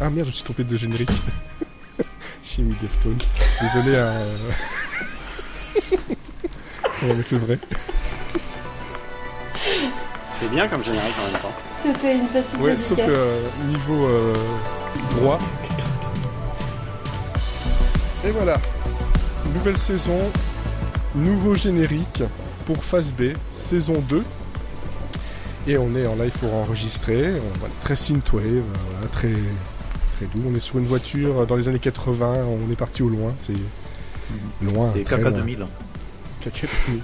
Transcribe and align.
Ah 0.00 0.10
merde, 0.10 0.26
je 0.26 0.30
me 0.30 0.32
suis 0.32 0.44
trompé 0.44 0.64
de 0.64 0.76
générique. 0.76 1.10
Chimie 2.44 2.74
Deftones. 2.80 3.18
Désolé 3.60 3.96
à. 3.96 4.04
Euh, 4.06 4.36
on 7.02 7.06
va 7.08 7.14
mettre 7.14 7.34
le 7.34 7.38
vrai. 7.38 7.58
C'était 10.24 10.48
bien 10.48 10.68
comme 10.68 10.84
générique 10.84 11.16
en 11.18 11.32
même 11.32 11.40
temps. 11.40 11.52
C'était 11.82 12.14
une 12.14 12.28
petite 12.28 12.60
Ouais, 12.60 12.78
sauf 12.78 12.96
que 12.96 13.02
euh, 13.08 13.40
niveau 13.66 14.06
euh, 14.06 14.34
droit. 15.16 15.40
Et 18.24 18.30
voilà. 18.30 18.60
Nouvelle 19.54 19.78
saison, 19.78 20.30
nouveau 21.14 21.54
générique 21.54 22.22
pour 22.66 22.84
Phase 22.84 23.12
B, 23.12 23.32
saison 23.52 24.00
2. 24.08 24.22
Et 25.68 25.76
on 25.78 25.94
est 25.94 26.06
en 26.06 26.16
live 26.16 26.32
pour 26.40 26.52
enregistrer. 26.54 27.32
Très 27.82 27.94
synthwave, 27.94 28.42
voilà, 28.90 29.06
très 29.12 29.32
très 30.16 30.26
doux. 30.26 30.42
On 30.50 30.54
est 30.56 30.60
sur 30.60 30.78
une 30.78 30.86
voiture 30.86 31.46
dans 31.46 31.56
les 31.56 31.68
années 31.68 31.78
80. 31.78 32.44
On 32.46 32.72
est 32.72 32.76
parti 32.76 33.02
au 33.02 33.08
loin. 33.08 33.34
C'est 33.38 33.52
loin. 34.72 34.90
C'est 34.90 35.04
KK 35.04 35.18
loin. 35.20 35.30
2000. 35.30 35.66
KK 36.40 36.66
2000. 36.88 37.02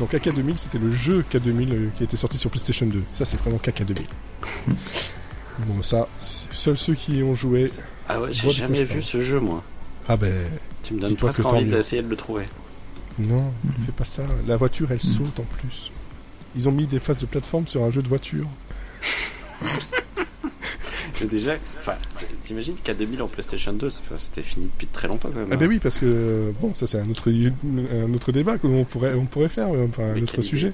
Donc 0.00 0.10
KK 0.10 0.34
2000, 0.34 0.58
c'était 0.58 0.78
le 0.78 0.92
jeu 0.94 1.24
K2000 1.32 1.72
euh, 1.72 1.88
qui 1.96 2.04
était 2.04 2.16
sorti 2.16 2.36
sur 2.36 2.50
PlayStation 2.50 2.84
2. 2.86 3.02
Ça, 3.12 3.24
c'est 3.24 3.38
vraiment 3.40 3.58
KK 3.58 3.84
2000. 3.84 4.06
Bon, 5.68 5.82
ça, 5.84 6.08
c'est- 6.18 6.52
seuls 6.52 6.76
ceux 6.76 6.94
qui 6.94 7.18
y 7.18 7.22
ont 7.22 7.32
joué. 7.36 7.70
Ah 8.08 8.20
ouais, 8.20 8.32
j'ai 8.32 8.50
jamais 8.50 8.82
vu 8.82 9.00
ce 9.00 9.20
jeu 9.20 9.38
moi. 9.38 9.62
Ah 10.08 10.16
ben, 10.16 10.32
Tu 10.82 10.94
me 10.94 11.00
donnes 11.00 11.14
presque 11.16 11.44
envie 11.46 11.66
d'essayer 11.66 12.02
de 12.02 12.08
le 12.08 12.16
trouver. 12.16 12.44
non, 13.20 13.52
fais 13.86 13.92
pas 13.92 14.04
ça. 14.04 14.22
La 14.48 14.56
voiture, 14.56 14.90
elle 14.90 15.00
saute 15.00 15.38
en 15.38 15.44
plus. 15.44 15.92
Ils 16.56 16.68
ont 16.68 16.72
mis 16.72 16.86
des 16.86 17.00
phases 17.00 17.18
de 17.18 17.26
plateforme 17.26 17.66
sur 17.66 17.82
un 17.82 17.90
jeu 17.90 18.02
de 18.02 18.08
voiture. 18.08 18.46
C'est 21.12 21.28
déjà. 21.28 21.56
Enfin, 21.78 21.94
t'imagines 22.42 22.74
qu'à 22.82 22.92
2000 22.94 23.22
en 23.22 23.28
PlayStation 23.28 23.72
2, 23.72 23.88
ça 23.90 24.00
fait- 24.02 24.18
c'était 24.18 24.42
fini 24.42 24.66
depuis 24.66 24.86
très 24.88 25.06
longtemps 25.08 25.28
quand 25.32 25.38
même. 25.40 25.48
Ah 25.52 25.56
ben 25.56 25.68
oui, 25.68 25.78
parce 25.78 25.98
que 25.98 26.52
bon, 26.60 26.74
ça 26.74 26.86
c'est 26.86 26.98
un 26.98 27.08
autre 27.08 27.30
un 27.30 28.12
autre 28.14 28.32
débat 28.32 28.58
que 28.58 28.66
on 28.66 28.84
pourrait 28.84 29.14
on 29.14 29.26
pourrait 29.26 29.48
faire, 29.48 29.68
euh, 29.72 29.86
enfin 29.88 30.12
un 30.16 30.22
autre 30.22 30.42
sujet. 30.42 30.72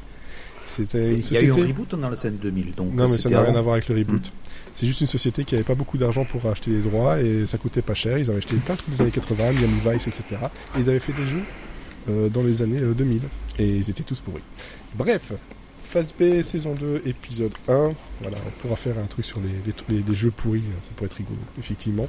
C'était 0.66 1.12
Il 1.14 1.18
une 1.18 1.22
y 1.34 1.36
a 1.36 1.42
eu 1.42 1.50
un 1.50 1.54
société. 1.54 1.62
reboot 1.72 1.90
dans 2.00 2.08
la 2.08 2.16
scène 2.16 2.36
2000. 2.40 2.74
Donc 2.76 2.94
Non, 2.94 3.08
mais 3.08 3.18
ça 3.18 3.28
n'a 3.28 3.42
rien 3.42 3.54
à 3.56 3.60
voir 3.60 3.74
avec 3.74 3.88
le 3.88 3.96
reboot. 3.96 4.32
C'est 4.72 4.86
juste 4.86 5.00
une 5.00 5.08
société 5.08 5.44
qui 5.44 5.56
avait 5.56 5.64
pas 5.64 5.74
beaucoup 5.74 5.98
d'argent 5.98 6.24
pour 6.24 6.46
acheter 6.46 6.70
les 6.70 6.78
droits 6.80 7.20
et 7.20 7.44
ça 7.46 7.58
coûtait 7.58 7.82
pas 7.82 7.94
cher. 7.94 8.16
Ils 8.18 8.28
avaient 8.30 8.38
acheté 8.38 8.54
plein 8.56 8.74
de 8.76 8.78
trucs 8.78 8.94
des 8.94 9.02
années 9.02 9.10
80, 9.10 9.52
Miami 9.52 9.80
Vice, 9.84 10.06
etc. 10.06 10.22
Et 10.76 10.80
ils 10.80 10.88
avaient 10.88 11.00
fait 11.00 11.12
des 11.12 11.26
jeux 11.26 11.42
euh, 12.08 12.28
dans 12.28 12.44
les 12.44 12.62
années 12.62 12.78
euh, 12.80 12.94
2000 12.94 13.20
et 13.58 13.66
ils 13.68 13.90
étaient 13.90 14.04
tous 14.04 14.20
pourris. 14.20 14.42
Bref, 14.94 15.32
phase 15.90 16.14
B, 16.18 16.42
saison 16.42 16.74
2, 16.74 17.02
épisode 17.06 17.52
1. 17.68 17.90
Voilà, 18.20 18.36
on 18.46 18.50
pourra 18.62 18.76
faire 18.76 18.96
un 18.96 19.06
truc 19.06 19.24
sur 19.24 19.40
les, 19.40 20.02
les, 20.02 20.14
jeux 20.14 20.30
pourris, 20.30 20.62
ça 20.84 20.90
pourrait 20.94 21.06
être 21.06 21.14
rigolo, 21.14 21.38
effectivement. 21.58 22.06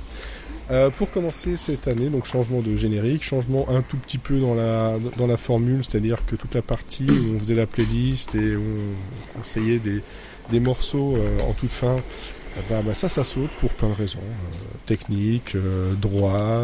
Euh, 0.69 0.91
pour 0.91 1.09
commencer 1.09 1.57
cette 1.57 1.87
année, 1.87 2.09
donc 2.09 2.25
changement 2.25 2.61
de 2.61 2.77
générique, 2.77 3.23
changement 3.23 3.67
un 3.69 3.81
tout 3.81 3.97
petit 3.97 4.19
peu 4.19 4.39
dans 4.39 4.53
la, 4.53 4.97
dans 5.17 5.25
la 5.25 5.37
formule, 5.37 5.83
c'est-à-dire 5.83 6.25
que 6.27 6.35
toute 6.35 6.53
la 6.53 6.61
partie 6.61 7.09
où 7.09 7.35
on 7.35 7.39
faisait 7.39 7.55
la 7.55 7.65
playlist 7.65 8.35
et 8.35 8.55
on 8.55 9.39
conseillait 9.39 9.79
des, 9.79 10.03
des 10.51 10.59
morceaux 10.59 11.15
euh, 11.15 11.39
en 11.49 11.53
toute 11.53 11.71
fin, 11.71 11.95
euh, 11.95 12.61
bah, 12.69 12.81
bah, 12.85 12.93
ça, 12.93 13.09
ça 13.09 13.23
saute 13.23 13.49
pour 13.59 13.71
plein 13.71 13.89
de 13.89 13.95
raisons. 13.95 14.19
euh, 14.19 14.77
technique, 14.85 15.57
droit, 15.99 16.61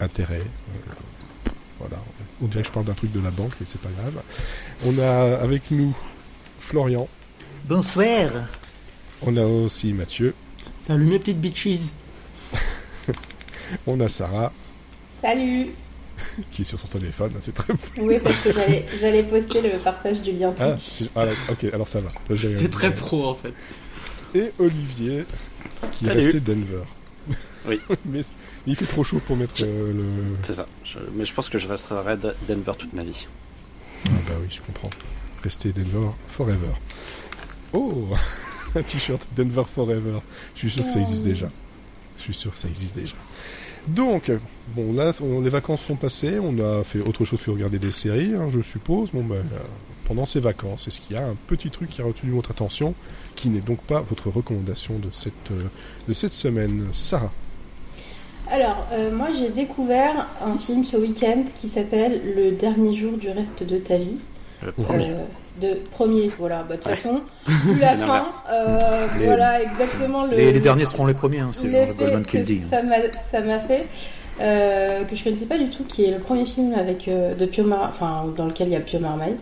intérêt. 0.00 0.42
voilà. 1.78 1.96
On 2.42 2.46
dirait 2.46 2.62
que 2.62 2.68
je 2.68 2.72
parle 2.72 2.86
d'un 2.86 2.94
truc 2.94 3.12
de 3.12 3.20
la 3.20 3.30
banque, 3.30 3.52
mais 3.60 3.66
c'est 3.66 3.80
pas 3.80 3.88
grave. 3.90 4.22
On 4.86 4.98
a 4.98 5.36
avec 5.42 5.70
nous 5.70 5.94
Florian, 6.60 7.08
Bonsoir. 7.66 8.30
on 9.22 9.36
a 9.36 9.44
aussi 9.44 9.92
Mathieu, 9.92 10.34
Salut 10.78 11.06
mes 11.06 11.18
petites 11.18 11.40
bitches. 11.40 11.90
on 13.86 13.98
a 14.00 14.08
Sarah, 14.08 14.52
Salut 15.22 15.68
qui 16.52 16.62
est 16.62 16.64
sur 16.64 16.78
son 16.78 16.86
téléphone, 16.88 17.32
c'est 17.40 17.54
très 17.54 17.72
Oui, 17.98 18.18
parce 18.22 18.38
que 18.40 18.52
j'allais- 18.52 18.84
j'allais 19.00 19.22
poster 19.24 19.60
le 19.60 19.78
partage 19.78 20.22
du 20.22 20.32
lien 20.32 20.54
Ah, 20.60 20.76
ah, 21.16 21.24
ok, 21.50 21.64
alors 21.72 21.88
ça 21.88 22.00
va. 22.00 22.10
C'est 22.36 22.70
très 22.70 22.94
pro 22.94 23.26
en 23.26 23.34
fait. 23.34 23.52
Et 24.34 24.50
Olivier, 24.58 25.24
qui 25.92 26.06
est 26.06 26.12
resté 26.12 26.38
Denver. 26.40 26.82
Oui. 27.66 27.80
mais 28.06 28.20
il 28.68 28.76
fait 28.76 28.86
trop 28.86 29.02
chaud 29.04 29.20
pour 29.26 29.36
mettre 29.36 29.54
euh, 29.62 29.92
le. 29.92 30.04
C'est 30.42 30.54
ça. 30.54 30.66
Je- 30.84 30.98
Mais 31.14 31.24
je 31.26 31.34
pense 31.34 31.48
que 31.48 31.58
je 31.58 31.66
resterai 31.68 32.16
de- 32.16 32.34
Denver 32.48 32.72
toute 32.78 32.92
ma 32.92 33.02
vie. 33.02 33.26
Ah 34.06 34.10
bah 34.26 34.34
oui, 34.40 34.46
je 34.50 34.60
comprends. 34.60 34.90
Rester 35.42 35.72
Denver 35.72 36.08
forever. 36.28 36.72
Oh 37.72 38.08
Un 38.74 38.82
t-shirt 38.82 39.26
Denver 39.36 39.62
forever. 39.72 40.18
Je 40.54 40.60
suis 40.60 40.70
sûr 40.70 40.84
que 40.84 40.90
ça 40.92 41.00
existe 41.00 41.24
Oh. 41.24 41.28
déjà. 41.28 41.50
Je 42.16 42.22
suis 42.22 42.34
sûr 42.34 42.52
que 42.52 42.58
ça 42.58 42.68
existe 42.68 42.96
déjà. 42.96 43.14
Donc, 43.88 44.30
bon 44.74 44.92
là, 44.92 45.12
on- 45.22 45.40
les 45.40 45.48
vacances 45.50 45.82
sont 45.82 45.96
passées, 45.96 46.38
on 46.38 46.58
a 46.58 46.84
fait 46.84 47.00
autre 47.00 47.24
chose 47.24 47.42
que 47.42 47.50
regarder 47.50 47.78
des 47.78 47.92
séries, 47.92 48.34
hein, 48.34 48.48
je 48.50 48.60
suppose. 48.60 49.10
Bon 49.12 49.22
ben, 49.24 49.36
euh, 49.36 49.42
pendant 50.04 50.26
ces 50.26 50.40
vacances, 50.40 50.88
est-ce 50.88 51.00
qu'il 51.00 51.16
y 51.16 51.18
a 51.18 51.26
un 51.26 51.36
petit 51.46 51.70
truc 51.70 51.88
qui 51.90 52.02
a 52.02 52.04
retenu 52.04 52.32
votre 52.32 52.50
attention, 52.50 52.94
qui 53.34 53.48
n'est 53.48 53.60
donc 53.62 53.80
pas 53.82 54.00
votre 54.00 54.28
recommandation 54.30 54.98
de 54.98 55.08
cette, 55.12 55.32
euh, 55.52 55.64
de 56.08 56.12
cette 56.12 56.34
semaine 56.34 56.86
Sarah? 56.92 57.32
Alors, 58.50 58.86
euh, 58.92 59.10
moi 59.14 59.28
j'ai 59.38 59.50
découvert 59.50 60.26
un 60.44 60.56
film 60.56 60.84
ce 60.84 60.96
week-end 60.96 61.42
qui 61.60 61.68
s'appelle 61.68 62.20
Le 62.36 62.52
dernier 62.52 62.94
jour 62.94 63.12
du 63.18 63.28
reste 63.30 63.62
de 63.62 63.76
ta 63.78 63.96
vie. 63.96 64.16
Le 64.64 64.72
premier. 64.72 65.10
Euh, 65.10 65.14
de 65.60 65.74
premier, 65.90 66.30
voilà. 66.38 66.62
Bah, 66.62 66.76
De 66.76 66.80
toute 66.80 66.86
Ouais. 66.86 66.96
façon, 66.96 67.20
vu 67.46 67.78
la 67.80 67.88
C'est 67.90 67.96
fin, 68.06 68.26
euh, 68.50 69.06
Les- 69.18 69.24
voilà 69.26 69.62
exactement 69.62 70.24
le. 70.24 70.36
Les, 70.36 70.52
les 70.52 70.60
derniers 70.60 70.84
seront 70.86 71.06
les 71.06 71.14
premiers, 71.14 71.40
hein, 71.40 71.50
c'est 71.52 71.64
l'effet 71.66 71.92
Goldman 71.98 72.24
que 72.24 72.30
qui 72.30 72.38
le 72.38 72.44
dit. 72.44 72.60
ça 72.70 72.82
m'a- 72.82 73.58
fait, 73.58 73.86
que 74.38 75.16
je 75.16 75.24
connaissais 75.24 75.46
pas 75.46 75.58
du 75.58 75.68
tout, 75.68 75.82
qui 75.84 76.04
est 76.04 76.10
le 76.12 76.18
premier 76.18 76.46
film 76.46 76.74
avec 76.74 77.08
de 77.08 77.44
Pio 77.46 77.64
Mar- 77.64 77.88
enfin 77.92 78.26
dans 78.36 78.46
lequel 78.46 78.68
il 78.68 78.72
y 78.72 78.76
a 78.76 78.80
Pio 78.80 79.00
Marmaille, 79.00 79.34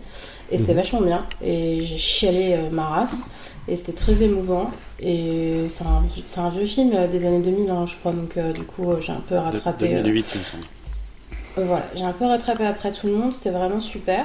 et 0.50 0.56
c'était 0.58 0.72
Mhm. 0.72 0.78
vachement 0.78 1.00
bien. 1.02 1.22
Et 1.44 1.84
j'ai 1.84 1.98
chialé 1.98 2.56
ma 2.72 2.84
race, 2.86 3.30
et 3.68 3.76
c'était 3.76 3.92
très 3.98 4.22
émouvant. 4.22 4.70
Et 5.00 5.66
c'est 5.68 5.84
un, 5.84 6.02
c'est 6.26 6.40
un 6.40 6.50
vieux 6.50 6.66
film 6.66 6.92
euh, 6.94 7.06
des 7.08 7.24
années 7.26 7.40
2000, 7.40 7.70
hein, 7.70 7.86
je 7.86 7.94
crois, 7.96 8.12
donc 8.12 8.36
euh, 8.36 8.52
du 8.52 8.62
coup 8.62 8.90
euh, 8.92 9.00
j'ai 9.00 9.12
un 9.12 9.22
peu 9.28 9.34
De- 9.34 9.40
rattrapé. 9.40 9.94
euh, 9.96 10.02
2008, 10.02 10.26
il 10.34 10.38
me 10.38 10.44
semble. 10.44 10.62
euh, 11.58 11.64
voilà, 11.66 11.86
j'ai 11.94 12.04
un 12.04 12.12
peu 12.12 12.24
rattrapé 12.26 12.64
après 12.64 12.92
tout 12.92 13.06
le 13.06 13.14
monde, 13.14 13.32
c'était 13.32 13.50
vraiment 13.50 13.80
super. 13.80 14.24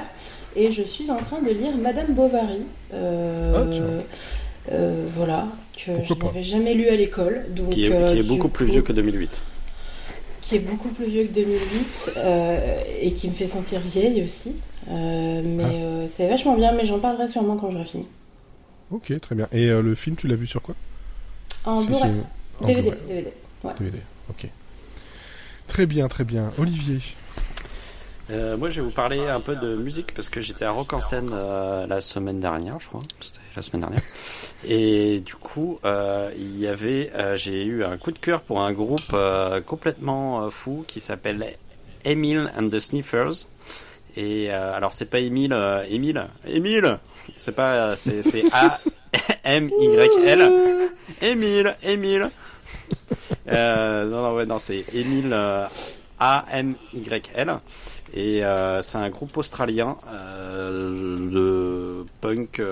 Et 0.54 0.70
je 0.70 0.82
suis 0.82 1.10
en 1.10 1.16
train 1.16 1.40
de 1.40 1.50
lire 1.50 1.76
Madame 1.80 2.12
Bovary. 2.12 2.62
euh, 2.94 4.00
Ah, 4.68 4.72
euh, 4.72 5.06
voilà, 5.16 5.46
que 5.76 5.90
Pourquoi 6.06 6.16
je 6.18 6.24
n'avais 6.26 6.42
jamais 6.44 6.74
lu 6.74 6.88
à 6.88 6.94
l'école. 6.96 7.46
donc, 7.50 7.70
Qui 7.70 7.86
est, 7.86 7.92
euh, 7.92 8.06
qui 8.06 8.18
est 8.18 8.22
du 8.22 8.28
beaucoup 8.28 8.48
plus 8.48 8.66
vieux 8.66 8.82
que 8.82 8.92
2008. 8.92 9.42
Qui 10.42 10.56
est 10.56 10.58
beaucoup 10.60 10.88
plus 10.90 11.06
vieux 11.06 11.24
que 11.24 11.32
2008 11.32 12.12
euh, 12.18 12.76
et 13.00 13.12
qui 13.12 13.28
me 13.28 13.32
fait 13.34 13.48
sentir 13.48 13.80
vieille 13.80 14.22
aussi. 14.22 14.56
Euh, 14.90 15.42
mais 15.44 15.64
Ah. 15.64 15.68
euh, 15.72 16.04
c'est 16.08 16.28
vachement 16.28 16.54
bien, 16.54 16.72
mais 16.72 16.84
j'en 16.84 16.98
parlerai 16.98 17.26
sûrement 17.28 17.56
quand 17.56 17.70
j'aurai 17.70 17.84
fini. 17.86 18.06
Ok, 18.92 19.18
très 19.20 19.34
bien. 19.34 19.48
Et 19.52 19.70
euh, 19.70 19.80
le 19.80 19.94
film, 19.94 20.16
tu 20.16 20.28
l'as 20.28 20.36
vu 20.36 20.46
sur 20.46 20.60
quoi? 20.60 20.74
En 21.64 21.80
Si, 21.80 21.86
Blu-ray, 21.86 22.12
DVD. 22.60 22.90
DVD. 23.08 23.32
Ouais. 23.64 23.72
DVD, 23.78 23.98
ok. 24.28 24.46
Très 25.66 25.86
bien, 25.86 26.08
très 26.08 26.24
bien. 26.24 26.52
Olivier 26.58 26.98
Euh, 28.30 28.56
moi, 28.58 28.68
je 28.68 28.80
vais 28.80 28.86
vous 28.86 28.94
parler 28.94 29.26
un 29.26 29.40
peu 29.40 29.56
de 29.56 29.76
musique 29.76 30.12
parce 30.14 30.28
que 30.28 30.40
j'étais 30.42 30.66
à 30.66 30.70
Rock 30.72 30.92
en 30.92 31.00
scène 31.00 31.30
euh, 31.32 31.86
la 31.86 32.00
semaine 32.02 32.38
dernière, 32.40 32.78
je 32.80 32.88
crois. 32.88 33.00
C'était 33.20 33.40
la 33.56 33.62
semaine 33.62 33.80
dernière. 33.80 34.02
Et 34.68 35.20
du 35.20 35.34
coup, 35.36 35.78
euh, 35.84 36.30
il 36.36 36.58
y 36.58 36.66
avait, 36.66 37.10
euh, 37.14 37.34
j'ai 37.36 37.64
eu 37.64 37.84
un 37.84 37.96
coup 37.96 38.12
de 38.12 38.18
cœur 38.18 38.42
pour 38.42 38.60
un 38.60 38.72
groupe 38.72 39.00
euh, 39.14 39.60
complètement 39.62 40.44
euh, 40.44 40.50
fou 40.50 40.84
qui 40.86 41.00
s'appelle 41.00 41.54
Emile 42.04 42.46
and 42.58 42.68
the 42.68 42.78
Sniffers. 42.78 43.46
Et 44.16 44.52
euh, 44.52 44.74
alors, 44.76 44.92
c'est 44.92 45.06
pas 45.06 45.20
Emile, 45.20 45.54
euh, 45.54 45.82
Emile, 45.88 46.26
Emile. 46.46 46.98
C'est 47.36 47.54
pas, 47.54 47.72
euh, 47.74 47.96
c'est 47.96 48.22
c'est 48.22 48.44
A 48.52 48.80
M 49.44 49.68
Y 49.68 50.24
L. 50.24 50.90
Emile, 51.20 51.76
Emile. 51.82 52.30
Euh, 53.48 54.04
non, 54.04 54.22
non, 54.22 54.46
non, 54.46 54.58
c'est 54.58 54.84
Emile 54.94 55.30
euh, 55.32 55.66
A 56.18 56.44
M 56.52 56.74
Y 56.94 57.30
L. 57.34 57.58
Et 58.14 58.44
euh, 58.44 58.82
c'est 58.82 58.98
un 58.98 59.08
groupe 59.08 59.36
australien 59.36 59.96
de 60.12 62.04
punk. 62.20 62.62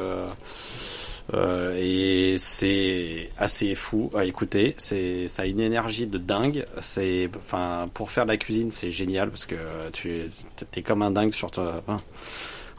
et 1.76 2.36
c'est 2.38 3.30
assez 3.38 3.74
fou 3.74 4.10
à 4.14 4.24
écouter. 4.24 4.74
Ça 4.78 5.42
a 5.42 5.46
une 5.46 5.60
énergie 5.60 6.06
de 6.06 6.18
dingue. 6.18 6.66
C'est, 6.80 7.30
enfin, 7.36 7.88
pour 7.94 8.10
faire 8.10 8.24
de 8.26 8.30
la 8.30 8.36
cuisine, 8.36 8.70
c'est 8.70 8.90
génial 8.90 9.30
parce 9.30 9.46
que 9.46 9.56
tu 9.92 10.28
es 10.76 10.82
comme 10.82 11.02
un 11.02 11.10
dingue 11.10 11.32
sur 11.32 11.50
toi, 11.50 11.82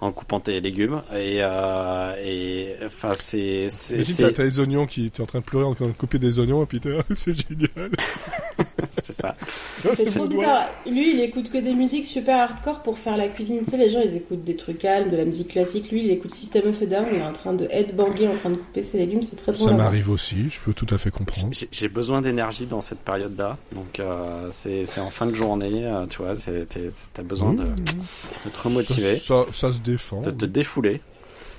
en 0.02 0.12
coupant 0.12 0.40
tes 0.40 0.60
légumes. 0.62 1.02
Et, 1.14 1.38
euh, 1.42 2.16
et 2.26 2.74
enfin, 2.86 3.12
c'est, 3.16 3.68
c'est, 3.70 3.96
Imagine, 3.96 4.14
c'est- 4.16 4.34
t'as 4.34 4.44
les 4.44 4.60
oignons 4.60 4.86
qui 4.88 5.10
t'es 5.12 5.22
en 5.22 5.26
train 5.26 5.40
de 5.40 5.46
pleurer 5.46 5.66
en 5.66 5.74
train 5.76 5.88
de 5.88 5.92
couper 5.94 6.18
des 6.20 6.40
oignons 6.40 6.64
et 6.64 6.66
puis 6.66 6.80
t'es 6.80 6.98
c'est 7.16 7.34
génial. 7.36 7.92
c'est 8.92 9.14
ça. 9.14 9.36
C'est 9.96 10.06
trop 10.06 10.28
bizarre. 10.28 10.68
Lui, 10.86 11.14
il 11.16 11.22
écoute 11.22 11.50
que 11.52 11.58
des 11.58 11.74
musiques 11.74 12.06
super 12.06 12.38
hardcore 12.40 12.82
pour 12.84 12.98
faire 13.00 13.18
la 13.18 13.28
cuisine. 13.28 13.62
Tu 13.66 13.72
sais, 13.72 13.78
les 13.78 13.90
gens, 13.90 14.02
ils 14.04 14.16
écoutent 14.16 14.44
des 14.44 14.56
trucs 14.56 14.78
calmes, 14.80 15.10
de 15.10 15.18
la 15.18 15.26
musique 15.26 15.48
classique. 15.50 15.92
Lui, 15.92 16.04
il 16.06 16.12
écoute 16.12 16.32
System 16.32 16.70
of 16.70 16.82
a 16.82 16.86
Down. 16.86 17.06
Il 17.12 17.18
est 17.20 17.24
en 17.24 17.34
train 17.34 17.54
de 17.54 17.68
headbanger, 17.72 18.28
en 18.28 18.36
train 18.36 18.50
de 18.52 18.56
couper 18.56 18.82
ses 18.84 18.98
légumes. 19.00 19.24
C'est 19.24 19.38
très 19.38 19.52
drôle. 19.54 19.70
Ça 19.70 19.76
m'arrive 19.76 20.10
aussi, 20.12 20.50
je 20.50 20.60
peux 20.60 20.74
tout 20.74 20.88
à 20.94 20.98
fait 20.98 21.10
comprendre. 21.12 21.50
J'ai- 21.52 21.68
J'ai 21.72 21.88
besoin 21.90 22.22
d'énergie 22.22 22.66
dans 22.66 22.82
cette 22.82 23.00
période-là, 23.00 23.58
donc 23.74 24.00
euh, 24.00 24.48
c'est 24.52 24.86
c'est 24.86 25.00
en 25.02 25.10
fin 25.10 25.26
de 25.26 25.34
journée, 25.34 25.86
euh, 25.86 26.06
tu 26.08 26.18
vois, 26.22 26.36
t'es- 26.36 26.66
t'es- 26.66 26.90
t'as 27.14 27.24
besoin 27.24 27.54
de, 27.54 27.64
de 27.64 28.50
te 28.52 28.60
remotiver, 28.60 29.16
Ça, 29.16 29.46
ça, 29.46 29.54
ça 29.54 29.72
se 29.74 29.80
de 30.24 30.32
te 30.32 30.46
défouler. 30.46 31.02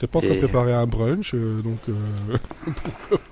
T'es 0.02 0.08
pas 0.08 0.18
en 0.18 0.22
train 0.22 0.34
de 0.34 0.38
préparer 0.38 0.72
un 0.72 0.86
brunch, 0.86 1.32
euh, 1.32 1.62
donc 1.62 1.78
euh, 1.88 2.36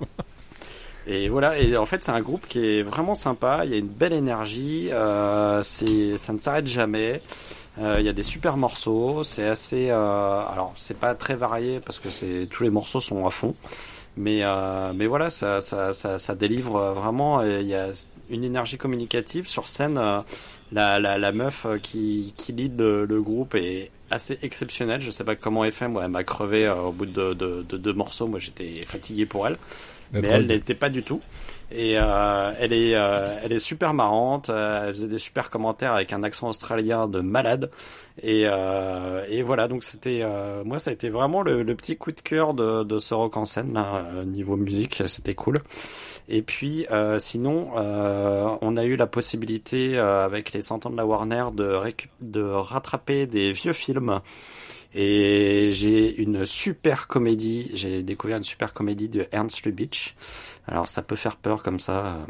Et 1.05 1.27
voilà, 1.27 1.59
et 1.59 1.75
en 1.75 1.85
fait 1.85 2.01
c'est 2.01 2.13
un 2.13 2.21
groupe 2.21 2.47
qui 2.47 2.65
est 2.65 2.81
vraiment 2.81 3.13
sympa, 3.13 3.63
il 3.65 3.71
y 3.71 3.73
a 3.73 3.77
une 3.77 3.89
belle 3.89 4.13
énergie, 4.13 4.87
euh, 4.93 5.61
c'est 5.63 6.17
ça 6.17 6.31
ne 6.31 6.39
s'arrête 6.39 6.67
jamais. 6.67 7.21
Il 7.77 8.05
y 8.05 8.09
a 8.09 8.13
des 8.13 8.23
super 8.23 8.55
morceaux, 8.55 9.23
c'est 9.25 9.47
assez, 9.47 9.89
alors 9.89 10.73
c'est 10.77 10.97
pas 10.97 11.13
très 11.15 11.35
varié 11.35 11.81
parce 11.81 11.99
que 11.99 12.07
c'est 12.09 12.47
tous 12.49 12.63
les 12.63 12.69
morceaux 12.69 12.99
sont 13.01 13.25
à 13.25 13.31
fond, 13.31 13.55
mais 14.15 14.43
mais 14.93 15.07
voilà, 15.07 15.29
ça 15.29 15.59
ça 15.59 15.91
ça, 15.93 16.19
ça 16.19 16.35
délivre 16.35 16.93
vraiment. 16.93 17.41
Il 17.43 17.67
y 17.67 17.75
a 17.75 17.87
une 18.29 18.43
énergie 18.43 18.77
communicative 18.77 19.47
sur 19.47 19.67
scène. 19.67 19.99
la, 20.71 20.99
la 20.99 21.17
la 21.17 21.31
meuf 21.31 21.65
qui 21.81 22.33
qui 22.37 22.53
lead 22.53 22.79
le, 22.79 23.05
le 23.05 23.21
groupe 23.21 23.55
est 23.55 23.89
assez 24.11 24.37
exceptionnelle. 24.41 25.01
Je 25.01 25.11
sais 25.11 25.23
pas 25.23 25.35
comment 25.35 25.63
elle 25.63 25.71
fait, 25.71 25.87
moi 25.87 26.03
elle 26.05 26.11
m'a 26.11 26.23
crevé 26.23 26.67
euh, 26.67 26.75
au 26.75 26.91
bout 26.91 27.05
de 27.05 27.33
de, 27.33 27.65
de 27.67 27.77
deux 27.77 27.93
morceaux. 27.93 28.27
Moi 28.27 28.39
j'étais 28.39 28.83
fatigué 28.85 29.25
pour 29.25 29.47
elle 29.47 29.57
mais 30.13 30.27
elle 30.27 30.47
l'était 30.47 30.75
pas 30.75 30.89
du 30.89 31.03
tout. 31.03 31.21
Et 31.73 31.93
euh, 31.97 32.51
elle 32.59 32.73
est, 32.73 32.95
euh, 32.95 33.39
elle 33.43 33.53
est 33.53 33.59
super 33.59 33.93
marrante. 33.93 34.49
euh, 34.49 34.87
elle 34.87 34.93
faisait 34.93 35.07
des 35.07 35.19
super 35.19 35.49
commentaires 35.49 35.93
avec 35.93 36.11
un 36.13 36.21
accent 36.23 36.49
australien 36.49 37.07
de 37.07 37.21
malade. 37.21 37.71
Et, 38.21 38.43
euh, 38.45 39.25
et 39.29 39.41
voilà, 39.41 39.67
donc 39.67 39.83
c'était, 39.83 40.19
euh, 40.21 40.63
moi, 40.65 40.79
ça 40.79 40.89
a 40.89 40.93
été 40.93 41.09
vraiment 41.09 41.41
le, 41.41 41.63
le 41.63 41.75
petit 41.75 41.95
coup 41.97 42.11
de 42.11 42.19
cœur 42.19 42.53
de, 42.53 42.83
de 42.83 42.99
ce 42.99 43.13
rock 43.13 43.37
en 43.37 43.45
scène 43.45 43.73
là, 43.73 44.03
euh, 44.15 44.25
niveau 44.25 44.57
musique, 44.57 45.01
c'était 45.07 45.35
cool. 45.35 45.59
Et 46.29 46.41
puis, 46.41 46.85
sinon, 47.19 47.71
on 47.75 48.77
a 48.77 48.83
eu 48.85 48.95
la 48.95 49.07
possibilité 49.07 49.97
avec 49.97 50.53
les 50.53 50.61
100 50.61 50.85
ans 50.85 50.89
de 50.89 50.95
la 50.95 51.05
Warner 51.05 51.45
de, 51.53 51.77
de 52.21 52.41
rattraper 52.43 53.25
des 53.25 53.51
vieux 53.51 53.73
films. 53.73 54.21
Et 54.93 55.69
j'ai 55.71 56.15
une 56.17 56.45
super 56.45 57.07
comédie, 57.07 57.71
j'ai 57.73 58.03
découvert 58.03 58.37
une 58.37 58.43
super 58.43 58.73
comédie 58.73 59.07
de 59.07 59.27
Ernst 59.31 59.63
Lubitsch. 59.65 60.15
Alors 60.67 60.89
ça 60.89 61.01
peut 61.01 61.15
faire 61.15 61.37
peur 61.37 61.63
comme 61.63 61.79
ça. 61.79 62.25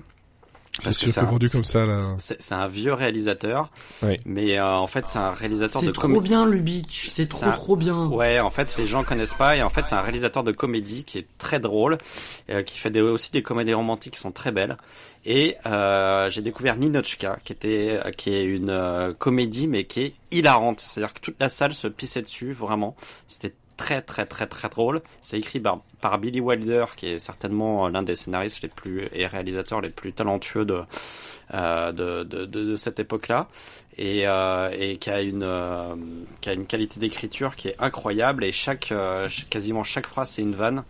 C'est 0.77 0.83
parce 0.85 0.97
que 0.99 1.09
c'est 1.09 1.21
vendu 1.21 1.49
comme 1.49 1.65
ça, 1.65 1.85
là. 1.85 1.99
C'est 2.17 2.53
un 2.53 2.67
vieux 2.67 2.93
réalisateur, 2.93 3.69
Oui. 4.03 4.19
mais 4.25 4.57
euh, 4.57 4.65
en 4.77 4.87
fait 4.87 5.05
c'est 5.07 5.19
un 5.19 5.31
réalisateur 5.31 5.81
de 5.81 5.87
C'est 5.87 5.93
trop 5.93 6.03
comédie. 6.03 6.29
bien, 6.29 6.45
Lubitsch. 6.45 7.09
C'est 7.09 7.23
C'est 7.23 7.27
trop, 7.27 7.51
trop 7.51 7.75
bien. 7.75 8.07
Ouais, 8.07 8.39
en 8.39 8.49
fait, 8.49 8.75
les 8.77 8.87
gens 8.87 9.03
connaissent 9.03 9.33
pas 9.33 9.57
et 9.57 9.63
en 9.63 9.69
fait, 9.69 9.85
c'est 9.85 9.95
un 9.95 10.01
réalisateur 10.01 10.43
de 10.45 10.51
comédie 10.53 11.03
qui 11.03 11.17
est 11.17 11.27
très 11.37 11.59
drôle, 11.59 11.97
euh, 12.49 12.63
qui 12.63 12.77
fait 12.77 12.89
des, 12.89 13.01
aussi 13.01 13.31
des 13.31 13.43
comédies 13.43 13.73
romantiques 13.73 14.13
qui 14.13 14.19
sont 14.19 14.31
très 14.31 14.51
belles. 14.51 14.77
Et 15.25 15.57
euh, 15.65 16.29
j'ai 16.29 16.41
découvert 16.41 16.77
Ninochka, 16.77 17.37
qui 17.43 17.51
était, 17.53 17.99
euh, 18.05 18.11
qui 18.11 18.33
est 18.33 18.43
une 18.45 18.69
euh, 18.69 19.13
comédie 19.13 19.67
mais 19.67 19.83
qui 19.83 20.01
est 20.01 20.13
hilarante. 20.31 20.79
C'est-à-dire 20.79 21.13
que 21.13 21.19
toute 21.19 21.35
la 21.39 21.49
salle 21.49 21.73
se 21.73 21.87
pissait 21.87 22.21
dessus, 22.21 22.53
vraiment. 22.53 22.95
C'était 23.27 23.53
très 23.81 24.01
très 24.11 24.25
très 24.33 24.47
très 24.55 24.69
drôle. 24.69 25.01
C'est 25.21 25.39
écrit 25.39 25.59
par, 25.59 26.17
Billy 26.19 26.39
Wilder, 26.47 26.85
qui 26.97 27.05
est 27.07 27.19
certainement 27.19 27.89
l'un 27.93 28.03
des 28.03 28.15
scénaristes 28.15 28.61
les 28.61 28.69
plus 28.69 29.07
et 29.19 29.25
réalisateurs 29.35 29.81
les 29.81 29.89
plus 29.89 30.13
talentueux 30.13 30.65
de 30.65 30.79
euh, 31.53 31.91
de, 31.91 32.23
de, 32.23 32.45
de, 32.45 32.59
de 32.71 32.75
cette 32.75 32.99
époque-là. 32.99 33.47
Et, 33.97 34.23
euh, 34.25 34.69
et 34.83 34.97
qui 34.97 35.09
a 35.09 35.21
une 35.21 35.43
euh, 35.43 35.95
qui 36.41 36.49
a 36.49 36.53
une 36.53 36.65
qualité 36.65 36.99
d'écriture 36.99 37.55
qui 37.55 37.69
est 37.69 37.75
incroyable. 37.79 38.43
Et 38.43 38.51
chaque 38.51 38.91
euh, 38.91 39.27
ch- 39.29 39.47
quasiment 39.49 39.83
chaque 39.83 40.07
phrase 40.07 40.29
c'est 40.31 40.43
une 40.43 40.55
vanne. 40.63 40.83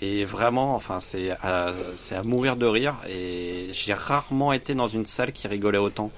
Et 0.00 0.24
vraiment 0.24 0.74
enfin 0.74 1.00
c'est 1.00 1.30
à, 1.42 1.72
c'est 1.96 2.16
à 2.16 2.22
mourir 2.22 2.56
de 2.56 2.66
rire. 2.66 2.94
Et 3.08 3.68
j'ai 3.72 3.94
rarement 3.94 4.52
été 4.52 4.74
dans 4.74 4.88
une 4.88 5.06
salle 5.06 5.32
qui 5.32 5.46
rigolait 5.48 5.84
autant. 5.88 6.10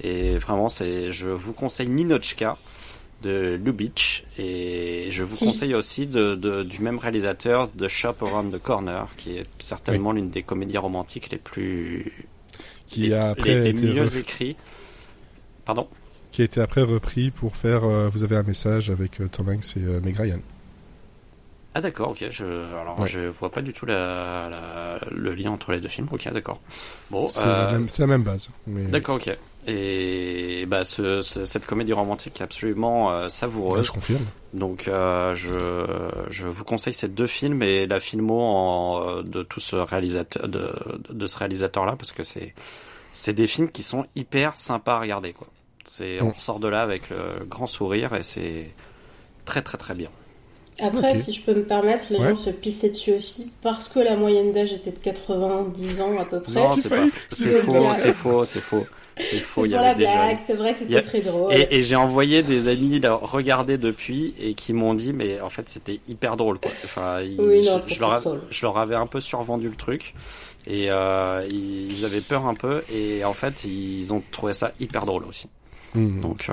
Et 0.00 0.38
vraiment 0.38 0.68
c'est 0.68 1.10
je 1.10 1.28
vous 1.28 1.52
conseille 1.52 1.88
Ninochka 1.88 2.56
de 3.22 3.58
Lubitsch 3.62 4.22
et 4.38 5.08
je 5.10 5.24
vous 5.24 5.34
Si. 5.34 5.46
conseille 5.46 5.74
aussi 5.74 6.06
de, 6.06 6.34
de- 6.36 6.62
du 6.62 6.80
même 6.80 6.98
réalisateur 6.98 7.68
de 7.68 7.88
Shop 7.88 8.14
Around 8.20 8.52
the 8.52 8.62
Corner 8.62 9.08
qui 9.16 9.36
est 9.38 9.46
certainement 9.58 10.12
l'une 10.12 10.30
des 10.30 10.42
comédies 10.44 10.78
romantiques 10.78 11.30
les 11.30 11.38
plus 11.38 12.12
Qui 12.86 13.08
les, 13.08 13.14
a 13.14 13.30
après 13.30 13.54
les- 13.54 13.60
les 13.60 13.70
été 13.70 13.86
mieux 13.92 14.04
ref- 14.04 14.54
pardon? 15.64 15.88
Qui 16.30 16.42
a 16.42 16.44
été 16.44 16.60
après 16.60 16.82
repris 16.82 17.30
pour 17.30 17.56
faire 17.56 17.84
euh, 17.84 18.08
Vous 18.08 18.22
avez 18.22 18.36
un 18.36 18.42
message 18.44 18.90
avec 18.90 19.20
euh, 19.20 19.28
Tom 19.28 19.48
Hanks 19.48 19.76
et 19.76 19.80
euh, 19.84 20.00
Meg 20.00 20.16
Ryan. 20.16 20.38
Ah 21.74 21.80
d'accord, 21.80 22.10
ok. 22.10 22.24
Je, 22.30 22.44
alors 22.44 22.98
Ouais. 23.00 23.06
je 23.08 23.20
vois 23.20 23.50
pas 23.50 23.60
du 23.62 23.72
tout 23.72 23.86
la, 23.86 24.48
la- 24.50 24.98
le 25.10 25.34
lien 25.34 25.50
entre 25.50 25.72
les 25.72 25.80
deux 25.80 25.88
films. 25.88 26.08
Ok, 26.10 26.30
d'accord. 26.32 26.60
Bon, 27.10 27.28
C'est 27.28 27.44
euh, 27.44 27.66
la, 27.66 27.72
même- 27.72 27.88
c'est 27.88 28.02
la 28.02 28.06
même 28.08 28.22
base. 28.22 28.48
Mais... 28.66 28.84
d'accord, 28.84 29.16
ok. 29.16 29.36
Et 29.68 30.64
bah 30.66 30.82
ce, 30.84 31.20
ce- 31.20 31.44
cette 31.44 31.66
comédie 31.66 31.92
romantique 31.92 32.40
est 32.40 32.44
absolument 32.44 33.10
euh, 33.12 33.24
Ouais, 33.24 33.30
savoureuse. 33.30 33.86
je 33.86 33.92
confirme. 33.92 34.24
Donc 34.54 34.88
euh, 34.88 35.34
je, 35.34 35.50
je 36.30 36.46
vous 36.46 36.64
conseille 36.64 36.94
ces 36.94 37.08
deux 37.08 37.26
films 37.26 37.62
et 37.62 37.86
la 37.86 38.00
filmo 38.00 38.40
en, 38.40 39.06
euh, 39.18 39.22
de 39.22 39.42
tout 39.42 39.60
ce 39.60 39.76
réalisateur 39.76 40.48
de, 40.48 40.72
de 41.10 41.26
ce 41.26 41.36
réalisateur 41.38 41.84
là 41.84 41.96
parce 41.96 42.12
que 42.12 42.22
c'est 42.22 42.54
c'est 43.12 43.32
des 43.34 43.46
films 43.46 43.70
qui 43.70 43.82
sont 43.82 44.06
hyper 44.16 44.56
sympas 44.56 44.94
à 44.96 45.00
regarder 45.00 45.32
quoi. 45.34 45.48
C'est 45.84 46.20
on 46.22 46.30
ressort 46.30 46.60
de 46.60 46.68
là 46.68 46.82
avec 46.82 47.10
le 47.10 47.44
grand 47.46 47.66
sourire 47.66 48.14
et 48.14 48.22
c'est 48.22 48.72
très 49.44 49.60
très 49.62 49.76
très 49.78 49.94
bien. 49.94 50.10
Après, 50.80 51.18
si 51.18 51.32
je 51.32 51.42
peux 51.44 51.54
me 51.54 51.64
permettre, 51.64 52.04
les 52.10 52.18
Ouais. 52.18 52.28
gens 52.30 52.36
se 52.36 52.50
pissaient 52.50 52.90
dessus 52.90 53.12
aussi 53.12 53.52
parce 53.62 53.88
que 53.88 53.98
la 54.00 54.16
moyenne 54.16 54.52
d'âge 54.52 54.72
était 54.72 54.92
de 54.92 54.98
90 54.98 56.00
ans 56.00 56.18
à 56.20 56.24
peu 56.24 56.40
près. 56.40 56.52
Non, 56.52 56.76
c'est 56.76 56.88
pas. 56.88 57.04
C'est 57.32 57.52
faux, 57.60 57.92
c'est 57.94 58.12
faux, 58.12 58.44
c'est 58.44 58.60
faux. 58.60 58.86
C'est 59.20 59.40
faux, 59.40 59.64
il 59.64 59.72
y 59.72 59.74
avait 59.74 59.96
des 59.96 60.04
blague, 60.04 60.30
jeunes. 60.36 60.38
c'est 60.46 60.54
vrai 60.54 60.74
que 60.74 60.78
a- 60.78 60.82
c'était 60.86 61.02
très 61.02 61.20
drôle. 61.20 61.52
Et, 61.52 61.66
et 61.78 61.82
j'ai 61.82 61.96
envoyé 61.96 62.44
des 62.44 62.68
amis 62.68 63.00
la 63.00 63.14
regarder 63.14 63.76
depuis 63.76 64.32
et 64.40 64.54
qui 64.54 64.72
m'ont 64.72 64.94
dit 64.94 65.12
mais 65.12 65.40
en 65.40 65.48
fait 65.50 65.68
c'était 65.68 65.98
hyper 66.06 66.36
drôle 66.36 66.60
quoi. 66.60 66.70
Enfin, 66.84 67.20
ils- 67.22 67.34
Oui, 67.40 67.64
non, 67.66 67.78
je, 67.84 67.98
leur, 67.98 68.10
très 68.10 68.18
a- 68.18 68.20
drôle. 68.20 68.40
je 68.48 68.62
leur 68.64 68.78
avais 68.78 68.94
un 68.94 69.08
peu 69.08 69.20
survendu 69.20 69.68
le 69.68 69.74
truc 69.74 70.14
et 70.68 70.86
euh, 70.92 71.44
ils 71.50 72.04
avaient 72.04 72.20
peur 72.20 72.46
un 72.46 72.54
peu 72.54 72.84
et 72.94 73.24
en 73.24 73.32
fait 73.32 73.64
ils 73.64 74.14
ont 74.14 74.22
trouvé 74.30 74.52
ça 74.52 74.70
hyper 74.78 75.04
drôle 75.04 75.24
aussi. 75.24 75.48
Mhm. 75.96 76.20
Donc 76.20 76.46
euh, 76.48 76.52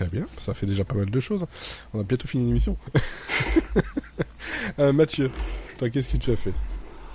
Très 0.00 0.08
bien, 0.08 0.26
ça 0.38 0.54
fait 0.54 0.64
déjà 0.64 0.82
pas 0.82 0.94
mal 0.94 1.10
de 1.10 1.20
choses. 1.20 1.44
On 1.92 2.00
a 2.00 2.04
bientôt 2.04 2.26
fini 2.26 2.46
l'émission. 2.46 2.74
euh, 4.78 4.94
Mathieu, 4.94 5.30
toi, 5.78 5.90
qu'est-ce 5.90 6.08
que 6.08 6.16
tu 6.16 6.30
as 6.30 6.36
fait? 6.36 6.54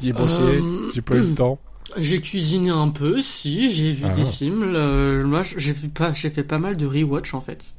J'ai 0.03 0.13
bossé, 0.13 0.43
Euh, 0.43 0.91
j'ai 0.93 1.01
pas 1.01 1.15
eu 1.15 1.21
le 1.21 1.33
temps. 1.33 1.59
J'ai 1.97 2.21
cuisiné 2.21 2.69
un 2.69 2.89
peu, 2.89 3.21
si, 3.21 3.71
j'ai 3.73 3.91
vu 3.91 4.03
Ah. 4.05 4.13
des 4.13 4.25
films. 4.25 4.61
euh, 4.75 5.25
moi, 5.25 5.41
j'ai 5.41 5.71
vu 5.71 5.89
pas, 5.89 6.13
j'ai 6.13 6.29
fait 6.29 6.43
pas 6.43 6.59
mal 6.59 6.77
de 6.77 6.85
rewatch 6.85 7.33
en 7.33 7.41
fait. 7.41 7.73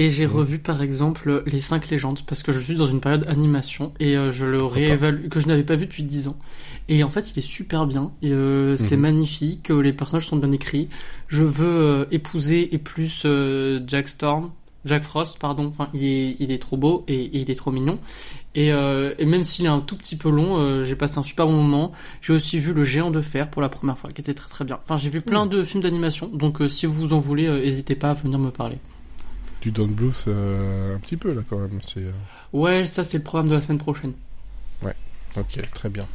Et 0.00 0.10
j'ai 0.10 0.26
revu 0.26 0.60
par 0.60 0.80
exemple 0.80 1.42
Les 1.46 1.58
5 1.60 1.88
légendes 1.90 2.20
parce 2.24 2.44
que 2.44 2.52
je 2.52 2.60
suis 2.60 2.76
dans 2.76 2.86
une 2.86 3.00
période 3.00 3.24
animation 3.26 3.92
et 3.98 4.16
euh, 4.16 4.30
je 4.30 4.44
le 4.46 4.62
réévalue 4.62 5.28
que 5.28 5.40
je 5.40 5.48
n'avais 5.48 5.64
pas 5.64 5.74
vu 5.74 5.86
depuis 5.86 6.04
10 6.04 6.28
ans. 6.28 6.36
Et 6.88 7.02
en 7.02 7.10
fait, 7.10 7.32
il 7.32 7.38
est 7.40 7.42
super 7.42 7.84
bien. 7.86 8.12
Et, 8.22 8.30
euh, 8.32 8.76
C'est 8.76 8.94
Mhm. 8.96 9.02
magnifique. 9.02 9.70
euh, 9.70 9.80
Les 9.82 9.92
personnages 9.92 10.26
sont 10.28 10.36
bien 10.36 10.52
écrits. 10.52 10.88
Je 11.26 11.42
veux 11.42 11.66
euh, 11.66 12.04
épouser 12.12 12.72
et 12.74 12.78
plus 12.78 13.22
euh, 13.24 13.80
Jack 13.88 14.08
Storm, 14.08 14.50
Jack 14.84 15.02
Frost, 15.02 15.38
pardon. 15.40 15.66
Enfin, 15.66 15.88
il 15.92 16.04
est, 16.04 16.36
il 16.38 16.52
est 16.52 16.58
trop 16.62 16.76
beau 16.76 17.04
et, 17.08 17.16
et 17.16 17.40
il 17.40 17.50
est 17.50 17.56
trop 17.56 17.72
mignon. 17.72 17.98
Et, 18.54 18.72
euh, 18.72 19.14
et 19.18 19.26
même 19.26 19.42
s'il 19.42 19.64
est 19.64 19.68
un 19.68 19.80
tout 19.80 19.96
petit 19.96 20.16
peu 20.16 20.30
long, 20.30 20.58
euh, 20.60 20.84
j'ai 20.84 20.94
passé 20.94 21.18
un 21.18 21.24
super 21.24 21.46
bon 21.46 21.54
moment. 21.60 21.90
J'ai 22.22 22.32
aussi 22.34 22.60
vu 22.60 22.72
Le 22.72 22.84
Géant 22.84 23.10
de 23.10 23.20
Fer 23.20 23.50
pour 23.50 23.62
la 23.62 23.68
première 23.68 23.98
fois, 23.98 24.10
qui 24.10 24.20
était 24.20 24.32
très 24.34 24.48
très 24.48 24.64
bien. 24.64 24.78
Enfin, 24.84 24.96
j'ai 24.96 25.10
vu 25.10 25.20
plein 25.22 25.44
de 25.46 25.64
films 25.64 25.82
d'animation, 25.82 26.28
donc 26.32 26.60
euh, 26.62 26.68
si 26.68 26.86
vous 26.86 27.12
en 27.12 27.18
voulez, 27.18 27.46
euh, 27.48 27.60
n'hésitez 27.64 27.96
pas 27.96 28.10
à 28.10 28.14
venir 28.14 28.38
me 28.38 28.50
parler. 28.50 28.78
Du 29.60 29.72
Don 29.72 29.88
Bluth 29.88 30.24
euh, 30.28 30.94
un 30.94 30.98
petit 30.98 31.16
peu 31.16 31.32
là 31.32 31.42
quand 31.48 31.58
même. 31.58 31.80
C'est 31.82 32.00
euh, 32.00 32.12
Ouais, 32.52 32.84
ça 32.84 33.04
c'est 33.04 33.18
le 33.18 33.24
programme 33.24 33.48
de 33.48 33.54
la 33.54 33.60
semaine 33.62 33.78
prochaine. 33.78 34.12
ok, 35.36 35.70
très 35.74 35.88
bien. 35.88 36.06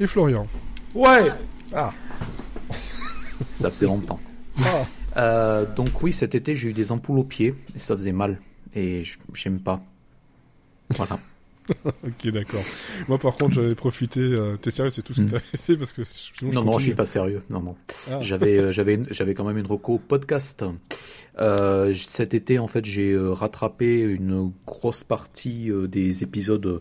Et 0.00 0.06
Florian? 0.06 0.46
Ouais 0.94 1.30
Ah. 1.74 1.92
Ça 3.54 3.70
faisait 3.70 3.86
longtemps. 3.86 4.20
Ah. 4.58 4.84
Euh, 5.16 5.66
donc 5.74 6.02
oui, 6.02 6.12
cet 6.12 6.34
été, 6.34 6.56
j'ai 6.56 6.70
eu 6.70 6.72
des 6.72 6.92
ampoules 6.92 7.18
aux 7.18 7.24
pieds 7.24 7.54
et 7.74 7.78
ça 7.78 7.96
faisait 7.96 8.12
mal. 8.12 8.40
Et 8.74 9.02
j'aime 9.34 9.60
pas. 9.60 9.82
Voilà. 10.90 11.18
ok, 12.04 12.28
d'accord. 12.32 12.62
Moi, 13.08 13.18
par 13.18 13.34
contre, 13.36 13.54
j'avais 13.54 13.74
profité. 13.74 14.20
Euh, 14.20 14.56
T'es 14.56 14.70
sérieux, 14.70 14.90
c'est 14.90 15.02
tout 15.02 15.14
ce 15.14 15.20
que 15.20 15.26
Mm. 15.26 15.30
t'avais 15.30 15.42
fait 15.62 15.76
parce 15.76 15.92
que 15.92 16.02
sinon, 16.12 16.50
Non, 16.52 16.60
non, 16.60 16.60
je 16.62 16.66
continue. 16.72 16.84
suis 16.84 16.94
pas 16.94 17.06
sérieux. 17.06 17.42
Non, 17.50 17.60
non. 17.62 17.76
Ah. 18.10 18.18
J'avais, 18.20 18.58
euh, 18.58 18.72
j'avais, 18.72 19.00
j'avais 19.10 19.34
quand 19.34 19.44
même 19.44 19.58
une 19.58 19.66
reco 19.66 19.98
podcast. 19.98 20.64
Euh, 21.38 21.94
cet 21.94 22.34
été, 22.34 22.58
en 22.58 22.66
fait, 22.66 22.84
j'ai 22.84 23.12
euh, 23.12 23.32
rattrapé 23.32 24.00
une 24.00 24.52
grosse 24.66 25.04
partie 25.04 25.70
euh, 25.70 25.86
des 25.86 26.22
épisodes 26.22 26.80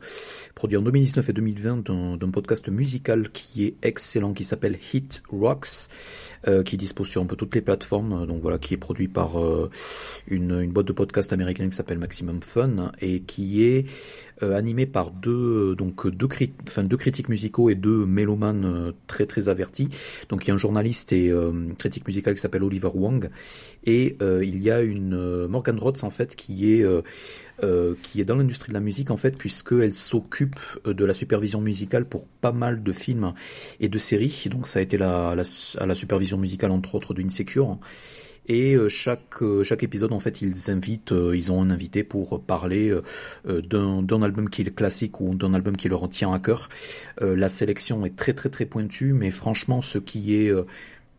produits 0.56 0.76
en 0.78 0.82
2019 0.82 1.30
et 1.30 1.34
2020 1.34 1.90
d'un, 2.18 2.30
podcast 2.32 2.68
musical 2.70 3.30
qui 3.32 3.66
est 3.66 3.76
excellent, 3.84 4.34
qui 4.34 4.44
s'appelle 4.44 4.78
Hit 4.94 5.24
Rocks, 5.32 5.88
euh, 6.48 6.64
qui 6.64 6.78
dispose 6.78 7.08
sur 7.08 7.22
un 7.22 7.26
peu 7.26 7.36
toutes 7.36 7.56
les 7.56 7.62
plateformes. 7.62 8.26
Donc 8.28 8.42
voilà, 8.42 8.58
qui 8.58 8.74
est 8.74 8.78
produit 8.78 9.08
par 9.08 9.34
une, 10.28 10.60
une 10.62 10.72
boîte 10.72 10.88
de 10.88 10.94
podcast 10.94 11.32
américaine 11.34 11.70
qui 11.70 11.76
s'appelle 11.76 12.00
Maximum 12.00 12.42
Fun 12.42 12.92
et 13.02 13.22
qui 13.22 13.64
est 13.64 13.86
animé 14.42 14.86
par 14.86 15.12
deux 15.12 15.72
euh, 15.72 15.76
donc 15.76 16.08
deux, 16.08 16.28
crit- 16.28 16.54
enfin, 16.68 16.84
deux 16.84 16.98
critiques 16.98 17.30
musicaux 17.30 17.70
et 17.70 17.76
deux 17.76 18.06
mélomanes 18.06 18.66
euh, 18.66 18.92
très 19.08 19.26
très 19.26 19.50
avertis. 19.50 19.90
Donc 20.30 20.46
il 20.46 20.50
y 20.50 20.52
a 20.52 20.54
un 20.54 20.58
journaliste 20.58 21.12
et 21.14 21.30
euh, 21.30 21.52
critique 21.78 22.08
musical 22.08 22.34
qui 22.36 22.42
s'appelle 22.42 22.64
Oliver 22.64 22.90
Wang 22.94 23.30
et 23.86 24.18
euh, 24.22 24.44
il 24.44 24.62
y 24.62 24.72
a 24.72 24.82
une 24.82 25.14
euh, 25.14 25.48
Morgan 25.48 25.78
Rhodes 25.80 26.00
en 26.04 26.10
fait 26.10 26.36
qui 26.36 26.74
est 26.74 26.84
euh, 26.84 27.02
euh, 27.64 27.96
qui 28.04 28.22
est 28.22 28.26
dans 28.26 28.36
l'industrie 28.36 28.70
de 28.70 28.74
la 28.74 28.80
musique 28.80 29.12
en 29.12 29.18
fait 29.18 29.38
puisqu'elle 29.38 29.94
s'occupe 29.94 30.60
euh, 30.86 30.94
de 30.94 31.06
la 31.06 31.14
supervision 31.14 31.62
musicale 31.62 32.06
pour 32.06 32.28
pas 32.28 32.52
mal 32.52 32.82
de 32.82 32.92
films 32.92 33.34
et 33.80 33.90
de 33.90 33.98
séries. 33.98 34.46
Donc 34.50 34.68
ça 34.68 34.80
a 34.80 34.82
été 34.82 34.98
la, 34.98 35.36
la, 35.36 35.44
à 35.78 35.86
la 35.86 35.96
supervision 35.96 36.38
musicale 36.38 36.72
entre 36.72 36.96
autres 36.96 37.14
d'Insecure. 37.14 37.78
Et 38.50 38.74
euh, 38.74 38.90
chaque 38.90 39.44
euh, 39.44 39.64
chaque 39.64 39.84
épisode 39.84 40.12
en 40.12 40.20
fait 40.20 40.42
ils 40.42 40.72
invitent 40.72 41.12
euh, 41.12 41.38
ils 41.38 41.52
ont 41.52 41.62
un 41.62 41.70
invité 41.70 42.04
pour 42.04 42.42
parler 42.42 42.92
d'un 43.46 44.22
album 44.24 44.50
qui 44.50 44.64
est 44.64 44.76
classique 44.76 45.22
ou 45.22 45.36
d'un 45.36 45.54
album 45.54 45.78
qui 45.78 45.88
leur 45.88 46.10
tient 46.10 46.34
à 46.34 46.40
cœur. 46.40 46.68
La 47.22 47.48
sélection 47.48 48.06
est 48.06 48.16
très 48.16 48.34
très 48.34 48.50
très 48.50 48.66
pointue 48.66 49.14
mais 49.14 49.30
franchement 49.30 49.82
ce 49.82 50.00
qui 50.00 50.36
est 50.36 50.52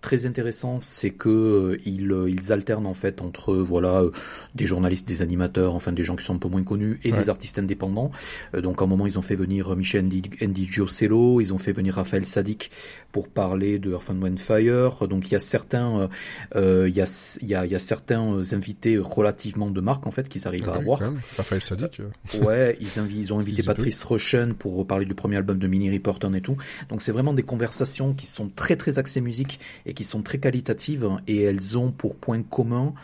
très 0.01 0.27
intéressant, 0.27 0.79
c'est 0.81 1.11
que 1.11 1.29
euh, 1.29 1.79
ils, 1.85 2.11
euh, 2.13 2.29
ils 2.31 2.53
alternent 2.53 2.87
en 2.87 2.95
fait 2.95 3.21
entre 3.21 3.53
euh, 3.53 3.63
voilà 3.63 4.01
euh, 4.03 4.11
des 4.55 4.67
journalistes, 4.67 5.07
des 5.07 5.23
animateurs, 5.23 5.75
enfin 5.75 5.93
des 5.93 6.05
gens 6.05 6.17
qui 6.17 6.25
sont 6.25 6.35
un 6.35 6.39
peu 6.39 6.49
moins 6.49 6.63
connus 6.65 6.99
et 7.05 7.13
Ouais. 7.13 7.19
des 7.19 7.29
artistes 7.29 7.59
indépendants. 7.59 8.11
Euh, 8.55 8.61
donc 8.61 8.81
à 8.81 8.85
un 8.85 8.89
moment 8.89 9.07
ils 9.07 9.19
ont 9.19 9.23
fait 9.23 9.35
venir 9.35 9.75
Michel 9.77 10.05
Andy, 10.05 10.23
Andy 10.43 10.67
Giocello, 10.67 11.41
ils 11.41 11.53
ont 11.53 11.59
fait 11.59 11.73
venir 11.73 11.95
Raphaël 11.95 12.25
Sadik 12.27 12.71
pour 13.13 13.29
parler 13.29 13.79
de 13.79 13.91
Earth 13.91 14.11
and 14.11 14.21
Wind 14.23 14.39
Fire. 14.39 15.07
Donc 15.09 15.29
il 15.29 15.33
y 15.33 15.37
a 15.37 15.41
certains 15.41 16.01
euh, 16.01 16.09
euh, 16.57 16.89
il 16.89 16.95
y 16.95 17.01
a 17.01 17.37
il 17.43 17.49
y 17.49 17.55
a, 17.55 17.67
il 17.67 17.73
y 17.73 17.75
a 17.75 17.79
certains 17.79 18.33
euh, 18.35 18.43
invités 18.53 18.97
relativement 18.99 19.71
de 19.71 19.81
marque 19.81 20.07
en 20.07 20.11
fait 20.11 20.29
qu'ils 20.29 20.47
arrivent 20.47 20.69
Ah 20.69 20.75
à 20.75 20.79
oui, 20.79 20.83
avoir. 20.83 21.01
Raphaël 21.37 21.63
Sadik. 21.63 22.01
euh, 22.01 22.41
Ouais, 22.43 22.77
ils, 22.81 22.89
ils 23.17 23.35
ont 23.35 23.39
invité 23.39 23.63
Patrice 23.63 24.03
Rushen 24.05 24.55
pour 24.55 24.87
parler 24.87 25.05
du 25.07 25.15
premier 25.15 25.37
album 25.37 25.59
de 25.59 25.67
Minnie 25.67 25.91
Riperton 25.91 26.33
et 26.35 26.41
tout. 26.41 26.57
Donc 26.89 27.03
c'est 27.03 27.13
vraiment 27.13 27.33
des 27.35 27.43
conversations 27.43 28.15
qui 28.15 28.27
sont 28.27 28.49
très 28.49 28.77
très 28.77 28.99
axées 28.99 29.21
musique 29.21 29.61
et 29.91 29.95
qui 29.95 30.05
sont 30.05 30.23
très 30.23 30.39
qualitatives 30.39 31.09
et 31.27 31.43
elles 31.43 31.77
ont 31.77 31.93
pour 31.93 32.17
point 32.17 32.43
commun 32.43 32.95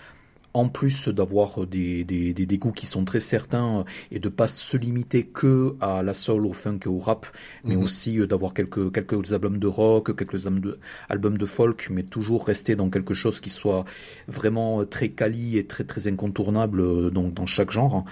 en 0.55 0.71
plus 0.71 1.09
d'avoir 1.09 1.67
des, 1.67 2.03
des, 2.05 2.33
des, 2.33 2.47
des 2.47 2.57
goûts 2.59 2.73
qui 2.73 2.87
sont 2.87 3.05
très 3.05 3.21
certains 3.21 3.85
et 4.11 4.19
de 4.19 4.31
pas 4.31 4.49
se 4.49 4.79
limiter 4.79 5.25
que 5.27 5.77
à 5.83 6.03
la 6.03 6.15
soul, 6.15 6.47
au 6.47 6.55
funk 6.55 6.79
et 6.87 6.89
au 6.89 6.99
rap, 6.99 7.27
mais 7.67 7.77
Mhm. 7.77 7.83
aussi 7.83 8.19
euh, 8.19 8.27
d'avoir 8.27 8.55
quelques, 8.55 8.91
quelques 8.91 9.35
albums 9.35 9.59
de 9.59 9.67
rock, 9.67 10.17
quelques 10.17 10.47
albums 10.47 10.61
de, 10.61 10.79
albums 11.11 11.37
de 11.37 11.45
folk, 11.45 11.89
mais 11.91 12.05
toujours 12.05 12.47
rester 12.47 12.75
dans 12.75 12.89
quelque 12.89 13.13
chose 13.13 13.41
qui 13.43 13.51
soit 13.51 13.85
vraiment 14.29 14.81
euh, 14.81 14.87
très 14.87 15.11
quali 15.11 15.59
et 15.59 15.67
très 15.67 15.85
très 15.85 16.09
incontournable 16.09 16.81
euh, 16.81 17.11
donc 17.11 17.35
dans 17.35 17.45
chaque 17.47 17.71
genre. 17.71 18.07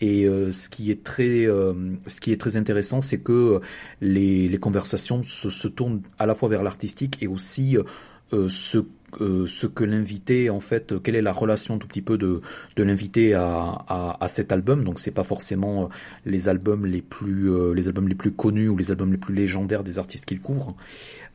Et 0.00 0.24
euh, 0.24 0.52
ce 0.52 0.68
qui 0.68 0.90
est 0.90 1.04
très, 1.04 1.46
euh, 1.46 1.74
ce 2.06 2.20
qui 2.20 2.32
est 2.32 2.40
très 2.40 2.56
intéressant, 2.56 3.00
c'est 3.00 3.20
que 3.20 3.60
les, 4.00 4.48
les 4.48 4.58
conversations 4.58 5.22
se, 5.22 5.50
se 5.50 5.68
tournent 5.68 6.02
à 6.18 6.26
la 6.26 6.34
fois 6.34 6.48
vers 6.48 6.62
l'artistique 6.62 7.18
et 7.20 7.26
aussi 7.26 7.76
euh, 7.76 7.82
ce, 8.32 8.78
euh, 9.20 9.46
ce 9.46 9.66
que 9.66 9.84
l'invité, 9.84 10.50
en 10.50 10.60
fait, 10.60 11.02
quelle 11.02 11.16
est 11.16 11.22
la 11.22 11.32
relation 11.32 11.78
tout 11.78 11.88
petit 11.88 12.02
peu 12.02 12.16
de, 12.16 12.40
de 12.76 12.82
l'invité 12.82 13.34
à, 13.34 13.84
à, 13.88 14.16
à 14.20 14.28
cet 14.28 14.52
album. 14.52 14.84
Donc 14.84 15.00
c'est 15.00 15.10
pas 15.10 15.24
forcément 15.24 15.84
euh, 15.84 15.86
les 16.24 16.48
albums 16.48 16.86
les 16.86 17.02
plus, 17.02 17.50
euh, 17.50 17.74
les 17.74 17.88
albums 17.88 18.08
les 18.08 18.14
plus 18.14 18.32
connus 18.32 18.68
ou 18.68 18.76
les 18.76 18.90
albums 18.90 19.10
les 19.10 19.18
plus 19.18 19.34
légendaires 19.34 19.82
des 19.82 19.98
artistes 19.98 20.26
qu'il 20.26 20.40
couvre. 20.40 20.76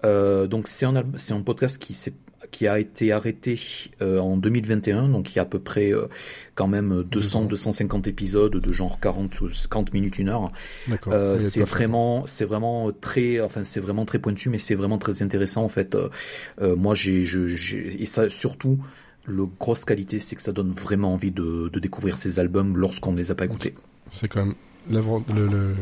Euh, 0.04 0.48
donc 0.48 0.68
c'est 0.68 0.86
un, 0.86 1.04
c'est 1.16 1.34
un 1.34 1.42
podcast 1.42 1.78
qui 1.78 1.94
s'est 1.94 2.14
qui 2.52 2.68
a 2.68 2.80
été 2.80 3.12
arrêté 3.12 3.60
euh, 4.02 4.20
en 4.20 4.38
2021, 4.38 5.10
donc 5.10 5.32
il 5.34 5.38
y 5.38 5.40
a 5.40 5.44
à 5.44 5.46
peu 5.46 5.60
près 5.60 5.94
euh, 5.94 6.08
quand 6.56 6.68
même 6.68 7.04
200-250 7.04 8.08
épisodes 8.10 8.56
de 8.56 8.72
genre 8.72 9.00
40 9.00 9.42
ou 9.42 9.50
50 9.50 9.94
minutes, 9.94 10.20
une 10.20 10.30
heure. 10.30 10.52
Euh, 11.14 11.38
c'est 11.50 11.60
vraiment, 11.70 12.26
c'est 12.26 12.46
vraiment 12.46 12.92
très, 12.92 13.42
enfin 13.42 13.64
c'est 13.64 13.80
vraiment 13.80 14.06
très 14.06 14.20
pointu, 14.20 14.50
mais 14.50 14.58
c'est 14.58 14.76
vraiment 14.76 14.98
très 14.98 15.22
intéressant 15.24 15.64
en 15.64 15.70
fait. 15.70 15.96
Euh, 16.62 16.76
moi 16.76 16.94
j'ai, 16.96 17.24
et 18.00 18.06
ça 18.06 18.30
surtout, 18.30 18.78
le 19.26 19.46
grosse 19.46 19.86
qualité, 19.86 20.20
c'est 20.20 20.36
que 20.36 20.42
ça 20.42 20.52
donne 20.52 20.72
vraiment 20.72 21.14
envie 21.14 21.32
de, 21.32 21.70
de 21.70 21.80
découvrir 21.80 22.18
ces 22.18 22.40
albums 22.40 22.78
lorsqu'on 22.78 23.12
ne 23.12 23.18
les 23.18 23.32
a 23.32 23.36
pas 23.36 23.46
écoutés. 23.46 23.74
C'est 24.12 24.28
quand 24.28 24.46
même 24.46 24.54
l'avant- 24.92 25.24
le, 25.34 25.48
le, 25.48 25.50
le- 25.50 25.74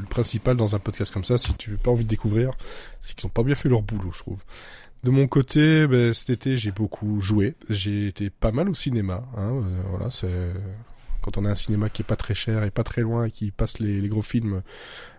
le 0.00 0.06
principal 0.08 0.56
dans 0.56 0.74
un 0.74 0.80
podcast 0.80 1.12
comme 1.12 1.24
ça. 1.24 1.38
Si 1.38 1.54
tu 1.54 1.70
n'as 1.70 1.76
pas 1.76 1.92
envie 1.92 2.02
de 2.04 2.08
découvrir, 2.10 2.50
c'est 3.00 3.14
qu'ils 3.14 3.26
n'ont 3.28 3.32
pas 3.32 3.44
bien 3.44 3.54
fait 3.54 3.68
leur 3.68 3.82
boulot, 3.82 4.10
je 4.12 4.18
trouve. 4.18 4.38
De 5.02 5.10
mon 5.10 5.26
côté, 5.26 5.86
ben, 5.86 6.12
cet 6.12 6.30
été, 6.30 6.58
j'ai 6.58 6.72
beaucoup 6.72 7.20
joué. 7.20 7.54
J'ai 7.70 8.08
été 8.08 8.28
pas 8.28 8.52
mal 8.52 8.68
au 8.68 8.74
cinéma. 8.74 9.24
Hein, 9.36 9.52
euh, 9.54 9.82
voilà, 9.88 10.10
c'est 10.10 10.28
quand 11.22 11.38
on 11.38 11.44
a 11.44 11.50
un 11.50 11.54
cinéma 11.54 11.88
qui 11.88 12.02
est 12.02 12.04
pas 12.04 12.16
très 12.16 12.34
cher 12.34 12.64
et 12.64 12.70
pas 12.70 12.84
très 12.84 13.02
loin 13.02 13.24
et 13.26 13.30
qui 13.30 13.50
passe 13.50 13.78
les, 13.78 14.00
les 14.00 14.08
gros 14.08 14.22
films 14.22 14.62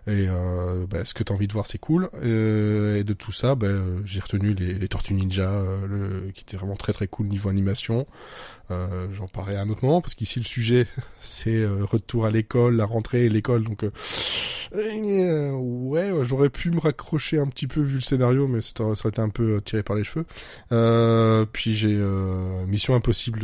et 0.07 0.25
euh, 0.27 0.87
ben, 0.87 1.05
ce 1.05 1.13
que 1.13 1.23
tu 1.23 1.31
as 1.31 1.35
envie 1.35 1.47
de 1.47 1.53
voir 1.53 1.67
c'est 1.67 1.77
cool. 1.77 2.09
Euh, 2.23 2.97
et 2.97 3.03
de 3.03 3.13
tout 3.13 3.31
ça 3.31 3.53
ben, 3.55 3.67
euh, 3.67 4.01
j'ai 4.05 4.19
retenu 4.19 4.53
les, 4.53 4.73
les 4.73 4.87
Tortues 4.87 5.13
Ninja 5.13 5.49
euh, 5.49 5.87
le, 5.87 6.31
qui 6.31 6.41
était 6.41 6.57
vraiment 6.57 6.75
très 6.75 6.91
très 6.91 7.07
cool 7.07 7.27
niveau 7.27 7.49
animation. 7.49 8.07
Euh, 8.71 9.07
j'en 9.13 9.27
parlerai 9.27 9.57
à 9.57 9.61
un 9.61 9.69
autre 9.69 9.85
moment 9.85 10.01
parce 10.01 10.15
qu'ici 10.15 10.39
le 10.39 10.45
sujet 10.45 10.87
c'est 11.21 11.55
euh, 11.55 11.85
retour 11.85 12.25
à 12.25 12.31
l'école 12.31 12.77
la 12.77 12.85
rentrée 12.85 13.29
l'école. 13.29 13.63
Donc 13.63 13.83
euh, 13.83 15.51
ouais 15.51 16.11
j'aurais 16.23 16.49
pu 16.49 16.71
me 16.71 16.79
raccrocher 16.79 17.37
un 17.37 17.47
petit 17.47 17.67
peu 17.67 17.81
vu 17.81 17.95
le 17.95 18.01
scénario 18.01 18.47
mais 18.47 18.61
ça 18.61 18.83
aurait 18.83 18.95
été 19.09 19.21
un 19.21 19.29
peu 19.29 19.61
tiré 19.61 19.83
par 19.83 19.95
les 19.95 20.03
cheveux. 20.03 20.25
Puis 21.51 21.75
j'ai 21.75 21.95
Mission 22.67 22.95
Impossible 22.95 23.41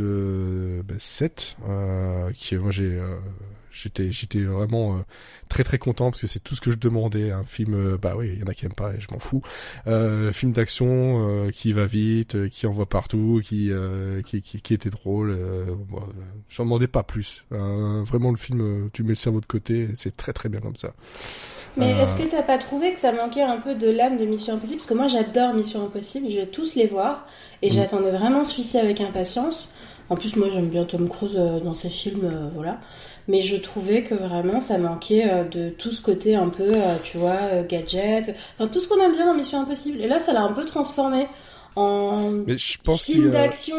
ben, 0.82 0.96
7 0.98 1.56
euh, 1.68 2.32
qui 2.32 2.56
moi 2.56 2.72
j'ai 2.72 2.98
j'étais 3.82 4.10
j'étais 4.10 4.40
vraiment 4.42 4.96
euh, 4.96 5.00
très 5.48 5.64
très 5.64 5.78
content 5.78 6.10
parce 6.10 6.20
que 6.20 6.26
c'est 6.26 6.40
tout 6.40 6.54
ce 6.54 6.60
que 6.60 6.70
je 6.70 6.76
demandais. 6.76 7.30
Un 7.30 7.44
film 7.44 7.74
euh, 7.74 7.98
bah 8.00 8.14
oui 8.16 8.30
il 8.34 8.40
y 8.40 8.42
en 8.42 8.46
a 8.46 8.54
qui 8.54 8.66
aiment 8.66 8.72
pas 8.72 8.92
et 8.94 9.00
je 9.00 9.08
m'en 9.12 9.18
fous. 9.18 9.42
Euh, 9.86 10.32
film 10.32 10.52
d'action 10.52 11.48
qui 11.52 11.72
va 11.72 11.86
vite 11.86 12.48
qui 12.50 12.66
envoie 12.66 12.86
partout 12.86 13.40
qui 13.44 13.70
qui, 14.26 14.42
qui 14.42 14.60
qui 14.62 14.74
était 14.74 14.90
drôle 14.90 15.36
bon, 15.88 16.02
j'en 16.48 16.64
demandais 16.64 16.88
pas 16.88 17.02
plus 17.02 17.44
Euh, 17.52 18.02
vraiment 18.04 18.30
le 18.30 18.36
film 18.36 18.90
tu 18.92 19.02
mets 19.02 19.10
le 19.10 19.14
cerveau 19.14 19.40
de 19.40 19.46
côté 19.46 19.88
c'est 19.96 20.16
très 20.16 20.32
très 20.32 20.48
bien 20.48 20.60
comme 20.60 20.76
ça. 20.76 20.94
Mais 21.76 21.90
est-ce 21.90 22.16
que 22.16 22.24
t'as 22.28 22.42
pas 22.42 22.58
trouvé 22.58 22.92
que 22.92 22.98
ça 22.98 23.12
manquait 23.12 23.42
un 23.42 23.58
peu 23.58 23.74
de 23.74 23.88
l'âme 23.88 24.18
de 24.18 24.24
Mission 24.24 24.54
Impossible? 24.56 24.78
Parce 24.78 24.88
que 24.88 24.94
moi 24.94 25.06
j'adore 25.06 25.54
Mission 25.54 25.84
Impossible, 25.86 26.28
je 26.30 26.40
vais 26.40 26.46
tous 26.46 26.74
les 26.74 26.86
voir 26.86 27.26
et 27.62 27.70
Mm. 27.70 27.72
j'attendais 27.72 28.10
vraiment 28.10 28.44
celui-ci 28.44 28.78
avec 28.78 29.00
impatience. 29.00 29.74
En 30.10 30.16
plus, 30.16 30.36
moi 30.36 30.48
j'aime 30.52 30.68
bien 30.68 30.84
Tom 30.84 31.08
Cruise 31.08 31.36
euh, 31.36 31.60
dans 31.60 31.74
ses 31.74 31.90
films, 31.90 32.24
euh, 32.24 32.48
voilà. 32.54 32.78
Mais 33.26 33.42
je 33.42 33.56
trouvais 33.56 34.02
que 34.02 34.14
vraiment 34.14 34.58
ça 34.58 34.78
manquait 34.78 35.30
euh, 35.30 35.44
de 35.44 35.68
tout 35.68 35.90
ce 35.92 36.00
côté 36.00 36.34
un 36.34 36.48
peu, 36.48 36.74
tu 37.04 37.18
vois, 37.18 37.62
gadget, 37.68 38.34
enfin 38.54 38.68
tout 38.68 38.80
ce 38.80 38.88
qu'on 38.88 39.00
aime 39.02 39.12
bien 39.12 39.26
dans 39.26 39.34
Mission 39.34 39.60
Impossible. 39.60 40.00
Et 40.00 40.08
là, 40.08 40.18
ça 40.18 40.32
l'a 40.32 40.42
un 40.42 40.52
peu 40.52 40.64
transformé 40.64 41.26
en 41.76 42.30
mais 42.46 42.56
je 42.56 42.78
pense 42.82 43.04
qu'il 43.04 43.16
film 43.16 43.30
d'action 43.30 43.76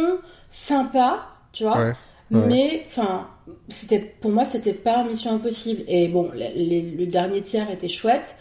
sympa, 0.49 1.27
tu 1.51 1.63
vois. 1.63 1.77
Ouais, 1.77 1.93
ouais. 2.31 2.47
Mais 2.47 2.85
enfin, 2.87 3.27
c'était 3.67 3.99
pour 3.99 4.31
moi 4.31 4.45
c'était 4.45 4.73
pas 4.73 5.03
Mission 5.03 5.33
Impossible. 5.35 5.81
Et 5.87 6.07
bon, 6.09 6.29
le 6.35 7.05
dernier 7.05 7.41
tiers 7.41 7.71
était 7.71 7.87
chouette. 7.87 8.35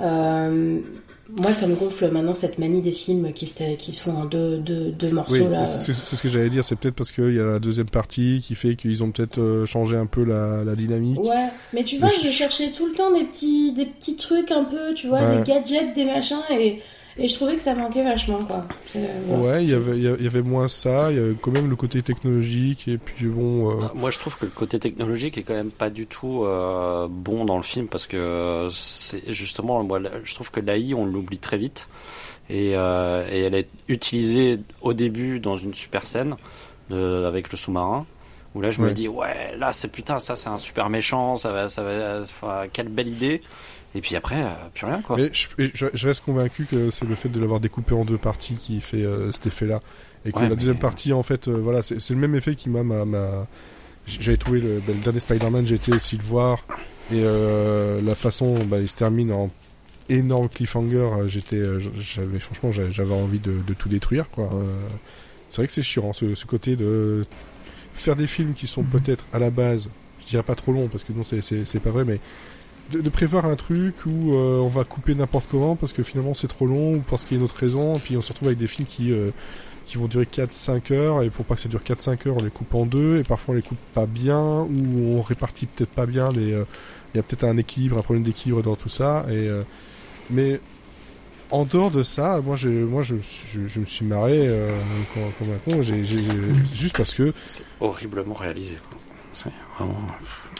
Euh, 0.00 0.80
moi, 1.36 1.52
ça 1.52 1.66
me 1.66 1.74
gonfle 1.74 2.10
maintenant 2.10 2.32
cette 2.32 2.58
manie 2.58 2.80
des 2.80 2.90
films 2.90 3.32
qui, 3.32 3.46
sont 3.46 4.10
en 4.12 4.24
deux, 4.24 4.58
deux, 4.58 4.90
deux 4.92 5.10
morceaux 5.10 5.32
Oui, 5.34 5.44
là. 5.50 5.66
c'est 5.66 5.92
c'est 5.92 6.16
ce 6.16 6.22
que 6.22 6.28
j'allais 6.28 6.48
dire. 6.48 6.64
C'est 6.64 6.76
peut-être 6.76 6.94
parce 6.94 7.12
qu'il 7.12 7.34
y 7.34 7.40
a 7.40 7.44
la 7.44 7.58
deuxième 7.58 7.90
partie 7.90 8.40
qui 8.42 8.54
fait 8.54 8.76
qu'ils 8.76 9.02
ont 9.02 9.10
peut-être 9.10 9.38
euh, 9.38 9.66
changé 9.66 9.96
un 9.96 10.06
peu 10.06 10.24
la, 10.24 10.64
la 10.64 10.74
dynamique. 10.74 11.20
Ouais, 11.20 11.48
mais 11.74 11.84
tu 11.84 11.98
vois, 11.98 12.08
Mais 12.08 12.14
je 12.22 12.28
je- 12.28 12.32
cherchais 12.32 12.70
tout 12.70 12.86
le 12.86 12.92
temps 12.94 13.12
des 13.12 13.24
petits, 13.24 13.72
des 13.72 13.84
petits 13.86 14.16
trucs 14.16 14.50
un 14.50 14.64
peu, 14.64 14.94
tu 14.94 15.08
vois, 15.08 15.20
Ouais. 15.20 15.38
des 15.38 15.44
gadgets, 15.52 15.94
des 15.94 16.04
machins, 16.06 16.38
et, 16.50 16.80
et 17.18 17.28
je 17.28 17.34
trouvais 17.34 17.56
que 17.56 17.60
ça 17.60 17.74
manquait 17.74 18.04
vachement, 18.04 18.38
quoi. 18.44 18.64
C'est- 18.86 19.00
voilà. 19.26 19.42
Ouais, 19.42 19.64
il 19.64 19.70
y 19.70 19.74
avait, 19.74 19.96
il 19.96 20.02
y 20.02 20.08
avait- 20.08 20.18
il 20.18 20.24
y 20.24 20.28
avait 20.28 20.42
moins 20.42 20.68
ça. 20.68 21.10
Il 21.10 21.16
y 21.16 21.20
avait 21.20 21.34
quand 21.40 21.50
même 21.50 21.68
le 21.68 21.76
côté 21.76 22.00
technologique 22.02 22.86
et 22.88 22.98
puis 22.98 23.26
bon. 23.26 23.70
euh, 23.70 23.84
Ah, 23.86 23.92
Moi, 23.94 24.10
je 24.10 24.18
trouve 24.18 24.36
que 24.38 24.44
le 24.44 24.50
côté 24.50 24.78
technologique 24.78 25.36
est 25.38 25.42
quand 25.42 25.54
même 25.54 25.70
pas 25.70 25.90
du 25.90 26.06
tout 26.06 26.44
euh, 26.44 27.08
bon 27.10 27.44
dans 27.44 27.56
le 27.56 27.62
film 27.62 27.88
parce 27.88 28.06
que 28.06 28.68
c'est 28.72 29.32
justement, 29.32 29.82
moi, 29.82 30.00
je 30.24 30.34
trouve 30.34 30.50
que 30.50 30.60
l'AI, 30.60 30.94
on 30.94 31.04
l'oublie 31.06 31.38
très 31.38 31.58
vite 31.58 31.88
et, 32.50 32.72
euh, 32.76 33.26
et 33.30 33.40
elle 33.42 33.54
est 33.54 33.68
utilisée 33.88 34.58
au 34.80 34.92
début 34.94 35.40
dans 35.40 35.56
une 35.56 35.74
super 35.74 36.06
scène 36.06 36.36
de- 36.90 37.24
avec 37.26 37.50
le 37.50 37.56
sous-marin 37.58 38.06
Où 38.54 38.62
là, 38.62 38.70
je 38.70 38.80
me 38.80 38.92
dis, 38.94 39.08
ouais, 39.08 39.54
là, 39.58 39.74
c'est 39.74 39.88
putain, 39.92 40.18
ça, 40.20 40.34
c'est 40.34 40.48
un 40.48 40.56
super 40.56 40.88
méchant, 40.88 41.36
ça 41.36 41.52
va, 41.52 41.68
ça 41.68 41.82
va, 41.82 42.20
enfin, 42.22 42.64
quelle 42.72 42.88
belle 42.88 43.08
idée. 43.08 43.42
Et 43.94 44.00
puis 44.00 44.16
après, 44.16 44.42
euh, 44.42 44.48
plus 44.74 44.86
rien, 44.86 45.00
quoi. 45.02 45.16
Mais 45.16 45.30
je, 45.32 45.46
et 45.58 45.70
je- 45.74 45.86
je 45.94 46.08
reste 46.08 46.22
convaincu 46.24 46.66
que 46.70 46.90
c'est 46.90 47.06
le 47.08 47.14
fait 47.14 47.28
de 47.28 47.40
l'avoir 47.40 47.58
découpé 47.60 47.94
en 47.94 48.04
deux 48.04 48.18
parties 48.18 48.54
qui 48.54 48.80
fait 48.80 49.02
euh, 49.04 49.32
cet 49.32 49.46
effet-là. 49.46 49.80
Et 50.24 50.32
que 50.32 50.36
Ouais, 50.36 50.42
la 50.44 50.50
mais- 50.50 50.56
deuxième 50.56 50.78
partie, 50.78 51.12
en 51.12 51.22
fait, 51.22 51.48
euh, 51.48 51.52
voilà, 51.56 51.82
c'est 51.82 52.10
le 52.10 52.16
même 52.16 52.34
effet 52.34 52.54
qui 52.54 52.68
m'a. 52.68 52.82
m'a- 52.82 53.04
m'a- 53.04 53.46
J'avais 54.06 54.36
trouvé 54.38 54.60
le, 54.60 54.80
ben, 54.86 54.94
le 54.96 55.02
dernier 55.04 55.20
Spider-Man, 55.20 55.66
j'ai 55.66 55.74
été 55.74 55.92
aussi 55.92 56.16
le 56.16 56.22
voir. 56.22 56.64
Et 57.12 57.20
euh, 57.22 58.00
la 58.02 58.14
façon, 58.14 58.54
bah, 58.64 58.78
il 58.80 58.88
se 58.88 58.96
termine 58.96 59.32
en 59.32 59.50
énorme 60.08 60.48
cliffhanger. 60.48 61.08
J'étais, 61.26 61.60
j'avais 61.98 62.38
franchement, 62.38 62.72
j'avais 62.72 63.14
envie 63.14 63.38
de, 63.38 63.52
de 63.66 63.74
tout 63.74 63.88
détruire, 63.90 64.30
quoi. 64.30 64.50
Euh, 64.52 64.64
c'est 65.50 65.58
vrai 65.62 65.66
que 65.66 65.72
c'est 65.72 65.82
chiant, 65.82 66.12
ce, 66.14 66.34
ce 66.34 66.44
côté 66.46 66.76
de 66.76 67.24
faire 67.94 68.16
des 68.16 68.26
films 68.26 68.54
qui 68.54 68.66
sont 68.66 68.82
peut-être 68.82 69.24
à 69.32 69.38
la 69.38 69.50
base, 69.50 69.88
je 70.20 70.26
dirais 70.26 70.42
pas 70.42 70.54
trop 70.54 70.72
longs 70.72 70.88
parce 70.88 71.04
que 71.04 71.12
non, 71.12 71.22
c'est 71.24 71.80
pas 71.82 71.90
vrai, 71.90 72.04
mais 72.06 72.18
de, 72.90 73.08
prévoir 73.08 73.44
un 73.44 73.56
truc 73.56 73.94
où 74.06 74.32
euh, 74.34 74.58
on 74.60 74.68
va 74.68 74.84
couper 74.84 75.14
n'importe 75.14 75.46
comment 75.50 75.76
parce 75.76 75.92
que 75.92 76.02
finalement 76.02 76.34
c'est 76.34 76.48
trop 76.48 76.66
long 76.66 76.94
ou 76.94 76.98
parce 77.00 77.24
qu'il 77.24 77.36
y 77.36 77.36
a 77.36 77.38
une 77.40 77.44
autre 77.44 77.56
raison, 77.58 77.96
et 77.96 77.98
puis 77.98 78.16
on 78.16 78.22
se 78.22 78.28
retrouve 78.28 78.48
avec 78.48 78.58
des 78.58 78.66
films 78.66 78.88
qui 78.88 79.12
euh, 79.12 79.30
qui 79.86 79.96
vont 79.96 80.06
durer 80.06 80.24
4-5 80.24 80.92
heures, 80.92 81.22
et 81.22 81.30
pour 81.30 81.46
pas 81.46 81.54
que 81.54 81.62
ça 81.62 81.68
dure 81.68 81.80
4-5 81.80 82.28
heures, 82.28 82.36
on 82.38 82.42
les 82.44 82.50
coupe 82.50 82.74
en 82.74 82.84
deux, 82.84 83.18
et 83.18 83.24
parfois 83.24 83.54
on 83.54 83.56
les 83.56 83.62
coupe 83.62 83.78
pas 83.94 84.04
bien, 84.04 84.38
ou 84.38 85.16
on 85.16 85.22
répartit 85.22 85.64
peut-être 85.64 85.90
pas 85.90 86.04
bien 86.04 86.30
les... 86.30 86.52
euh, 86.52 86.64
Il 87.14 87.16
y 87.16 87.20
a 87.20 87.22
peut-être 87.22 87.44
un 87.44 87.56
équilibre, 87.56 87.96
un 87.96 88.02
problème 88.02 88.22
d'équilibre 88.22 88.62
dans 88.62 88.76
tout 88.76 88.90
ça, 88.90 89.24
et... 89.30 89.48
mais 90.28 90.60
en 91.50 91.64
dehors 91.64 91.90
de 91.90 92.02
ça, 92.02 92.42
moi, 92.44 92.56
j'ai, 92.56 92.68
moi, 92.68 93.00
je, 93.00 93.14
je, 93.50 93.66
je 93.66 93.80
me 93.80 93.86
suis 93.86 94.04
marré 94.04 94.50
comme, 95.14 95.48
un 95.48 95.56
con, 95.76 95.82
juste 96.74 96.94
parce 96.94 97.14
que 97.14 97.32
C'est 97.46 97.64
horriblement 97.80 98.34
réalisé. 98.34 98.76
C'est 99.32 99.48
vraiment. 99.78 99.94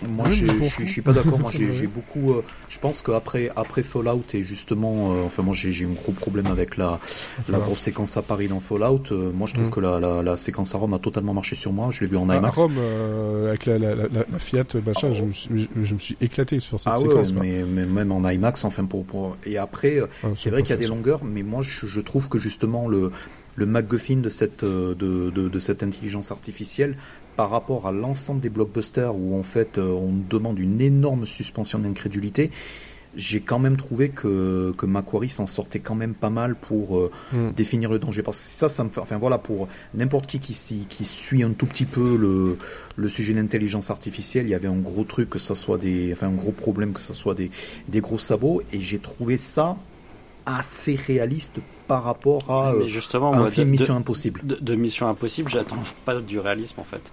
Moi, 0.09 0.27
Oui, 0.29 0.47
je 0.79 0.85
suis, 0.87 1.03
pas 1.03 1.13
d'accord. 1.13 1.39
Moi, 1.39 1.51
j'ai 1.55 1.87
beaucoup. 1.87 2.33
euh, 2.33 2.43
je 2.69 2.79
pense 2.79 3.03
qu'après 3.03 3.51
après 3.57 3.83
Fallout 3.83 4.23
et 4.35 4.43
justement, 4.45 5.13
euh, 5.13 5.23
enfin, 5.27 5.43
moi, 5.43 5.55
j'ai 5.55 5.85
un 5.85 5.89
gros 5.93 6.13
problème 6.13 6.47
avec 6.47 6.77
la 6.77 7.01
grosse 7.49 7.81
séquence 7.81 8.17
à 8.17 8.23
Paris 8.23 8.49
dans 8.49 8.61
Fallout. 8.61 9.03
Euh, 9.11 9.33
moi, 9.33 9.47
je 9.49 9.55
trouve 9.55 9.67
Mm. 9.67 9.71
que 9.71 9.81
la, 9.81 9.99
la, 10.01 10.23
la 10.23 10.37
séquence 10.37 10.75
à 10.75 10.79
Rome 10.79 10.95
a 10.95 10.99
totalement 10.99 11.35
marché 11.35 11.57
sur 11.57 11.73
moi. 11.73 11.89
Je 11.91 12.01
l'ai 12.01 12.07
vu 12.07 12.17
en 12.17 12.29
à 12.31 12.37
IMAX. 12.37 12.57
Rome, 12.57 12.75
euh, 12.79 13.49
avec 13.49 13.67
la, 13.67 13.79
la, 13.79 13.95
la, 13.97 14.05
la 14.13 14.39
Fiat, 14.39 14.65
machin, 14.87 15.13
je, 15.13 15.23
me 15.23 15.33
suis, 15.33 15.69
je 15.83 15.95
me 15.95 15.99
suis 15.99 16.17
éclaté 16.21 16.61
sur 16.61 16.79
cette 16.79 16.93
Ah 16.93 17.01
ouais, 17.01 17.09
séquence. 17.09 17.33
quoi. 17.33 17.43
mais, 17.43 17.65
mais 17.65 17.85
même 17.85 18.13
en 18.13 18.29
IMAX, 18.29 18.65
enfin 18.65 18.85
pour 18.85 19.05
pour. 19.05 19.37
Et 19.47 19.59
après, 19.59 19.99
Ah, 20.23 20.29
c'est 20.35 20.51
vrai 20.51 20.63
qu'il 20.63 20.71
y 20.71 20.75
a 20.75 20.77
des 20.77 20.87
longueurs, 20.87 21.25
mais 21.25 21.43
moi, 21.43 21.63
je, 21.63 21.87
je 21.87 22.01
trouve 22.01 22.29
que 22.29 22.39
justement 22.39 22.87
le 22.89 23.11
le 23.57 23.67
MacGuffin 23.67 24.19
de 24.19 24.29
cette 24.29 24.65
de, 24.65 24.95
de, 24.95 25.31
de 25.49 25.59
cette 25.59 25.83
intelligence 25.83 26.31
artificielle 26.31 26.95
par 27.39 27.51
rapport 27.51 27.87
à 27.87 27.93
l'ensemble 27.93 28.41
des 28.41 28.49
blockbusters 28.49 29.15
où 29.15 29.39
en 29.39 29.45
fait 29.45 29.79
euh, 29.79 29.93
on 29.93 30.13
demande 30.29 30.59
une 30.59 30.81
énorme 30.81 31.25
suspension 31.25 31.79
d'incrédulité, 31.79 32.51
j'ai 33.15 33.41
quand 33.41 33.61
même 33.61 33.77
trouvé 33.77 34.09
que, 34.09 34.75
que 34.77 34.87
Macquarie 34.87 35.29
s'en 35.29 35.47
sortait 35.47 35.79
quand 35.79 35.95
même 35.95 36.15
pas 36.15 36.31
mal 36.31 36.57
pour 36.57 36.99
euh, 36.99 37.13
Mm. 37.33 37.51
définir 37.57 37.91
le 37.91 38.01
danger. 38.01 38.23
Parce 38.25 38.39
que 38.39 38.43
ça, 38.45 38.69
ça 38.69 38.83
me 38.83 38.89
fait, 38.89 39.01
enfin 39.01 39.19
voilà, 39.19 39.39
pour 39.39 39.69
n'importe 39.95 40.27
qui 40.27 40.41
qui, 40.41 40.55
qui 40.89 41.05
suit 41.05 41.45
un 41.45 41.53
tout 41.53 41.67
petit 41.67 41.85
peu 41.85 42.17
le, 42.17 42.59
le 42.97 43.09
sujet 43.09 43.33
de 43.35 43.39
l'intelligence 43.39 43.91
artificielle, 43.91 44.47
il 44.47 44.51
y 44.51 44.55
avait 44.55 44.67
un 44.69 44.83
gros 44.91 45.05
truc, 45.05 45.31
que 45.31 45.39
ça 45.39 45.55
soit 45.55 45.79
des, 45.79 46.11
enfin 46.13 46.27
un 46.27 46.35
gros 46.35 46.53
problème, 46.53 46.93
que 46.93 47.01
ça 47.01 47.15
soit 47.15 47.35
des, 47.35 47.53
des 47.87 48.01
gros 48.01 48.19
sabots, 48.19 48.63
et 48.73 48.81
j'ai 48.81 48.99
trouvé 48.99 49.37
ça 49.37 49.77
assez 50.57 50.97
réaliste 50.97 51.57
par 51.87 52.05
rapport 52.05 52.51
à 52.51 52.71
euh, 52.73 52.81
Mais 52.83 52.89
justement, 52.89 53.33
un 53.33 53.39
moi, 53.39 53.51
film 53.51 53.67
de, 53.67 53.71
Mission 53.73 53.95
de, 53.95 53.99
Impossible. 54.01 54.41
de- 54.45 54.59
de 54.61 54.75
Mission 54.75 55.09
Impossible, 55.09 55.51
j'attends 55.51 55.83
pas 56.05 56.21
du 56.21 56.39
réalisme 56.39 56.81
en 56.81 56.85
fait. 56.85 57.13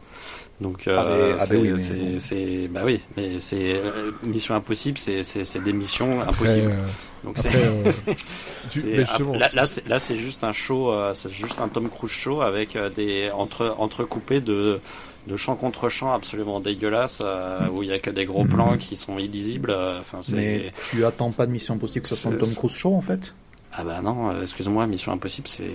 Donc, 0.61 0.87
euh, 0.87 0.95
Ah, 0.97 1.05
mais- 1.05 1.33
ah, 1.33 1.37
c'est, 1.37 1.55
bah 1.55 1.61
oui, 1.61 1.71
mais 1.71 2.19
c'est, 2.19 2.67
bah 2.69 2.81
oui, 2.85 3.01
mais 3.17 3.39
c'est 3.39 3.73
euh, 3.73 4.11
Mission 4.23 4.55
Impossible, 4.55 4.97
c'est, 4.97 5.63
des 5.63 5.73
missions 5.73 6.21
Après, 6.21 6.29
impossibles. 6.29 6.71
euh, 6.71 6.85
Donc 7.25 7.37
c'est, 7.37 7.55
euh, 7.55 9.03
là, 9.39 9.65
là, 9.87 9.99
c'est, 9.99 10.17
juste 10.17 10.43
un 10.43 10.53
show, 10.53 10.91
euh, 10.91 11.13
c'est 11.13 11.31
juste 11.31 11.59
un 11.61 11.67
Tom 11.67 11.89
Cruise 11.89 12.11
show 12.11 12.41
avec 12.41 12.75
euh, 12.75 12.89
des 12.89 13.29
entre 13.33 13.75
entrecoupés 13.79 14.39
de 14.41 14.79
de 15.27 15.36
champ 15.38 15.55
contre 15.55 15.89
champ 15.89 16.13
absolument 16.13 16.60
dégueulasses 16.60 17.22
euh, 17.24 17.67
où 17.74 17.84
il 17.84 17.89
y 17.89 17.91
a 17.94 18.00
que 18.00 18.10
des 18.10 18.25
gros 18.25 18.46
plans 18.46 18.77
qui 18.77 18.96
sont 18.96 19.17
illisibles. 19.17 19.72
euh, 19.72 20.00
Enfin, 20.00 20.20
c'est 20.22 20.36
Mais 20.36 20.72
tu 20.91 21.03
attends 21.05 21.32
pas 21.32 21.46
de 21.46 21.51
Mission 21.51 21.74
Impossible 21.75 22.03
que 22.03 22.10
ça 22.10 22.15
soit 22.15 22.32
un 22.32 22.34
C'est- 22.36 22.39
Tom 22.39 22.53
Cruise 22.55 22.72
Show 22.75 22.94
en 22.96 23.01
fait? 23.01 23.34
Ah 23.77 23.84
bah 23.84 24.01
non, 24.01 24.29
euh, 24.29 24.41
excuse-moi, 24.44 24.88
Mission 24.88 25.12
Impossible, 25.12 25.48
c'est 25.48 25.65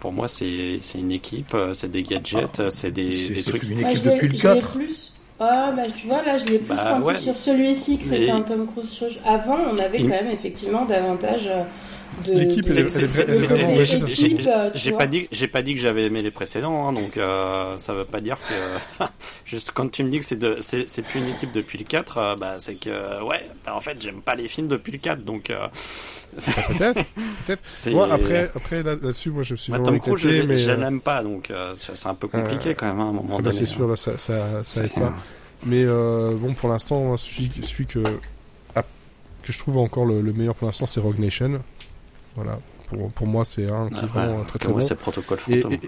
pour 0.00 0.12
moi 0.12 0.28
c'est 0.28 0.78
c'est 0.82 0.98
une 0.98 1.12
équipe, 1.12 1.56
c'est 1.72 1.90
des 1.90 2.02
gadgets, 2.02 2.60
euh, 2.60 2.68
c'est 2.70 2.90
des, 2.90 3.16
C'est 3.16 3.32
des 3.34 3.40
c'est 3.42 3.48
trucs. 3.50 3.62
une 3.62 3.80
équipe 3.80 3.98
je 4.04 4.10
l'ai 4.28 4.38
4. 4.38 4.72
plus. 4.72 5.12
Ah, 5.40 5.70
bah 5.76 5.82
tu 5.94 6.06
vois, 6.06 6.22
là, 6.22 6.38
je 6.38 6.46
l'ai 6.46 6.58
plus 6.58 6.74
Bah, 6.76 6.78
senti 6.78 7.06
ouais. 7.06 7.14
sur 7.16 7.36
celui-ci 7.36 7.98
que 7.98 8.04
c'était 8.04 8.20
Mais- 8.26 8.30
un 8.30 8.40
Tom 8.42 8.66
Cruise 8.66 8.92
show. 8.94 9.06
Avant, 9.24 9.56
on 9.72 9.78
avait 9.78 9.98
Il- 9.98 10.04
quand 10.04 10.08
même 10.22 10.30
effectivement 10.30 10.84
davantage 10.86 11.46
euh, 11.46 11.62
de. 11.62 11.66
L'équipe, 12.28 12.64
j'ai- 14.74 14.92
pas 14.92 15.06
dit, 15.06 15.28
j'ai 15.30 15.48
pas 15.48 15.62
dit 15.62 15.74
que 15.74 15.80
j'avais 15.80 16.04
aimé 16.06 16.22
les 16.22 16.30
précédents, 16.30 16.88
hein, 16.88 16.92
donc 16.92 17.16
euh, 17.16 17.76
ça 17.78 17.92
veut 17.94 18.04
pas 18.04 18.20
dire 18.20 18.38
que. 18.48 19.04
juste 19.44 19.72
quand 19.72 19.90
tu 19.90 20.02
me 20.02 20.10
dis 20.10 20.18
que 20.18 20.24
c'est 20.24 20.36
de, 20.38 20.56
c'est 20.60 20.88
c'est 20.88 21.02
plus 21.02 21.20
une 21.20 21.28
équipe 21.28 21.52
depuis 21.52 21.78
le 21.78 21.84
4, 21.84 22.18
euh, 22.18 22.36
bah 22.36 22.54
c'est 22.58 22.76
que 22.76 23.22
ouais, 23.22 23.40
bah, 23.64 23.74
en 23.76 23.80
fait 23.80 24.00
j'aime 24.00 24.22
pas 24.22 24.34
les 24.34 24.48
films 24.48 24.68
depuis 24.68 24.92
le 24.92 24.98
4, 24.98 25.24
donc. 25.24 25.50
euh, 25.50 25.66
peut-être, 26.36 27.00
peut-être. 27.46 27.90
Moi, 27.92 28.08
après, 28.12 28.50
après 28.54 28.82
là- 28.82 28.94
là-dessus, 28.94 29.30
moi, 29.30 29.42
je 29.42 29.52
me 29.54 29.56
suis 29.56 29.72
Moi, 29.72 29.80
vraiment 29.80 29.98
Tom 29.98 30.16
je, 30.16 30.28
mais 30.42 30.56
je 30.56 30.70
euh, 30.70 30.76
l'aime 30.76 31.00
pas, 31.00 31.22
donc 31.22 31.50
euh, 31.50 31.74
c'est 31.78 32.08
un 32.08 32.14
peu 32.14 32.28
compliqué 32.28 32.70
euh, 32.70 32.74
quand 32.76 32.86
même 32.86 33.00
hein, 33.00 33.06
à 33.06 33.08
un 33.08 33.12
moment 33.12 33.34
ah 33.34 33.36
bah, 33.36 33.50
donné. 33.50 33.56
c'est 33.58 33.66
sûr, 33.66 33.86
là, 33.88 33.96
ça, 33.96 34.18
ça, 34.18 34.62
ça 34.64 34.84
aide 34.84 34.92
pas. 34.92 35.14
Mais 35.64 35.84
euh, 35.84 36.32
bon, 36.34 36.52
pour 36.54 36.68
l'instant, 36.68 37.16
celui, 37.16 37.50
celui 37.62 37.86
que 37.86 38.00
ah, 38.74 38.82
que 39.42 39.52
je 39.52 39.58
trouve 39.58 39.78
encore 39.78 40.04
le, 40.04 40.20
le 40.20 40.32
meilleur 40.32 40.54
pour 40.54 40.66
l'instant, 40.66 40.86
c'est 40.86 41.00
Rogue 41.00 41.18
Nation. 41.18 41.62
Voilà. 42.36 42.58
Pour, 42.88 43.10
pour 43.10 43.26
moi, 43.26 43.44
c'est 43.44 43.68
un 43.68 43.88
qui 43.88 43.96
Ah, 43.98 44.04
est 44.04 44.06
vraiment 44.06 44.28
voilà. 44.34 44.44
très 44.44 44.58
très 44.60 44.68
bon. 44.72 44.78
Protocole 45.00 45.38
Et- 45.48 45.60
Fantôme. 45.60 45.72
et- 45.72 45.80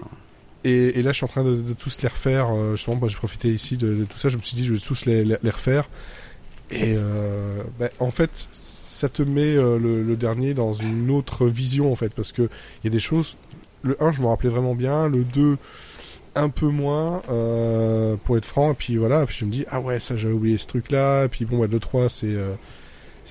Et, 0.65 0.99
et 0.99 1.01
là, 1.03 1.11
je 1.13 1.15
suis 1.17 1.23
en 1.23 1.29
train 1.29 1.45
de, 1.45 1.55
de 1.55 1.71
tous 1.73 2.01
les 2.01 2.09
refaire. 2.09 2.47
euh, 2.53 2.75
justement, 2.75 2.97
bah, 2.97 3.07
j'ai 3.07 3.15
profité 3.15 3.47
ici 3.47 3.77
de, 3.77 3.93
de 3.95 4.03
tout 4.03 4.17
ça. 4.17 4.27
Je 4.27 4.35
me 4.35 4.41
suis 4.41 4.57
dit, 4.57 4.65
je 4.65 4.73
vais 4.73 4.79
tous 4.79 5.05
les, 5.05 5.23
les, 5.23 5.37
les 5.41 5.49
refaire. 5.49 5.87
Et 6.69 6.95
euh, 6.97 7.61
bah, 7.79 7.87
en 7.99 8.11
fait, 8.11 8.29
ça 8.51 9.07
te 9.07 9.21
met 9.23 9.55
euh, 9.55 9.79
le, 9.79 10.03
le 10.03 10.15
dernier 10.17 10.53
dans 10.53 10.73
une 10.73 11.09
autre 11.11 11.45
vision, 11.47 11.89
en 11.91 11.95
fait, 11.95 12.13
parce 12.13 12.33
que 12.33 12.41
il 12.43 12.83
y 12.83 12.87
a 12.87 12.91
des 12.91 12.99
choses. 12.99 13.37
Le 13.83 13.95
1, 14.03 14.11
je 14.11 14.21
me 14.21 14.27
rappelais 14.27 14.49
vraiment 14.49 14.75
bien. 14.75 15.07
Le 15.07 15.23
2, 15.23 15.57
un 16.35 16.49
peu 16.49 16.67
moins, 16.67 17.21
euh, 17.31 18.17
pour 18.25 18.37
être 18.37 18.43
franc. 18.45 18.71
Et 18.71 18.75
puis 18.75 18.97
voilà. 18.97 19.25
Puis 19.25 19.37
je 19.39 19.45
me 19.45 19.51
dis, 19.51 19.65
ah 19.69 19.79
ouais, 19.79 20.01
ça, 20.01 20.17
j'avais 20.17 20.33
oublié 20.33 20.57
ce 20.57 20.67
truc-là. 20.67 21.23
Et 21.23 21.27
puis 21.29 21.45
bon, 21.45 21.59
bah, 21.59 21.67
le 21.71 21.79
3, 21.79 22.09
c'est. 22.09 22.35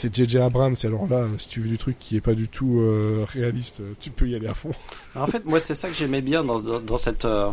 Euh, 0.05 0.09
c'est 0.11 0.15
JJ 0.29 0.37
Abrams, 0.37 0.75
et 0.83 0.87
alors 0.87 1.09
là, 1.09 1.27
si 1.39 1.49
tu 1.49 1.61
veux 1.61 1.69
du 1.69 1.79
truc 1.79 1.97
qui 1.99 2.17
est 2.17 2.21
pas 2.21 2.35
du 2.35 2.49
tout 2.49 2.81
euh, 2.81 3.25
réaliste, 3.33 3.81
euh, 3.81 3.93
tu 4.01 4.11
peux 4.11 4.29
y 4.29 4.35
aller 4.35 4.47
à 4.47 4.55
fond. 4.55 4.71
En 5.15 5.27
fait, 5.27 5.45
moi, 5.45 5.61
c'est 5.61 5.75
ça 5.75 5.89
que 5.89 5.95
j'aimais 5.95 6.21
bien 6.21 6.45
dans, 6.45 6.61
dans, 6.61 6.81
dans 6.81 6.99
cette, 6.99 7.25
euh, 7.25 7.51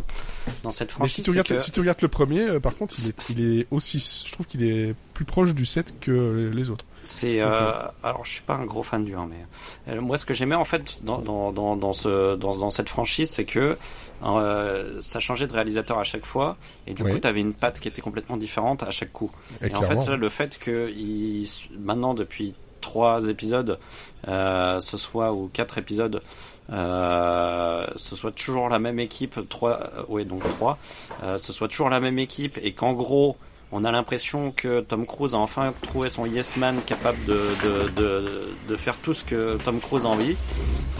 dans 0.64 0.72
cette 0.72 0.90
Mais 0.90 0.94
franchise. 0.94 1.16
si 1.16 1.22
tu 1.24 1.30
regardes, 1.32 1.48
c'est 1.48 1.56
que- 1.56 1.62
si 1.64 1.72
tu 1.72 1.80
regardes 1.80 2.02
le 2.02 2.08
premier, 2.08 2.42
euh, 2.42 2.60
par 2.60 2.76
contre, 2.78 2.96
il 3.00 3.08
est, 3.10 3.30
il 3.32 3.60
est 3.60 3.68
aussi, 3.72 4.24
je 4.28 4.32
trouve 4.32 4.46
qu'il 4.46 4.64
est 4.64 4.94
plus 5.14 5.26
proche 5.26 5.54
du 5.54 5.66
7 5.66 5.96
que 6.00 6.52
les 6.54 6.70
autres. 6.70 6.86
C'est 7.06 7.40
euh, 7.40 7.72
alors 8.04 8.26
je 8.26 8.32
suis 8.32 8.42
pas 8.42 8.56
un 8.56 8.66
gros 8.66 8.84
fan 8.84 9.06
du 9.06 9.16
1 9.16 9.28
mais 9.28 9.94
euh, 9.94 10.02
moi 10.02 10.18
ce 10.18 10.26
que 10.26 10.34
j'aimais 10.34 10.56
en 10.56 10.66
fait 10.66 11.04
dans 11.04 11.20
dans 11.20 11.52
dans 11.52 11.76
dans 11.76 11.94
ce 11.94 12.36
dans 12.36 12.58
dans 12.58 12.72
cette 12.72 12.90
franchise 12.90 13.30
c'est 13.30 13.46
que 13.46 13.78
euh, 14.24 15.00
ça 15.02 15.20
changeait 15.20 15.46
de 15.48 15.54
réalisateur 15.54 16.00
à 16.00 16.04
chaque 16.04 16.26
fois 16.26 16.58
et 16.88 16.94
du 16.96 17.04
Oui. 17.04 17.12
coup 17.14 17.20
tu 17.20 17.28
avais 17.28 17.42
une 17.42 17.54
patte 17.54 17.80
qui 17.80 17.88
était 17.88 18.02
complètement 18.02 18.38
différente 18.38 18.82
à 18.84 18.90
chaque 18.92 19.12
coup. 19.14 19.30
Et, 19.62 19.68
Et 19.68 19.76
en 19.76 19.82
fait 19.84 20.04
là, 20.08 20.16
le 20.18 20.30
fait 20.30 20.58
que 20.58 20.92
il, 20.96 21.48
maintenant 21.80 22.14
depuis 22.16 22.56
trois 22.82 23.30
épisodes 23.30 23.80
ce 24.28 24.98
soit 24.98 25.32
ou 25.34 25.48
quatre 25.54 25.78
épisodes 25.78 26.22
euh, 26.72 27.86
ce 27.96 28.16
soit 28.16 28.32
toujours 28.32 28.70
la 28.70 28.80
même 28.80 29.00
équipe 29.00 29.40
trois 29.50 29.80
ouais 30.10 30.26
donc 30.26 30.42
trois 30.58 30.80
euh, 31.24 31.38
ce 31.38 31.54
soit 31.54 31.68
toujours 31.68 31.90
la 31.90 32.00
même 32.00 32.18
équipe 32.18 32.58
et 32.62 32.74
qu'en 32.74 32.94
gros 32.94 33.38
on 33.72 33.84
a 33.84 33.92
l'impression 33.92 34.52
que 34.52 34.82
Tom 34.82 35.06
Cruise 35.06 35.34
a 35.34 35.38
enfin 35.38 35.74
trouvé 35.82 36.10
son 36.10 36.26
yes 36.26 36.56
man 36.56 36.80
capable 36.86 37.24
de, 37.26 37.40
de, 37.64 37.90
de, 37.90 38.50
de 38.70 38.76
faire 38.78 38.96
tout 38.98 39.14
ce 39.14 39.24
que 39.24 39.58
Tom 39.64 39.80
Cruise 39.80 40.06
a 40.06 40.10
envie. 40.10 40.36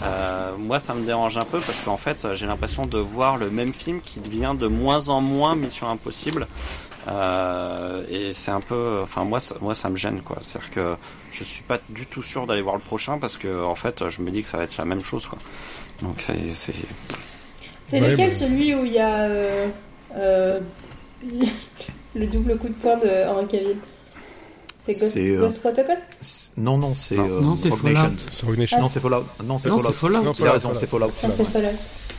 Euh, 0.04 0.56
moi, 0.58 0.78
ça 0.78 0.92
me 0.94 1.06
dérange 1.06 1.38
un 1.38 1.44
peu 1.44 1.60
parce 1.60 1.80
qu'en 1.80 1.96
fait, 1.96 2.26
j'ai 2.34 2.46
l'impression 2.46 2.84
de 2.86 2.98
voir 2.98 3.36
le 3.38 3.48
même 3.50 3.72
film 3.72 4.00
qui 4.00 4.20
devient 4.20 4.54
de 4.58 4.66
moins 4.66 5.08
en 5.08 5.20
moins 5.20 5.54
Mission 5.56 5.88
Impossible. 5.88 6.46
Euh, 7.08 8.02
et 8.10 8.32
c'est 8.32 8.50
un 8.50 8.60
peu, 8.60 9.00
enfin 9.02 9.24
moi, 9.24 9.38
ça, 9.40 9.54
moi, 9.60 9.74
ça 9.74 9.88
me 9.88 9.96
gêne 9.96 10.22
quoi. 10.22 10.38
C'est-à-dire 10.42 10.70
que 10.70 10.96
je 11.32 11.44
suis 11.44 11.62
pas 11.62 11.78
du 11.88 12.04
tout 12.06 12.22
sûr 12.22 12.46
d'aller 12.46 12.62
voir 12.62 12.74
le 12.74 12.80
prochain 12.82 13.18
parce 13.18 13.36
que 13.36 13.64
en 13.64 13.76
fait, 13.76 14.08
je 14.10 14.20
me 14.22 14.30
dis 14.30 14.42
que 14.42 14.48
ça 14.48 14.56
va 14.58 14.64
être 14.64 14.76
la 14.76 14.84
même 14.84 15.04
chose 15.04 15.26
quoi. 15.26 15.38
Donc 16.02 16.16
c'est, 16.18 16.52
c'est... 16.52 16.74
C'est 17.84 18.00
Ouais, 18.00 18.10
lequel 18.10 18.28
bah- 18.30 18.34
celui 18.34 18.74
où 18.74 18.84
il 18.84 18.92
y 18.92 18.98
a 18.98 19.20
euh, 19.20 19.68
euh, 20.16 20.60
le 22.16 22.26
double 22.26 22.56
coup 22.58 22.68
de 22.68 22.74
poing 22.74 22.96
de 22.96 23.28
Henry 23.28 23.46
Cavill 23.46 23.76
C'est 24.84 24.92
Ghost, 24.92 25.08
C'est, 25.12 25.28
euh, 25.30 25.40
Ghost 25.40 25.60
Protocol 25.60 25.96
Non, 26.56 26.78
non, 26.78 26.94
c'est 26.94 27.16
Non. 27.16 27.28
euh, 27.28 27.40
Non, 27.40 27.56
c'est 27.56 27.68
Rogue 27.68 27.78
Fallout. 27.80 27.94
Nation. 27.94 28.12
C'est 28.30 28.46
Rogue 28.46 28.58
Nation. 28.58 28.80
Non, 28.80 28.88
c'est 28.88 29.00
Fallout. 29.00 29.24
Non, 29.44 29.58
c'est 29.58 29.68
Non, 29.68 29.76
Fallout. 29.78 29.88
c'est 29.90 29.94
Fallout. 29.98 30.22
Non, 30.22 30.32
Tu 30.34 30.46
as 30.46 30.52
raison, 30.52 30.70
c'est 30.74 30.86
Fallout. 30.86 31.10
Ah, 31.22 31.28
c'est 31.30 31.44
Fallout. 31.44 31.68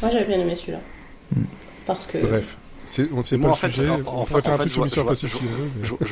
Moi 0.02 0.12
j'avais 0.12 0.26
bien 0.26 0.40
aimé 0.40 0.56
celui-là. 0.56 0.80
Hmm. 1.36 1.42
Parce 1.86 2.08
que. 2.08 2.18
Bref. 2.20 2.58
C'est, 2.86 3.12
on 3.12 3.22
sait 3.22 3.36
Moi, 3.36 3.50
pas 3.50 3.54
en 3.54 3.56
le 3.56 3.72
fait, 3.74 3.76
sujet. 3.82 3.90
en- 3.90 3.96
on 3.96 3.98
en 4.22 4.26
pourrait 4.26 4.42
fait- 4.42 4.48
un 4.48 4.52
fait, 4.54 4.58
truc 4.60 4.68
je 4.70 4.74
sur 4.74 4.80
vois- 4.82 4.86
l'histoire 4.86 5.02
je 5.02 5.04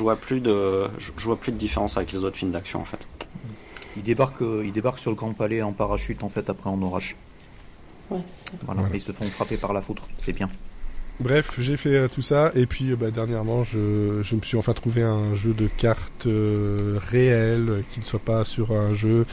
vois- 0.02 0.14
on 0.14 0.16
plus 0.18 0.42
de, 0.42 0.88
je, 0.98 1.24
vois 1.24 1.38
plus 1.38 1.54
de 1.54 1.58
différence 1.58 1.96
avec 1.96 2.12
les 2.12 2.26
autres 2.26 2.36
films 2.36 2.52
d'action 2.52 2.82
en 2.82 2.86
fait. 2.86 3.08
Il 3.96 4.04
débarque, 4.04 4.42
euh, 4.42 4.62
il 4.66 4.74
débarque 4.74 5.00
sur 5.00 5.10
le 5.10 5.16
Grand 5.16 5.32
Palais 5.34 5.62
en 5.62 5.72
parachute 5.72 6.22
en 6.22 6.28
fait 6.28 6.50
après 6.50 6.70
en 6.70 6.82
orage. 6.82 7.16
Ouais, 8.12 8.20
c'est- 8.28 8.52
Voilà, 8.66 8.82
Voilà. 8.82 8.96
ils 8.96 9.00
se 9.02 9.14
font 9.14 9.24
frapper 9.26 9.56
par 9.56 9.72
la 9.72 9.82
foudre, 9.82 10.06
c'est 10.18 10.34
bien. 10.34 10.50
Bref, 11.22 11.54
j'ai 11.60 11.78
fait 11.78 11.96
euh, 11.96 12.08
tout 12.10 12.22
ça 12.22 12.52
et 12.56 12.66
puis 12.66 12.92
euh, 12.92 12.96
bah, 12.98 13.10
dernièrement, 13.10 13.64
je, 13.64 14.22
je 14.22 14.36
me 14.36 14.42
suis 14.42 14.58
enfin 14.58 14.74
trouvé 14.74 15.02
un 15.02 15.34
jeu 15.34 15.54
de 15.54 15.68
cartes 15.68 16.26
euh, 16.28 17.00
réel 17.10 17.70
euh, 17.70 17.82
qui 17.92 18.02
ne 18.02 18.06
soit 18.06 18.20
pas 18.20 18.44
sur 18.44 18.74
un 18.74 18.94
jeu 18.94 19.26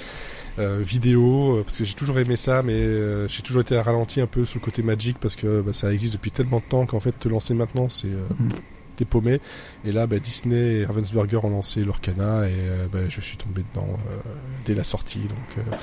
euh, 0.61 0.79
vidéo 0.81 1.57
euh, 1.57 1.63
parce 1.65 1.79
que 1.79 1.85
j'ai 1.85 1.95
toujours 1.95 2.19
aimé 2.21 2.37
ça, 2.37 2.63
mais 2.63 2.75
euh, 2.75 3.27
j'ai 3.29 3.43
toujours 3.43 3.63
été 3.63 3.77
ralenti 3.81 4.21
un 4.21 4.29
peu 4.29 4.45
sur 4.45 4.61
le 4.61 4.65
côté 4.65 4.83
Magic 4.85 5.19
parce 5.19 5.35
que 5.35 5.61
bah, 5.61 5.73
ça 5.73 5.93
existe 5.93 6.13
depuis 6.13 6.31
tellement 6.31 6.59
de 6.59 6.65
temps 6.69 6.87
qu'en 6.87 7.01
fait 7.01 7.19
te 7.19 7.29
lancer 7.29 7.53
maintenant 7.55 7.89
c'est 7.89 8.07
euh, 8.07 8.29
Mhm. 8.39 8.51
t'es 8.97 9.05
paumé. 9.05 9.41
Et 9.85 9.91
là, 9.91 10.07
bah, 10.07 10.19
Disney 10.21 10.81
et 10.81 10.85
Ravensburger 10.85 11.45
ont 11.45 11.51
lancé 11.51 11.83
l'Orcana 11.83 12.47
et 12.49 12.53
euh, 12.53 12.87
bah, 12.93 13.01
je 13.09 13.21
suis 13.21 13.37
tombé 13.39 13.65
dedans 13.75 13.89
euh, 14.09 14.31
dès 14.67 14.75
la 14.75 14.85
sortie. 14.85 15.19
Donc 15.21 15.59
euh, 15.59 15.77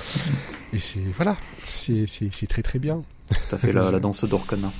et 0.71 0.79
c'est 0.79 1.01
voilà, 1.17 1.35
c'est 1.61 2.05
c'est 2.07 2.29
c'est 2.31 2.47
très 2.47 2.61
très 2.61 2.79
bien. 2.79 3.01
T'as 3.49 3.57
fait 3.57 3.73
la, 3.73 3.91
la 3.91 3.99
danse 3.99 4.23
d'Orcana 4.23 4.71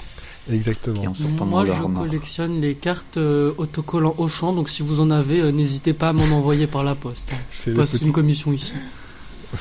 Exactement. 0.52 1.04
Moi, 1.46 1.66
je 1.66 1.72
collectionne 1.84 2.62
les 2.62 2.76
cartes 2.76 3.18
euh, 3.18 3.54
autocollants 3.58 4.16
Auchan, 4.18 4.54
donc 4.54 4.70
si 4.70 4.82
vous 4.82 5.00
en 5.00 5.12
avez, 5.12 5.42
euh, 5.42 5.52
n'hésitez 5.52 5.94
pas 5.94 6.10
à 6.10 6.14
m'en 6.14 6.26
envoyer 6.36 6.66
par 6.68 6.84
la 6.84 6.96
poste. 6.96 7.32
Je 7.52 7.72
passe 7.72 7.92
petit- 7.92 8.06
une 8.06 8.12
commission 8.12 8.52
ici. 8.54 8.74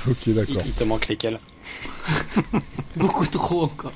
Ok, 0.06 0.28
d'accord. 0.34 0.62
il 0.66 0.72
te 0.72 0.84
manque 0.84 1.08
lesquels 1.08 1.40
Beaucoup 2.96 3.26
trop 3.26 3.62
encore. 3.64 3.92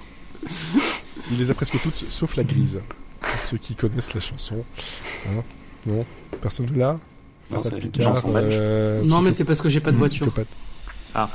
Il 1.31 1.39
les 1.39 1.51
a 1.51 1.55
presque 1.55 1.79
toutes, 1.83 2.05
sauf 2.09 2.37
la 2.37 2.45
grise. 2.45 2.81
Pour 3.21 3.31
ceux 3.45 3.59
qui 3.59 3.75
connaissent 3.75 4.15
la 4.15 4.21
chanson. 4.21 4.65
Hein 5.29 5.43
non 5.87 6.05
Personne 6.41 6.67
de 6.67 6.79
là 6.79 6.99
Non, 7.51 7.61
Picard, 7.61 8.23
euh, 8.27 9.03
non, 9.05 9.21
mais 9.21 9.33
c'est 9.33 9.45
parce 9.45 9.61
que 9.61 9.69
j'ai 9.69 9.81
pas 9.81 9.93
de 9.93 9.99
voiture. 9.99 10.27
Psychopathe. 10.27 10.49
Ah. 11.15 11.29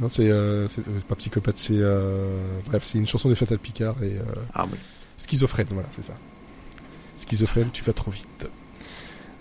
Non, 0.00 0.08
c'est 0.08 0.28
euh, 0.28 0.66
c'est, 0.68 0.80
euh, 0.80 1.00
pas 1.08 1.14
psychopathe, 1.14 1.56
c'est 1.58 1.74
euh, 1.76 2.36
bref, 2.66 2.82
c'est 2.84 2.98
une 2.98 3.06
chanson 3.06 3.28
des 3.28 3.34
Fatal 3.36 3.58
Picard 3.58 3.94
et 4.02 4.16
euh, 4.18 4.22
Ah 4.54 4.66
oui. 4.70 4.76
schizophrène, 5.18 5.68
voilà, 5.70 5.88
c'est 5.94 6.04
ça. 6.04 6.14
Schizophrène, 7.18 7.68
tu 7.72 7.84
vas 7.84 7.92
trop 7.92 8.10
vite. 8.10 8.48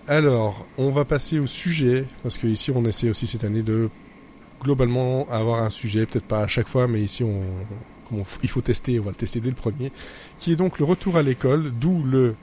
Alors, 0.07 0.65
on 0.77 0.89
va 0.91 1.05
passer 1.05 1.39
au 1.39 1.47
sujet 1.47 2.05
parce 2.21 2.37
que 2.37 2.45
ici 2.47 2.71
on 2.71 2.83
essaie 2.85 3.09
aussi 3.09 3.25
cette 3.25 3.43
année 3.45 3.63
de 3.63 3.89
globalement 4.61 5.27
avoir 5.31 5.63
un 5.63 5.69
sujet, 5.69 6.05
peut-être 6.05 6.27
pas 6.27 6.41
à 6.41 6.47
chaque 6.47 6.67
fois, 6.67 6.87
mais 6.87 7.01
ici 7.01 7.23
on, 7.23 7.41
on- 8.15 8.23
il 8.43 8.49
faut 8.49 8.61
tester, 8.61 8.99
on 8.99 9.03
va 9.03 9.09
le 9.09 9.15
tester 9.15 9.39
dès 9.39 9.49
le 9.49 9.55
premier, 9.55 9.91
qui 10.37 10.51
est 10.51 10.55
donc 10.55 10.77
le 10.79 10.85
retour 10.85 11.17
à 11.17 11.23
l'école, 11.23 11.71
d'où 11.79 12.03
le 12.03 12.35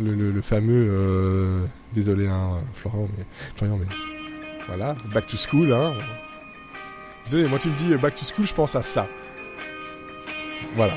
le, 0.00 0.14
le- 0.14 0.30
le 0.30 0.40
fameux, 0.42 0.88
euh, 0.90 1.66
désolé 1.92 2.26
hein, 2.28 2.60
Florian, 2.72 3.08
mais 3.18 3.24
Florian, 3.56 3.78
mais 3.78 3.86
voilà, 4.68 4.96
back 5.12 5.26
to 5.26 5.36
school, 5.36 5.72
hein. 5.72 5.92
Désolé, 7.24 7.48
moi 7.48 7.58
tu 7.58 7.68
me 7.68 7.76
dis 7.76 7.92
euh, 7.92 7.98
back 7.98 8.14
to 8.14 8.24
school, 8.24 8.46
je 8.46 8.54
pense 8.54 8.74
à 8.76 8.82
ça. 8.82 9.06
Voilà. 10.74 10.94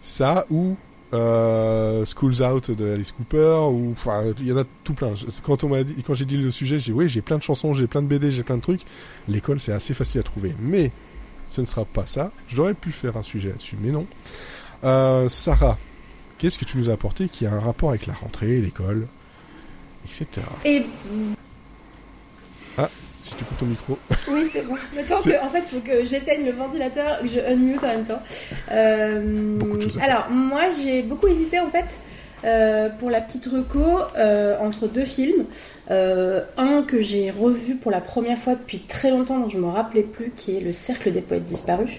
Ça 0.00 0.46
ou 0.50 0.76
euh, 1.12 2.04
Schools 2.04 2.42
Out 2.42 2.70
de 2.70 2.92
Alice 2.92 3.12
Cooper 3.12 3.60
ou 3.70 3.90
enfin 3.92 4.24
il 4.38 4.46
y 4.46 4.52
en 4.52 4.58
a 4.58 4.64
tout 4.84 4.94
plein. 4.94 5.14
Quand 5.42 5.64
on 5.64 5.68
m'a 5.68 5.82
dit, 5.82 5.94
quand 6.06 6.14
j'ai 6.14 6.24
dit 6.24 6.36
le 6.36 6.50
sujet, 6.50 6.78
j'ai 6.78 6.92
oui 6.92 7.08
j'ai 7.08 7.22
plein 7.22 7.38
de 7.38 7.42
chansons, 7.42 7.74
j'ai 7.74 7.86
plein 7.86 8.02
de 8.02 8.06
BD, 8.06 8.30
j'ai 8.30 8.42
plein 8.42 8.56
de 8.56 8.62
trucs. 8.62 8.82
L'école 9.28 9.60
c'est 9.60 9.72
assez 9.72 9.94
facile 9.94 10.20
à 10.20 10.24
trouver, 10.24 10.54
mais 10.60 10.90
ce 11.48 11.60
ne 11.60 11.66
sera 11.66 11.84
pas 11.84 12.06
ça. 12.06 12.30
J'aurais 12.48 12.74
pu 12.74 12.92
faire 12.92 13.16
un 13.16 13.22
sujet 13.22 13.48
là-dessus, 13.48 13.76
mais 13.82 13.90
non. 13.90 14.06
Euh, 14.84 15.28
Sarah, 15.28 15.78
qu'est-ce 16.38 16.58
que 16.58 16.64
tu 16.64 16.78
nous 16.78 16.90
as 16.90 16.92
apporté 16.92 17.28
qui 17.28 17.46
a 17.46 17.52
un 17.52 17.60
rapport 17.60 17.90
avec 17.90 18.06
la 18.06 18.14
rentrée, 18.14 18.60
l'école, 18.60 19.06
etc. 20.04 20.46
Et 20.64 20.84
Si 23.28 23.34
tu 23.34 23.44
coupes 23.44 23.58
ton 23.58 23.66
micro, 23.66 23.98
oui, 24.30 24.48
c'est 24.50 24.66
bon. 24.66 24.74
Le 24.96 25.02
temps 25.02 25.20
que, 25.22 25.44
en 25.44 25.50
fait, 25.50 25.62
il 25.70 25.74
faut 25.74 25.80
que 25.86 26.06
j'éteigne 26.06 26.46
le 26.46 26.52
ventilateur, 26.52 27.18
que 27.20 27.28
je 27.28 27.40
unmute 27.40 27.84
en 27.84 27.88
même 27.88 28.04
temps. 28.06 28.22
Euh, 28.72 29.20
Beaucoup 29.58 29.76
de 29.76 29.82
choses 29.82 29.96
à 29.98 30.00
faire. 30.00 30.10
alors, 30.10 30.30
moi, 30.30 30.62
j'ai 30.82 31.02
beaucoup 31.02 31.26
hésité 31.28 31.60
en 31.60 31.68
fait 31.68 31.84
euh, 32.44 32.88
pour 32.98 33.10
la 33.10 33.20
petite 33.20 33.46
reco 33.46 33.80
euh, 34.16 34.56
entre 34.60 34.86
deux 34.86 35.04
films. 35.04 35.44
Euh, 35.90 36.42
un 36.58 36.82
que 36.82 37.00
j'ai 37.00 37.30
revu 37.30 37.74
pour 37.74 37.90
la 37.90 38.00
première 38.02 38.38
fois 38.38 38.54
depuis 38.54 38.78
très 38.78 39.10
longtemps, 39.10 39.38
dont 39.38 39.48
je 39.48 39.56
me 39.58 39.66
rappelais 39.68 40.02
plus, 40.02 40.30
qui 40.36 40.56
est 40.56 40.60
Le 40.60 40.72
Cercle 40.72 41.12
des 41.12 41.22
poètes 41.22 41.44
disparus. 41.44 41.92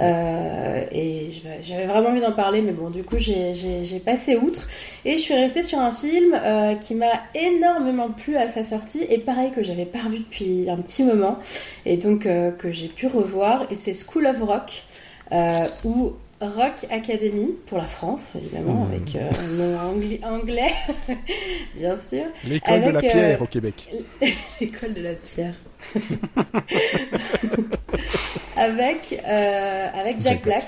Et 0.00 1.30
j'avais 1.62 1.86
vraiment 1.86 2.10
envie 2.10 2.20
d'en 2.20 2.32
parler, 2.32 2.60
mais 2.60 2.72
bon, 2.72 2.90
du 2.90 3.02
coup, 3.04 3.16
j'ai- 3.18 4.02
passé 4.04 4.36
outre. 4.36 4.68
Et 5.06 5.12
je 5.12 5.22
suis 5.22 5.34
restée 5.34 5.62
sur 5.62 5.78
un 5.78 5.92
film 5.92 6.38
qui 6.80 6.94
m'a 6.94 7.12
énormément 7.34 8.10
plu 8.10 8.36
à 8.36 8.48
sa 8.48 8.64
sortie, 8.64 9.04
et 9.08 9.18
pareil 9.18 9.50
que 9.50 9.62
j'avais 9.62 9.86
pas 9.86 10.00
revu 10.00 10.18
depuis 10.18 10.68
un 10.68 10.76
petit 10.76 11.02
moment, 11.02 11.38
et 11.86 11.96
donc 11.96 12.24
que 12.24 12.70
j'ai 12.70 12.88
pu 12.88 13.06
revoir. 13.06 13.66
Et 13.70 13.76
c'est 13.76 13.94
School 13.94 14.26
of 14.26 14.42
Rock, 14.42 14.82
ou 15.84 16.12
Rock 16.42 16.86
Academy 16.90 17.54
pour 17.66 17.78
la 17.78 17.84
France, 17.84 18.36
évidemment, 18.36 18.84
Mmh. 18.84 18.90
avec 18.90 19.16
euh, 19.16 19.30
un 19.40 19.48
nom 19.56 20.36
anglais, 20.36 20.72
bien 21.76 21.96
sûr. 21.96 22.24
l'école 22.48 22.82
de 22.82 22.90
la 22.90 22.98
euh, 22.98 23.02
pierre 23.02 23.42
au 23.42 23.46
Québec. 23.46 23.88
L'école 24.60 24.94
de 24.94 25.02
la 25.02 25.12
pierre. 25.12 25.54
avec, 28.56 29.20
euh, 29.26 29.88
avec 29.94 30.16
Jack, 30.20 30.22
Jack 30.22 30.42
Black. 30.42 30.64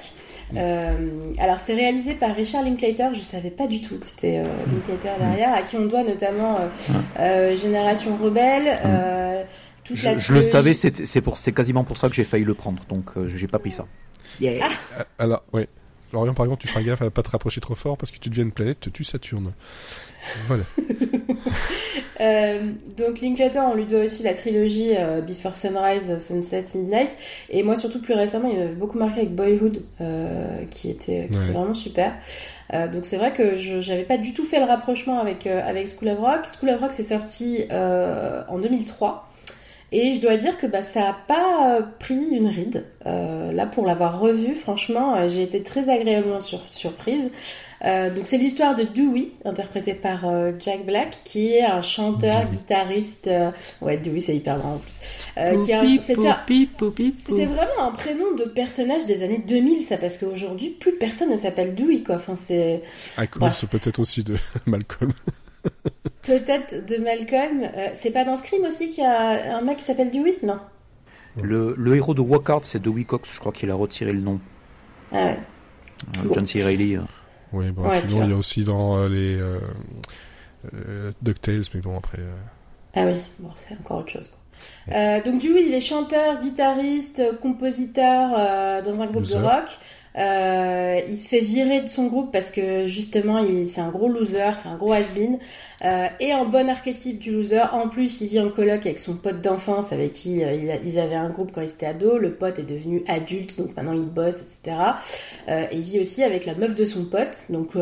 Alors 1.38 1.58
c'est 1.58 1.74
réalisé 1.74 2.14
par 2.14 2.34
Richard 2.34 2.62
Linklater, 2.62 3.12
je 3.12 3.20
savais 3.20 3.50
pas 3.50 3.66
du 3.66 3.80
tout 3.80 3.98
que 3.98 4.06
c'était 4.06 4.38
euh, 4.38 4.44
Linklater 4.72 5.18
derrière, 5.20 5.54
à 5.54 5.62
qui 5.62 5.76
on 5.76 5.86
doit 5.86 6.04
notamment 6.04 6.56
euh, 7.18 7.56
Génération 7.56 8.16
Rebelle, 8.22 8.78
euh, 8.84 9.42
toute 9.84 9.96
Je, 9.96 10.06
la 10.06 10.18
je 10.18 10.32
le 10.32 10.42
savais, 10.42 10.74
c'est 10.74 11.06
c'est 11.06 11.20
pour, 11.20 11.36
c'est 11.36 11.52
quasiment 11.52 11.84
pour 11.84 11.96
ça 11.96 12.08
que 12.08 12.14
j'ai 12.14 12.24
failli 12.24 12.44
le 12.44 12.54
prendre, 12.54 12.82
donc 12.88 13.10
euh, 13.16 13.28
j'ai 13.28 13.46
pas 13.46 13.58
pris 13.58 13.72
ça. 13.72 13.86
Yeah. 14.40 14.68
Alors, 15.18 15.42
oui. 15.52 15.66
Florian, 16.10 16.34
par 16.34 16.46
exemple, 16.46 16.62
tu 16.62 16.68
feras 16.68 16.82
gaffe 16.82 17.02
à 17.02 17.10
pas 17.10 17.22
te 17.22 17.30
rapprocher 17.30 17.60
trop 17.60 17.74
fort 17.74 17.96
parce 17.96 18.12
que 18.12 18.18
tu 18.18 18.28
deviens 18.28 18.44
une 18.44 18.52
planète, 18.52 18.78
tu 18.80 18.90
tues 18.92 19.04
Saturne. 19.04 19.52
Voilà. 20.46 20.64
Euh, 22.20 22.70
donc 22.96 23.20
Linklater, 23.20 23.58
on 23.58 23.74
lui 23.74 23.86
doit 23.86 24.04
aussi 24.04 24.22
la 24.22 24.34
trilogie 24.34 24.92
euh, 24.96 25.20
Before 25.20 25.56
Sunrise, 25.56 26.16
Sunset, 26.20 26.64
Midnight. 26.76 27.16
Et 27.50 27.64
moi, 27.64 27.74
surtout 27.74 28.00
plus 28.00 28.14
récemment, 28.14 28.48
il 28.48 28.56
m'avait 28.56 28.72
beaucoup 28.74 28.98
marqué 28.98 29.18
avec 29.20 29.34
Boyhood, 29.34 29.82
euh, 30.00 30.62
qui 30.70 30.90
était, 30.90 31.28
qui 31.30 31.36
Ouais. 31.38 31.44
était 31.44 31.52
vraiment 31.52 31.74
super. 31.74 32.14
Euh, 32.72 32.86
donc 32.88 33.04
c'est 33.04 33.16
vrai 33.16 33.32
que 33.32 33.56
je 33.56 33.80
j'avais 33.80 34.04
pas 34.04 34.16
du 34.16 34.32
tout 34.32 34.44
fait 34.44 34.58
le 34.60 34.64
rapprochement 34.64 35.20
avec 35.20 35.46
euh, 35.46 35.60
avec 35.68 35.88
School 35.88 36.08
of 36.08 36.18
Rock. 36.20 36.40
School 36.58 36.70
of 36.70 36.80
Rock 36.80 36.92
c'est 36.92 37.02
sorti 37.02 37.64
euh, 37.72 38.42
en 38.48 38.58
2003. 38.58 39.28
Et 39.96 40.14
je 40.14 40.20
dois 40.20 40.36
dire 40.36 40.58
que 40.58 40.66
bah, 40.66 40.82
ça 40.82 41.10
a 41.10 41.12
pas 41.12 41.76
euh, 41.78 41.82
pris 42.00 42.14
une 42.32 42.48
ride. 42.48 42.84
Euh, 43.06 43.52
là, 43.52 43.64
pour 43.66 43.86
l'avoir 43.86 44.18
revu, 44.18 44.54
franchement, 44.56 45.14
euh, 45.14 45.28
j'ai 45.28 45.42
été 45.44 45.62
très 45.62 45.88
agréablement 45.88 46.40
sur- 46.40 46.64
surprise. 46.70 47.30
Euh, 47.84 48.08
donc 48.08 48.26
c'est 48.26 48.38
l'histoire 48.38 48.74
de 48.74 48.84
Dewey, 48.84 49.28
interprété 49.44 49.92
par 49.92 50.26
euh, 50.26 50.52
Jack 50.58 50.86
Black, 50.86 51.18
qui 51.24 51.52
est 51.52 51.62
un 51.62 51.82
chanteur, 51.82 52.50
guitariste. 52.50 53.26
euh, 53.28 53.50
Ouais, 53.82 53.98
Dewey, 53.98 54.20
c'est 54.20 54.34
hyper 54.34 54.56
marrant 54.56 54.74
en 54.74 54.78
plus. 54.78 54.98
Euh, 55.36 55.62
qui 55.64 55.70
est 55.70 55.74
un- 55.74 55.80
C'était 57.18 57.44
vraiment 57.46 57.82
un 57.82 57.90
prénom 57.92 58.32
de 58.38 58.44
personnage 58.48 59.04
des 59.06 59.22
années 59.22 59.44
2000, 59.46 59.82
ça, 59.82 59.98
parce 59.98 60.16
qu'aujourd'hui, 60.18 60.70
plus 60.70 60.96
personne 60.96 61.30
ne 61.30 61.36
s'appelle 61.36 61.74
Dewey, 61.74 62.02
quoi. 62.02 62.16
Enfin, 62.16 62.36
c'est 62.36 62.82
À 63.18 63.26
cause 63.26 63.40
peut-être 63.70 64.00
aussi 64.00 64.24
de 64.24 64.34
Malcolm. 64.66 65.12
Peut-être 66.22 66.86
de 66.86 66.96
Malcolm. 67.02 67.62
Euh, 67.62 67.88
c'est 67.94 68.10
pas 68.10 68.24
dans 68.24 68.36
Scream 68.36 68.64
aussi 68.64 68.88
qu'il 68.90 69.04
y 69.04 69.06
a 69.06 69.56
un 69.56 69.60
mec 69.62 69.78
qui 69.78 69.84
s'appelle 69.84 70.10
Dewey 70.10 70.34
Non? 70.42 70.58
Le, 71.42 71.74
le 71.76 71.96
héros 71.96 72.14
de 72.14 72.20
Walk 72.20 72.48
Hard, 72.48 72.64
c'est 72.64 72.78
Dewey 72.80 73.04
Cox, 73.04 73.34
je 73.34 73.40
crois 73.40 73.52
qu'il 73.52 73.70
a 73.70 73.74
retiré 73.74 74.12
le 74.12 74.20
nom. 74.20 74.38
Ah 75.12 75.16
ouais. 75.26 75.38
Euh. 76.18 76.28
John 76.32 76.46
C. 76.46 76.62
Reilly. 76.62 76.96
euh. 76.96 77.00
Oui, 77.52 77.70
bon, 77.70 77.88
Ouais, 77.88 78.02
sinon 78.06 78.24
il 78.24 78.30
y 78.30 78.32
a 78.32 78.36
aussi 78.36 78.64
dans 78.64 78.96
euh, 78.98 79.08
les 79.08 79.36
euh, 79.40 79.58
euh, 80.74 81.12
DuckTales, 81.22 81.62
mais 81.74 81.80
bon, 81.80 81.98
après. 81.98 82.18
euh, 82.18 82.34
Ah 82.94 83.06
oui, 83.06 83.14
bon, 83.38 83.50
c'est 83.54 83.74
encore 83.74 83.98
autre 83.98 84.10
chose. 84.10 84.28
Quoi. 84.28 84.94
Euh, 84.96 85.22
donc 85.24 85.40
Dewey, 85.42 85.64
il 85.66 85.74
est 85.74 85.80
chanteur, 85.80 86.40
guitariste, 86.40 87.22
compositeur 87.40 88.30
euh, 88.36 88.82
dans 88.82 89.00
un 89.00 89.06
groupe 89.06 89.22
Loser. 89.24 89.38
de 89.38 89.42
rock. 89.42 89.68
Euh, 90.16 91.00
il 91.08 91.18
se 91.18 91.28
fait 91.28 91.40
virer 91.40 91.80
de 91.80 91.88
son 91.88 92.06
groupe 92.06 92.30
parce 92.30 92.50
que 92.52 92.86
justement, 92.86 93.44
c'est 93.66 93.80
un 93.80 93.90
gros 93.90 94.08
loser, 94.08 94.50
c'est 94.56 94.68
un 94.68 94.76
gros 94.76 94.92
has-been. 94.92 95.38
Euh, 95.82 96.06
et 96.20 96.32
en 96.34 96.44
bon 96.44 96.68
archétype 96.68 97.18
du 97.18 97.32
loser, 97.32 97.62
en 97.72 97.88
plus, 97.88 98.20
il 98.20 98.28
vit 98.28 98.40
en 98.40 98.48
coloc 98.48 98.86
avec 98.86 99.00
son 99.00 99.16
pote 99.16 99.40
d'enfance 99.40 99.92
avec 99.92 100.12
qui 100.12 100.44
euh, 100.44 100.78
ils 100.84 100.98
avaient 100.98 101.14
un 101.14 101.30
groupe 101.30 101.52
quand 101.52 101.60
ils 101.60 101.70
étaient 101.70 101.86
ados. 101.86 102.20
Le 102.20 102.32
pote 102.32 102.58
est 102.58 102.68
devenu 102.68 103.02
adulte, 103.08 103.58
donc 103.58 103.76
maintenant 103.76 103.92
il 103.92 104.06
bosse, 104.06 104.40
etc. 104.40 104.76
Euh, 105.48 105.64
et 105.70 105.76
il 105.76 105.82
vit 105.82 106.00
aussi 106.00 106.22
avec 106.22 106.46
la 106.46 106.54
meuf 106.54 106.74
de 106.74 106.84
son 106.84 107.04
pote. 107.04 107.36
Donc 107.50 107.72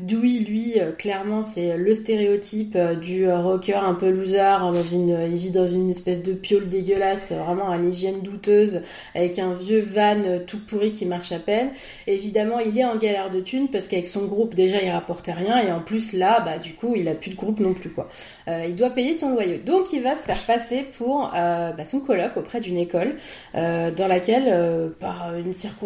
Dewey, 0.00 0.40
lui, 0.40 0.74
clairement, 0.98 1.42
c'est 1.42 1.76
le 1.76 1.94
stéréotype 1.94 2.76
du 3.00 3.30
rocker 3.30 3.74
un 3.74 3.94
peu 3.94 4.10
loser. 4.10 4.38
hein, 4.40 4.72
il 4.92 5.36
vit 5.36 5.50
dans 5.50 5.66
une 5.66 5.90
espèce 5.90 6.22
de 6.22 6.32
piole 6.32 6.68
dégueulasse, 6.68 7.32
vraiment 7.32 7.70
à 7.70 7.78
l'hygiène 7.78 8.20
douteuse, 8.20 8.82
avec 9.14 9.38
un 9.38 9.54
vieux 9.54 9.80
van 9.80 10.40
tout 10.46 10.58
pourri 10.58 10.92
qui 10.92 11.06
marche 11.06 11.32
à 11.32 11.36
chapelle. 11.36 11.70
évidemment, 12.06 12.60
il 12.60 12.78
est 12.78 12.84
en 12.84 12.96
galère 12.96 13.30
de 13.30 13.40
thunes 13.40 13.68
parce 13.68 13.88
qu'avec 13.88 14.06
son 14.06 14.26
groupe, 14.26 14.54
déjà, 14.54 14.80
il 14.82 14.90
rapportait 14.90 15.32
rien. 15.32 15.58
Et 15.66 15.72
en 15.72 15.80
plus, 15.80 16.12
là, 16.12 16.40
bah, 16.40 16.58
du 16.58 16.74
coup, 16.74 16.94
il 16.96 17.05
a 17.08 17.14
plus 17.14 17.30
de 17.30 17.36
groupe 17.36 17.60
non 17.60 17.74
plus, 17.74 17.90
quoi. 17.90 18.08
Euh, 18.48 18.66
il 18.68 18.74
doit 18.74 18.90
payer 18.90 19.14
son 19.14 19.30
loyer. 19.30 19.58
Donc, 19.58 19.92
il 19.92 20.02
va 20.02 20.16
se 20.16 20.22
faire 20.22 20.40
passer 20.46 20.84
pour 20.96 21.30
euh, 21.34 21.72
bah, 21.72 21.84
son 21.84 22.00
coloc 22.00 22.36
auprès 22.36 22.60
d'une 22.60 22.78
école 22.78 23.16
euh, 23.54 23.90
dans 23.90 24.08
laquelle, 24.08 24.92
par 25.00 25.32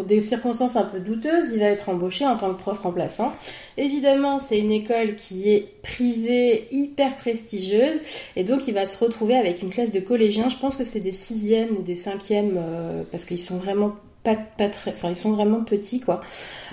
des 0.05 0.19
circonstances 0.19 0.75
un 0.75 0.83
peu 0.83 0.99
douteuses, 0.99 1.51
il 1.53 1.59
va 1.59 1.67
être 1.67 1.89
embauché 1.89 2.25
en 2.25 2.37
tant 2.37 2.53
que 2.53 2.59
prof 2.59 2.79
remplaçant. 2.79 3.33
Évidemment, 3.77 4.39
c'est 4.39 4.59
une 4.59 4.71
école 4.71 5.15
qui 5.15 5.49
est 5.49 5.67
privée, 5.81 6.67
hyper 6.71 7.17
prestigieuse. 7.17 7.99
Et 8.35 8.43
donc, 8.43 8.67
il 8.67 8.73
va 8.73 8.85
se 8.85 9.03
retrouver 9.03 9.35
avec 9.35 9.61
une 9.61 9.69
classe 9.69 9.91
de 9.91 9.99
collégiens. 9.99 10.49
Je 10.49 10.57
pense 10.57 10.75
que 10.75 10.83
c'est 10.83 10.99
des 10.99 11.11
sixièmes 11.11 11.77
ou 11.77 11.81
des 11.81 11.95
cinquièmes 11.95 12.59
parce 13.11 13.25
qu'ils 13.25 13.39
sont 13.39 13.57
vraiment 13.57 13.93
pas, 14.23 14.35
pas 14.35 14.69
très, 14.69 14.91
enfin 14.91 15.09
ils 15.09 15.15
sont 15.15 15.31
vraiment 15.31 15.63
petits 15.63 15.99
quoi. 15.99 16.21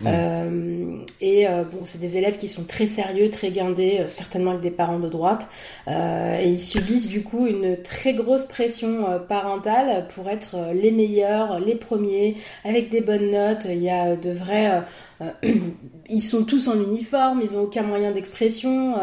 Mmh. 0.02 0.06
Euh, 0.06 0.96
et 1.20 1.48
euh, 1.48 1.64
bon, 1.64 1.80
c'est 1.84 2.00
des 2.00 2.16
élèves 2.18 2.36
qui 2.36 2.46
sont 2.46 2.64
très 2.64 2.86
sérieux, 2.86 3.30
très 3.30 3.50
guindés, 3.50 4.00
euh, 4.00 4.08
certainement 4.08 4.50
avec 4.50 4.62
des 4.62 4.70
parents 4.70 4.98
de 4.98 5.08
droite, 5.08 5.48
et 5.86 6.46
ils 6.46 6.60
subissent 6.60 7.08
du 7.08 7.22
coup 7.22 7.46
une 7.46 7.80
très 7.82 8.12
grosse 8.12 8.44
pression 8.44 9.06
parentale 9.28 10.06
pour 10.14 10.28
être 10.28 10.56
les 10.74 10.90
meilleurs, 10.90 11.58
les 11.58 11.74
premiers, 11.74 12.36
avec 12.64 12.90
des 12.90 13.00
bonnes 13.00 13.30
notes. 13.30 13.66
Il 13.68 13.82
y 13.82 13.90
a 13.90 14.14
de 14.14 14.30
vrais, 14.30 14.82
ils 16.08 16.22
sont 16.22 16.44
tous 16.44 16.68
en 16.68 16.78
uniforme, 16.80 17.40
ils 17.42 17.56
ont 17.56 17.62
aucun 17.62 17.82
moyen 17.82 18.12
d'expression, 18.12 18.96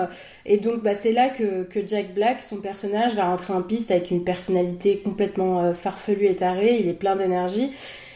et 0.46 0.58
donc 0.58 0.84
bah, 0.84 0.96
c'est 0.96 1.12
là 1.12 1.30
que, 1.30 1.64
que 1.64 1.80
Jack 1.86 2.14
Black, 2.14 2.44
son 2.44 2.58
personnage, 2.58 3.16
va 3.16 3.26
rentrer 3.26 3.54
en 3.54 3.64
piste 3.64 3.90
avec 3.90 4.12
une 4.12 4.24
personnalité 4.24 5.02
complètement 5.04 5.74
farfelue 5.74 6.28
et 6.28 6.36
tarée. 6.36 6.78
Il 6.80 6.88
est 6.88 6.94
plein 6.94 7.16
d'énergie. 7.16 7.72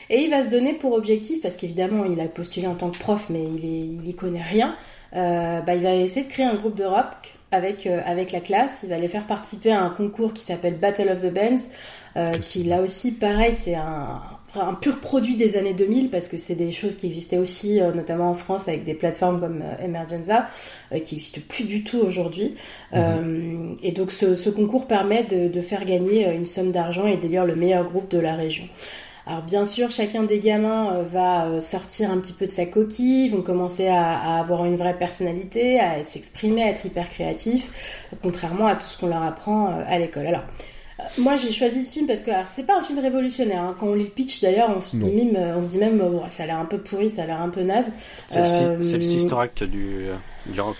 Et 0.09 0.23
il 0.23 0.29
va 0.29 0.43
se 0.43 0.49
donner 0.49 0.73
pour 0.73 0.93
objectif, 0.93 1.41
parce 1.41 1.57
qu'évidemment 1.57 2.05
il 2.05 2.19
a 2.19 2.27
postulé 2.27 2.67
en 2.67 2.75
tant 2.75 2.89
que 2.89 2.97
prof, 2.97 3.27
mais 3.29 3.43
il, 3.43 3.65
est, 3.65 4.03
il 4.03 4.09
y 4.09 4.15
connaît 4.15 4.41
rien, 4.41 4.75
euh, 5.15 5.61
bah, 5.61 5.75
il 5.75 5.83
va 5.83 5.93
essayer 5.95 6.25
de 6.25 6.31
créer 6.31 6.45
un 6.45 6.55
groupe 6.55 6.75
de 6.75 6.85
rock 6.85 7.35
avec, 7.51 7.87
euh, 7.87 8.01
avec 8.05 8.31
la 8.31 8.39
classe. 8.39 8.81
Il 8.83 8.89
va 8.89 8.97
les 8.97 9.07
faire 9.07 9.25
participer 9.25 9.71
à 9.71 9.81
un 9.81 9.89
concours 9.89 10.33
qui 10.33 10.43
s'appelle 10.43 10.75
Battle 10.75 11.09
of 11.09 11.21
the 11.21 11.33
Bands, 11.33 11.71
euh, 12.17 12.33
qui 12.33 12.63
là 12.63 12.81
aussi, 12.81 13.15
pareil, 13.15 13.53
c'est 13.53 13.75
un, 13.75 14.21
un 14.55 14.73
pur 14.73 14.99
produit 14.99 15.35
des 15.35 15.57
années 15.57 15.73
2000 15.73 16.09
parce 16.09 16.27
que 16.27 16.37
c'est 16.37 16.55
des 16.55 16.71
choses 16.71 16.95
qui 16.95 17.05
existaient 17.05 17.37
aussi 17.37 17.81
euh, 17.81 17.91
notamment 17.93 18.31
en 18.31 18.33
France 18.33 18.67
avec 18.67 18.83
des 18.83 18.95
plateformes 18.95 19.39
comme 19.39 19.61
euh, 19.61 19.85
Emergenza 19.85 20.47
qui 20.89 21.15
n'existent 21.15 21.41
plus 21.47 21.65
du 21.65 21.83
tout 21.83 21.99
aujourd'hui 21.99 22.55
mhm. 22.93 23.75
et 23.83 23.91
donc 23.91 24.11
ce, 24.11 24.35
ce, 24.35 24.49
concours 24.49 24.87
permet 24.87 25.23
de, 25.23 25.47
de 25.47 25.61
faire 25.61 25.85
gagner 25.85 26.33
une 26.33 26.45
somme 26.45 26.71
d'argent 26.71 27.05
et 27.05 27.17
d'élire 27.17 27.45
le 27.45 27.55
meilleur 27.55 27.83
groupe 27.83 28.09
de 28.09 28.17
la 28.17 28.35
région 28.35 28.65
alors 29.29 29.43
bien 29.43 29.63
sûr, 29.63 29.91
chacun 29.91 30.23
des 30.23 30.39
gamins 30.39 30.91
euh, 30.91 31.03
va 31.03 31.45
euh, 31.45 31.61
sortir 31.61 32.09
un 32.09 32.17
petit 32.17 32.33
peu 32.33 32.47
de 32.47 32.51
sa 32.51 32.65
coquille, 32.65 33.29
vont 33.29 33.43
commencer 33.43 33.87
à, 33.87 34.39
avoir 34.39 34.65
une 34.65 34.75
vraie 34.75 34.97
personnalité, 34.97 35.79
à 35.79 36.03
s'exprimer, 36.03 36.63
à 36.63 36.69
être 36.69 36.83
hyper 36.83 37.07
créatif, 37.07 38.07
contrairement 38.23 38.65
à 38.65 38.75
tout 38.75 38.87
ce 38.87 38.97
qu'on 38.97 39.05
leur 39.05 39.21
apprend 39.21 39.67
euh, 39.67 39.83
à 39.87 39.99
l'école. 39.99 40.25
Alors, 40.25 40.41
moi, 41.19 41.35
j'ai 41.35 41.51
choisi 41.51 41.85
ce 41.85 41.91
film 41.91 42.07
parce 42.07 42.23
que 42.23 42.31
c'est 42.47 42.65
pas 42.65 42.79
un 42.79 42.81
film 42.81 42.97
révolutionnaire. 42.97 43.61
Hein. 43.61 43.75
Quand 43.79 43.89
on 43.89 43.93
lit 43.93 44.05
le 44.05 44.09
pitch, 44.09 44.41
d'ailleurs, 44.41 44.71
on 44.75 44.79
se 44.79 44.97
dit 44.97 45.11
même, 45.11 45.37
on 45.55 45.61
se 45.61 45.69
dit 45.69 45.77
même, 45.77 46.01
ça 46.29 46.43
a 46.43 46.45
l'air 46.47 46.57
un 46.57 46.65
peu 46.65 46.79
pourri, 46.79 47.11
ça 47.11 47.23
a 47.23 47.25
l'air 47.27 47.39
un 47.39 47.49
peu 47.49 47.61
naze. 47.61 47.93
C'est 48.27 48.67
le 48.67 49.03
sister 49.03 49.35
act 49.39 49.63
du, 49.63 50.07
du 50.47 50.59
rock. 50.59 50.75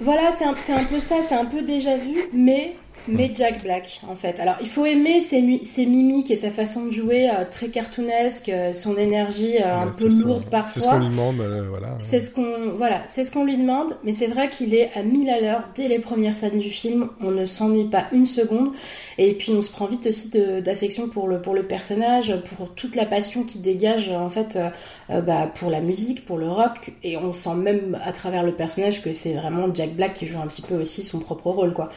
Voilà, 0.00 0.32
c'est 0.34 0.44
un, 0.44 0.52
un, 0.52 0.84
peu 0.84 1.00
ça, 1.00 1.16
c'est 1.22 1.34
un 1.34 1.44
peu 1.46 1.62
déjà 1.62 1.96
vu, 1.96 2.16
mais 2.32 2.74
mais 3.08 3.30
Jack 3.34 3.62
Black 3.62 4.00
en 4.08 4.14
fait. 4.14 4.40
Alors 4.40 4.56
il 4.60 4.68
faut 4.68 4.86
aimer 4.86 5.20
ses, 5.20 5.60
ses 5.62 5.86
mimiques 5.86 6.30
et 6.30 6.36
sa 6.36 6.50
façon 6.50 6.86
de 6.86 6.92
jouer 6.92 7.28
euh, 7.28 7.44
très 7.50 7.68
cartoonesque, 7.68 8.48
euh, 8.48 8.72
son 8.72 8.96
énergie 8.96 9.56
euh, 9.58 9.82
un 9.82 9.88
peu 9.88 10.08
lourde 10.08 10.44
parfois. 10.50 10.70
C'est 10.72 10.80
ce 10.80 10.88
qu'on 10.88 10.98
lui 10.98 11.08
demande, 11.08 11.66
voilà. 11.68 11.96
C'est 11.98 12.20
ce 12.20 12.34
qu'on 12.34 12.72
voilà, 12.76 13.02
c'est 13.08 13.24
ce 13.24 13.32
qu'on 13.32 13.44
lui 13.44 13.56
demande, 13.56 13.96
mais 14.04 14.12
c'est 14.12 14.26
vrai 14.26 14.48
qu'il 14.48 14.74
est 14.74 14.90
à 14.94 15.02
mille 15.02 15.30
à 15.30 15.40
l'heure 15.40 15.64
dès 15.74 15.88
les 15.88 15.98
premières 15.98 16.34
scènes 16.34 16.58
du 16.58 16.70
film. 16.70 17.08
On 17.20 17.30
ne 17.30 17.46
s'ennuie 17.46 17.88
pas 17.88 18.06
une 18.12 18.26
seconde 18.26 18.72
et 19.18 19.34
puis 19.34 19.52
on 19.52 19.62
se 19.62 19.70
prend 19.70 19.86
vite 19.86 20.06
aussi 20.06 20.30
d'affection 20.62 21.08
pour 21.08 21.28
le 21.28 21.40
pour 21.40 21.54
le 21.54 21.64
personnage, 21.64 22.34
pour 22.56 22.74
toute 22.74 22.96
la 22.96 23.06
passion 23.06 23.44
qu'il 23.44 23.62
dégage 23.62 24.10
en 24.10 24.30
fait 24.30 24.58
bah, 25.26 25.50
pour 25.54 25.70
la 25.70 25.80
musique, 25.80 26.24
pour 26.24 26.38
le 26.38 26.48
rock 26.48 26.92
et 27.02 27.16
on 27.16 27.32
sent 27.32 27.54
même 27.56 27.98
à 28.04 28.12
travers 28.12 28.42
le 28.42 28.52
personnage 28.52 29.02
que 29.02 29.12
c'est 29.12 29.32
vraiment 29.32 29.72
Jack 29.74 29.90
Black 29.90 30.14
qui 30.14 30.26
joue 30.26 30.38
un 30.40 30.46
petit 30.46 30.62
peu 30.62 30.76
aussi 30.76 31.02
son 31.02 31.20
propre 31.20 31.50
rôle 31.50 31.72
quoi. 31.72 31.90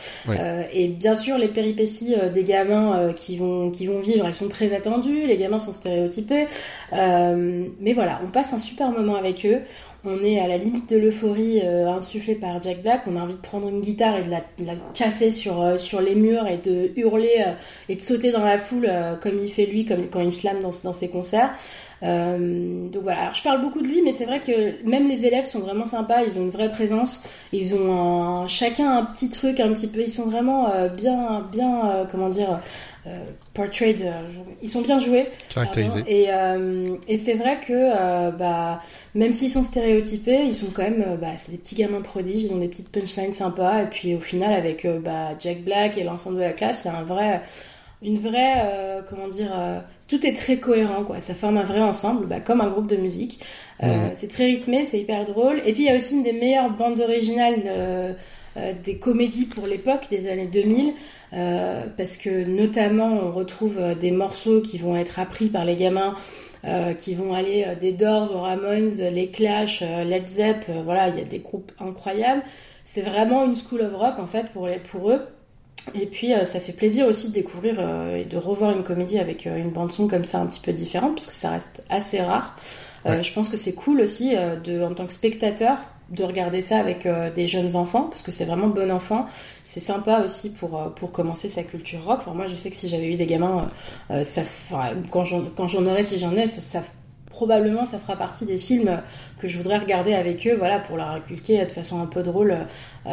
et 0.71 0.88
bien 0.88 1.15
sûr, 1.15 1.38
les 1.38 1.47
péripéties 1.47 2.15
euh, 2.17 2.30
des 2.30 2.43
gamins 2.43 2.97
euh, 2.97 3.13
qui, 3.13 3.38
vont, 3.38 3.69
qui 3.69 3.88
vont 3.88 3.99
vivre, 3.99 4.26
elles 4.26 4.34
sont 4.34 4.47
très 4.47 4.73
attendues, 4.76 5.28
les 5.28 5.38
gamins 5.38 5.60
sont 5.60 5.71
stéréotypés. 5.71 6.47
Euh, 6.93 7.65
mais 7.80 7.93
voilà, 7.93 8.21
on 8.26 8.32
passe 8.32 8.54
un 8.54 8.60
super 8.60 8.91
moment 8.91 9.15
avec 9.15 9.45
eux. 9.45 9.60
On 10.06 10.21
est 10.23 10.39
à 10.39 10.47
la 10.47 10.58
limite 10.58 10.89
de 10.89 10.97
l'euphorie 10.97 11.62
insufflée 11.65 12.36
par 12.36 12.62
Jack 12.62 12.82
Black. 12.82 13.04
On 13.08 13.15
a 13.15 13.21
envie 13.21 13.36
de 13.36 13.39
prendre 13.39 13.69
une 13.69 13.80
guitare 13.80 14.17
et 14.17 14.23
de 14.23 14.30
la, 14.30 14.41
casser 14.93 15.32
sur, 15.32 15.80
sur 15.80 16.02
les 16.02 16.13
murs 16.13 16.45
et 16.45 16.58
de 16.58 16.91
hurler 16.97 17.45
et 17.88 17.95
de 17.95 18.02
sauter 18.02 18.34
dans 18.34 18.43
la 18.43 18.58
foule 18.58 18.91
comme 19.21 19.39
il 19.41 19.49
fait 19.49 19.65
lui, 19.65 19.86
comme 19.86 20.10
quand 20.10 20.19
il 20.19 20.34
slame 20.34 20.60
dans, 20.60 20.71
dans 20.84 20.91
ses 20.91 21.08
concerts. 21.08 21.52
Euh, 22.03 22.89
donc 22.89 23.03
voilà, 23.03 23.21
alors 23.21 23.33
je 23.33 23.43
parle 23.43 23.61
beaucoup 23.61 23.81
de 23.81 23.87
lui, 23.87 24.01
mais 24.01 24.11
c'est 24.11 24.25
vrai 24.25 24.39
que 24.39 24.85
même 24.87 25.07
les 25.07 25.25
élèves 25.25 25.45
sont 25.45 25.59
vraiment 25.59 25.85
sympas, 25.85 26.23
ils 26.23 26.37
ont 26.37 26.41
une 26.41 26.49
vraie 26.49 26.71
présence, 26.71 27.25
ils 27.53 27.75
ont 27.75 28.47
chacun 28.47 28.97
un 28.97 29.05
petit 29.05 29.29
truc, 29.29 29.59
un 29.59 29.69
petit 29.69 29.87
peu, 29.87 30.01
ils 30.01 30.11
sont 30.11 30.29
vraiment 30.29 30.69
euh, 30.71 30.89
bien, 30.89 31.47
bien, 31.51 31.89
euh, 31.89 32.05
comment 32.09 32.29
dire, 32.29 32.59
portrayed, 33.53 34.09
ils 34.61 34.69
sont 34.69 34.81
bien 34.81 34.97
joués. 34.97 35.27
Caractérisés. 35.53 36.03
Et, 36.07 36.29
et 37.09 37.17
c'est 37.17 37.33
vrai 37.33 37.59
que 37.59 38.31
bah, 38.31 38.81
même 39.13 39.33
s'ils 39.33 39.49
sont 39.49 39.63
stéréotypés, 39.63 40.45
ils 40.45 40.55
sont 40.55 40.71
quand 40.73 40.83
même, 40.83 41.17
bah, 41.19 41.27
c'est 41.35 41.51
des 41.51 41.57
petits 41.57 41.75
gamins 41.75 42.01
prodiges, 42.01 42.43
ils 42.43 42.53
ont 42.53 42.59
des 42.59 42.69
petites 42.69 42.89
punchlines 42.89 43.33
sympas, 43.33 43.81
et 43.81 43.87
puis 43.87 44.15
au 44.15 44.21
final, 44.21 44.53
avec 44.53 44.87
bah, 45.03 45.31
Jack 45.37 45.63
Black 45.63 45.97
et 45.97 46.05
l'ensemble 46.05 46.37
de 46.37 46.43
la 46.43 46.53
classe, 46.53 46.85
il 46.85 46.93
y 46.93 46.95
a 46.95 46.97
un 46.97 47.03
vrai 47.03 47.41
une 48.01 48.19
vraie, 48.19 49.03
comment 49.09 49.27
dire, 49.27 49.51
tout 50.07 50.25
est 50.25 50.33
très 50.33 50.57
cohérent, 50.57 51.03
quoi. 51.03 51.19
Ça 51.19 51.33
forme 51.33 51.57
un 51.57 51.63
vrai 51.63 51.81
ensemble, 51.81 52.27
bah, 52.27 52.39
comme 52.39 52.61
un 52.61 52.69
groupe 52.69 52.87
de 52.87 52.97
musique. 52.97 53.39
Euh, 53.81 54.09
c'est 54.13 54.27
très 54.27 54.45
rythmé, 54.45 54.85
c'est 54.85 54.99
hyper 54.99 55.25
drôle. 55.25 55.61
Et 55.65 55.73
puis 55.73 55.83
il 55.83 55.85
y 55.85 55.89
a 55.89 55.95
aussi 55.95 56.15
une 56.15 56.23
des 56.23 56.33
meilleures 56.33 56.69
bandes 56.69 56.99
originales 56.99 57.63
euh, 57.65 58.13
euh, 58.57 58.73
des 58.83 58.97
comédies 58.97 59.45
pour 59.45 59.67
l'époque, 59.67 60.07
des 60.09 60.29
années 60.29 60.47
2000, 60.47 60.93
parce 61.97 62.17
que 62.17 62.45
notamment 62.45 63.11
on 63.11 63.31
retrouve 63.31 63.79
des 63.99 64.11
morceaux 64.11 64.61
qui 64.61 64.77
vont 64.77 64.95
être 64.95 65.19
appris 65.19 65.47
par 65.47 65.65
les 65.65 65.75
gamins. 65.75 66.15
qui 66.97 67.13
vont 67.15 67.33
aller 67.33 67.65
des 67.81 67.91
Doors 67.91 68.31
aux 68.33 68.41
Ramones, 68.41 68.91
les 69.11 69.27
Clash, 69.31 69.81
Led 69.81 70.27
Zepp, 70.27 70.69
voilà, 70.85 71.09
il 71.09 71.17
y 71.17 71.21
a 71.21 71.25
des 71.25 71.39
groupes 71.39 71.71
incroyables. 71.79 72.43
C'est 72.85 73.01
vraiment 73.01 73.43
une 73.45 73.55
school 73.55 73.81
of 73.81 73.93
rock 73.95 74.19
en 74.19 74.27
fait 74.27 74.45
pour, 74.53 74.67
les, 74.67 74.77
pour 74.77 75.11
eux. 75.11 75.21
Et 75.95 76.05
puis 76.05 76.33
euh, 76.33 76.45
ça 76.45 76.59
fait 76.59 76.71
plaisir 76.71 77.07
aussi 77.07 77.29
de 77.29 77.33
découvrir 77.33 77.75
euh, 77.79 78.17
et 78.17 78.25
de 78.25 78.37
revoir 78.37 78.71
une 78.71 78.83
comédie 78.83 79.19
avec 79.19 79.47
euh, 79.47 79.57
une 79.57 79.69
bande 79.69 79.91
son 79.91 80.07
comme 80.07 80.23
ça 80.23 80.39
un 80.39 80.47
petit 80.47 80.61
peu 80.61 80.71
différente 80.71 81.15
parce 81.15 81.27
que 81.27 81.33
ça 81.33 81.51
reste 81.51 81.85
assez 81.89 82.21
rare. 82.21 82.55
Je 83.05 83.33
pense 83.33 83.49
que 83.49 83.57
c'est 83.57 83.75
cool 83.75 83.99
aussi 83.99 84.33
de, 84.63 84.81
en 84.81 84.93
tant 84.93 85.05
que 85.05 85.11
spectateur 85.11 85.75
de 86.09 86.23
regarder 86.23 86.61
ça 86.61 86.77
avec 86.77 87.05
des 87.35 87.49
jeunes 87.49 87.75
enfants 87.75 88.03
parce 88.03 88.21
que 88.21 88.31
c'est 88.31 88.45
vraiment 88.45 88.67
bon 88.67 88.89
enfant. 88.89 89.25
C'est 89.65 89.81
sympa 89.81 90.21
aussi 90.23 90.53
pour 90.53 90.93
pour 90.93 91.11
commencer 91.11 91.49
sa 91.49 91.63
culture 91.63 92.01
rock. 92.05 92.19
Enfin, 92.21 92.33
moi 92.33 92.47
je 92.47 92.55
sais 92.55 92.69
que 92.69 92.77
si 92.77 92.87
j'avais 92.87 93.11
eu 93.11 93.15
des 93.15 93.25
gamins, 93.25 93.69
ça, 94.23 94.43
quand 95.11 95.25
j'en 95.25 95.85
aurais 95.85 96.03
si 96.03 96.17
j'en 96.17 96.33
ai, 96.37 96.47
ça, 96.47 96.81
probablement 97.33 97.83
ça 97.83 97.99
fera 97.99 98.15
partie 98.15 98.45
des 98.45 98.57
films 98.57 99.01
que 99.39 99.49
je 99.49 99.57
voudrais 99.57 99.79
regarder 99.79 100.13
avec 100.13 100.47
eux, 100.47 100.55
voilà, 100.57 100.79
pour 100.79 100.95
leur 100.95 101.09
inculquer 101.09 101.65
de 101.65 101.71
façon 101.71 102.01
un 102.01 102.05
peu 102.05 102.23
drôle 102.23 102.55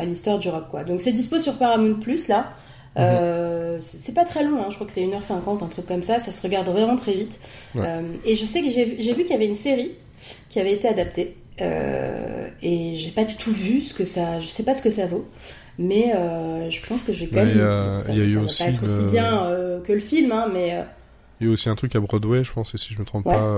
l'histoire 0.04 0.38
du 0.38 0.48
rock, 0.48 0.68
quoi. 0.70 0.85
Donc 0.85 1.00
c'est 1.00 1.12
dispo 1.12 1.40
sur 1.40 1.54
Paramount 1.54 1.98
Plus 2.00 2.28
là. 2.28 2.52
Euh, 2.98 3.78
c'est 3.80 4.14
pas 4.14 4.24
très 4.24 4.42
long, 4.42 4.61
hein. 4.62 4.66
je 4.68 4.74
crois 4.74 4.87
que 4.87 4.92
c'est 4.92 5.04
1h50, 5.04 5.64
un 5.64 5.68
truc 5.68 5.87
comme 5.87 6.02
ça, 6.02 6.18
ça 6.18 6.33
se 6.33 6.42
regarde 6.42 6.68
vraiment 6.68 6.96
très 6.96 7.14
vite. 7.14 7.38
Euh, 7.76 8.02
et 8.24 8.35
je 8.35 8.44
sais 8.44 8.62
que 8.62 8.68
j'ai 8.68 8.85
vu 8.85 9.22
qu'il 9.22 9.30
y 9.30 9.35
avait 9.35 9.46
une 9.46 9.54
série 9.54 9.92
qui 10.48 10.61
avait 10.61 10.72
été 10.72 10.88
adaptée, 10.88 11.37
euh, 11.61 12.48
et 12.62 12.96
j'ai 12.96 13.11
pas 13.11 13.24
du 13.24 13.37
tout 13.37 13.52
vu 13.52 13.83
ce 13.83 13.94
que 13.94 14.04
ça, 14.04 14.40
je 14.40 14.48
sais 14.48 14.64
pas 14.64 14.74
ce 14.74 14.83
que 14.83 14.90
ça 14.90 15.06
vaut, 15.06 15.26
mais 15.78 16.12
je 16.68 16.87
pense 16.87 17.02
que 17.04 17.12
j'ai 17.12 17.28
quand 17.28 17.44
même. 17.44 18.00
Il 18.09 18.16
y 18.16 18.20
a, 18.20 18.24
eu 18.24 18.37
aussi. 18.38 18.64
Pas 18.64 18.70
être 18.70 18.85
aussi 18.85 19.04
bien 19.04 19.48
que 19.85 19.92
le 19.92 20.00
film, 20.00 20.33
hein, 20.33 20.50
mais. 20.52 20.85
Il 21.40 21.46
y 21.46 21.50
a 21.50 21.53
aussi 21.53 21.68
un 21.68 21.74
truc 21.74 21.96
à 21.96 22.00
Broadway, 22.00 22.44
je 22.44 22.53
pense, 22.53 22.74
et 22.74 22.79
si 22.79 22.92
je 22.92 22.98
me 22.98 23.05
trompe 23.05 23.24
pas, 23.24 23.48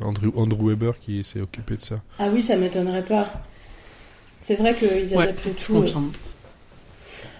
Andrew, 0.00 0.30
Andrew 0.36 0.68
Weber 0.68 0.98
qui 0.98 1.24
s'est 1.24 1.40
occupé 1.40 1.76
de 1.76 1.82
ça. 1.82 2.00
Ah 2.18 2.28
oui, 2.32 2.42
ça 2.42 2.56
m'étonnerait 2.56 3.04
pas. 3.04 3.28
C'est 4.38 4.56
vrai 4.56 4.74
qu'ils 4.74 5.18
adaptent 5.18 5.56
tout. 5.62 5.84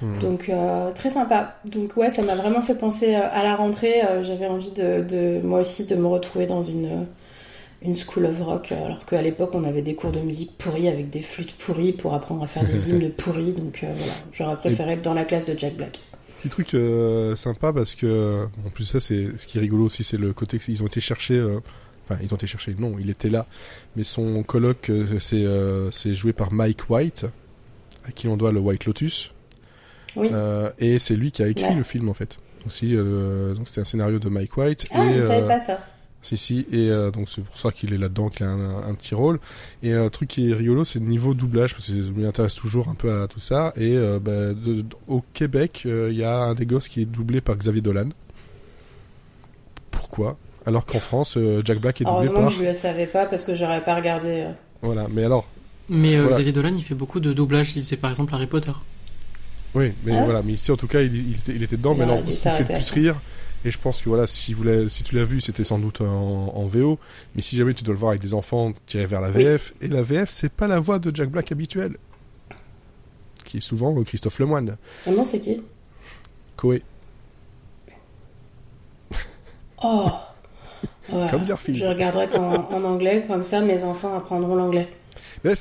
Hmm. 0.02 0.18
Donc 0.20 0.48
euh, 0.48 0.92
très 0.92 1.11
sympa. 1.11 1.56
Donc 1.64 1.96
ouais, 1.96 2.11
ça 2.11 2.22
m'a 2.22 2.34
vraiment 2.34 2.62
fait 2.62 2.74
penser 2.74 3.14
euh, 3.14 3.28
à 3.32 3.42
la 3.42 3.54
rentrée. 3.54 4.02
Euh, 4.04 4.22
j'avais 4.22 4.46
envie 4.46 4.70
de, 4.70 5.40
moi 5.42 5.61
aussi 5.61 5.87
de 5.87 5.94
me 5.94 6.06
retrouver 6.06 6.46
dans 6.46 6.62
une 6.62 7.06
une 7.80 7.94
school 7.94 8.26
of 8.26 8.40
rock, 8.40 8.72
alors 8.72 9.06
qu'à 9.06 9.22
l'époque 9.22 9.50
on 9.54 9.62
avait 9.62 9.82
des 9.82 9.94
cours 9.94 10.11
de 10.11 10.18
musique 10.18 10.58
pourris 10.58 10.88
avec 10.88 11.11
des 11.11 11.22
flûtes 11.22 11.56
pourries 11.56 11.92
pour 11.92 12.12
apprendre 12.12 12.42
à 12.42 12.48
faire 12.48 12.64
des 12.64 12.90
hymnes 12.90 13.11
pourris. 13.11 13.52
Donc 13.52 13.80
voilà, 13.82 14.12
j'aurais 14.32 14.56
préféré 14.56 14.94
être 14.94 15.02
dans 15.02 15.14
la 15.14 15.24
classe 15.24 15.46
de 15.46 15.56
Jack 15.56 15.74
Black. 15.74 16.00
Petit 16.38 16.48
truc 16.48 16.77
sympa 17.37 17.72
parce 17.72 17.94
que 17.94 18.46
en 18.64 18.70
plus 18.70 18.85
ça 18.85 19.01
c'est 19.01 19.37
ce 19.37 19.46
qui 19.46 19.59
est 19.59 19.61
rigolo 19.61 19.85
aussi, 19.87 20.05
c'est 20.05 20.16
le 20.16 20.33
côté 20.33 20.59
qu'ils 20.59 20.83
ont 20.83 20.87
été 20.87 21.01
chercher 21.01 21.44
Enfin, 22.09 22.20
ils 22.22 22.33
ont 22.33 22.37
été 22.37 22.46
chercher. 22.46 22.74
Non, 22.79 22.96
il 22.98 23.11
était 23.11 23.29
là. 23.29 23.46
Mais 23.96 24.05
son 24.05 24.42
colloque, 24.42 24.90
euh, 24.90 25.18
c'est 25.20 25.44
euh, 25.44 25.90
c'est 25.90 26.14
joué 26.14 26.33
par 26.33 26.53
Mike 26.53 26.88
White, 26.88 27.27
à 28.07 28.12
qui 28.12 28.29
on 28.29 28.37
doit 28.37 28.53
le 28.53 28.61
White 28.61 28.87
Lotus. 28.87 29.31
Oui. 30.16 30.31
Euh, 30.33 30.70
et 30.79 30.98
c'est 30.98 31.16
lui 31.16 31.31
qui 31.33 31.42
a 31.42 31.48
écrit 31.48 31.66
Ouais. 31.66 31.74
le 31.74 31.83
film 31.83 32.09
en 32.09 32.14
fait. 32.14 32.38
Aussi, 32.66 32.94
euh, 32.94 33.55
donc 33.55 33.68
c'est 33.68 33.81
un 33.81 33.85
scénario 33.85 34.18
de 34.18 34.29
Mike 34.29 34.57
White. 34.57 34.87
Ah, 34.92 35.05
et, 35.05 35.14
je 35.14 35.20
savais 35.20 35.42
euh, 35.42 35.46
pas 35.46 35.61
ça. 35.61 35.81
Si, 36.28 36.36
si, 36.36 36.66
et 36.70 36.90
euh, 36.90 37.10
donc 37.10 37.26
c'est 37.30 37.40
pour 37.42 37.56
ça 37.56 37.72
qu'il 37.72 37.94
est 37.94 37.96
là-dedans, 37.96 38.28
qu'il 38.28 38.44
a 38.44 38.50
un, 38.50 38.82
un 38.90 38.94
petit 38.94 39.14
rôle. 39.14 39.40
Et 39.82 39.94
un 39.94 40.10
truc 40.10 40.28
qui 40.28 40.50
est 40.50 40.54
rigolo, 40.54 40.84
c'est 40.84 40.98
le 40.98 41.06
niveau 41.06 41.32
doublage, 41.32 41.72
parce 41.74 41.86
que 41.88 41.94
je 42.02 42.10
m'y 42.10 42.26
intéresse 42.26 42.54
toujours 42.54 42.88
un 42.88 42.94
peu 42.94 43.22
à 43.22 43.28
tout 43.28 43.40
ça. 43.40 43.72
Et 43.76 43.96
euh, 43.96 44.18
bah, 44.20 44.48
de- 44.52 44.82
de- 44.82 44.84
au 45.06 45.24
Québec, 45.32 45.84
euh, 45.86 46.08
il 46.12 46.18
y 46.18 46.24
a 46.24 46.36
un 46.38 46.54
des 46.54 46.66
gosses 46.66 46.88
qui 46.88 47.00
est 47.00 47.06
doublé 47.06 47.40
par 47.40 47.56
Xavier 47.56 47.80
Dolan. 47.80 48.10
Pourquoi? 49.90 50.36
Alors 50.66 50.84
qu'en 50.84 51.00
France, 51.00 51.36
euh, 51.36 51.62
Jack 51.64 51.80
Black 51.80 52.00
est 52.00 52.04
doublé 52.04 52.28
par... 52.28 52.50
je 52.50 52.62
le 52.62 52.74
savais 52.74 53.06
pas 53.06 53.26
parce 53.26 53.44
que 53.44 53.54
j'aurais 53.56 53.82
pas 53.82 53.94
regardé. 53.94 54.28
euh. 54.46 54.52
Voilà, 54.82 55.06
mais 55.10 55.24
alors, 55.24 55.48
Mais 55.88 56.16
euh, 56.16 56.22
Voilà. 56.22 56.36
Xavier 56.36 56.52
Dolan, 56.52 56.74
il 56.76 56.84
fait 56.84 56.94
beaucoup 56.94 57.20
de 57.20 57.32
doublages. 57.32 57.72
Il 57.74 57.82
faisait 57.84 57.96
par 57.96 58.10
exemple 58.10 58.34
Harry 58.34 58.46
Potter. 58.46 58.72
oui, 59.74 59.92
mais 60.04 60.12
Ah 60.14 60.24
voilà, 60.24 60.42
mais 60.42 60.52
ici 60.52 60.70
en 60.70 60.76
tout 60.76 60.86
cas, 60.86 61.00
il, 61.00 61.14
il 61.16 61.34
était, 61.36 61.52
il 61.54 61.62
était 61.62 61.76
dedans, 61.78 61.92
Il 61.94 61.98
mais 61.98 62.04
a 62.04 62.06
alors, 62.12 62.18
me 62.26 62.30
fait 62.30 62.58
le 62.58 62.64
plus 62.66 62.82
ça. 62.82 62.94
rire, 62.94 63.16
et 63.68 63.70
je 63.70 63.78
pense 63.78 64.00
que 64.02 64.09
voilà, 64.09 64.26
si, 64.26 64.54
vous 64.54 64.64
l'avez- 64.64 64.88
si 64.88 65.02
tu 65.02 65.14
l'as 65.14 65.24
vu, 65.24 65.40
c'était 65.40 65.64
sans 65.64 65.78
doute 65.78 66.00
en, 66.00 66.07
en 66.57 66.66
VO, 66.66 66.98
mais 67.35 67.42
si 67.42 67.57
jamais 67.57 67.74
tu 67.74 67.85
dois 67.85 67.92
le 67.94 68.00
voir 68.00 68.11
avec 68.11 68.22
des 68.22 68.35
enfants, 68.35 68.72
tirer 68.87 69.07
vers 69.07 69.20
la 69.20 69.28
Oui. 69.28 69.44
VF, 69.44 69.74
et 69.81 69.88
la 69.88 70.02
VF, 70.02 70.28
c'est 70.31 70.48
pas 70.52 70.66
la 70.66 70.81
voix 70.81 70.98
de 70.98 71.14
Jack 71.14 71.28
Black 71.31 71.52
habituelle, 71.52 71.96
qui 73.44 73.59
est 73.59 73.61
souvent 73.61 74.02
Christophe 74.02 74.38
Lemoine, 74.38 74.76
Ah 75.07 75.11
non, 75.11 75.24
c'est 75.24 75.40
qui? 75.40 75.62
Coé, 76.57 76.83
Oh 79.83 80.11
Ouais. 81.11 81.26
Comme 81.31 81.46
Garfield. 81.46 81.78
Je 81.78 81.87
regarderai 81.87 82.28
en 82.37 82.85
anglais, 82.85 83.24
comme 83.26 83.42
ça 83.42 83.61
mes 83.62 83.83
enfants 83.83 84.14
apprendront 84.16 84.54
l'anglais. 84.57 84.88
Mais 85.42 85.54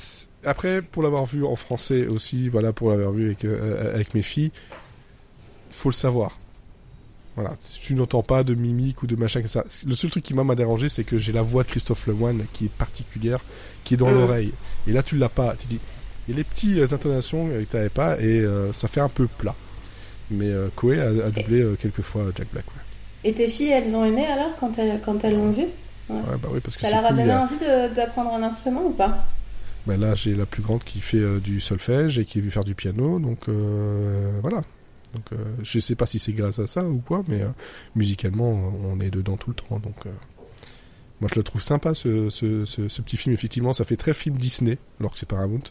après, 0.43 0.81
pour 0.81 1.03
l'avoir 1.03 1.25
vu 1.25 1.45
en 1.45 1.55
français 1.55 2.07
aussi, 2.07 2.49
voilà, 2.49 2.73
pour 2.73 2.89
l'avoir 2.89 3.11
vu 3.13 3.27
avec, 3.27 3.45
euh, 3.45 3.93
avec 3.95 4.13
mes 4.13 4.23
filles, 4.23 4.51
faut 5.71 5.87
le 5.89 5.93
savoir. 5.93 6.37
Voilà, 7.37 7.55
si 7.61 7.79
tu 7.79 7.93
n'entends 7.93 8.23
pas 8.23 8.43
de 8.43 8.53
mimique 8.55 9.03
ou 9.03 9.07
de 9.07 9.15
machin 9.15 9.41
que 9.43 9.47
ça. 9.47 9.63
Le 9.85 9.95
seul 9.95 10.09
truc 10.11 10.23
qui 10.23 10.33
m'a 10.33 10.55
dérangé, 10.55 10.89
c'est 10.89 11.03
que 11.03 11.17
j'ai 11.19 11.31
la 11.31 11.43
voix 11.43 11.63
de 11.63 11.67
Christophe 11.69 12.07
Lemoine 12.07 12.43
qui 12.51 12.65
est 12.65 12.71
particulière, 12.71 13.39
qui 13.83 13.93
est 13.93 13.97
dans 13.97 14.09
Mm. 14.09 14.13
l'oreille. 14.15 14.53
Et 14.87 14.91
là, 14.91 15.03
tu 15.03 15.15
l'as 15.17 15.29
pas. 15.29 15.55
Tu 15.55 15.67
dis, 15.67 15.79
il 16.27 16.31
y 16.31 16.33
a 16.33 16.37
les 16.37 16.43
petites 16.43 16.91
intonations 16.91 17.47
que 17.47 17.63
tu 17.63 17.75
n'avais 17.75 17.89
pas 17.89 18.19
et 18.19 18.39
euh, 18.41 18.73
ça 18.73 18.87
fait 18.87 19.01
un 19.01 19.07
peu 19.09 19.27
plat. 19.27 19.53
Mais 20.31 20.47
euh, 20.49 20.67
Koé 20.75 20.99
a, 20.99 21.09
a 21.09 21.29
doublé 21.29 21.61
euh, 21.61 21.77
quelques 21.79 22.01
fois 22.01 22.23
Jack 22.35 22.47
Black. 22.51 22.65
Ouais. 22.67 22.81
Et 23.29 23.33
tes 23.33 23.47
filles, 23.47 23.69
elles 23.69 23.95
ont 23.95 24.03
aimé 24.03 24.25
alors 24.25 24.55
quand 24.59 24.77
elles, 24.79 24.99
quand 25.05 25.23
elles 25.23 25.35
l'ont 25.35 25.51
vu? 25.51 25.65
Ouais, 26.09 26.19
bah 26.41 26.49
oui, 26.51 26.59
parce 26.61 26.75
que 26.75 26.81
Ça 26.81 26.89
leur 26.91 27.05
a 27.05 27.11
donné 27.13 27.33
envie 27.33 27.55
d'apprendre 27.95 28.33
un 28.33 28.41
instrument 28.41 28.83
ou 28.85 28.91
pas? 28.91 29.27
Ben 29.85 29.99
là, 29.99 30.15
j'ai 30.15 30.33
la 30.35 30.45
plus 30.45 30.63
grande 30.63 30.83
qui 30.83 30.99
fait 31.01 31.17
euh, 31.17 31.39
du 31.39 31.61
solfège 31.61 32.17
et 32.19 32.25
qui 32.25 32.41
veut 32.41 32.49
faire 32.49 32.63
du 32.63 32.73
piano, 32.75 33.19
donc 33.19 33.47
euh, 33.47 34.31
voilà. 34.41 34.61
Donc, 35.13 35.23
euh, 35.33 35.37
je 35.63 35.79
sais 35.79 35.95
pas 35.95 36.05
si 36.05 36.19
c'est 36.19 36.33
grâce 36.33 36.59
à 36.59 36.67
ça 36.67 36.83
ou 36.83 36.97
quoi, 36.99 37.23
mais 37.27 37.41
euh, 37.41 37.47
musicalement, 37.95 38.49
on 38.51 38.99
est 38.99 39.09
dedans 39.09 39.37
tout 39.37 39.49
le 39.51 39.55
temps. 39.55 39.79
Donc, 39.79 40.05
euh, 40.05 40.09
moi, 41.21 41.29
je 41.33 41.39
le 41.39 41.43
trouve 41.43 41.61
sympa 41.61 41.93
ce, 41.95 42.29
ce, 42.29 42.65
ce, 42.65 42.87
ce 42.89 43.01
petit 43.01 43.17
film. 43.17 43.33
Effectivement, 43.33 43.73
ça 43.73 43.85
fait 43.85 43.97
très 43.97 44.13
film 44.13 44.37
Disney, 44.37 44.77
alors 44.99 45.13
que 45.13 45.19
c'est 45.19 45.25
Paramount, 45.27 45.63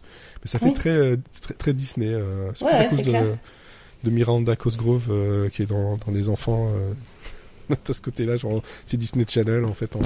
mais 0.42 0.46
ça 0.48 0.58
fait 0.58 0.66
Oui. 0.66 0.72
très, 0.74 0.90
euh, 0.90 1.16
très 1.42 1.54
très 1.54 1.72
Disney. 1.72 2.12
C'est 2.54 2.64
Ouais, 2.64 2.72
à 2.72 2.84
cause 2.86 3.02
de, 3.02 4.10
Miranda 4.10 4.54
Cosgrove 4.56 5.48
qui 5.52 5.62
est 5.62 5.66
dans, 5.66 5.96
dans 5.98 6.12
les 6.12 6.28
enfants. 6.28 6.68
À 7.68 7.92
ce 7.92 8.00
côté-là, 8.00 8.36
genre 8.36 8.62
c'est 8.84 8.96
Disney 8.96 9.24
Channel 9.28 9.64
en 9.64 9.74
fait 9.74 9.96
en, 9.96 10.00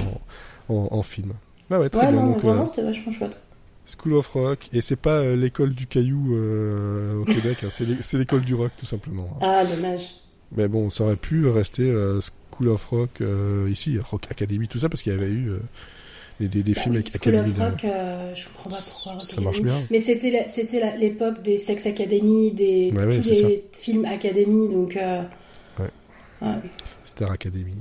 en, 0.73 0.87
en 0.89 1.03
film. 1.03 1.33
Bah 1.69 1.79
ouais, 1.79 1.89
très 1.91 2.07
Ouais, 2.07 2.11
bien. 2.11 2.19
non, 2.21 2.27
mais 2.29 2.33
donc, 2.33 2.43
vraiment 2.43 2.65
c'était 2.65 2.81
vachement 2.81 3.11
chouette. 3.11 3.39
School 3.85 4.13
of 4.13 4.27
Rock, 4.29 4.69
et 4.73 4.81
c'est 4.81 4.95
pas 4.95 5.19
euh, 5.19 5.35
l'école 5.35 5.71
du 5.73 5.85
caillou 5.87 6.35
euh, 6.35 7.19
au 7.21 7.25
Québec, 7.25 7.57
hein, 7.63 7.67
c'est 7.69 7.85
l'é- 7.85 7.97
c'est 8.01 8.17
l'école 8.17 8.41
du 8.41 8.53
rock 8.55 8.71
tout 8.77 8.85
simplement. 8.85 9.29
hein. 9.35 9.39
Ah, 9.41 9.65
dommage. 9.65 10.11
Mais 10.55 10.67
bon, 10.67 10.89
ça 10.89 11.03
aurait 11.03 11.15
pu 11.15 11.47
rester 11.47 11.83
euh, 11.83 12.19
School 12.51 12.69
of 12.69 12.85
Rock 12.87 13.21
ici, 13.69 13.97
Rock 13.99 14.27
Academy, 14.29 14.67
tout 14.67 14.77
ça, 14.77 14.87
parce 14.89 15.01
qu'il 15.01 15.11
y 15.13 15.15
avait 15.15 15.29
eu 15.31 15.51
des, 16.39 16.47
des, 16.47 16.63
des 16.63 16.73
Bah 16.73 16.81
films 16.81 16.95
oui, 16.95 16.99
avec 17.01 17.09
School 17.09 17.35
Academy. 17.35 17.51
of 17.51 17.57
de- 17.57 17.63
Rock, 17.63 18.35
je 18.35 18.45
comprends 18.47 18.69
pas 18.69 18.75
pourquoi. 18.77 19.11
Rock 19.13 19.23
Ça 19.23 19.41
marche 19.41 19.61
bien. 19.61 19.81
Mais 19.91 19.99
c'était 19.99 20.97
l'époque 20.97 21.41
des 21.41 21.57
Sex 21.57 21.85
Academy, 21.87 22.51
des 22.53 22.91
Ouais, 22.95 23.05
ouais, 23.05 23.17
tous 23.17 23.33
c'est 23.33 23.41
les 23.43 23.65
films 23.73 24.05
Academy, 24.05 24.69
donc. 24.69 24.95
euh, 24.97 25.23
Star 27.05 27.31
Academy. 27.31 27.75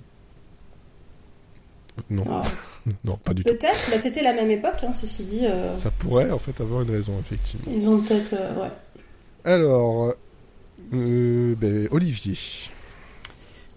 Non, 2.09 2.25
ah. 2.29 2.43
non, 3.05 3.17
pas 3.17 3.35
du 3.35 3.45
tout. 3.45 3.51
Peut-être, 3.53 3.91
bah, 3.91 3.99
c'était 3.99 4.23
la 4.23 4.33
même 4.33 4.51
époque, 4.51 4.83
hein, 4.83 4.93
ceci 4.93 5.25
dit. 5.25 5.47
euh, 5.47 5.77
Ça 5.79 5.91
pourrait 5.91 6.31
en 6.31 6.39
fait 6.39 6.61
avoir 6.61 6.83
une 6.83 6.91
raison, 6.91 7.13
effectivement. 7.21 7.73
Ils 7.75 7.89
ont 7.89 8.01
peut-être. 8.01 8.35
euh, 8.35 8.63
ouais. 8.63 8.71
Alors, 9.45 10.15
euh, 10.93 11.55
ben, 11.57 11.89
Olivier. 11.91 12.37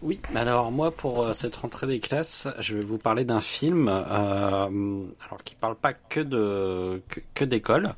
Oui, 0.06 0.20
alors 0.36 0.70
moi 0.70 0.92
pour 0.92 1.34
cette 1.34 1.56
rentrée 1.56 1.88
des 1.88 2.02
classes, 2.02 2.50
je 2.60 2.76
vais 2.76 2.84
vous 2.84 2.98
parler 2.98 3.24
d'un 3.24 3.40
film, 3.40 3.88
euh, 3.88 4.02
alors 4.10 5.44
qui 5.46 5.56
parle 5.56 5.76
pas 5.78 5.94
que 5.94 6.20
de 6.20 7.02
que, 7.08 7.22
que 7.34 7.46
d'école, 7.46 7.94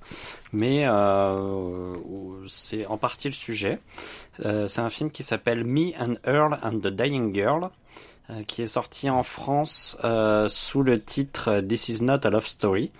mais 0.53 0.83
euh, 0.87 1.95
c'est 2.47 2.85
en 2.85 2.97
partie 2.99 3.27
le 3.27 3.33
sujet. 3.33 3.79
Euh, 4.45 4.67
c'est 4.67 4.81
un 4.81 4.91
film 4.91 5.09
qui 5.09 5.23
s'appelle 5.23 5.63
Me 5.65 5.93
and 5.99 6.13
Earl 6.27 6.59
and 6.61 6.77
the 6.81 6.89
Dying 6.89 7.33
Girl, 7.33 7.71
qui 8.47 8.61
est 8.61 8.67
sorti 8.67 9.09
en 9.09 9.23
France 9.23 9.97
euh, 10.03 10.47
sous 10.49 10.83
le 10.83 11.01
titre 11.01 11.61
This 11.61 11.89
is 11.89 12.03
not 12.03 12.19
a 12.25 12.29
love 12.29 12.47
story, 12.47 12.91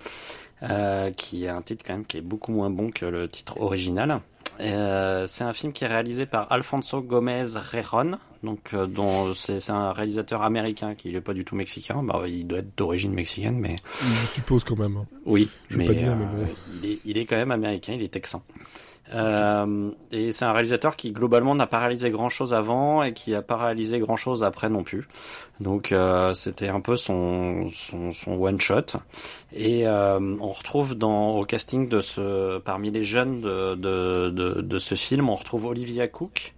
euh, 0.62 1.10
qui 1.10 1.44
est 1.44 1.48
un 1.48 1.62
titre 1.62 1.84
quand 1.86 1.94
même 1.94 2.04
qui 2.06 2.18
est 2.18 2.22
beaucoup 2.22 2.52
moins 2.52 2.70
bon 2.70 2.90
que 2.90 3.06
le 3.06 3.28
titre 3.28 3.60
original. 3.60 4.20
Euh, 4.60 5.26
c'est 5.26 5.44
un 5.44 5.52
film 5.52 5.72
qui 5.74 5.84
est 5.84 5.88
réalisé 5.88 6.24
par 6.24 6.50
Alfonso 6.50 7.02
Gomez 7.02 7.44
Rejon, 7.72 8.12
donc 8.42 8.70
euh, 8.72 8.86
dont 8.86 9.34
c'est 9.34 9.60
c'est 9.60 9.72
un 9.72 9.92
réalisateur 9.92 10.40
américain 10.42 10.94
qui 10.94 11.12
n'est 11.12 11.20
pas 11.20 11.34
du 11.34 11.44
tout 11.44 11.56
mexicain. 11.56 12.02
Bah, 12.02 12.22
il 12.26 12.46
doit 12.46 12.60
être 12.60 12.74
d'origine 12.74 13.12
mexicaine, 13.12 13.58
mais 13.58 13.76
Je 14.00 14.26
suppose 14.26 14.64
quand 14.64 14.78
même. 14.78 14.96
hein. 14.96 15.06
oui, 15.26 15.50
Je 15.68 15.76
mais, 15.76 15.86
pas 15.86 15.92
dire, 15.92 16.12
euh, 16.12 16.14
mais 16.14 16.44
bon. 16.46 16.50
il, 16.82 16.90
est, 16.90 16.98
il 17.04 17.18
est 17.18 17.26
quand 17.26 17.36
même 17.36 17.50
américain, 17.50 17.92
il 17.92 18.02
est 18.02 18.08
texan. 18.08 18.42
Euh, 19.14 19.90
et 20.10 20.32
c'est 20.32 20.44
un 20.44 20.52
réalisateur 20.52 20.96
qui 20.96 21.12
globalement 21.12 21.54
n'a 21.54 21.66
pas 21.66 21.78
réalisé 21.78 22.10
grand 22.10 22.28
chose 22.28 22.52
avant 22.52 23.02
et 23.02 23.12
qui 23.12 23.34
a 23.34 23.42
pas 23.42 23.56
réalisé 23.56 23.98
grand 23.98 24.16
chose 24.16 24.42
après 24.42 24.68
non 24.68 24.82
plus. 24.82 25.08
Donc 25.60 25.92
euh, 25.92 26.34
c'était 26.34 26.68
un 26.68 26.80
peu 26.80 26.96
son, 26.96 27.68
son, 27.72 28.12
son 28.12 28.32
one 28.32 28.60
shot. 28.60 28.98
Et 29.52 29.86
euh, 29.86 30.18
on 30.40 30.48
retrouve 30.48 30.94
dans 30.94 31.36
au 31.36 31.44
casting 31.44 31.88
de 31.88 32.00
ce 32.00 32.58
parmi 32.58 32.90
les 32.90 33.04
jeunes 33.04 33.40
de, 33.40 33.74
de, 33.74 34.30
de, 34.30 34.60
de 34.60 34.78
ce 34.78 34.94
film, 34.94 35.30
on 35.30 35.34
retrouve 35.34 35.66
Olivia 35.66 36.08
Cook 36.08 36.54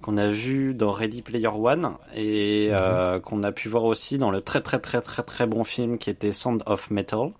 qu'on 0.00 0.16
a 0.16 0.30
vu 0.30 0.74
dans 0.74 0.92
Ready 0.92 1.22
Player 1.22 1.48
One 1.48 1.92
et 2.14 2.68
euh, 2.72 3.20
qu'on 3.20 3.42
a 3.42 3.52
pu 3.52 3.68
voir 3.68 3.84
aussi 3.84 4.18
dans 4.18 4.30
le 4.30 4.40
très 4.40 4.60
très 4.60 4.78
très 4.78 5.00
très 5.00 5.22
très 5.22 5.46
bon 5.46 5.64
film 5.64 5.98
qui 5.98 6.10
était 6.10 6.32
Sound 6.32 6.62
of 6.66 6.90
Metal. 6.90 7.32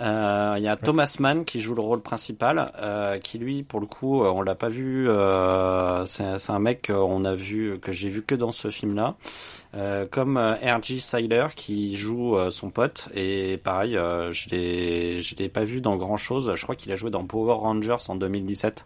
Euh, 0.00 0.54
Il 0.56 0.62
y 0.62 0.68
a 0.68 0.76
Thomas 0.76 1.16
Mann 1.20 1.44
qui 1.44 1.60
joue 1.60 1.74
le 1.74 1.82
rôle 1.82 2.02
principal, 2.02 2.72
euh, 2.78 3.18
qui 3.18 3.38
lui, 3.38 3.62
pour 3.62 3.80
le 3.80 3.86
coup, 3.86 4.22
euh, 4.22 4.30
on 4.30 4.42
l'a 4.42 4.54
pas 4.54 4.68
vu. 4.68 5.08
Euh, 5.08 6.04
c'est 6.06 6.50
un 6.50 6.58
mec 6.58 6.86
qu'on 6.86 7.24
a 7.24 7.34
vu, 7.34 7.78
que 7.80 7.92
j'ai 7.92 8.08
vu 8.08 8.22
que 8.22 8.34
dans 8.34 8.52
ce 8.52 8.70
film-là. 8.70 9.16
Euh, 9.76 10.04
comme 10.10 10.36
R.G. 10.36 10.98
Seiler 10.98 11.46
qui 11.54 11.94
joue 11.94 12.36
son 12.50 12.70
pote 12.70 13.08
et 13.14 13.56
pareil 13.62 13.92
je 13.92 14.50
l'ai 14.50 15.22
je 15.22 15.36
l'ai 15.36 15.48
pas 15.48 15.62
vu 15.62 15.80
dans 15.80 15.94
grand 15.94 16.16
chose 16.16 16.52
je 16.56 16.62
crois 16.64 16.74
qu'il 16.74 16.90
a 16.90 16.96
joué 16.96 17.10
dans 17.10 17.24
Power 17.24 17.52
Rangers 17.52 17.98
en 18.08 18.16
2017 18.16 18.84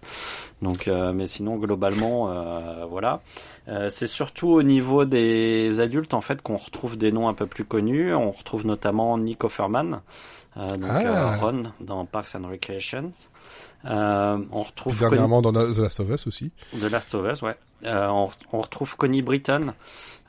donc 0.61 0.88
euh, 0.88 1.12
mais 1.12 1.27
sinon 1.27 1.57
globalement 1.57 2.29
euh, 2.31 2.85
voilà 2.88 3.22
euh, 3.68 3.88
c'est 3.88 4.07
surtout 4.07 4.48
au 4.48 4.62
niveau 4.62 5.05
des 5.05 5.81
adultes 5.81 6.14
en 6.14 6.20
fait 6.20 6.42
qu'on 6.42 6.57
retrouve 6.57 6.96
des 6.98 7.12
noms 7.12 7.29
un 7.29 7.35
peu 7.35 7.46
plus 7.46 7.64
connus 7.64 8.12
on 8.14 8.31
retrouve 8.31 8.66
notamment 8.66 9.16
Nick 9.16 9.44
Offerman 9.44 10.00
donc 10.56 10.90
Ah. 10.90 11.34
euh, 11.34 11.36
Ron 11.38 11.62
dans 11.80 12.04
Parks 12.06 12.34
and 12.36 12.46
Recreation 12.48 13.12
euh, 13.86 14.38
on 14.50 14.62
retrouve 14.62 14.94
Puis 14.96 15.00
dernièrement 15.00 15.42
dans 15.42 15.52
The 15.52 15.76
Last 15.78 16.00
of 16.00 16.08
Us 16.08 16.26
aussi. 16.26 16.50
de 16.72 16.86
Last 16.86 17.14
of 17.14 17.30
Us, 17.30 17.42
ouais. 17.42 17.54
Euh, 17.84 18.08
on, 18.08 18.30
on 18.52 18.60
retrouve 18.62 18.96
Connie 18.96 19.20
Britton, 19.20 19.74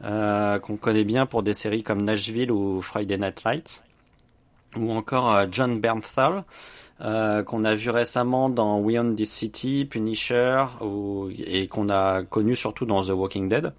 euh, 0.03 0.59
qu'on 0.59 0.75
connaît 0.75 1.05
bien 1.05 1.25
pour 1.25 1.41
des 1.41 1.53
séries 1.53 1.81
comme 1.81 2.01
Nashville 2.01 2.51
ou 2.51 2.81
Friday 2.81 3.17
Night 3.17 3.43
Lights, 3.45 3.81
ou 4.77 4.91
encore 4.91 5.31
euh, 5.31 5.45
John 5.49 5.79
Bernthal, 5.79 6.43
euh, 6.99 7.43
qu'on 7.43 7.63
a 7.63 7.75
vu 7.75 7.89
récemment 7.91 8.49
dans 8.49 8.79
We 8.79 8.97
Own 8.99 9.15
This 9.15 9.31
City, 9.31 9.85
Punisher, 9.85 10.65
ou, 10.81 11.29
et 11.38 11.67
qu'on 11.67 11.88
a 11.89 12.23
connu 12.23 12.57
surtout 12.57 12.85
dans 12.85 13.01
The 13.03 13.11
Walking 13.11 13.47
Dead. 13.47 13.71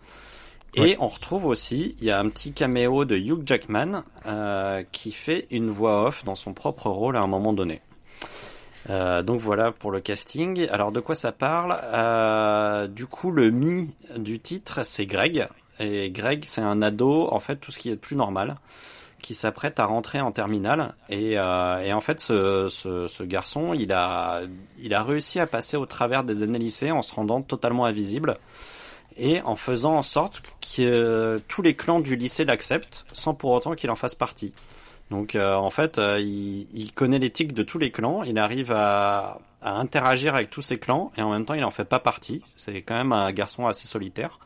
Et 0.77 0.97
on 1.01 1.09
retrouve 1.09 1.47
aussi, 1.47 1.97
il 2.01 2.05
y 2.05 2.11
a 2.11 2.19
un 2.19 2.29
petit 2.29 2.53
caméo 2.53 3.07
de 3.07 3.17
Hugh 3.17 3.43
Jackman 3.47 4.05
euh, 4.27 4.83
qui 4.93 5.11
fait 5.11 5.47
une 5.51 5.71
voix 5.71 6.07
off 6.07 6.25
dans 6.25 6.35
son 6.35 6.53
propre 6.53 6.91
rôle 6.91 7.17
à 7.17 7.21
un 7.21 7.27
moment 7.27 7.55
donné. 7.55 7.81
Euh, 8.91 9.23
donc 9.23 9.41
voilà 9.41 9.73
pour 9.73 9.91
le 9.91 10.01
casting. 10.01 10.69
Alors 10.71 10.93
de 10.93 11.01
quoi 11.01 11.15
ça 11.15 11.33
parle? 11.33 11.79
Euh, 11.83 12.89
Du 12.89 13.07
coup, 13.07 13.31
le 13.31 13.51
mi 13.51 13.97
du 14.19 14.39
titre, 14.39 14.85
c'est 14.85 15.07
Greg. 15.07 15.49
Et 15.81 16.11
Greg, 16.11 16.45
c'est 16.47 16.61
un 16.61 16.83
ado, 16.83 17.29
en 17.33 17.41
fait, 17.41 17.57
tout 17.57 17.73
ce 17.73 17.79
qui 17.79 17.89
est 17.89 17.93
de 17.93 18.01
plus 18.01 18.17
normal, 18.17 18.55
qui 19.23 19.35
s'apprête 19.35 19.81
à 19.81 19.87
rentrer 19.87 20.21
en 20.21 20.31
terminale. 20.31 20.95
Et, 21.09 21.33
et 21.33 21.93
en 21.93 22.01
fait, 22.01 22.21
ce, 22.21 22.69
ce, 22.69 23.07
ce, 23.07 23.23
garçon, 23.23 23.75
il 23.75 23.93
a, 23.93 24.43
il 24.79 24.95
a 24.95 25.03
réussi 25.03 25.41
à 25.41 25.47
passer 25.47 25.77
au 25.77 25.87
travers 25.87 26.23
des 26.25 26.43
années 26.43 26.59
lycée 26.59 26.91
en 26.91 27.03
se 27.03 27.15
rendant 27.15 27.43
totalement 27.43 27.85
invisible 27.87 28.39
et 29.19 29.41
en 29.43 29.57
faisant 29.57 29.97
en 29.97 30.03
sorte 30.03 30.43
que 30.77 31.41
tous 31.49 31.63
les 31.63 31.75
clans 31.75 32.01
du 32.01 32.17
lycée 32.17 32.45
l'acceptent 32.45 33.05
sans 33.13 33.35
pour 33.35 33.53
autant 33.53 33.75
qu'il 33.75 33.91
en 33.91 33.97
fasse 33.97 34.15
partie. 34.15 34.53
Donc 35.11 35.35
euh, 35.35 35.55
en 35.55 35.71
fait, 35.71 35.99
euh, 35.99 36.19
il, 36.21 36.67
il, 36.75 36.93
connaît 36.93 37.19
l'éthique 37.19 37.53
de 37.55 37.63
tous 37.63 37.79
les 37.79 37.93
clans, 37.93 38.25
il 38.25 38.39
arrive 38.39 38.73
à, 38.73 39.39
à, 39.63 39.79
interagir 39.79 40.35
avec 40.35 40.51
tous 40.51 40.63
ces 40.63 40.79
clans 40.79 41.13
et 41.17 41.23
en 41.23 41.31
même 41.31 41.45
temps 41.45 41.55
il 41.55 41.65
en 41.65 41.71
fait 41.71 41.85
pas 41.85 42.01
partie. 42.01 42.43
C'est 42.57 42.83
quand 42.83 42.97
même 42.97 43.13
un 43.13 43.31
garçon 43.33 43.67
assez 43.67 43.87
solitaire. 43.87 44.41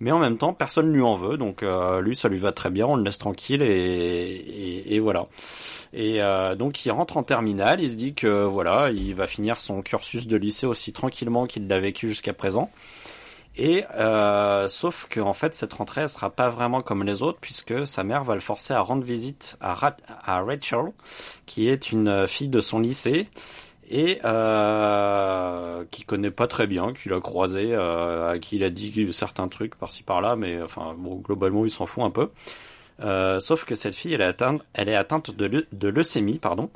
Mais 0.00 0.12
en 0.12 0.20
même 0.20 0.38
temps, 0.38 0.52
personne 0.52 0.92
lui 0.92 1.02
en 1.02 1.16
veut, 1.16 1.36
donc 1.36 1.62
euh, 1.62 2.00
lui 2.00 2.14
ça 2.14 2.28
lui 2.28 2.38
va 2.38 2.52
très 2.52 2.70
bien, 2.70 2.86
on 2.86 2.94
le 2.94 3.02
laisse 3.02 3.18
tranquille 3.18 3.62
et, 3.62 3.66
et, 3.66 4.94
et 4.94 5.00
voilà. 5.00 5.26
Et 5.92 6.22
euh, 6.22 6.54
donc 6.54 6.84
il 6.84 6.90
rentre 6.92 7.16
en 7.16 7.24
terminale, 7.24 7.80
il 7.80 7.90
se 7.90 7.96
dit 7.96 8.14
que 8.14 8.44
voilà, 8.44 8.90
il 8.90 9.14
va 9.14 9.26
finir 9.26 9.60
son 9.60 9.82
cursus 9.82 10.28
de 10.28 10.36
lycée 10.36 10.66
aussi 10.66 10.92
tranquillement 10.92 11.46
qu'il 11.46 11.66
l'a 11.66 11.80
vécu 11.80 12.08
jusqu'à 12.08 12.32
présent. 12.32 12.70
Et 13.56 13.84
euh, 13.96 14.68
sauf 14.68 15.06
que 15.10 15.20
en 15.20 15.32
fait 15.32 15.54
cette 15.54 15.72
rentrée 15.72 16.02
elle 16.02 16.08
sera 16.08 16.30
pas 16.30 16.48
vraiment 16.48 16.80
comme 16.80 17.02
les 17.02 17.22
autres 17.22 17.38
puisque 17.40 17.86
sa 17.86 18.04
mère 18.04 18.22
va 18.22 18.34
le 18.34 18.40
forcer 18.40 18.72
à 18.72 18.80
rendre 18.80 19.02
visite 19.02 19.56
à, 19.60 19.74
Ra 19.74 19.96
à 20.08 20.42
Rachel, 20.42 20.92
qui 21.46 21.68
est 21.68 21.90
une 21.90 22.28
fille 22.28 22.48
de 22.48 22.60
son 22.60 22.78
lycée 22.78 23.28
et 23.90 24.20
euh, 24.24 25.84
qui 25.90 26.04
connaît 26.04 26.30
pas 26.30 26.46
très 26.46 26.66
bien, 26.66 26.92
qu'il 26.92 27.12
a 27.12 27.20
croisé, 27.20 27.74
euh, 27.74 28.32
à 28.32 28.38
qui 28.38 28.56
il 28.56 28.64
a 28.64 28.70
dit 28.70 29.08
certains 29.12 29.48
trucs 29.48 29.74
par-ci 29.76 30.02
par-là, 30.02 30.36
mais 30.36 30.62
enfin 30.62 30.94
bon 30.96 31.16
globalement 31.16 31.64
il 31.64 31.70
s'en 31.70 31.86
fout 31.86 32.04
un 32.04 32.10
peu. 32.10 32.30
Euh, 33.00 33.40
sauf 33.40 33.64
que 33.64 33.74
cette 33.74 33.94
fille 33.94 34.14
elle 34.14 34.20
est 34.20 34.94
atteinte, 34.94 35.30
de 35.30 35.88
leucémie 35.88 36.38
pardon. 36.38 36.70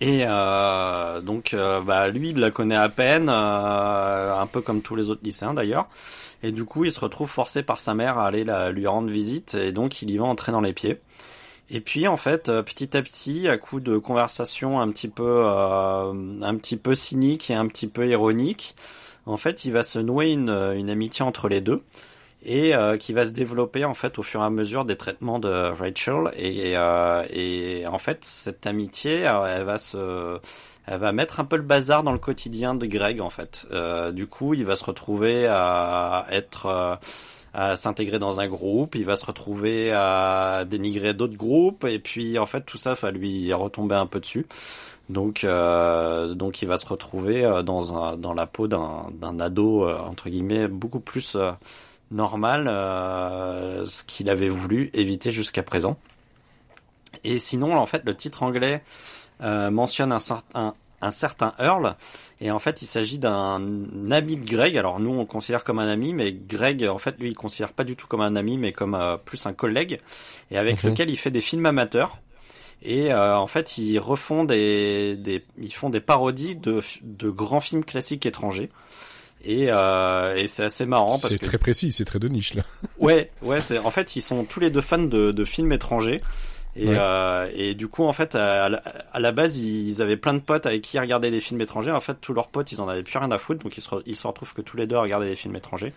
Et 0.00 0.24
euh, 0.26 1.20
donc, 1.22 1.54
euh, 1.54 1.80
bah, 1.80 2.08
lui, 2.08 2.30
il 2.30 2.38
la 2.38 2.50
connaît 2.50 2.76
à 2.76 2.88
peine, 2.88 3.28
euh, 3.30 4.38
un 4.38 4.46
peu 4.46 4.60
comme 4.60 4.82
tous 4.82 4.94
les 4.94 5.08
autres 5.10 5.22
lycéens 5.24 5.54
d'ailleurs. 5.54 5.88
Et 6.42 6.52
du 6.52 6.64
coup, 6.64 6.84
il 6.84 6.92
se 6.92 7.00
retrouve 7.00 7.30
forcé 7.30 7.62
par 7.62 7.80
sa 7.80 7.94
mère 7.94 8.18
à 8.18 8.26
aller 8.26 8.44
la, 8.44 8.72
lui 8.72 8.86
rendre 8.86 9.10
visite, 9.10 9.54
et 9.54 9.72
donc 9.72 10.02
il 10.02 10.10
y 10.10 10.18
va 10.18 10.24
entrer 10.24 10.52
dans 10.52 10.60
les 10.60 10.74
pieds. 10.74 11.00
Et 11.70 11.80
puis, 11.80 12.06
en 12.06 12.16
fait, 12.16 12.44
petit 12.62 12.96
à 12.96 13.02
petit, 13.02 13.48
à 13.48 13.56
coup 13.56 13.80
de 13.80 13.98
conversation 13.98 14.80
un 14.80 14.88
petit 14.90 15.08
peu, 15.08 15.44
un 15.46 16.54
petit 16.56 16.76
peu 16.76 16.94
cynique 16.94 17.50
et 17.50 17.54
un 17.54 17.66
petit 17.66 17.88
peu 17.88 18.06
ironique, 18.06 18.76
en 19.24 19.36
fait, 19.36 19.64
il 19.64 19.72
va 19.72 19.82
se 19.82 19.98
nouer 19.98 20.28
une 20.28 20.50
amitié 20.90 21.24
entre 21.24 21.48
les 21.48 21.60
deux 21.60 21.82
et 22.46 22.74
euh, 22.74 22.96
qui 22.96 23.12
va 23.12 23.26
se 23.26 23.32
développer 23.32 23.84
en 23.84 23.92
fait 23.92 24.18
au 24.18 24.22
fur 24.22 24.40
et 24.40 24.44
à 24.44 24.50
mesure 24.50 24.84
des 24.84 24.96
traitements 24.96 25.40
de 25.40 25.48
Rachel. 25.48 26.30
Et, 26.38 26.74
euh, 26.76 27.24
et 27.30 27.86
en 27.88 27.98
fait 27.98 28.24
cette 28.24 28.66
amitié 28.66 29.22
elle 29.22 29.64
va 29.64 29.78
se 29.78 30.38
elle 30.86 31.00
va 31.00 31.10
mettre 31.10 31.40
un 31.40 31.44
peu 31.44 31.56
le 31.56 31.64
bazar 31.64 32.04
dans 32.04 32.12
le 32.12 32.18
quotidien 32.18 32.76
de 32.76 32.86
Greg 32.86 33.20
en 33.20 33.30
fait. 33.30 33.66
Euh, 33.72 34.12
du 34.12 34.28
coup 34.28 34.54
il 34.54 34.64
va 34.64 34.76
se 34.76 34.84
retrouver 34.84 35.46
à 35.48 36.26
être 36.30 36.66
euh, 36.66 36.94
à 37.52 37.74
s'intégrer 37.76 38.20
dans 38.20 38.38
un 38.38 38.46
groupe 38.46 38.94
il 38.94 39.04
va 39.04 39.16
se 39.16 39.26
retrouver 39.26 39.90
à 39.92 40.64
dénigrer 40.66 41.14
d'autres 41.14 41.36
groupes 41.36 41.84
et 41.84 41.98
puis 41.98 42.38
en 42.38 42.46
fait 42.46 42.60
tout 42.64 42.78
ça 42.78 42.94
va 42.94 43.10
lui 43.10 43.52
retomber 43.52 43.96
un 43.96 44.06
peu 44.06 44.20
dessus. 44.20 44.46
Donc, 45.08 45.44
euh, 45.44 46.34
donc 46.34 46.62
il 46.62 46.68
va 46.68 46.78
se 46.78 46.86
retrouver 46.86 47.42
dans, 47.64 47.96
un, 47.96 48.16
dans 48.16 48.34
la 48.34 48.46
peau 48.46 48.66
d'un, 48.66 49.06
d'un 49.12 49.38
ado 49.38 49.88
entre 49.88 50.28
guillemets 50.28 50.66
beaucoup 50.66 50.98
plus 50.98 51.36
normal, 52.10 52.68
euh, 52.68 53.86
ce 53.86 54.04
qu'il 54.04 54.30
avait 54.30 54.48
voulu 54.48 54.90
éviter 54.94 55.30
jusqu'à 55.30 55.62
présent. 55.62 55.98
Et 57.24 57.38
sinon, 57.38 57.76
en 57.76 57.86
fait, 57.86 58.02
le 58.04 58.14
titre 58.14 58.42
anglais 58.42 58.82
euh, 59.42 59.70
mentionne 59.70 60.12
un 60.12 60.18
certain, 60.18 60.74
un 61.00 61.10
certain 61.10 61.54
Earl, 61.58 61.96
et 62.40 62.50
en 62.50 62.58
fait, 62.58 62.82
il 62.82 62.86
s'agit 62.86 63.18
d'un 63.18 64.10
ami 64.10 64.36
de 64.36 64.46
Greg. 64.46 64.76
Alors 64.76 65.00
nous, 65.00 65.10
on 65.10 65.20
le 65.20 65.26
considère 65.26 65.64
comme 65.64 65.78
un 65.78 65.88
ami, 65.88 66.14
mais 66.14 66.32
Greg, 66.32 66.84
en 66.84 66.98
fait, 66.98 67.18
lui, 67.18 67.30
il 67.30 67.34
considère 67.34 67.72
pas 67.72 67.84
du 67.84 67.96
tout 67.96 68.06
comme 68.06 68.20
un 68.20 68.36
ami, 68.36 68.58
mais 68.58 68.72
comme 68.72 68.94
euh, 68.94 69.16
plus 69.16 69.46
un 69.46 69.52
collègue, 69.52 70.00
et 70.50 70.58
avec 70.58 70.82
lequel 70.82 71.10
il 71.10 71.16
fait 71.16 71.30
des 71.30 71.40
films 71.40 71.66
amateurs. 71.66 72.18
Et 72.82 73.12
euh, 73.12 73.36
en 73.38 73.46
fait, 73.46 73.78
ils 73.78 73.98
refont 73.98 74.44
des, 74.44 75.16
des, 75.16 75.44
ils 75.58 75.72
font 75.72 75.88
des 75.88 76.00
parodies 76.00 76.56
de, 76.56 76.82
de 77.02 77.30
grands 77.30 77.60
films 77.60 77.84
classiques 77.84 78.26
étrangers. 78.26 78.70
Et, 79.44 79.66
euh, 79.70 80.34
et 80.34 80.48
c'est 80.48 80.64
assez 80.64 80.86
marrant 80.86 81.18
parce 81.18 81.32
C'est 81.34 81.38
que 81.38 81.46
très 81.46 81.58
précis, 81.58 81.92
c'est 81.92 82.04
très 82.04 82.18
de 82.18 82.28
niche 82.28 82.54
là. 82.54 82.62
Ouais, 82.98 83.30
ouais, 83.42 83.60
c'est 83.60 83.78
en 83.78 83.90
fait 83.90 84.16
ils 84.16 84.22
sont 84.22 84.44
tous 84.44 84.58
les 84.60 84.70
deux 84.70 84.80
fans 84.80 84.98
de, 84.98 85.30
de 85.30 85.44
films 85.44 85.72
étrangers. 85.72 86.20
Et, 86.78 86.88
Ouais. 86.88 86.96
euh, 86.98 87.48
et 87.54 87.72
du 87.74 87.88
coup, 87.88 88.04
en 88.04 88.12
fait, 88.12 88.34
à, 88.34 88.68
la- 88.68 88.82
à 89.12 89.18
la 89.18 89.32
base, 89.32 89.56
ils 89.56 90.02
avaient 90.02 90.18
plein 90.18 90.34
de 90.34 90.40
potes 90.40 90.66
avec 90.66 90.82
qui 90.82 90.98
ils 90.98 91.00
regardaient 91.00 91.30
des 91.30 91.40
films 91.40 91.60
étrangers. 91.62 91.90
En 91.90 92.02
fait, 92.02 92.20
tous 92.20 92.34
leurs 92.34 92.48
potes, 92.48 92.70
ils 92.70 92.82
en 92.82 92.88
avaient 92.88 93.02
plus 93.02 93.16
rien 93.18 93.30
à 93.30 93.38
foutre, 93.38 93.62
donc 93.64 93.78
ils 93.78 93.80
se, 93.80 93.88
re- 93.88 94.02
ils 94.04 94.14
se 94.16 94.26
retrouvent 94.26 94.52
que 94.52 94.60
tous 94.60 94.76
les 94.76 94.86
deux 94.86 94.98
regardaient 94.98 95.28
des 95.30 95.36
films 95.36 95.56
étrangers. 95.56 95.94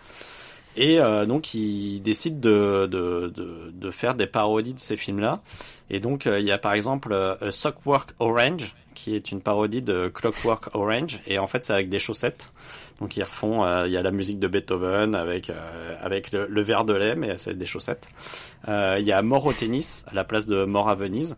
Et 0.76 0.98
euh, 0.98 1.26
donc, 1.26 1.52
ils 1.52 2.00
décident 2.00 2.38
de, 2.40 2.86
de, 2.86 3.28
de, 3.36 3.70
de 3.74 3.90
faire 3.90 4.14
des 4.14 4.26
parodies 4.26 4.72
de 4.72 4.78
ces 4.80 4.96
films-là. 4.96 5.40
Et 5.90 6.00
donc, 6.00 6.26
euh, 6.26 6.38
il 6.40 6.46
y 6.46 6.52
a 6.52 6.56
par 6.56 6.72
exemple 6.72 7.12
euh, 7.12 7.34
A 7.42 7.50
Sockwork 7.50 8.12
Orange, 8.18 8.74
qui 8.94 9.14
est 9.14 9.32
une 9.32 9.42
parodie 9.42 9.82
de 9.82 10.08
Clockwork 10.08 10.74
Orange. 10.74 11.18
Et 11.26 11.38
en 11.38 11.46
fait, 11.46 11.62
c'est 11.62 11.74
avec 11.74 11.90
des 11.90 11.98
chaussettes. 11.98 12.52
Donc, 13.00 13.16
ils 13.16 13.22
refont. 13.22 13.64
euh, 13.64 13.86
Il 13.86 13.92
y 13.92 13.96
a 13.96 14.02
la 14.02 14.10
musique 14.10 14.38
de 14.38 14.46
Beethoven 14.48 15.14
avec 15.14 15.48
euh, 15.50 15.94
avec 16.02 16.32
le, 16.32 16.46
le 16.46 16.60
verre 16.60 16.84
de 16.84 16.92
lait, 16.94 17.14
mais 17.16 17.38
c'est 17.38 17.56
des 17.56 17.66
chaussettes. 17.66 18.08
Euh, 18.68 18.96
Il 18.98 19.06
y 19.06 19.12
a 19.12 19.22
Mort 19.22 19.46
au 19.46 19.52
tennis 19.52 20.04
à 20.10 20.14
la 20.14 20.24
place 20.24 20.46
de 20.46 20.64
Mort 20.64 20.88
à 20.88 20.94
Venise. 20.94 21.36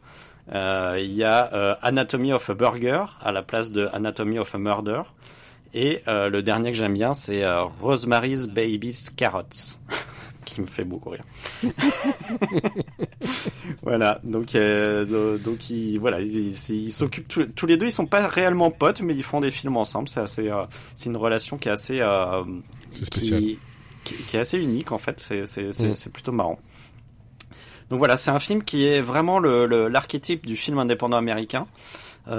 Il 0.52 1.12
y 1.12 1.22
a 1.24 1.78
Anatomy 1.82 2.32
of 2.32 2.50
a 2.50 2.54
Burger 2.54 3.04
à 3.22 3.30
la 3.32 3.42
place 3.42 3.70
de 3.70 3.88
Anatomy 3.92 4.38
of 4.40 4.52
a 4.54 4.58
Murder. 4.58 5.02
Et 5.72 6.02
le 6.06 6.40
dernier 6.40 6.72
que 6.72 6.76
j'aime 6.78 6.94
bien, 6.94 7.14
c'est 7.14 7.42
Rosemary's 7.80 8.48
Baby's 8.48 9.08
Carrots, 9.10 9.78
qui 10.44 10.60
me 10.60 10.66
fait 10.66 10.84
beaucoup 10.84 11.10
rire. 11.10 11.24
voilà, 13.82 14.20
donc 14.24 14.54
euh, 14.54 15.04
do- 15.04 15.38
donc 15.38 15.70
ils 15.70 15.98
voilà, 15.98 16.20
ils 16.20 16.92
s'occupent 16.92 17.28
tous, 17.28 17.44
tous 17.46 17.66
les 17.66 17.76
deux. 17.76 17.86
Ils 17.86 17.92
sont 17.92 18.06
pas 18.06 18.26
réellement 18.26 18.70
potes, 18.70 19.00
mais 19.02 19.14
ils 19.14 19.22
font 19.22 19.40
des 19.40 19.50
films 19.50 19.76
ensemble. 19.76 20.08
C'est 20.08 20.20
assez, 20.20 20.48
euh, 20.50 20.64
c'est 20.94 21.08
une 21.10 21.16
relation 21.16 21.58
qui 21.58 21.68
est 21.68 21.72
assez, 21.72 22.00
euh, 22.00 22.42
spécial. 23.02 23.40
qui, 23.40 23.58
qui, 24.04 24.14
qui 24.16 24.36
est 24.36 24.40
assez 24.40 24.58
unique 24.60 24.92
en 24.92 24.98
fait. 24.98 25.20
C'est 25.20 25.42
Mm. 25.42 25.94
c'est 25.94 26.12
plutôt 26.12 26.32
marrant. 26.32 26.58
Donc 27.90 27.98
voilà, 27.98 28.16
c'est 28.16 28.30
un 28.30 28.38
film 28.38 28.62
qui 28.62 28.86
est 28.86 29.00
vraiment 29.02 29.38
le 29.38 29.66
le- 29.66 29.88
l'archétype 29.88 30.46
du 30.46 30.56
film 30.56 30.78
indépendant 30.78 31.16
américain. 31.16 31.66
Il 32.28 32.32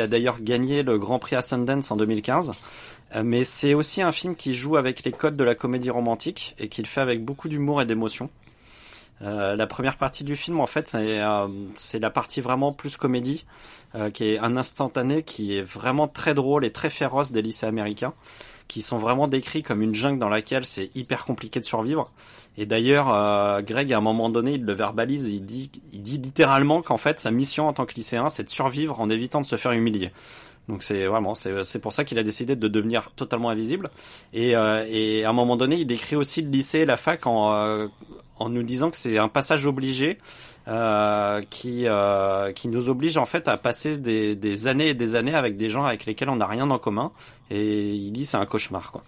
a 0.00 0.06
d'ailleurs 0.08 0.40
gagné 0.40 0.82
le 0.82 0.98
Grand 0.98 1.18
Prix 1.18 1.36
à 1.36 1.40
Sundance 1.40 1.90
en 1.90 1.96
2015. 1.96 2.52
Euh, 3.14 3.22
Mais 3.24 3.44
c'est 3.44 3.74
aussi 3.74 4.02
un 4.02 4.12
film 4.12 4.36
qui 4.36 4.54
joue 4.54 4.76
avec 4.76 5.04
les 5.04 5.12
codes 5.12 5.36
de 5.36 5.44
la 5.44 5.54
comédie 5.54 5.90
romantique 5.90 6.54
et 6.58 6.68
qui 6.68 6.82
le 6.82 6.88
fait 6.88 7.00
avec 7.00 7.24
beaucoup 7.24 7.48
d'humour 7.48 7.82
et 7.82 7.86
d'émotion. 7.86 8.30
Euh, 9.22 9.56
la 9.56 9.66
première 9.66 9.96
partie 9.96 10.24
du 10.24 10.36
film, 10.36 10.60
en 10.60 10.66
fait, 10.66 10.88
c'est 10.88 11.20
euh, 11.20 11.48
la 12.00 12.10
partie 12.10 12.40
vraiment 12.40 12.72
plus 12.72 12.96
comédie, 12.96 13.46
euh, 13.94 14.10
qui 14.10 14.26
est 14.26 14.38
un 14.38 14.56
instantané, 14.56 15.22
qui 15.22 15.56
est 15.56 15.62
vraiment 15.62 16.06
très 16.06 16.34
drôle 16.34 16.64
et 16.64 16.70
très 16.70 16.90
féroce 16.90 17.32
des 17.32 17.42
lycées 17.42 17.66
américains, 17.66 18.14
qui 18.68 18.82
sont 18.82 18.98
vraiment 18.98 19.26
décrits 19.26 19.62
comme 19.62 19.82
une 19.82 19.94
jungle 19.94 20.18
dans 20.18 20.28
laquelle 20.28 20.64
c'est 20.64 20.90
hyper 20.94 21.24
compliqué 21.24 21.58
de 21.58 21.64
survivre. 21.64 22.12
Et 22.56 22.66
d'ailleurs, 22.66 23.12
euh, 23.12 23.60
Greg, 23.62 23.92
à 23.92 23.98
un 23.98 24.00
moment 24.00 24.30
donné, 24.30 24.52
il 24.52 24.64
le 24.64 24.72
verbalise, 24.72 25.26
il 25.28 25.44
dit, 25.44 25.70
il 25.92 26.02
dit 26.02 26.18
littéralement 26.18 26.82
qu'en 26.82 26.96
fait, 26.96 27.18
sa 27.18 27.30
mission 27.30 27.66
en 27.68 27.72
tant 27.72 27.86
que 27.86 27.94
lycéen, 27.94 28.28
c'est 28.28 28.44
de 28.44 28.50
survivre 28.50 29.00
en 29.00 29.08
évitant 29.10 29.40
de 29.40 29.46
se 29.46 29.56
faire 29.56 29.72
humilier. 29.72 30.12
Donc 30.68 30.82
c'est 30.82 31.06
vraiment, 31.06 31.34
c'est 31.34 31.64
c'est 31.64 31.78
pour 31.78 31.92
ça 31.92 32.04
qu'il 32.04 32.18
a 32.18 32.22
décidé 32.22 32.54
de 32.54 32.68
devenir 32.68 33.10
totalement 33.16 33.48
invisible. 33.48 33.90
Et, 34.32 34.54
euh, 34.54 34.84
et 34.88 35.24
à 35.24 35.30
un 35.30 35.32
moment 35.32 35.56
donné, 35.56 35.76
il 35.76 35.86
décrit 35.86 36.16
aussi 36.16 36.42
le 36.42 36.50
lycée 36.50 36.80
et 36.80 36.86
la 36.86 36.96
fac 36.96 37.26
en, 37.26 37.54
euh, 37.54 37.86
en 38.36 38.48
nous 38.48 38.62
disant 38.62 38.90
que 38.90 38.96
c'est 38.96 39.18
un 39.18 39.28
passage 39.28 39.66
obligé 39.66 40.18
euh, 40.68 41.40
qui, 41.48 41.86
euh, 41.86 42.52
qui 42.52 42.68
nous 42.68 42.88
oblige 42.90 43.16
en 43.16 43.26
fait 43.26 43.48
à 43.48 43.56
passer 43.56 43.96
des, 43.96 44.36
des 44.36 44.66
années 44.66 44.88
et 44.88 44.94
des 44.94 45.14
années 45.14 45.34
avec 45.34 45.56
des 45.56 45.70
gens 45.70 45.84
avec 45.84 46.04
lesquels 46.06 46.28
on 46.28 46.36
n'a 46.36 46.46
rien 46.46 46.70
en 46.70 46.78
commun. 46.78 47.12
Et 47.50 47.90
il 47.94 48.10
dit 48.12 48.26
c'est 48.26 48.36
un 48.36 48.46
cauchemar 48.46 48.92
quoi. 48.92 49.02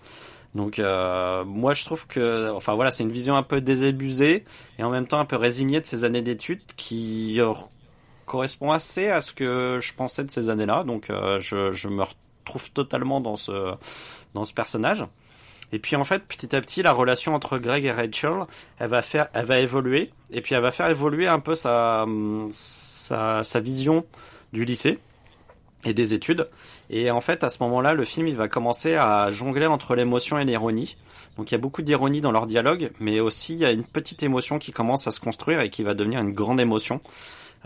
Donc 0.54 0.78
euh, 0.78 1.44
moi 1.44 1.74
je 1.74 1.84
trouve 1.84 2.06
que 2.06 2.50
enfin 2.52 2.74
voilà 2.74 2.90
c'est 2.90 3.04
une 3.04 3.12
vision 3.12 3.36
un 3.36 3.42
peu 3.42 3.61
désabusée 3.61 4.44
et 4.78 4.82
en 4.82 4.90
même 4.90 5.06
temps 5.06 5.20
un 5.20 5.24
peu 5.24 5.36
résignée 5.36 5.80
de 5.80 5.86
ces 5.86 6.02
années 6.02 6.22
d'études 6.22 6.62
qui 6.76 7.40
euh, 7.40 7.52
correspond 8.31 8.70
assez 8.70 9.09
à 9.09 9.22
ce 9.22 9.33
que 9.33 9.81
je 9.83 9.93
pensais 9.93 10.22
de 10.22 10.31
ces 10.31 10.51
années-là. 10.51 10.85
Donc 10.85 11.11
euh, 11.11 11.41
je, 11.41 11.89
me 11.89 12.05
retrouve 12.05 12.70
totalement 12.70 13.20
dans 13.20 13.35
ce 13.35 13.74
dans 14.35 14.45
ce 14.45 14.55
personnage. 14.55 15.05
Et 15.72 15.81
puis 15.81 15.97
en 15.97 16.05
fait, 16.05 16.20
petit 16.24 16.55
à 16.55 16.61
petit, 16.61 16.83
la 16.83 16.93
relation 16.93 17.35
entre 17.35 17.59
Greg 17.59 17.85
et 17.85 17.93
Rachel, 17.93 18.47
elle 18.78 18.89
va 18.89 19.03
faire, 19.03 19.28
elle 19.35 19.47
va 19.47 19.59
évoluer, 19.59 20.11
et 20.31 20.41
puis 20.41 20.55
elle 20.55 20.62
va 20.62 20.70
faire 20.70 20.89
évoluer 20.89 21.26
un 21.26 21.41
peu 21.41 21.57
sa 21.57 22.07
sa, 22.51 23.43
sa 23.43 23.61
vision 23.61 24.05
du 24.53 24.64
lycée 24.64 24.99
et 25.85 25.93
des 25.93 26.14
études. 26.14 26.49
Et 26.89 27.11
en 27.11 27.20
fait, 27.20 27.43
à 27.43 27.51
ce 27.51 27.61
moment-là, 27.64 27.95
le 27.95 28.05
film 28.05 28.28
il 28.28 28.37
va 28.37 28.47
commencer 28.47 28.95
à 28.95 29.31
jongler 29.31 29.66
entre 29.66 29.97
l'émotion 29.97 30.39
et 30.39 30.45
l'ironie. 30.45 30.97
Donc 31.37 31.51
il 31.51 31.55
y 31.55 31.57
a 31.57 31.59
beaucoup 31.59 31.83
d'ironie 31.83 32.20
dans 32.20 32.33
leur 32.33 32.47
dialogue, 32.47 32.93
mais 33.01 33.18
aussi 33.18 33.55
il 33.55 33.59
y 33.59 33.64
a 33.64 33.72
une 33.72 33.85
petite 33.85 34.22
émotion 34.22 34.61
qui 34.61 34.70
commence 34.70 35.09
à 35.09 35.11
se 35.11 35.18
construire 35.18 35.61
et 35.61 35.70
qui 35.70 35.83
va 35.83 35.95
devenir 35.95 36.20
une 36.20 36.33
grande 36.33 36.61
émotion. 36.61 37.01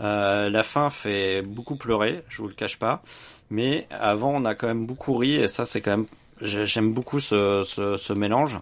Euh, 0.01 0.49
la 0.49 0.63
fin 0.63 0.89
fait 0.89 1.41
beaucoup 1.41 1.75
pleurer, 1.75 2.23
je 2.27 2.41
vous 2.41 2.47
le 2.47 2.53
cache 2.53 2.77
pas, 2.77 3.01
mais 3.49 3.87
avant 3.91 4.33
on 4.35 4.43
a 4.45 4.53
quand 4.55 4.67
même 4.67 4.85
beaucoup 4.85 5.13
ri 5.13 5.35
et 5.35 5.47
ça 5.47 5.65
c'est 5.65 5.79
quand 5.79 5.91
même 5.91 6.05
j'aime 6.41 6.93
beaucoup 6.93 7.19
ce, 7.19 7.63
ce, 7.63 7.97
ce 7.97 8.13
mélange. 8.13 8.59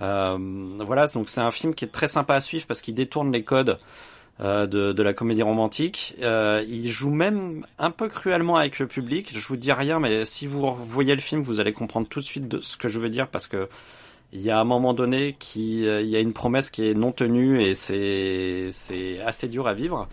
Euh, 0.00 0.38
voilà, 0.84 1.06
donc 1.08 1.28
c'est 1.28 1.40
un 1.40 1.50
film 1.50 1.74
qui 1.74 1.84
est 1.84 1.88
très 1.88 2.08
sympa 2.08 2.34
à 2.34 2.40
suivre 2.40 2.66
parce 2.66 2.80
qu'il 2.80 2.94
détourne 2.94 3.32
les 3.32 3.44
codes 3.44 3.78
euh, 4.40 4.66
de, 4.66 4.92
de, 4.92 5.02
la 5.02 5.12
comédie 5.12 5.42
romantique. 5.42 6.14
Euh, 6.22 6.64
il 6.68 6.90
joue 6.90 7.10
même 7.10 7.66
un 7.78 7.90
peu 7.90 8.08
cruellement 8.08 8.56
avec 8.56 8.78
le 8.78 8.86
public. 8.86 9.30
Je 9.36 9.46
vous 9.46 9.56
dis 9.56 9.72
rien, 9.72 10.00
mais 10.00 10.24
si 10.24 10.46
vous 10.46 10.74
voyez 10.74 11.14
le 11.14 11.20
film, 11.20 11.42
vous 11.42 11.60
allez 11.60 11.72
comprendre 11.72 12.08
tout 12.08 12.20
de 12.20 12.24
suite 12.24 12.48
de 12.48 12.60
ce 12.60 12.76
que 12.76 12.88
je 12.88 12.98
veux 12.98 13.10
dire 13.10 13.28
parce 13.28 13.46
que 13.46 13.68
il 14.32 14.40
y 14.40 14.50
a 14.50 14.60
un 14.60 14.64
moment 14.64 14.94
donné 14.94 15.34
qui, 15.40 15.82
il 15.82 16.06
y 16.06 16.14
a 16.16 16.20
une 16.20 16.32
promesse 16.32 16.70
qui 16.70 16.88
est 16.88 16.94
non 16.94 17.10
tenue 17.10 17.60
et 17.60 17.74
c'est 17.74 18.68
c'est 18.70 19.20
assez 19.22 19.48
dur 19.48 19.66
à 19.66 19.74
vivre. 19.74 20.08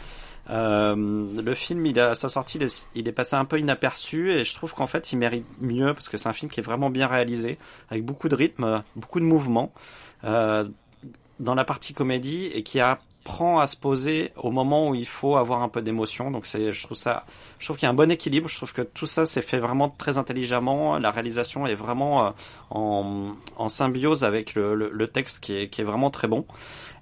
Euh, 0.49 0.95
le 0.95 1.53
film, 1.53 1.85
il 1.85 1.99
a, 1.99 2.11
à 2.11 2.13
sa 2.15 2.29
sortie, 2.29 2.57
il 2.57 2.63
est, 2.63 2.89
il 2.95 3.07
est, 3.07 3.11
passé 3.11 3.35
un 3.35 3.45
peu 3.45 3.59
inaperçu 3.59 4.31
et 4.31 4.43
je 4.43 4.53
trouve 4.53 4.73
qu'en 4.73 4.87
fait, 4.87 5.11
il 5.11 5.17
mérite 5.17 5.45
mieux 5.59 5.93
parce 5.93 6.09
que 6.09 6.17
c'est 6.17 6.29
un 6.29 6.33
film 6.33 6.49
qui 6.49 6.59
est 6.59 6.63
vraiment 6.63 6.89
bien 6.89 7.07
réalisé, 7.07 7.57
avec 7.89 8.05
beaucoup 8.05 8.29
de 8.29 8.35
rythme, 8.35 8.83
beaucoup 8.95 9.19
de 9.19 9.25
mouvement 9.25 9.73
euh, 10.23 10.67
dans 11.39 11.55
la 11.55 11.65
partie 11.65 11.93
comédie 11.93 12.45
et 12.53 12.63
qui 12.63 12.79
a 12.79 12.99
apprend 13.27 13.59
à 13.59 13.67
se 13.67 13.75
poser 13.75 14.31
au 14.37 14.51
moment 14.51 14.89
où 14.89 14.95
il 14.95 15.05
faut 15.05 15.35
avoir 15.35 15.61
un 15.61 15.67
peu 15.67 15.81
d'émotion. 15.81 16.31
Donc 16.31 16.45
c'est, 16.45 16.71
je 16.71 16.83
trouve 16.83 16.95
ça, 16.95 17.25
je 17.59 17.65
trouve 17.67 17.75
qu'il 17.75 17.85
y 17.85 17.87
a 17.87 17.89
un 17.89 17.93
bon 17.93 18.09
équilibre. 18.09 18.47
Je 18.47 18.55
trouve 18.55 18.71
que 18.71 18.81
tout 18.81 19.05
ça 19.05 19.25
s'est 19.25 19.41
fait 19.41 19.59
vraiment 19.59 19.89
très 19.89 20.17
intelligemment. 20.17 20.97
La 20.97 21.11
réalisation 21.11 21.65
est 21.65 21.75
vraiment 21.75 22.27
euh, 22.27 22.31
en, 22.69 23.69
symbiose 23.69 24.23
avec 24.23 24.55
le, 24.55 25.07
texte 25.07 25.41
qui 25.41 25.53
est, 25.53 25.83
vraiment 25.83 26.09
très 26.09 26.29
bon. 26.29 26.45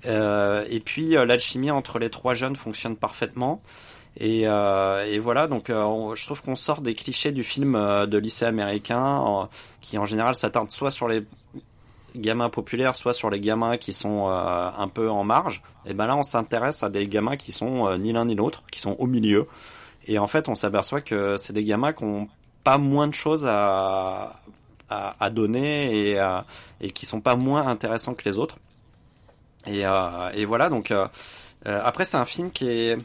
Euh, 0.07 0.65
et 0.67 0.79
puis 0.79 1.15
euh, 1.15 1.25
l'alchimie 1.25 1.69
entre 1.69 1.99
les 1.99 2.09
trois 2.09 2.33
jeunes 2.33 2.55
fonctionne 2.55 2.95
parfaitement. 2.95 3.61
Et, 4.17 4.47
voilà, 5.19 5.47
donc 5.47 5.67
je 5.67 6.25
trouve 6.25 6.41
qu'on 6.41 6.55
sort 6.55 6.81
des 6.81 6.95
clichés 6.95 7.33
du 7.33 7.43
film 7.43 7.73
de 7.73 8.17
lycée 8.17 8.45
américain, 8.45 9.47
qui 9.81 9.97
en 9.97 10.05
général 10.05 10.33
s'attarde 10.33 10.71
soit 10.71 10.89
sur 10.89 11.07
les 11.07 11.23
gamins 12.17 12.49
populaires, 12.49 12.95
soit 12.95 13.13
sur 13.13 13.29
les 13.29 13.39
gamins 13.39 13.77
qui 13.77 13.93
sont 13.93 14.29
euh, 14.29 14.69
un 14.77 14.87
peu 14.87 15.09
en 15.09 15.23
marge, 15.23 15.61
et 15.85 15.93
ben 15.93 16.07
là 16.07 16.15
on 16.15 16.23
s'intéresse 16.23 16.83
à 16.83 16.89
des 16.89 17.07
gamins 17.07 17.37
qui 17.37 17.51
sont 17.51 17.87
euh, 17.87 17.97
ni 17.97 18.11
l'un 18.11 18.25
ni 18.25 18.35
l'autre, 18.35 18.63
qui 18.71 18.79
sont 18.79 18.95
au 18.99 19.07
milieu. 19.07 19.47
Et 20.07 20.19
en 20.19 20.27
fait 20.27 20.49
on 20.49 20.55
s'aperçoit 20.55 21.01
que 21.01 21.37
c'est 21.37 21.53
des 21.53 21.63
gamins 21.63 21.93
qui 21.93 22.03
ont 22.03 22.27
pas 22.63 22.77
moins 22.77 23.07
de 23.07 23.13
choses 23.13 23.45
à, 23.45 24.39
à, 24.89 25.15
à 25.19 25.29
donner 25.29 26.11
et, 26.11 26.19
euh, 26.19 26.41
et 26.81 26.91
qui 26.91 27.05
sont 27.05 27.21
pas 27.21 27.35
moins 27.35 27.67
intéressants 27.67 28.13
que 28.13 28.23
les 28.25 28.37
autres. 28.37 28.57
Et, 29.67 29.81
et 30.35 30.45
voilà 30.45 30.69
donc 30.69 30.93
après 31.65 32.05
c'est 32.05 32.17
un 32.17 32.25
film 32.25 32.51
qui 32.51 32.69
est 32.69 32.97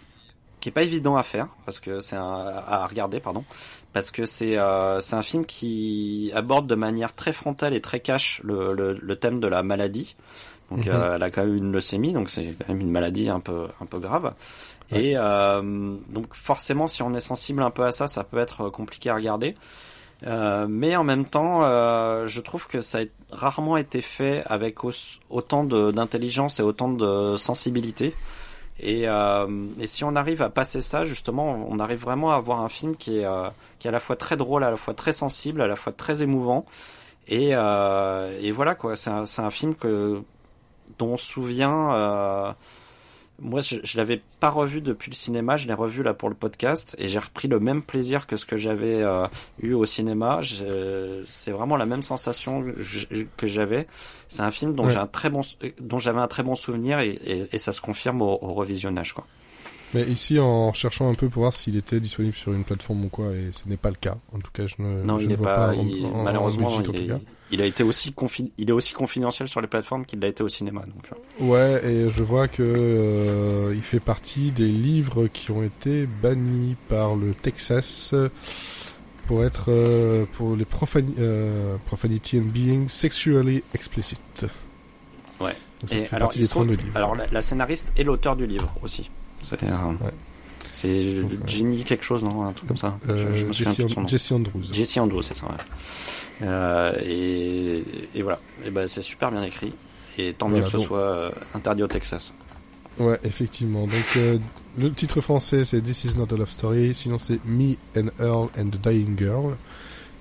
qui 0.60 0.68
est 0.68 0.72
pas 0.72 0.82
évident 0.82 1.16
à 1.16 1.22
faire 1.22 1.48
parce 1.64 1.80
que 1.80 2.00
c'est 2.00 2.16
à 2.16 2.86
regarder 2.86 3.20
pardon 3.20 3.44
parce 3.92 4.10
que 4.10 4.26
c'est 4.26 4.58
euh, 4.58 5.00
c'est 5.00 5.16
un 5.16 5.22
film 5.22 5.44
qui 5.44 6.30
aborde 6.34 6.66
de 6.66 6.74
manière 6.74 7.14
très 7.14 7.32
frontale 7.32 7.74
et 7.74 7.80
très 7.80 8.00
cash 8.00 8.40
le, 8.44 8.74
le, 8.74 8.92
le 8.92 9.16
thème 9.16 9.40
de 9.40 9.48
la 9.48 9.62
maladie. 9.62 10.16
Donc 10.70 10.84
-hmm. 10.84 10.94
euh, 10.94 11.14
elle 11.16 11.22
a 11.22 11.30
quand 11.30 11.44
même 11.44 11.56
une 11.56 11.72
leucémie, 11.72 12.12
donc 12.12 12.30
c'est 12.30 12.54
quand 12.58 12.68
même 12.68 12.80
une 12.80 12.92
maladie 12.92 13.28
un 13.28 13.40
peu 13.40 13.66
un 13.80 13.86
peu 13.86 13.98
grave. 13.98 14.26
Ouais. 14.92 15.02
Et 15.02 15.12
euh, 15.16 15.62
donc 16.08 16.34
forcément, 16.34 16.86
si 16.88 17.02
on 17.02 17.12
est 17.14 17.26
sensible 17.32 17.62
un 17.62 17.70
peu 17.70 17.84
à 17.84 17.92
ça, 17.92 18.06
ça 18.06 18.22
peut 18.24 18.38
être 18.38 18.70
compliqué 18.70 19.10
à 19.10 19.16
regarder. 19.16 19.56
Euh, 20.26 20.66
mais 20.68 20.96
en 20.96 21.04
même 21.04 21.24
temps, 21.24 21.62
euh, 21.62 22.26
je 22.26 22.40
trouve 22.42 22.66
que 22.66 22.80
ça 22.82 22.98
a 22.98 23.04
rarement 23.44 23.76
été 23.78 24.00
fait 24.02 24.42
avec 24.46 24.74
autant 25.30 25.64
d'intelligence 25.64 26.60
et 26.60 26.62
autant 26.62 26.90
de 26.92 27.36
sensibilité. 27.36 28.14
Et, 28.82 29.06
euh, 29.06 29.66
et, 29.78 29.86
si 29.86 30.04
on 30.04 30.16
arrive 30.16 30.40
à 30.40 30.48
passer 30.48 30.80
ça, 30.80 31.04
justement, 31.04 31.66
on 31.68 31.78
arrive 31.78 32.00
vraiment 32.00 32.32
à 32.32 32.36
avoir 32.36 32.60
un 32.60 32.70
film 32.70 32.96
qui 32.96 33.18
est, 33.18 33.26
euh, 33.26 33.48
qui 33.78 33.86
est 33.86 33.90
à 33.90 33.92
la 33.92 34.00
fois 34.00 34.16
très 34.16 34.36
drôle, 34.38 34.64
à 34.64 34.70
la 34.70 34.78
fois 34.78 34.94
très 34.94 35.12
sensible, 35.12 35.60
à 35.60 35.66
la 35.66 35.76
fois 35.76 35.92
très 35.92 36.22
émouvant. 36.22 36.64
Et, 37.28 37.50
euh, 37.52 38.38
et 38.40 38.50
voilà 38.52 38.74
quoi, 38.74 38.96
c'est 38.96 39.10
un, 39.10 39.24
un, 39.38 39.50
film 39.50 39.74
que 39.74 40.22
dont 40.98 41.08
on 41.08 41.16
se 41.18 41.26
souvient. 41.26 42.54
Moi, 43.40 43.60
je, 43.60 43.76
je 43.82 43.96
l'avais 43.96 44.20
pas 44.38 44.50
revu 44.50 44.80
depuis 44.80 45.10
le 45.10 45.16
cinéma, 45.16 45.56
je 45.56 45.66
l'ai 45.66 45.74
revu 45.74 46.02
là 46.02 46.14
pour 46.14 46.28
le 46.28 46.34
podcast 46.34 46.94
et 46.98 47.08
j'ai 47.08 47.18
repris 47.18 47.48
le 47.48 47.58
même 47.58 47.82
plaisir 47.82 48.26
que 48.26 48.36
ce 48.36 48.44
que 48.44 48.56
j'avais 48.56 49.02
euh, 49.02 49.26
eu 49.62 49.72
au 49.72 49.84
cinéma. 49.84 50.40
C'est 51.26 51.50
vraiment 51.50 51.76
la 51.76 51.86
même 51.86 52.02
sensation 52.02 52.64
que 53.36 53.46
j'avais. 53.46 53.86
C'est 54.28 54.42
un 54.42 54.50
film 54.50 54.74
dont 54.74 54.84
ouais. 54.84 54.92
j'ai 54.92 54.98
un 54.98 55.06
très 55.06 55.30
bon, 55.30 55.40
dont 55.80 55.98
j'avais 55.98 56.20
un 56.20 56.28
très 56.28 56.42
bon 56.42 56.54
souvenir 56.54 57.00
et, 57.00 57.10
et, 57.10 57.54
et 57.54 57.58
ça 57.58 57.72
se 57.72 57.80
confirme 57.80 58.22
au, 58.22 58.38
au, 58.40 58.54
revisionnage, 58.54 59.12
quoi. 59.14 59.26
Mais 59.92 60.04
ici, 60.04 60.38
en 60.38 60.72
cherchant 60.72 61.10
un 61.10 61.14
peu 61.14 61.28
pour 61.28 61.42
voir 61.42 61.52
s'il 61.52 61.76
était 61.76 61.98
disponible 61.98 62.36
sur 62.36 62.52
une 62.52 62.62
plateforme 62.62 63.06
ou 63.06 63.08
quoi, 63.08 63.32
et 63.32 63.50
ce 63.52 63.68
n'est 63.68 63.76
pas 63.76 63.88
le 63.88 63.96
cas. 63.96 64.18
En 64.32 64.38
tout 64.38 64.52
cas, 64.52 64.66
je 64.66 64.76
ne. 64.78 65.02
Non, 65.02 65.18
je 65.18 65.24
il 65.24 65.28
n'est 65.30 65.36
pas. 65.36 65.68
pas 65.68 65.74
il, 65.74 66.06
en, 66.06 66.22
malheureusement, 66.22 66.68
en 66.68 66.78
Belgique, 66.78 66.94
il, 66.94 67.10
est, 67.10 67.20
il, 67.50 67.60
a 67.62 67.66
été 67.66 67.82
aussi 67.82 68.12
confi 68.12 68.52
il 68.58 68.68
est 68.68 68.72
aussi 68.72 68.92
confidentiel 68.92 69.48
sur 69.48 69.60
les 69.60 69.66
plateformes 69.66 70.04
qu'il 70.04 70.20
l'a 70.20 70.28
été 70.28 70.42
au 70.42 70.48
cinéma. 70.48 70.82
Donc. 70.82 71.10
euh. 71.12 71.44
Ouais, 71.44 71.84
et 71.84 72.10
je 72.10 72.22
vois 72.22 72.48
que 72.48 72.62
euh, 72.62 73.72
il 73.74 73.82
fait 73.82 74.00
partie 74.00 74.50
des 74.50 74.68
livres 74.68 75.26
qui 75.28 75.50
ont 75.50 75.62
été 75.62 76.06
bannis 76.22 76.76
par 76.88 77.14
le 77.14 77.34
Texas 77.34 78.14
pour 79.30 79.44
être 79.44 79.66
euh, 79.68 80.24
pour 80.32 80.56
les 80.56 80.64
profani 80.64 81.14
euh, 81.20 81.76
profanity 81.86 82.38
and 82.38 82.50
being 82.52 82.88
sexually 82.88 83.62
explicit. 83.74 84.18
Ouais. 85.38 85.54
Donc, 85.80 85.92
et 85.92 86.08
alors, 86.12 86.32
il 86.34 86.48
trouve, 86.48 86.76
alors 86.96 87.14
la, 87.14 87.28
la, 87.28 87.40
scénariste 87.40 87.92
est 87.96 88.02
l'auteur 88.02 88.34
du 88.34 88.48
livre 88.48 88.74
aussi. 88.82 89.08
C'est 89.40 89.62
euh, 89.62 89.68
ouais. 90.00 90.10
C'est 90.72 91.16
Ginny 91.46 91.84
quelque 91.84 92.04
chose, 92.04 92.22
non? 92.22 92.44
Un 92.44 92.52
truc 92.52 92.68
comme 92.68 92.76
ça. 92.76 92.98
Euh, 93.08 93.32
je, 93.34 93.40
je 93.40 93.46
me 93.46 93.52
souviens 93.52 93.72
Jesse, 93.74 93.92
son 93.92 94.00
nom. 94.00 94.08
Jesse 94.08 94.32
Andrews. 94.32 94.62
Jesse 94.72 94.96
Andrews, 94.98 95.22
c'est 95.22 95.36
ça. 95.36 95.46
Ouais. 95.46 95.52
Euh, 96.42 96.92
et, 97.04 97.84
et, 98.14 98.22
voilà. 98.22 98.38
Et 98.64 98.70
ben 98.70 98.88
c'est 98.88 99.02
super 99.02 99.30
bien 99.30 99.42
écrit. 99.42 99.72
Et 100.18 100.32
tant 100.32 100.48
mieux 100.48 100.62
que 100.62 100.68
ce 100.68 100.78
soit 100.78 100.98
euh, 100.98 101.30
interdit 101.54 101.82
au 101.82 101.86
Texas. 101.86 102.34
Ouais, 102.98 103.18
effectivement. 103.24 103.86
Donc 103.86 104.16
euh, 104.16 104.38
le 104.78 104.92
titre 104.92 105.20
français 105.20 105.64
c'est 105.64 105.80
This 105.80 106.04
is 106.04 106.14
not 106.16 106.26
a 106.32 106.36
love 106.36 106.50
story. 106.50 106.94
Sinon 106.94 107.18
c'est 107.18 107.44
Me 107.44 107.74
and 107.96 108.08
Earl 108.18 108.48
and 108.58 108.70
the 108.70 108.80
Dying 108.80 109.16
Girl. 109.18 109.56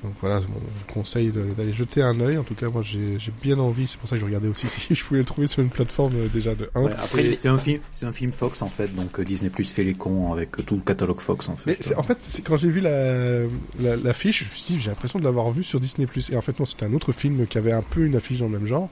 Donc 0.03 0.13
voilà, 0.21 0.39
bon, 0.39 0.61
je 0.87 0.93
conseille 0.93 1.31
d'aller 1.57 1.73
jeter 1.73 2.01
un 2.01 2.19
œil. 2.21 2.37
En 2.37 2.43
tout 2.43 2.55
cas, 2.55 2.69
moi 2.69 2.81
j'ai 2.83 3.17
bien 3.41 3.59
envie. 3.59 3.85
C'est 3.85 3.97
pour 3.97 4.07
ça 4.07 4.15
que 4.15 4.21
je 4.21 4.25
regardais 4.25 4.47
aussi 4.47 4.67
si 4.69 4.95
je 4.95 5.03
pouvais 5.03 5.19
le 5.19 5.25
trouver 5.25 5.47
sur 5.47 5.61
une 5.61 5.69
plateforme 5.69 6.13
euh, 6.15 6.27
déjà 6.27 6.55
de 6.55 6.69
1. 6.73 6.81
Ouais, 6.81 6.91
après, 6.93 7.33
c'est 7.33 7.49
un 7.49 7.57
film, 7.57 7.81
c'est 7.91 8.05
un 8.05 8.13
film 8.13 8.31
Fox 8.31 8.61
en 8.61 8.69
fait. 8.69 8.87
Donc 8.95 9.19
euh, 9.19 9.25
Disney 9.25 9.49
Plus 9.49 9.69
fait 9.71 9.83
les 9.83 9.95
cons 9.95 10.31
avec 10.31 10.65
tout 10.65 10.75
le 10.75 10.81
catalogue 10.81 11.19
Fox 11.19 11.49
en 11.49 11.57
fait. 11.57 11.77
Mais 11.89 11.95
en 11.95 12.03
fait, 12.03 12.17
quand 12.45 12.55
j'ai 12.55 12.69
vu 12.69 12.79
la, 12.79 13.43
la, 13.79 13.95
la, 14.01 14.13
fiche, 14.13 14.45
je 14.45 14.49
me 14.49 14.55
suis 14.55 14.73
dit 14.75 14.81
j'ai 14.81 14.89
l'impression 14.89 15.19
de 15.19 15.23
l'avoir 15.25 15.51
vu 15.51 15.63
sur 15.63 15.79
Disney 15.79 16.07
Plus. 16.07 16.29
Et 16.29 16.37
en 16.37 16.41
fait 16.41 16.57
non, 16.59 16.65
c'était 16.65 16.85
un 16.85 16.93
autre 16.93 17.11
film 17.11 17.45
qui 17.47 17.57
avait 17.57 17.73
un 17.73 17.81
peu 17.81 18.05
une 18.05 18.15
affiche 18.15 18.39
dans 18.39 18.47
le 18.47 18.57
même 18.57 18.67
genre. 18.67 18.89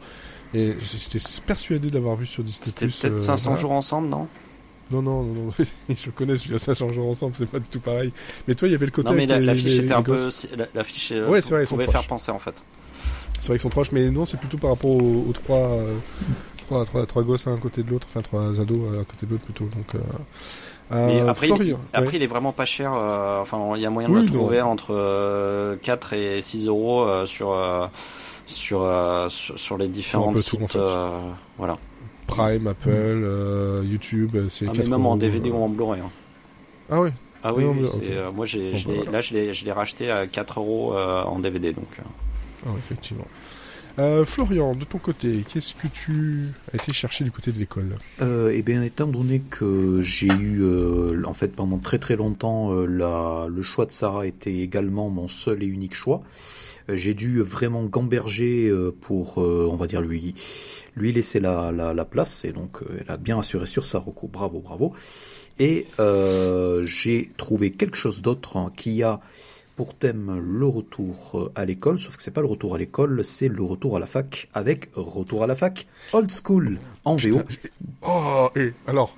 Et 0.53 0.75
j'étais 0.81 1.19
persuadé 1.45 1.89
d'avoir 1.89 2.15
vu 2.15 2.25
sur 2.25 2.43
Disney 2.43 2.71
Plus. 2.75 2.91
C'était 2.91 3.09
peut-être 3.09 3.21
500 3.21 3.53
euh, 3.53 3.55
jours 3.57 3.71
ensemble, 3.71 4.09
non? 4.09 4.27
Non, 4.91 5.01
non, 5.01 5.23
non, 5.23 5.33
non. 5.33 5.51
je 5.89 6.09
connais 6.11 6.37
celui-là, 6.37 6.59
ça 6.59 6.73
change 6.73 6.97
ensemble, 6.97 7.33
c'est 7.37 7.45
pas 7.45 7.59
du 7.59 7.67
tout 7.67 7.79
pareil. 7.79 8.11
Mais 8.47 8.55
toi, 8.55 8.67
il 8.67 8.71
y 8.71 8.75
avait 8.75 8.85
le 8.85 8.91
côté. 8.91 9.09
Non, 9.09 9.15
mais 9.15 9.25
la, 9.25 9.39
les, 9.39 9.45
la 9.45 9.55
fiche 9.55 9.65
les, 9.65 9.79
était 9.79 9.93
un 9.93 10.01
peu. 10.01 10.29
La, 10.73 10.83
fiche 10.83 11.11
euh, 11.11 11.27
ouais, 11.27 11.41
vrai, 11.41 11.65
pouvait 11.65 11.87
faire 11.87 12.07
penser 12.07 12.31
en 12.31 12.39
fait. 12.39 12.61
C'est 13.41 13.47
vrai 13.47 13.57
qu'ils 13.57 13.61
sont 13.61 13.69
proches, 13.69 13.91
mais 13.91 14.09
non, 14.09 14.25
c'est 14.25 14.37
plutôt 14.37 14.57
par 14.57 14.71
rapport 14.71 14.91
aux, 14.91 15.25
aux 15.29 15.33
trois, 15.33 15.57
euh, 15.57 15.95
trois, 16.65 16.85
trois, 16.85 17.05
trois, 17.05 17.23
gosses 17.23 17.47
à 17.47 17.51
un 17.51 17.57
côté 17.57 17.83
de 17.83 17.89
l'autre, 17.89 18.07
enfin 18.09 18.21
trois 18.21 18.41
ados 18.59 18.95
à 18.95 19.01
un 19.01 19.03
côté 19.03 19.25
de 19.25 19.31
l'autre 19.31 19.43
plutôt. 19.43 19.65
Donc. 19.65 19.95
Euh, 19.95 21.07
mais 21.07 21.19
après, 21.19 21.49
il, 21.49 21.77
après 21.91 22.07
ouais. 22.07 22.15
il 22.15 22.23
est 22.23 22.27
vraiment 22.27 22.53
pas 22.53 22.65
cher. 22.65 22.93
Euh, 22.93 23.41
enfin, 23.41 23.73
il 23.75 23.81
y 23.81 23.85
a 23.85 23.89
moyen 23.89 24.09
de 24.09 24.15
le 24.15 24.25
trouver 24.25 24.59
non. 24.59 24.67
entre 24.67 25.77
4 25.81 26.13
et 26.13 26.41
6 26.41 26.67
euros 26.67 27.25
sur, 27.25 27.57
sur, 28.45 29.29
sur, 29.29 29.59
sur 29.59 29.77
les 29.77 29.89
différents 29.89 30.35
sites. 30.37 30.61
En 30.61 30.67
fait. 30.67 30.79
voilà. 31.57 31.75
Prime, 32.27 32.67
Apple, 32.67 32.89
euh, 32.89 33.83
YouTube, 33.85 34.35
c'est 34.49 34.67
ah, 34.67 34.73
mais 34.77 34.85
même 34.85 35.05
en 35.05 35.15
DVD 35.17 35.49
ou 35.49 35.55
en 35.57 35.69
Blu-ray. 35.69 36.01
Hein. 36.01 36.11
Ah 36.89 37.01
oui. 37.01 37.09
Ah 37.43 37.53
oui, 37.53 37.63
oui, 37.65 37.85
okay. 37.85 38.07
euh, 38.11 38.31
moi 38.31 38.45
j'ai, 38.45 38.73
bon, 38.85 39.03
bah, 39.05 39.11
là 39.11 39.21
je 39.21 39.33
l'ai, 39.33 39.53
je 39.53 39.63
l'ai 39.63 39.71
racheté 39.71 40.11
à 40.11 40.27
4 40.27 40.59
euros 40.59 40.93
euh, 40.95 41.23
en 41.23 41.39
DVD 41.39 41.71
donc. 41.71 41.87
Ah, 42.65 42.69
effectivement. 42.77 43.27
Florian, 44.25 44.75
de 44.75 44.83
ton 44.83 44.99
côté, 44.99 45.43
qu'est-ce 45.51 45.73
que 45.73 45.87
tu 45.87 46.49
as 46.71 46.75
été 46.75 46.93
chercher 46.93 47.23
du 47.23 47.31
côté 47.31 47.51
de 47.51 47.57
l'école? 47.57 47.95
Euh, 48.21 48.51
Eh 48.53 48.61
bien, 48.61 48.83
étant 48.83 49.07
donné 49.07 49.39
que 49.39 50.01
j'ai 50.03 50.27
eu, 50.27 50.61
euh, 50.61 51.23
en 51.25 51.33
fait, 51.33 51.47
pendant 51.47 51.79
très 51.79 51.97
très 51.97 52.15
longtemps, 52.15 52.71
euh, 52.73 52.85
la, 52.85 53.47
le 53.49 53.61
choix 53.63 53.87
de 53.87 53.91
Sarah 53.91 54.27
était 54.27 54.53
également 54.53 55.09
mon 55.09 55.27
seul 55.27 55.63
et 55.63 55.65
unique 55.65 55.95
choix. 55.95 56.21
J'ai 56.89 57.13
dû 57.13 57.41
vraiment 57.41 57.83
gamberger 57.83 58.71
pour, 59.01 59.37
on 59.37 59.75
va 59.75 59.87
dire, 59.87 60.01
lui, 60.01 60.35
lui 60.95 61.11
laisser 61.11 61.39
la, 61.39 61.71
la, 61.71 61.93
la 61.93 62.05
place. 62.05 62.45
Et 62.45 62.51
donc, 62.51 62.79
elle 62.99 63.11
a 63.11 63.17
bien 63.17 63.39
assuré 63.39 63.65
sur 63.65 63.85
sa 63.85 63.99
recours. 63.99 64.29
Bravo, 64.29 64.59
bravo. 64.59 64.93
Et 65.59 65.87
j'ai 66.83 67.29
trouvé 67.37 67.71
quelque 67.71 67.97
chose 67.97 68.21
d'autre 68.21 68.57
hein, 68.57 68.71
qui 68.75 69.03
a 69.03 69.19
pour 69.77 69.93
thème 69.93 70.43
le 70.43 70.65
retour 70.65 71.51
à 71.53 71.63
l'école, 71.63 71.99
sauf 71.99 72.17
que 72.17 72.23
c'est 72.23 72.31
pas 72.31 72.41
le 72.41 72.47
retour 72.47 72.73
à 72.73 72.79
l'école, 72.79 73.23
c'est 73.23 73.47
le 73.47 73.61
retour 73.61 73.95
à 73.95 73.99
la 73.99 74.07
fac 74.07 74.49
avec 74.55 74.89
retour 74.95 75.43
à 75.43 75.47
la 75.47 75.55
fac 75.55 75.85
old 76.13 76.31
school 76.31 76.79
en 77.05 77.15
VO. 77.15 77.41
Oh, 78.01 78.49
et 78.55 78.73
alors, 78.87 79.15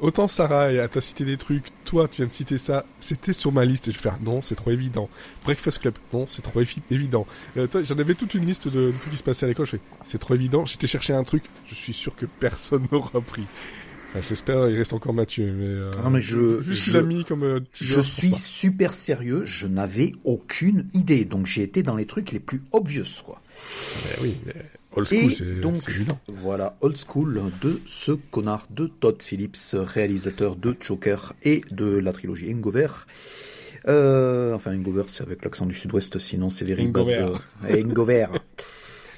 autant 0.00 0.28
Sarah 0.28 0.88
t'a 0.88 1.00
cité 1.00 1.24
des 1.24 1.36
trucs, 1.36 1.66
toi 1.84 2.08
tu 2.08 2.18
viens 2.18 2.26
de 2.26 2.32
citer 2.32 2.58
ça, 2.58 2.84
c'était 3.00 3.32
sur 3.32 3.52
ma 3.52 3.64
liste 3.64 3.88
et 3.88 3.92
je 3.92 3.96
vais 3.96 4.02
faire 4.02 4.18
non, 4.22 4.42
c'est 4.42 4.54
trop 4.54 4.70
évident. 4.70 5.08
Breakfast 5.44 5.78
Club, 5.80 5.94
non, 6.12 6.26
c'est 6.26 6.42
trop 6.42 6.60
évident. 6.90 7.26
Euh, 7.56 7.66
J'en 7.84 7.98
avais 7.98 8.14
toute 8.14 8.34
une 8.34 8.46
liste 8.46 8.68
de, 8.68 8.90
de, 8.90 8.92
trucs 8.92 9.12
qui 9.12 9.18
se 9.18 9.22
passaient 9.22 9.46
à 9.46 9.48
l'école, 9.48 9.66
je 9.66 9.72
fais 9.72 9.80
c'est 10.04 10.18
trop 10.18 10.34
évident, 10.34 10.66
j'étais 10.66 10.86
chercher 10.86 11.12
un 11.12 11.24
truc, 11.24 11.44
je 11.68 11.74
suis 11.74 11.92
sûr 11.92 12.14
que 12.14 12.26
personne 12.26 12.86
n'aura 12.92 13.20
pris. 13.20 13.44
J'espère 14.28 14.68
il 14.68 14.76
reste 14.76 14.92
encore 14.92 15.14
Mathieu, 15.14 15.52
mais, 15.52 15.64
euh, 15.64 15.90
non, 16.02 16.10
mais 16.10 16.20
je, 16.20 16.36
vu 16.36 16.74
ce 16.74 16.82
qu'il 16.82 16.96
a 16.96 17.02
mis 17.02 17.24
comme 17.24 17.44
euh, 17.44 17.60
je 17.80 18.00
suis 18.00 18.34
super 18.34 18.92
sérieux, 18.92 19.44
je 19.44 19.68
n'avais 19.68 20.12
aucune 20.24 20.88
idée, 20.94 21.24
donc 21.24 21.46
j'ai 21.46 21.62
été 21.62 21.84
dans 21.84 21.94
les 21.94 22.06
trucs 22.06 22.32
les 22.32 22.40
plus 22.40 22.60
obvious 22.72 23.22
quoi. 23.24 23.40
Mais 24.04 24.22
oui, 24.22 24.36
mais 24.46 24.54
old 24.96 25.08
school, 25.08 25.32
c'est 25.32 25.60
donc 25.60 25.76
voilà 26.28 26.76
old 26.80 26.96
school 26.96 27.42
de 27.60 27.80
ce 27.84 28.12
connard 28.12 28.66
de 28.70 28.86
Todd 28.86 29.22
Phillips, 29.22 29.74
réalisateur 29.74 30.56
de 30.56 30.76
Joker 30.80 31.34
et 31.42 31.62
de 31.70 31.96
la 31.96 32.12
trilogie 32.12 32.52
Hangover. 32.52 32.88
Euh, 33.88 34.54
enfin, 34.54 34.74
Hangover, 34.74 35.04
c'est 35.06 35.22
avec 35.22 35.44
l'accent 35.44 35.66
du 35.66 35.74
sud-ouest, 35.74 36.18
sinon 36.18 36.50
c'est 36.50 36.64
Very 36.64 36.86
Bad. 36.86 37.06
Hangover. 37.68 38.26
Euh. 38.32 38.38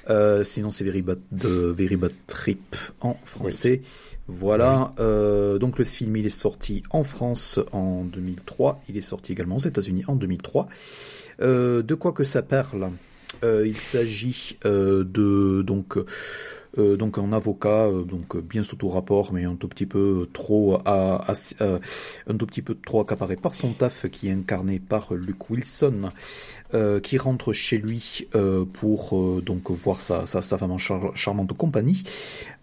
Euh, 0.09 0.43
sinon 0.43 0.69
c'est 0.69 0.83
Very 0.83 1.01
Bad, 1.01 1.21
Very 1.31 1.95
Bad 1.95 2.11
Trip 2.27 2.75
en 2.99 3.15
français. 3.23 3.81
Voilà, 4.27 4.93
euh, 4.99 5.57
donc 5.59 5.79
le 5.79 5.85
film 5.85 6.15
il 6.15 6.25
est 6.25 6.29
sorti 6.29 6.83
en 6.89 7.03
France 7.03 7.59
en 7.71 8.03
2003, 8.03 8.81
il 8.87 8.97
est 8.97 9.01
sorti 9.01 9.31
également 9.31 9.57
aux 9.57 9.65
États-Unis 9.65 10.03
en 10.07 10.15
2003. 10.15 10.67
Euh, 11.41 11.81
de 11.83 11.95
quoi 11.95 12.13
que 12.13 12.23
ça 12.23 12.41
parle? 12.41 12.91
Il 13.43 13.77
s'agit 13.77 14.57
euh, 14.65 15.03
de 15.03 15.61
donc 15.63 15.97
euh, 16.77 16.97
donc 16.97 17.17
un 17.17 17.31
avocat 17.33 17.85
euh, 17.87 18.03
donc 18.03 18.37
bien 18.37 18.63
sous 18.63 18.75
tout 18.75 18.89
rapport 18.89 19.33
mais 19.33 19.43
un 19.45 19.55
tout 19.55 19.67
petit 19.67 19.85
peu 19.85 20.27
trop 20.33 20.75
à, 20.85 21.31
à- 21.31 21.33
euh, 21.61 21.79
un 22.27 22.35
tout 22.35 22.45
petit 22.45 22.61
peu 22.61 22.75
trop 22.75 23.01
accaparé 23.01 23.35
par 23.35 23.53
son 23.55 23.73
taf 23.73 24.07
qui 24.09 24.27
est 24.27 24.31
incarné 24.31 24.79
par 24.79 25.13
Luke 25.13 25.49
Wilson 25.49 26.09
euh, 26.73 26.99
qui 26.99 27.17
rentre 27.19 27.53
chez 27.53 27.77
lui 27.77 28.27
euh, 28.35 28.65
pour 28.65 29.15
euh, 29.17 29.41
donc 29.41 29.69
voir 29.69 30.01
sa, 30.01 30.25
sa, 30.25 30.41
sa 30.41 30.57
femme 30.57 30.71
en 30.71 30.77
char- 30.79 31.15
charmante 31.15 31.53
compagnie 31.53 32.03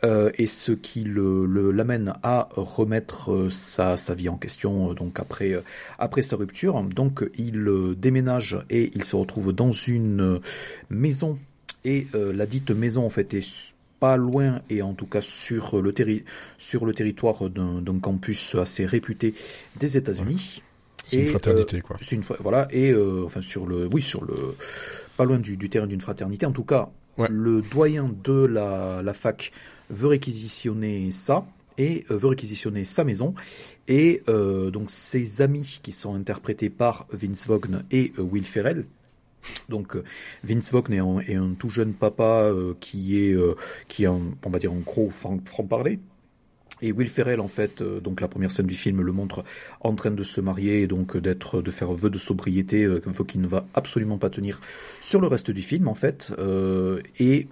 euh, 0.05 0.31
et 0.39 0.47
ce 0.47 0.73
qui 0.73 1.03
le 1.05 1.71
l'amène 1.71 2.15
à 2.23 2.49
remettre 2.57 3.33
euh, 3.33 3.51
sa, 3.51 3.97
sa 3.97 4.15
vie 4.15 4.29
en 4.29 4.37
question 4.37 4.91
euh, 4.91 4.95
donc 4.95 5.21
après 5.21 5.53
euh, 5.53 5.61
après 5.99 6.23
sa 6.23 6.37
rupture. 6.37 6.83
Donc 6.83 7.25
il 7.39 7.59
euh, 7.69 7.95
déménage 7.95 8.59
et 8.71 8.91
il 8.95 9.05
se 9.05 9.15
retrouve 9.15 9.53
dans 9.53 9.71
une 9.73 10.21
euh, 10.21 10.39
maison. 10.89 11.39
Et 11.85 12.07
euh, 12.15 12.33
la 12.33 12.47
dite 12.47 12.71
maison 12.73 13.07
en 13.07 13.11
fait 13.11 13.33
est 13.35 13.75
pas 14.01 14.17
loin 14.17 14.61
et 14.71 14.83
en 14.83 14.95
tout 14.95 15.07
cas 15.07 15.21
sur 15.21 15.81
le, 15.81 15.93
terri 15.93 16.25
sur 16.59 16.87
le 16.87 16.93
territoire 16.95 17.49
d'un 17.51 18.01
campus 18.01 18.55
assez 18.57 18.87
réputé 18.87 19.35
des 19.79 19.97
États-Unis. 19.97 20.63
C'est 21.05 21.17
une 21.19 21.27
Et, 21.27 21.29
fraternité, 21.29 21.81
quoi. 21.81 21.97
Une 22.13 22.23
voilà 22.41 22.67
et 22.71 22.91
euh, 22.93 23.25
enfin 23.25 23.41
sur 23.41 23.67
le 23.67 23.87
oui 23.93 24.03
sur 24.03 24.25
le 24.25 24.57
pas 25.17 25.25
loin 25.25 25.39
du, 25.39 25.57
du 25.57 25.69
terrain 25.69 25.87
d'une 25.87 26.01
fraternité 26.01 26.47
en 26.47 26.53
tout 26.53 26.65
cas 26.65 26.89
Ouais. 27.19 27.27
le 27.29 27.61
doyen 27.61 28.09
de 28.25 28.45
la, 28.45 29.03
la 29.03 29.13
fac 29.13 29.51
veut 29.91 30.07
réquisitionner 30.09 31.11
ça 31.11 31.45
et 31.77 32.07
euh, 32.11 32.17
veut 32.17 32.29
réquisitionner 32.29 32.85
sa 32.85 33.03
maison 33.05 33.35
et 33.89 34.23
euh, 34.29 34.71
donc 34.71 34.89
ses 34.91 35.43
amis 35.43 35.81
qui 35.83 35.93
sont 35.93 36.15
interprétés 36.15 36.71
par 36.71 37.07
Vince 37.13 37.47
Vaughn 37.47 37.83
et 37.91 38.13
euh, 38.19 38.23
Will 38.23 38.45
Ferrell 38.47 38.87
donc 39.69 39.97
euh, 39.97 40.05
Vince 40.45 40.71
Vaughn 40.71 40.93
est 40.93 41.35
un, 41.35 41.55
tout 41.55 41.71
jeune 41.71 41.95
papa 41.95 42.45
euh, 42.45 42.75
qui 42.81 43.25
est 43.25 43.33
euh, 43.33 43.55
qui 43.89 44.07
un, 44.07 44.21
on 44.45 44.51
va 44.51 44.59
dire 44.59 44.73
un 44.73 44.81
gros 44.81 45.11
franc, 45.11 45.39
parler 45.69 46.01
et 46.83 46.93
Will 46.93 47.11
Ferrell, 47.11 47.41
en 47.41 47.49
fait, 47.49 47.83
donc 47.83 48.23
la 48.23 48.29
première 48.29 48.51
scène 48.51 48.67
du 48.67 48.75
film 48.75 49.03
le 49.03 49.13
montre 49.13 49.45
en 49.83 49.95
train 49.95 50.13
de 50.13 50.23
se 50.23 50.41
marier 50.41 50.81
et 50.81 50.87
donc 50.87 51.15
d'être, 51.15 51.61
de 51.61 51.71
faire 51.71 51.93
vœu 51.93 52.09
de 52.09 52.17
sobriété, 52.17 52.85
euh, 52.85 53.03
vœu 53.05 53.25
qui 53.25 53.37
ne 53.37 53.47
va 53.47 53.67
absolument 53.75 54.17
pas 54.17 54.31
tenir 54.31 54.63
sur 55.03 55.21
le 55.21 55.27
reste 55.27 55.51
du 55.51 55.61
film, 55.61 55.89
en 55.89 55.95
fait. 55.95 56.33
Et 57.19 57.49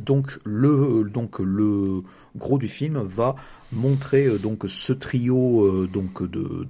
donc 0.00 0.38
le, 0.44 1.08
donc 1.12 1.38
le 1.38 2.02
gros 2.36 2.58
du 2.58 2.68
film 2.68 3.00
va 3.00 3.34
montrer 3.72 4.26
euh, 4.26 4.38
donc 4.38 4.64
ce 4.66 4.92
trio 4.92 5.64
euh, 5.64 5.88
donc 5.92 6.22
de, 6.28 6.66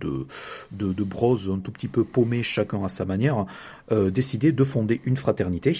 de, 0.72 1.05
bros 1.05 1.51
un 1.51 1.59
tout 1.59 1.72
petit 1.72 1.89
peu 1.89 2.05
paumés 2.05 2.43
chacun 2.43 2.85
à 2.85 2.89
sa 2.89 3.05
manière 3.05 3.47
euh, 3.93 4.11
décider 4.11 4.53
de 4.53 4.64
fonder 4.64 5.01
une 5.05 5.16
fraternité 5.16 5.76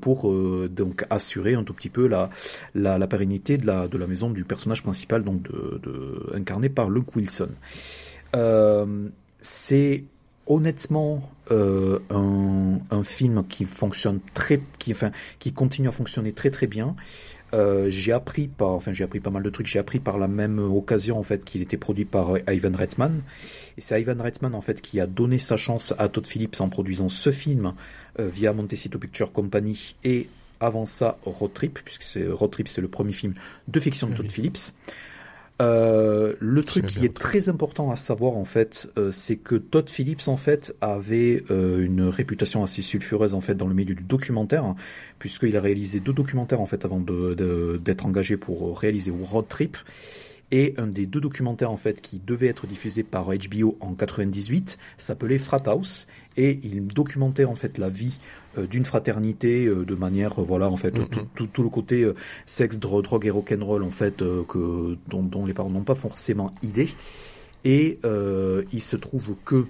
pour 0.00 0.32
donc 0.70 1.04
assurer 1.10 1.54
un 1.54 1.64
tout 1.64 1.74
petit 1.74 1.88
peu 1.88 2.06
la, 2.06 2.30
la, 2.74 3.06
pérennité 3.06 3.58
de 3.58 3.66
la, 3.66 4.06
maison 4.06 4.30
du 4.30 4.44
personnage 4.44 4.82
principal 4.82 5.22
donc 5.22 5.42
de, 5.42 6.30
incarné 6.34 6.68
par 6.68 6.90
Luke 6.90 7.14
Wilson. 7.16 7.48
C'est 9.40 10.04
honnêtement 10.46 11.30
euh, 11.50 11.98
un, 12.10 12.78
un 12.90 13.02
film 13.02 13.44
qui 13.48 13.64
fonctionne 13.64 14.20
très, 14.34 14.60
qui, 14.78 14.92
enfin, 14.92 15.10
qui 15.38 15.52
continue 15.52 15.88
à 15.88 15.92
fonctionner 15.92 16.32
très 16.32 16.50
très 16.50 16.66
bien. 16.66 16.96
Euh, 17.54 17.88
j'ai 17.90 18.12
appris 18.12 18.48
par, 18.48 18.70
enfin 18.70 18.92
j'ai 18.92 19.04
appris 19.04 19.20
pas 19.20 19.30
mal 19.30 19.42
de 19.42 19.50
trucs. 19.50 19.66
J'ai 19.66 19.78
appris 19.78 20.00
par 20.00 20.18
la 20.18 20.28
même 20.28 20.58
occasion 20.58 21.18
en 21.18 21.22
fait 21.22 21.44
qu'il 21.44 21.62
était 21.62 21.76
produit 21.76 22.04
par 22.04 22.34
euh, 22.34 22.40
Ivan 22.48 22.72
Reitman. 22.76 23.22
Et 23.78 23.80
c'est 23.80 24.00
Ivan 24.00 24.20
Reitman 24.20 24.54
en 24.54 24.60
fait 24.60 24.80
qui 24.80 25.00
a 25.00 25.06
donné 25.06 25.38
sa 25.38 25.56
chance 25.56 25.94
à 25.98 26.08
Todd 26.08 26.26
Phillips 26.26 26.60
en 26.60 26.68
produisant 26.68 27.08
ce 27.08 27.30
film 27.30 27.74
euh, 28.18 28.28
via 28.28 28.52
Montecito 28.52 28.98
Picture 28.98 29.32
Company 29.32 29.94
et 30.04 30.28
avant 30.58 30.86
ça 30.86 31.18
Road 31.24 31.52
Trip 31.52 31.78
puisque 31.84 32.18
Road 32.32 32.50
Trip 32.50 32.68
c'est 32.68 32.80
le 32.80 32.88
premier 32.88 33.12
film 33.12 33.34
de 33.68 33.78
fiction 33.78 34.08
de 34.08 34.14
Todd 34.14 34.26
oui. 34.26 34.32
Phillips. 34.32 34.72
Euh, 35.62 36.34
le 36.38 36.62
truc 36.62 36.84
qui 36.84 37.06
est 37.06 37.14
très 37.16 37.48
important 37.48 37.90
à 37.90 37.96
savoir 37.96 38.36
en 38.36 38.44
fait, 38.44 38.90
euh, 38.98 39.10
c'est 39.10 39.36
que 39.36 39.54
Todd 39.54 39.88
Phillips 39.88 40.28
en 40.28 40.36
fait 40.36 40.76
avait 40.82 41.44
euh, 41.50 41.80
une 41.82 42.02
réputation 42.02 42.62
assez 42.62 42.82
sulfureuse 42.82 43.34
en 43.34 43.40
fait 43.40 43.54
dans 43.54 43.66
le 43.66 43.72
milieu 43.74 43.94
du 43.94 44.04
documentaire, 44.04 44.64
hein, 44.66 44.76
puisqu'il 45.18 45.56
a 45.56 45.60
réalisé 45.62 45.98
deux 46.00 46.12
documentaires 46.12 46.60
en 46.60 46.66
fait 46.66 46.84
avant 46.84 47.00
de- 47.00 47.32
de- 47.34 47.80
d'être 47.82 48.04
engagé 48.04 48.36
pour 48.36 48.78
réaliser 48.78 49.10
Road 49.10 49.46
Trip. 49.48 49.78
Et 50.52 50.74
un 50.76 50.86
des 50.86 51.06
deux 51.06 51.20
documentaires 51.20 51.72
en 51.72 51.76
fait 51.76 52.00
qui 52.00 52.20
devait 52.24 52.46
être 52.46 52.68
diffusé 52.68 53.02
par 53.02 53.26
HBO 53.32 53.76
en 53.80 53.94
98 53.94 54.78
s'appelait 54.96 55.40
Frat 55.40 55.62
House 55.66 56.06
et 56.36 56.60
il 56.62 56.86
documentait 56.86 57.46
en 57.46 57.56
fait 57.56 57.78
la 57.78 57.88
vie 57.88 58.18
d'une 58.64 58.84
fraternité 58.86 59.66
euh, 59.66 59.84
de 59.84 59.94
manière 59.94 60.40
euh, 60.40 60.44
voilà 60.44 60.70
en 60.70 60.76
fait 60.76 60.96
Mhm. 60.98 61.06
tout, 61.08 61.20
tout, 61.34 61.46
tout 61.48 61.62
le 61.62 61.68
côté 61.68 62.02
euh, 62.04 62.14
sexe, 62.46 62.78
dro- 62.78 63.02
drogue 63.02 63.26
et 63.26 63.30
rock'n'roll 63.30 63.82
en 63.82 63.90
fait 63.90 64.22
euh, 64.22 64.44
que 64.44 64.96
dont, 65.08 65.22
dont 65.22 65.44
les 65.44 65.52
parents 65.52 65.68
n'ont 65.70 65.82
pas 65.84 65.94
forcément 65.94 66.50
idée. 66.62 66.88
Et 67.64 67.98
euh, 68.04 68.62
il 68.72 68.80
se 68.80 68.96
trouve 68.96 69.34
que 69.44 69.66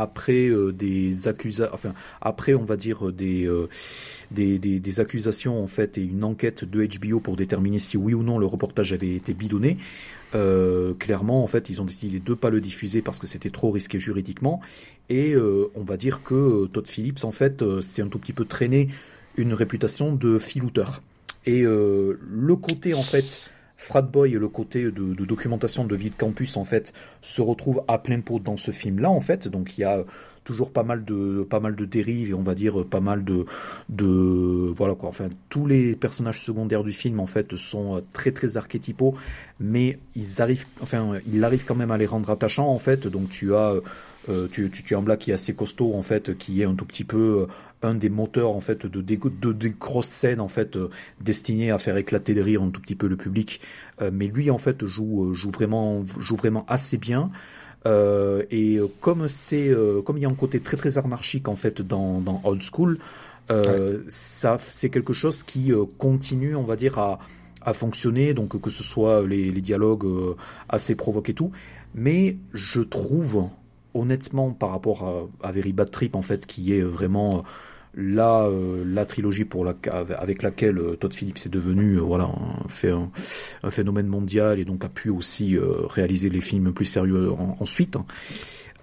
après 0.00 0.48
euh, 0.48 0.72
des 0.72 1.28
accusations, 1.28 1.74
enfin 1.74 1.94
après 2.20 2.54
on 2.54 2.64
va 2.64 2.76
dire 2.76 3.12
des, 3.12 3.46
euh, 3.46 3.68
des, 4.30 4.58
des 4.58 5.00
accusations 5.00 5.62
en 5.62 5.66
fait 5.66 5.98
et 5.98 6.02
une 6.02 6.24
enquête 6.24 6.64
de 6.64 6.86
HBO 6.86 7.20
pour 7.20 7.36
déterminer 7.36 7.78
si 7.78 7.96
oui 7.96 8.14
ou 8.14 8.22
non 8.22 8.38
le 8.38 8.46
reportage 8.46 8.92
avait 8.92 9.14
été 9.14 9.34
bidonné. 9.34 9.76
Euh, 10.34 10.94
clairement, 10.94 11.42
en 11.42 11.46
fait, 11.46 11.70
ils 11.70 11.80
ont 11.80 11.84
décidé 11.84 12.20
de 12.20 12.34
pas 12.34 12.50
le 12.50 12.60
diffuser 12.60 13.02
parce 13.02 13.18
que 13.18 13.26
c'était 13.26 13.50
trop 13.50 13.70
risqué 13.70 13.98
juridiquement. 13.98 14.60
Et 15.08 15.34
euh, 15.34 15.70
on 15.74 15.82
va 15.82 15.96
dire 15.96 16.22
que 16.22 16.34
euh, 16.34 16.66
Todd 16.66 16.86
Phillips, 16.86 17.24
en 17.24 17.32
fait, 17.32 17.62
euh, 17.62 17.80
c'est 17.80 18.02
un 18.02 18.08
tout 18.08 18.18
petit 18.18 18.32
peu 18.32 18.44
traîné 18.44 18.88
une 19.36 19.54
réputation 19.54 20.14
de 20.14 20.38
filouteur. 20.38 21.02
Et 21.46 21.62
euh, 21.62 22.18
le 22.28 22.56
côté, 22.56 22.92
en 22.92 23.02
fait, 23.02 23.42
frat 23.78 24.02
boy 24.02 24.34
et 24.34 24.38
le 24.38 24.48
côté 24.48 24.90
de, 24.90 25.14
documentation 25.24 25.84
de 25.84 25.96
vie 25.96 26.10
de 26.10 26.16
campus, 26.16 26.58
en 26.58 26.64
fait, 26.64 26.92
se 27.22 27.40
retrouve 27.40 27.82
à 27.88 27.98
plein 27.98 28.20
pot 28.20 28.40
dans 28.40 28.58
ce 28.58 28.72
film-là, 28.72 29.08
en 29.08 29.20
fait. 29.20 29.48
Donc 29.48 29.78
il 29.78 29.82
y 29.82 29.84
a 29.84 30.04
toujours 30.44 30.72
pas 30.72 30.82
mal 30.82 31.04
de 31.04 31.46
pas 31.48 31.60
mal 31.60 31.76
de 31.76 31.84
dérives 31.84 32.30
et 32.30 32.34
on 32.34 32.42
va 32.42 32.54
dire 32.54 32.86
pas 32.86 33.00
mal 33.00 33.22
de 33.22 33.44
de 33.90 34.72
voilà 34.74 34.94
quoi 34.94 35.10
enfin 35.10 35.28
tous 35.50 35.66
les 35.66 35.94
personnages 35.94 36.40
secondaires 36.40 36.84
du 36.84 36.92
film 36.92 37.20
en 37.20 37.26
fait 37.26 37.54
sont 37.54 38.02
très 38.14 38.32
très 38.32 38.56
archétypaux 38.56 39.14
mais 39.60 39.98
ils 40.16 40.40
arrivent 40.40 40.64
enfin 40.80 41.20
il 41.30 41.44
arrive 41.44 41.66
quand 41.66 41.74
même 41.74 41.90
à 41.90 41.98
les 41.98 42.06
rendre 42.06 42.30
attachants 42.30 42.68
en 42.68 42.78
fait 42.78 43.06
donc 43.08 43.28
tu 43.28 43.54
as 43.54 43.72
euh, 43.72 43.82
tu, 44.50 44.70
tu, 44.70 44.82
tu 44.82 44.94
as 44.94 44.98
un 44.98 45.02
Black 45.02 45.20
qui 45.20 45.30
est 45.30 45.34
assez 45.34 45.54
costaud 45.54 45.94
en 45.94 46.02
fait 46.02 46.36
qui 46.36 46.60
est 46.62 46.64
un 46.64 46.74
tout 46.74 46.84
petit 46.84 47.04
peu 47.04 47.46
euh, 47.48 47.86
un 47.88 47.94
des 47.94 48.10
moteurs 48.10 48.50
en 48.50 48.60
fait 48.60 48.86
de 48.86 49.00
des, 49.00 49.16
de, 49.16 49.52
des 49.52 49.70
grosses 49.70 50.06
scènes 50.08 50.40
en 50.40 50.48
fait 50.48 50.76
euh, 50.76 50.90
destinées 51.20 51.70
à 51.70 51.78
faire 51.78 51.96
éclater 51.96 52.34
de 52.34 52.42
rire 52.42 52.62
un 52.62 52.70
tout 52.70 52.80
petit 52.80 52.94
peu 52.96 53.08
le 53.08 53.16
public. 53.16 53.60
Euh, 54.00 54.10
mais 54.12 54.26
lui 54.26 54.50
en 54.50 54.58
fait 54.58 54.86
joue 54.86 55.30
euh, 55.30 55.34
joue 55.34 55.50
vraiment 55.50 56.04
joue 56.18 56.36
vraiment 56.36 56.64
assez 56.68 56.98
bien. 56.98 57.30
Euh, 57.86 58.42
et 58.50 58.76
euh, 58.76 58.88
comme 59.00 59.28
c'est 59.28 59.68
euh, 59.68 60.02
comme 60.02 60.18
il 60.18 60.22
y 60.22 60.26
a 60.26 60.28
un 60.28 60.34
côté 60.34 60.58
très 60.60 60.76
très 60.76 60.98
anarchique 60.98 61.48
en 61.48 61.56
fait 61.56 61.80
dans, 61.80 62.20
dans 62.20 62.40
Old 62.44 62.60
School, 62.60 62.98
euh, 63.50 64.02
ça 64.08 64.58
c'est 64.66 64.90
quelque 64.90 65.12
chose 65.12 65.44
qui 65.44 65.72
euh, 65.72 65.84
continue, 65.96 66.56
on 66.56 66.64
va 66.64 66.74
dire, 66.74 66.98
à, 66.98 67.20
à 67.62 67.72
fonctionner. 67.72 68.34
Donc 68.34 68.60
que 68.60 68.68
ce 68.68 68.82
soit 68.82 69.24
les, 69.26 69.50
les 69.50 69.60
dialogues 69.60 70.06
euh, 70.06 70.34
assez 70.68 70.96
provoqués 70.96 71.30
et 71.32 71.34
tout, 71.36 71.52
mais 71.94 72.36
je 72.52 72.80
trouve 72.80 73.48
honnêtement, 73.94 74.52
par 74.52 74.70
rapport 74.70 75.28
à, 75.42 75.52
Very 75.52 75.72
Bad 75.72 75.90
Trip, 75.90 76.14
en 76.14 76.22
fait, 76.22 76.46
qui 76.46 76.72
est 76.72 76.82
vraiment 76.82 77.44
la, 77.94 78.44
euh, 78.44 78.84
la 78.86 79.04
trilogie 79.04 79.44
pour 79.44 79.64
la, 79.64 79.74
avec 80.18 80.42
laquelle 80.42 80.78
euh, 80.78 80.96
Todd 80.96 81.12
Phillips 81.12 81.46
est 81.46 81.48
devenu 81.48 81.94
euh, 81.96 82.00
voilà 82.00 82.24
un, 82.24 82.68
fait 82.68 82.92
un, 82.92 83.70
phénomène 83.70 84.06
mondial 84.06 84.58
et 84.58 84.64
donc 84.64 84.84
a 84.84 84.88
pu 84.88 85.10
aussi 85.10 85.56
réaliser 85.58 86.30
les 86.30 86.40
films 86.40 86.72
plus 86.72 86.84
sérieux 86.84 87.30
ensuite. 87.60 87.96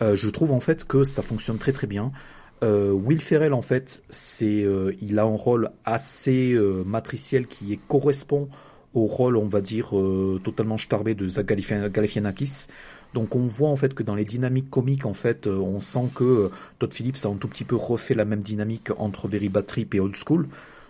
je 0.01 0.29
trouve 0.29 0.51
en 0.51 0.59
fait 0.59 0.85
que 0.85 1.03
ça 1.03 1.21
fonctionne 1.21 1.57
très 1.57 1.71
très 1.71 1.87
bien. 1.87 2.11
Will 2.61 3.21
Ferrell 3.21 3.53
en 3.53 3.61
fait 3.61 4.03
c'est 4.09 4.65
il 5.01 5.19
a 5.19 5.23
un 5.23 5.35
rôle 5.35 5.71
assez 5.85 6.55
matriciel 6.85 7.47
qui 7.47 7.79
correspond 7.87 8.49
au 8.93 9.05
rôle 9.05 9.37
on 9.37 9.47
va 9.47 9.61
dire 9.61 9.93
totalement 10.43 10.77
starbé 10.77 11.15
de 11.15 11.27
Zach 11.27 11.47
Galifianakis. 11.47 12.67
Donc 13.16 13.34
on 13.34 13.45
voit 13.45 13.70
en 13.70 13.78
fait 13.78 13.93
que 13.93 14.03
dans 14.03 14.13
les 14.13 14.26
dynamiques 14.26 14.70
comiques, 14.70 15.05
en 15.05 15.13
fait, 15.13 15.47
euh, 15.47 15.55
on 15.55 15.80
sent 15.80 16.09
que 16.13 16.24
euh, 16.26 16.49
Todd 16.80 16.93
Phillips 16.93 17.24
a 17.24 17.30
un 17.30 17.36
tout 17.36 17.47
petit 17.47 17.63
peu 17.63 17.78
refait 17.78 18.13
la 18.13 18.26
même 18.26 18.43
dynamique 18.43 18.89
entre 18.97 19.30
Very 19.30 19.47
Bad 19.47 19.66
Trip 19.66 19.95
et 19.95 20.01
Old 20.01 20.16
School. 20.18 20.49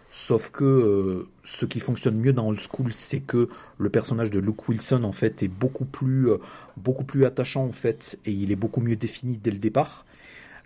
Sauf 0.09 0.49
que 0.49 0.63
euh, 0.63 1.27
ce 1.43 1.67
qui 1.67 1.79
fonctionne 1.79 2.17
mieux 2.17 2.33
dans 2.33 2.47
Old 2.47 2.59
School, 2.59 2.91
c'est 2.93 3.19
que 3.19 3.47
le 3.77 3.89
personnage 3.91 4.31
de 4.31 4.39
Luke 4.39 4.67
Wilson 4.67 5.03
en 5.03 5.11
fait 5.11 5.43
est 5.43 5.47
beaucoup 5.47 5.85
plus 5.85 6.29
beaucoup 6.77 7.03
plus 7.03 7.25
attachant 7.25 7.65
en 7.65 7.71
fait 7.71 8.17
et 8.25 8.31
il 8.31 8.51
est 8.51 8.55
beaucoup 8.55 8.81
mieux 8.81 8.95
défini 8.95 9.37
dès 9.37 9.51
le 9.51 9.59
départ. 9.59 10.03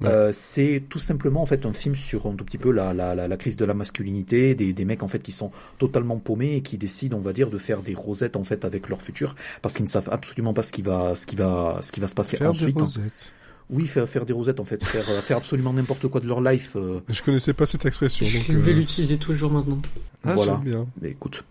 Euh, 0.03 0.31
c'est 0.31 0.83
tout 0.87 0.99
simplement 0.99 1.41
en 1.41 1.45
fait 1.45 1.65
un 1.65 1.73
film 1.73 1.93
sur 1.93 2.25
un 2.27 2.33
tout 2.35 2.45
petit 2.45 2.57
peu 2.57 2.71
la, 2.71 2.93
la, 2.93 3.15
la, 3.15 3.37
crise 3.37 3.57
de 3.57 3.65
la 3.65 3.73
masculinité, 3.73 4.55
des, 4.55 4.71
des 4.71 4.85
mecs 4.85 5.03
en 5.03 5.07
fait 5.07 5.19
qui 5.19 5.31
sont 5.31 5.51
totalement 5.77 6.17
paumés 6.17 6.55
et 6.55 6.61
qui 6.61 6.77
décident, 6.77 7.17
on 7.17 7.21
va 7.21 7.33
dire, 7.33 7.49
de 7.49 7.57
faire 7.57 7.81
des 7.81 7.93
rosettes 7.93 8.37
en 8.37 8.43
fait 8.43 8.63
avec 8.63 8.87
leur 8.87 9.01
futur 9.01 9.35
parce 9.61 9.73
qu'ils 9.73 9.83
ne 9.83 9.89
savent 9.89 10.09
absolument 10.11 10.53
pas 10.53 10.63
ce 10.63 10.71
qui 10.71 10.81
va, 10.81 11.15
ce 11.15 11.25
qui 11.25 11.35
va, 11.35 11.79
ce 11.81 11.91
qui 11.91 11.99
va 11.99 12.07
se 12.07 12.15
passer 12.15 12.37
faire 12.37 12.51
ensuite. 12.51 12.75
Des 12.75 12.81
hein. 12.81 12.85
rosettes. 12.85 13.33
Oui, 13.69 13.85
faire, 13.85 14.09
faire 14.09 14.25
des 14.25 14.33
rosettes 14.33 14.59
en 14.59 14.65
fait, 14.65 14.83
faire, 14.83 15.07
euh, 15.09 15.21
faire 15.21 15.37
absolument 15.37 15.73
n'importe 15.73 16.07
quoi 16.07 16.21
de 16.21 16.27
leur 16.27 16.41
life. 16.41 16.71
Euh. 16.75 17.01
Je 17.07 17.21
connaissais 17.21 17.53
pas 17.53 17.67
cette 17.67 17.85
expression. 17.85 18.25
Donc, 18.25 18.45
je 18.47 18.57
vais 18.57 18.73
l'utiliser 18.73 19.17
tous 19.17 19.33
les 19.33 19.37
jours 19.37 19.51
maintenant. 19.51 19.79
Ah, 20.23 20.33
voilà. 20.33 20.55
Bien. 20.55 20.87
Mais 21.01 21.09
écoute, 21.09 21.43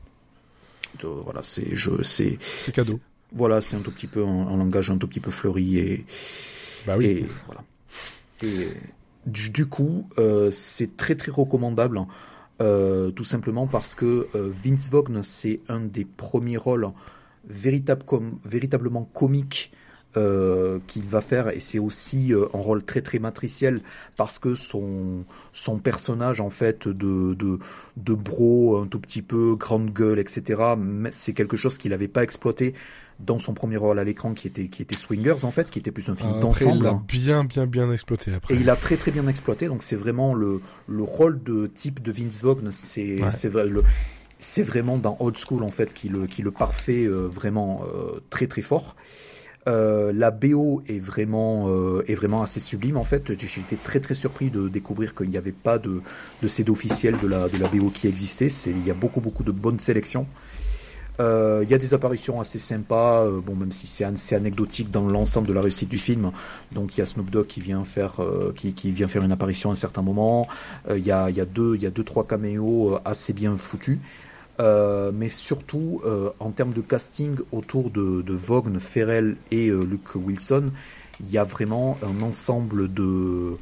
voilà, 1.03 1.43
c'est 1.43 1.77
je, 1.77 2.03
c'est. 2.03 2.39
C'est 2.41 2.73
cadeau. 2.73 2.99
Voilà, 3.33 3.61
c'est 3.61 3.77
un 3.77 3.81
tout 3.81 3.91
petit 3.91 4.07
peu 4.07 4.25
un, 4.25 4.57
langage 4.57 4.91
un 4.91 4.99
tout 4.99 5.07
petit 5.07 5.21
peu 5.21 5.31
fleuri 5.31 5.79
et. 5.79 6.07
Bah 6.87 6.97
oui. 6.97 7.07
Et 7.07 7.27
voilà. 7.47 7.63
Et 8.43 8.69
du, 9.27 9.67
coup, 9.67 10.09
euh, 10.19 10.51
c'est 10.51 10.97
très 10.97 11.15
très 11.15 11.31
recommandable, 11.31 12.01
euh, 12.61 13.11
tout 13.11 13.25
simplement 13.25 13.67
parce 13.67 13.95
que 13.95 14.29
euh, 14.35 14.51
Vince 14.51 14.89
Vaughn, 14.91 15.23
c'est 15.23 15.61
un 15.69 15.81
des 15.81 16.05
premiers 16.05 16.57
rôles 16.57 16.89
véritable 17.49 18.05
véritablement 18.45 19.05
comiques 19.05 19.73
qu'il 20.89 21.05
va 21.05 21.21
faire. 21.21 21.51
Et 21.51 21.61
c'est 21.61 21.79
aussi 21.79 22.33
un 22.33 22.59
rôle 22.59 22.83
très 22.83 23.03
très 23.03 23.21
matriciel 23.21 23.83
parce 24.17 24.41
que 24.41 24.55
son 24.55 25.25
son 25.53 25.79
personnage 25.79 26.41
en 26.41 26.51
fait 26.51 26.89
de 26.89 27.35
de 27.35 27.61
de 27.97 28.15
bro 28.15 28.79
un 28.79 28.89
tout 28.89 28.99
petit 28.99 29.23
peu 29.23 29.55
grande 29.55 29.93
gueule 29.93 30.19
etc 30.19 30.61
c'est 31.13 31.35
quelque 31.35 31.57
chose 31.57 31.79
qu'il 31.79 31.93
n'avait 31.93 32.09
pas 32.09 32.25
exploité 32.25 32.75
dans 33.21 33.39
son 33.39 33.55
premier 33.55 33.77
rôle 33.77 33.99
à 33.99 34.05
l'écran 34.05 34.33
qui 34.35 34.47
était 34.47 34.69
qui 34.69 34.83
était 34.83 34.97
Swingers 34.97 35.45
en 35.45 35.51
fait, 35.51 35.71
qui 35.71 35.79
était 35.79 35.91
plus 35.91 36.09
un 36.09 36.15
film 36.15 36.41
d'ensemble. 36.41 36.85
Il 36.85 36.87
a 36.87 37.03
bien 37.07 37.45
bien 37.45 37.67
bien 37.67 37.93
exploité 37.93 38.33
après. 38.33 38.55
Et 38.55 38.59
il 38.59 38.71
a 38.71 38.77
très 38.77 38.97
très 38.97 39.11
bien 39.11 39.27
exploité. 39.29 39.67
Donc 39.69 39.83
c'est 39.83 39.97
vraiment 39.97 40.35
le 40.35 40.61
le 40.87 41.03
rôle 41.03 41.43
de 41.43 41.67
type 41.67 42.03
de 42.03 42.13
Vince 42.13 42.43
Vaughn, 42.43 42.71
c'est 42.71 43.17
c'est 43.31 43.53
le 43.53 43.83
c'est 44.39 44.63
vraiment 44.63 44.99
dans 44.99 45.17
Old 45.21 45.37
School 45.37 45.65
en 45.65 45.71
fait 45.71 45.93
qui 45.93 46.09
le 46.09 46.27
qui 46.27 46.43
le 46.43 46.53
parfait 46.53 47.05
euh, 47.05 47.27
vraiment 47.27 47.83
euh, 47.85 48.21
très 48.31 48.47
très 48.47 48.63
fort. 48.63 48.95
Euh, 49.67 50.13
la 50.15 50.31
BO 50.31 50.83
est 50.89 50.99
vraiment 50.99 51.67
euh, 51.69 52.03
est 52.07 52.15
vraiment 52.15 52.43
assez 52.43 52.61
sublime 52.61 52.97
en 52.97 53.05
fait. 53.05 53.37
J'ai 53.39 53.61
été 53.61 53.77
très 53.77 54.01
très 54.01 54.15
surpris 54.15 54.51
de 54.51 54.69
découvrir 54.69 55.15
qu'il 55.15 55.29
n'y 55.29 55.37
avait 55.37 55.53
pas 55.53 55.79
de 55.79 56.01
de 56.41 56.49
CD 56.49 56.71
officiel 56.71 57.17
de 57.23 57.27
la 57.27 57.49
de 57.49 57.59
la 57.59 57.69
BO 57.69 57.91
qui 57.91 58.07
existait. 58.07 58.49
C'est 58.49 58.71
il 58.71 58.87
y 58.87 58.91
a 58.91 58.95
beaucoup 58.95 59.21
beaucoup 59.21 59.45
de 59.45 59.53
bonnes 59.53 59.81
sélections. 59.81 60.27
Euh, 61.21 61.61
il 61.65 61.71
y 61.71 61.75
a 61.75 61.79
des 61.79 61.95
apparitions 61.95 62.41
assez 62.41 62.59
sympas, 62.59 63.25
euh, 63.25 63.41
bon 63.41 63.57
même 63.57 63.73
si 63.73 63.87
c'est 63.87 64.35
anecdotique 64.35 64.91
dans 64.91 65.07
l'ensemble 65.07 65.49
de 65.49 65.53
la 65.53 65.61
réussite 65.61 65.89
du 65.89 65.99
film. 65.99 66.31
Donc 66.73 66.97
il 66.97 67.01
y 67.01 67.03
a 67.03 67.07
Snoop 67.07 67.31
Dogg 67.31 67.47
qui 67.47 67.61
vient 67.61 67.85
faire 67.85 68.21
euh, 68.21 68.53
qui, 68.55 68.73
qui, 68.73 68.93
vient 68.93 69.09
faire 69.09 69.25
une 69.25 69.33
apparition 69.33 69.71
à 69.71 69.73
un 69.73 69.77
certain 69.77 70.03
moment. 70.03 70.47
Il 70.91 71.05
y 71.05 71.11
a 71.11 71.29
il 71.31 71.37
y 71.37 71.41
a 71.41 71.45
deux 71.45 71.75
il 71.75 71.83
y 71.83 71.87
a 71.87 71.91
deux 71.91 72.05
trois 72.05 72.27
caméos 72.27 72.99
assez 73.05 73.33
bien 73.33 73.57
foutus. 73.57 73.99
mais 74.59 75.29
surtout 75.29 76.03
en 76.41 76.51
termes 76.51 76.73
de 76.73 76.81
casting 76.81 77.37
autour 77.53 77.91
de, 77.91 78.23
de 78.23 78.35
Vaughn, 78.35 78.79
Ferrell 78.81 79.37
et 79.51 79.71
Luke 79.71 80.15
Wilson, 80.15 80.71
il 81.21 81.31
y 81.31 81.39
a 81.39 81.45
vraiment 81.45 81.99
un 82.03 82.23
ensemble 82.23 82.93
de 82.93 83.57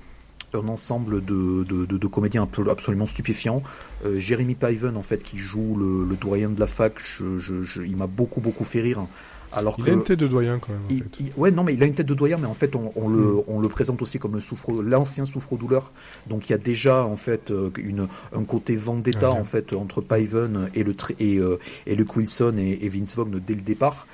un 0.57 0.69
ensemble 0.69 1.25
de, 1.25 1.65
de, 1.65 1.85
de, 1.85 2.07
comédiens 2.07 2.49
absolument 2.71 3.07
stupéfiants. 3.07 3.63
Euh, 4.05 4.19
Jérémy 4.19 4.55
Piven, 4.55 4.97
en 4.97 5.03
fait, 5.03 5.23
qui 5.23 5.39
joue 5.39 5.77
le, 5.77 6.09
le 6.09 6.17
doyen 6.17 6.51
de 6.51 6.61
la 6.61 6.67
fac, 6.67 6.95
je, 7.03 7.83
il 7.85 7.97
m'a 7.97 8.07
beaucoup, 8.07 8.41
beaucoup 8.41 8.65
fait 8.65 8.81
rire. 8.81 9.07
Alors 9.53 9.77
il 9.79 9.89
a 9.89 9.93
une 9.93 10.03
tête 10.03 10.19
de 10.19 10.27
doyen 10.27 10.59
quand 10.59 10.73
même. 10.73 11.03
ouais, 11.37 11.51
non, 11.51 11.65
mais 11.65 11.75
il 11.75 11.83
a 11.83 11.87
une 11.87 11.95
tête 11.95 12.07
de 12.07 12.15
doyen, 12.15 12.37
mais 12.37 12.47
en 12.47 12.55
fait, 12.55 12.75
on, 12.77 13.09
le, 13.09 13.19
hmm. 13.19 13.43
on 13.49 13.61
le 13.61 13.69
présente 13.69 14.03
aussi 14.03 14.19
comme 14.19 14.35
le 14.35 14.41
souffre, 14.41 14.83
l'ancien 14.83 15.25
souffre-douleur. 15.25 15.93
Donc 16.27 16.49
il 16.49 16.53
y 16.53 16.55
a 16.55 16.59
déjà 16.59 17.05
en 17.05 17.17
fait 17.17 17.51
euh, 17.51 17.71
une, 17.79 18.09
un 18.35 18.45
côté 18.45 18.77
vendetta 18.77 19.31
en 19.31 19.45
fait 19.45 19.73
entre 19.73 20.01
Piven 20.01 20.71
et 20.75 20.83
le 20.83 20.95
et, 21.21 21.39
euh, 21.39 21.59
et 21.87 21.95
Luke 21.95 22.17
Wilson 22.17 22.55
et, 22.59 22.89
Vince 22.89 23.15
Vaughn 23.15 23.41
dès 23.45 23.55
le 23.55 23.63
départ. 23.63 24.07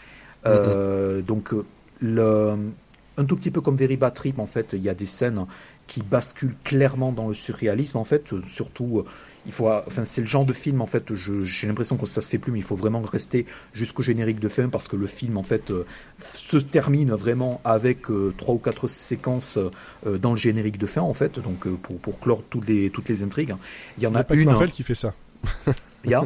Hmm. 0.45 0.49
euh, 0.49 1.22
donc 1.22 1.55
le, 2.01 2.57
un 3.16 3.24
tout 3.24 3.36
petit 3.36 3.51
peu 3.51 3.61
comme 3.61 3.76
Very 3.76 3.97
Bad 3.97 4.14
Trip, 4.14 4.38
en 4.38 4.47
fait, 4.47 4.72
il 4.72 4.82
y 4.82 4.88
a 4.88 4.95
des 4.95 5.07
scènes 5.07 5.45
qui 5.87 6.03
bascule 6.03 6.55
clairement 6.64 7.12
dans 7.12 7.28
le 7.28 7.35
surréalisme 7.35 7.99
en 7.99 8.05
fait 8.05 8.35
surtout 8.47 9.01
euh, 9.01 9.05
il 9.47 9.53
faut 9.53 9.68
enfin 9.68 10.05
c'est 10.05 10.20
le 10.20 10.26
genre 10.26 10.45
de 10.45 10.53
film 10.53 10.80
en 10.80 10.87
fait 10.87 11.14
j'ai 11.14 11.66
l'impression 11.66 11.97
que 11.97 12.07
ça 12.07 12.22
se 12.22 12.28
fait 12.28 12.39
plus 12.39 12.53
mais 12.53 12.61
il 12.61 12.64
faut 12.64 12.76
vraiment 12.76 13.01
rester 13.01 13.47
jusqu'au 13.72 14.03
générique 14.03 14.39
de 14.39 14.49
fin 14.49 14.68
parce 14.68 14.89
que 14.89 14.97
le 14.97 15.07
film 15.07 15.37
en 15.37 15.43
fait 15.43 15.70
euh, 15.70 15.85
se 16.35 16.57
termine 16.57 17.12
vraiment 17.12 17.61
avec 17.64 18.11
euh, 18.11 18.33
trois 18.37 18.55
ou 18.55 18.59
quatre 18.59 18.89
séquences 18.89 19.59
dans 20.07 20.30
le 20.30 20.37
générique 20.37 20.78
de 20.78 20.87
fin 20.87 21.03
en 21.03 21.14
fait 21.14 21.41
donc 21.41 21.68
pour 21.68 21.99
pour 21.99 22.20
clore 22.20 22.43
toutes 22.49 22.68
les 22.68 22.91
toutes 22.91 23.09
les 23.09 23.22
intrigues. 23.22 23.55
Il 23.99 24.05
y 24.05 24.07
en 24.07 24.14
a, 24.14 24.20
a 24.20 24.35
une 24.35 24.45
Marvel 24.45 24.70
qui 24.70 24.83
fait 24.83 24.95
ça. 24.95 25.14
Il 26.05 26.11
y 26.11 26.14
a 26.14 26.24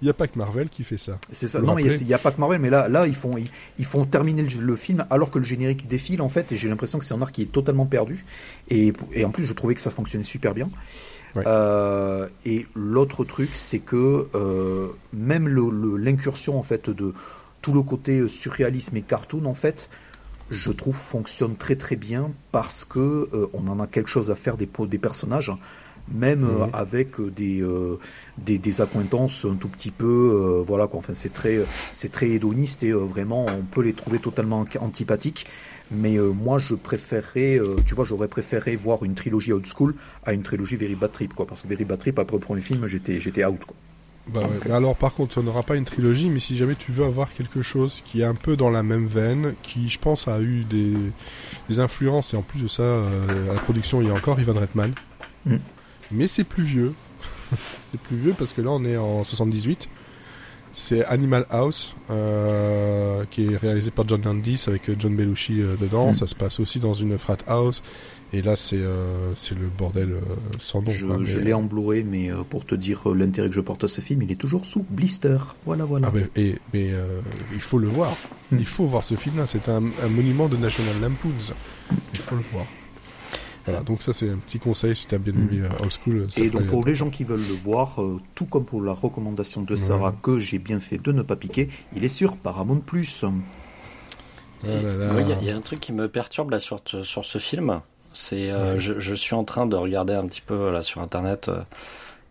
il 0.00 0.04
n'y 0.04 0.10
a 0.10 0.14
pas 0.14 0.28
que 0.28 0.38
Marvel 0.38 0.68
qui 0.68 0.84
fait 0.84 0.98
ça. 0.98 1.18
C'est 1.32 1.48
ça. 1.48 1.60
Non, 1.60 1.74
mais 1.74 1.82
il 1.82 2.06
n'y 2.06 2.14
a, 2.14 2.18
pas 2.18 2.30
que 2.30 2.40
Marvel, 2.40 2.60
mais 2.60 2.70
là, 2.70 2.88
là, 2.88 3.06
ils 3.06 3.14
font, 3.14 3.36
ils, 3.78 3.84
font 3.84 4.04
terminer 4.04 4.42
le, 4.42 4.76
film 4.76 5.04
alors 5.10 5.30
que 5.30 5.38
le 5.38 5.44
générique 5.44 5.88
défile 5.88 6.22
en 6.22 6.28
fait, 6.28 6.52
et 6.52 6.56
j'ai 6.56 6.68
l'impression 6.68 6.98
que 6.98 7.04
c'est 7.04 7.14
un 7.14 7.20
art 7.20 7.32
qui 7.32 7.42
est 7.42 7.52
totalement 7.52 7.86
perdu. 7.86 8.24
Et, 8.70 8.92
et, 9.12 9.24
en 9.24 9.30
plus, 9.30 9.44
je 9.44 9.52
trouvais 9.52 9.74
que 9.74 9.80
ça 9.80 9.90
fonctionnait 9.90 10.24
super 10.24 10.54
bien. 10.54 10.70
Euh, 11.36 12.28
et 12.44 12.66
l'autre 12.74 13.24
truc, 13.24 13.50
c'est 13.54 13.78
que 13.78 14.28
euh, 14.34 14.88
même 15.12 15.48
l'incursion 15.96 16.58
en 16.58 16.62
fait 16.62 16.90
de 16.90 17.12
tout 17.62 17.72
le 17.72 17.82
côté 17.82 18.26
surréalisme 18.28 18.96
et 18.96 19.02
cartoon 19.02 19.44
en 19.44 19.54
fait, 19.54 19.90
je 20.50 20.70
trouve 20.70 20.96
fonctionne 20.96 21.56
très 21.56 21.76
très 21.76 21.96
bien 21.96 22.30
parce 22.52 22.84
que 22.84 23.28
euh, 23.32 23.46
on 23.52 23.68
en 23.68 23.80
a 23.80 23.86
quelque 23.86 24.08
chose 24.08 24.30
à 24.30 24.36
faire 24.36 24.56
des, 24.56 24.68
des 24.88 24.98
personnages 24.98 25.52
même 26.12 26.44
euh, 26.44 26.66
avec 26.72 27.18
euh, 27.20 27.30
des, 27.30 27.60
euh, 27.60 27.98
des, 28.38 28.58
des 28.58 28.80
accointances 28.80 29.44
un 29.44 29.56
tout 29.56 29.68
petit 29.68 29.90
peu 29.90 30.62
voilà 30.66 30.86
quoi. 30.86 30.98
Enfin 30.98 31.14
c'est 31.14 31.32
très 31.32 31.60
c'est 31.90 32.10
très 32.10 32.30
hédoniste 32.30 32.82
et 32.82 32.92
vraiment 32.92 33.46
on 33.46 33.62
peut 33.62 33.82
les 33.82 33.92
trouver 33.92 34.18
totalement 34.18 34.64
antipathiques. 34.80 35.46
Mais 35.90 36.18
moi 36.18 36.58
je 36.58 36.74
préférerais 36.74 37.60
tu 37.86 37.94
vois 37.94 38.04
j'aurais 38.04 38.28
préféré 38.28 38.76
voir 38.76 39.04
une 39.04 39.14
trilogie 39.14 39.52
old 39.52 39.66
school 39.66 39.94
à 40.24 40.34
une 40.34 40.42
trilogie 40.42 40.76
Very 40.76 40.94
Bad 40.94 41.12
Trip 41.12 41.34
quoi. 41.34 41.46
Parce 41.46 41.62
que 41.62 41.68
Very 41.68 41.84
Bad 41.84 41.98
Trip 41.98 42.18
après 42.18 42.36
le 42.36 42.42
premier 42.42 42.60
film 42.60 42.86
j'étais 42.86 43.20
j'étais 43.20 43.44
out 43.44 43.64
quoi. 43.64 43.76
Bah 44.26 44.42
alors 44.70 44.94
par 44.94 45.14
contre, 45.14 45.38
on 45.38 45.42
n'aura 45.42 45.62
pas 45.62 45.74
une 45.74 45.86
trilogie, 45.86 46.28
mais 46.28 46.38
si 46.38 46.58
jamais 46.58 46.74
tu 46.74 46.92
veux 46.92 47.06
avoir 47.06 47.32
quelque 47.32 47.62
chose 47.62 48.02
qui 48.04 48.20
est 48.20 48.24
un 48.24 48.34
peu 48.34 48.56
dans 48.56 48.68
la 48.68 48.82
même 48.82 49.06
veine, 49.06 49.54
qui 49.62 49.88
je 49.88 49.98
pense 49.98 50.28
a 50.28 50.42
eu 50.42 50.64
des, 50.64 50.92
des 51.70 51.78
influences, 51.80 52.34
et 52.34 52.36
en 52.36 52.42
plus 52.42 52.60
de 52.60 52.68
ça, 52.68 52.82
à 52.82 53.54
la 53.54 53.60
production 53.60 54.02
il 54.02 54.08
y 54.08 54.10
a 54.10 54.12
encore 54.12 54.38
Ivan 54.38 54.52
Reitman, 54.52 54.92
mm 55.46 55.56
mais 56.10 56.28
c'est 56.28 56.44
plus 56.44 56.62
vieux. 56.62 56.94
c'est 57.90 58.00
plus 58.00 58.16
vieux 58.16 58.34
parce 58.38 58.52
que 58.52 58.60
là 58.60 58.70
on 58.70 58.84
est 58.84 58.96
en 58.96 59.22
78. 59.22 59.88
C'est 60.74 61.04
Animal 61.06 61.44
House, 61.50 61.94
euh, 62.08 63.24
qui 63.32 63.46
est 63.46 63.56
réalisé 63.56 63.90
par 63.90 64.06
John 64.06 64.22
Landis 64.22 64.64
avec 64.68 64.82
John 64.96 65.16
Belushi 65.16 65.60
euh, 65.60 65.74
dedans. 65.80 66.10
Mm. 66.10 66.14
Ça 66.14 66.28
se 66.28 66.36
passe 66.36 66.60
aussi 66.60 66.78
dans 66.78 66.94
une 66.94 67.18
frat 67.18 67.38
house. 67.48 67.82
Et 68.32 68.42
là, 68.42 68.54
c'est 68.54 68.78
euh, 68.78 69.32
le 69.50 69.66
bordel 69.76 70.14
sans 70.60 70.82
nom. 70.82 70.92
Je, 71.24 71.38
l'ai 71.38 71.52
en 71.52 71.68
mais 72.06 72.30
pour 72.48 72.64
te 72.64 72.76
dire 72.76 73.08
l'intérêt 73.08 73.48
que 73.48 73.54
je 73.54 73.60
porte 73.60 73.84
à 73.84 73.88
ce 73.88 74.00
film, 74.00 74.22
il 74.22 74.30
est 74.30 74.36
toujours 74.36 74.66
sous 74.66 74.84
blister. 74.88 75.38
Voilà, 75.66 75.84
voilà. 75.84 76.12
Ah, 76.14 76.18
et, 76.36 76.56
mais 76.72 76.92
il 77.54 77.60
faut 77.60 77.78
le 77.78 77.88
voir. 77.88 78.16
Mm. 78.52 78.58
Il 78.60 78.66
faut 78.66 78.86
voir 78.86 79.02
ce 79.02 79.16
film-là. 79.16 79.48
C'est 79.48 79.68
un, 79.68 79.82
un, 79.82 80.08
monument 80.08 80.46
de 80.48 80.56
National 80.58 80.94
Lampoons. 81.00 81.54
Il 82.12 82.20
faut 82.20 82.36
le 82.36 82.44
voir 82.52 82.66
donc 83.84 84.02
ça 84.02 84.12
c'est 84.12 84.28
un 84.30 84.36
petit 84.36 84.58
conseil 84.58 84.94
si 84.96 85.06
tu 85.06 85.14
as 85.14 85.18
bien 85.18 85.32
aimé 85.34 85.58
mm. 85.68 85.82
Old 85.82 85.92
School. 85.92 86.26
Et 86.36 86.48
donc 86.50 86.66
pour 86.66 86.84
les 86.84 86.94
gens 86.94 87.10
qui 87.10 87.24
veulent 87.24 87.38
le 87.40 87.54
voir, 87.54 88.02
euh, 88.02 88.20
tout 88.34 88.46
comme 88.46 88.64
pour 88.64 88.82
la 88.82 88.92
recommandation 88.92 89.62
de 89.62 89.76
Sarah 89.76 90.14
que 90.22 90.38
j'ai 90.38 90.58
bien 90.58 90.80
fait 90.80 90.98
de 90.98 91.12
ne 91.12 91.22
pas 91.22 91.36
piquer, 91.36 91.68
il 91.96 92.04
est 92.04 92.08
sur 92.08 92.36
Paramount 92.36 92.80
Plus. 92.80 93.24
Ah 93.24 94.66
il 94.66 94.70
y 94.70 95.32
a- 95.32 95.38
il 95.40 95.46
y, 95.46 95.50
a 95.50 95.56
un 95.56 95.60
truc 95.60 95.78
qui 95.80 95.92
me 95.92 96.08
perturbe 96.08 96.50
là 96.50 96.58
sur, 96.58 96.80
sur 97.04 97.24
ce 97.24 97.38
film. 97.38 97.80
C'est, 98.12 98.50
euh, 98.50 98.72
Ouais. 98.74 98.80
je, 98.80 98.98
je 98.98 99.14
suis 99.14 99.34
en 99.36 99.44
train 99.44 99.66
de 99.66 99.76
regarder 99.76 100.14
un 100.14 100.26
petit 100.26 100.40
peu 100.40 100.72
là 100.72 100.82
sur 100.82 101.00
internet. 101.00 101.48
euh, 101.48 101.62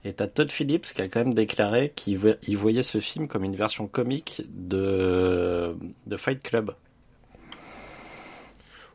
et 0.04 0.14
t'as 0.14 0.28
Todd 0.28 0.52
Phillips 0.52 0.94
qui 0.94 1.02
a 1.02 1.08
quand 1.08 1.20
même 1.20 1.34
déclaré 1.34 1.92
qu'il 1.96 2.18
vo- 2.18 2.36
il 2.48 2.58
voyait 2.58 2.84
ce 2.84 3.00
film 3.00 3.28
comme 3.28 3.44
une 3.44 3.56
version 3.56 3.88
comique 3.88 4.42
de, 4.54 5.76
de 6.08 6.18
Fight 6.18 6.42
Club. 6.44 6.72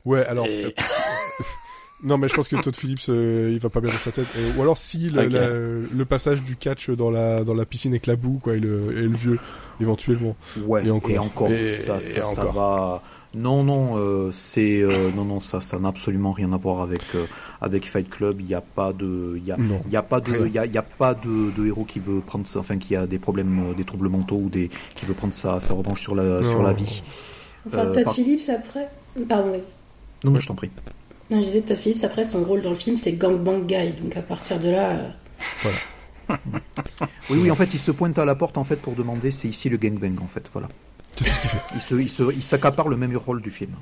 Ouais, 0.04 0.24
alors. 0.26 0.46
Et- 0.46 0.66
euh, 0.66 0.70
non, 2.02 2.18
mais 2.18 2.28
je 2.28 2.34
pense 2.34 2.48
que 2.48 2.56
Todd 2.56 2.74
Phillips, 2.76 3.06
euh, 3.08 3.50
il 3.52 3.58
va 3.58 3.68
pas 3.68 3.80
bien 3.80 3.90
dans 3.92 3.98
sa 3.98 4.10
tête. 4.12 4.26
Et- 4.36 4.58
ou 4.58 4.62
alors, 4.62 4.76
si 4.78 5.08
le, 5.08 5.26
Ok. 5.26 5.32
la- 5.32 5.48
le 5.96 6.04
passage 6.04 6.42
du 6.42 6.56
catch 6.56 6.90
dans 6.90 7.10
la, 7.10 7.44
dans 7.44 7.54
la 7.54 7.64
piscine 7.64 7.92
avec 7.92 8.06
la 8.06 8.16
boue, 8.16 8.38
quoi, 8.42 8.54
et 8.56 8.60
le, 8.60 8.92
et 8.98 9.02
le 9.02 9.16
vieux, 9.16 9.38
éventuellement. 9.80 10.36
Ouais, 10.66 10.84
Et 10.86 10.90
encore. 11.18 11.50
Et- 11.50 11.68
ça, 11.68 12.00
ça, 12.00 12.20
et 12.20 12.24
ça 12.24 12.28
encore. 12.42 12.52
va. 12.52 13.02
Non, 13.34 13.64
non, 13.64 13.96
euh, 13.96 14.28
c'est 14.30 14.82
euh, 14.82 15.08
non, 15.16 15.24
non, 15.24 15.40
ça, 15.40 15.60
ça 15.62 15.78
n'a 15.78 15.88
absolument 15.88 16.32
rien 16.32 16.52
à 16.52 16.58
voir 16.58 16.82
avec 16.82 17.00
euh, 17.14 17.24
avec 17.62 17.88
Fight 17.88 18.10
Club. 18.10 18.36
Il 18.40 18.46
n'y 18.46 18.54
a 18.54 18.60
pas 18.60 18.92
de, 18.92 19.34
il 19.38 19.44
y 19.46 19.50
a, 19.52 19.56
y 19.90 19.96
a 19.96 20.02
pas 20.02 20.20
de, 20.20 20.46
il 20.46 20.52
y 20.52 20.58
a, 20.58 20.66
il 20.66 20.72
y 20.72 20.76
a 20.76 20.82
pas 20.82 21.14
de, 21.14 21.50
de 21.58 21.66
héros 21.66 21.84
qui 21.84 21.98
veut 21.98 22.20
prendre, 22.20 22.44
enfin, 22.56 22.76
qui 22.76 22.94
a 22.94 23.06
des 23.06 23.18
problèmes, 23.18 23.70
euh, 23.70 23.74
des 23.74 23.84
troubles 23.84 24.10
mentaux 24.10 24.36
ou 24.36 24.48
des, 24.50 24.68
qui 24.94 25.06
veut 25.06 25.14
prendre 25.14 25.32
sa, 25.32 25.60
sa 25.60 25.72
revanche 25.72 26.02
sur 26.02 26.14
la, 26.14 26.42
sur 26.42 26.58
Non. 26.58 26.64
la 26.64 26.72
vie. 26.74 27.02
Enfin, 27.66 27.78
Euh, 27.86 27.94
Todd 27.94 28.04
par- 28.04 28.14
Phillips 28.14 28.50
après. 28.50 28.88
Pardon, 29.26 29.52
vas-y. 29.52 29.62
Non, 30.24 30.30
mais 30.32 30.40
je 30.40 30.46
t'en 30.48 30.54
prie. 30.54 30.70
Non, 31.32 31.40
je 31.40 31.46
disais 31.46 31.60
Todd 31.62 31.78
Phillips 31.78 32.04
après, 32.04 32.24
son 32.26 32.44
rôle 32.44 32.60
dans 32.60 32.70
le 32.70 32.76
film, 32.76 32.96
c'est 32.98 33.12
gangbang 33.12 33.64
guy. 33.66 33.92
Donc 34.00 34.16
à 34.16 34.22
partir 34.22 34.60
de 34.60 34.68
là. 34.70 34.90
euh, 34.90 35.68
Oui, 37.30 37.38
oui, 37.42 37.50
en 37.50 37.54
fait, 37.56 37.72
il 37.74 37.78
se 37.78 37.90
pointe 37.90 38.18
à 38.18 38.24
la 38.24 38.34
porte 38.34 38.58
en 38.58 38.64
fait 38.64 38.76
pour 38.76 38.94
demander 38.94 39.30
c'est 39.30 39.48
ici 39.48 39.68
le 39.68 39.76
gangbang 39.78 40.20
en 40.22 40.28
fait, 40.28 40.48
voilà. 40.52 40.68
Il 41.74 41.80
se, 41.80 41.94
il 41.94 42.08
se, 42.10 42.22
il 42.32 42.42
s'accapare 42.42 42.88
le 42.88 42.96
même 42.96 43.16
rôle 43.16 43.42
du 43.42 43.50
film. 43.50 43.72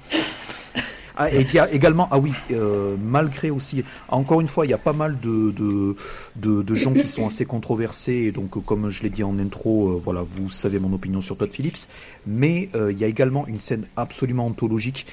Ah, 1.16 1.30
et 1.32 1.42
il 1.42 1.53
y 1.53 1.59
a 1.59 1.70
également, 1.70 2.09
ah 2.11 2.18
oui, 2.18 2.32
euh, 2.51 2.96
malgré 3.05 3.51
aussi, 3.51 3.84
encore 4.09 4.40
une 4.40 4.48
fois, 4.48 4.64
il 4.64 4.70
y 4.70 4.74
a 4.74 4.78
pas 4.78 4.94
mal 4.94 5.18
de, 5.20 5.51
de, 5.51 5.96
de, 6.36 6.62
de 6.62 6.74
gens 6.74 6.94
qui 6.94 7.07
sont 7.09 7.26
assez 7.26 7.44
controversés, 7.44 8.12
et 8.28 8.32
donc 8.32 8.64
comme 8.64 8.88
je 8.90 9.03
l'ai 9.03 9.11
dit 9.11 9.22
en 9.22 9.38
intro, 9.38 9.90
euh, 9.90 10.01
voilà, 10.03 10.22
vous 10.22 10.48
savez 10.51 10.78
mon 10.78 10.92
opinion 10.94 11.20
sur 11.20 11.36
Todd 11.36 11.51
Phillips, 11.51 11.88
mais 12.26 12.70
euh, 12.74 12.90
il 12.90 12.98
y 12.98 13.05
a 13.05 13.07
également 13.07 13.46
une 13.46 13.61
scène 13.61 13.86
absolument 13.96 14.46
anthologique 14.46 15.07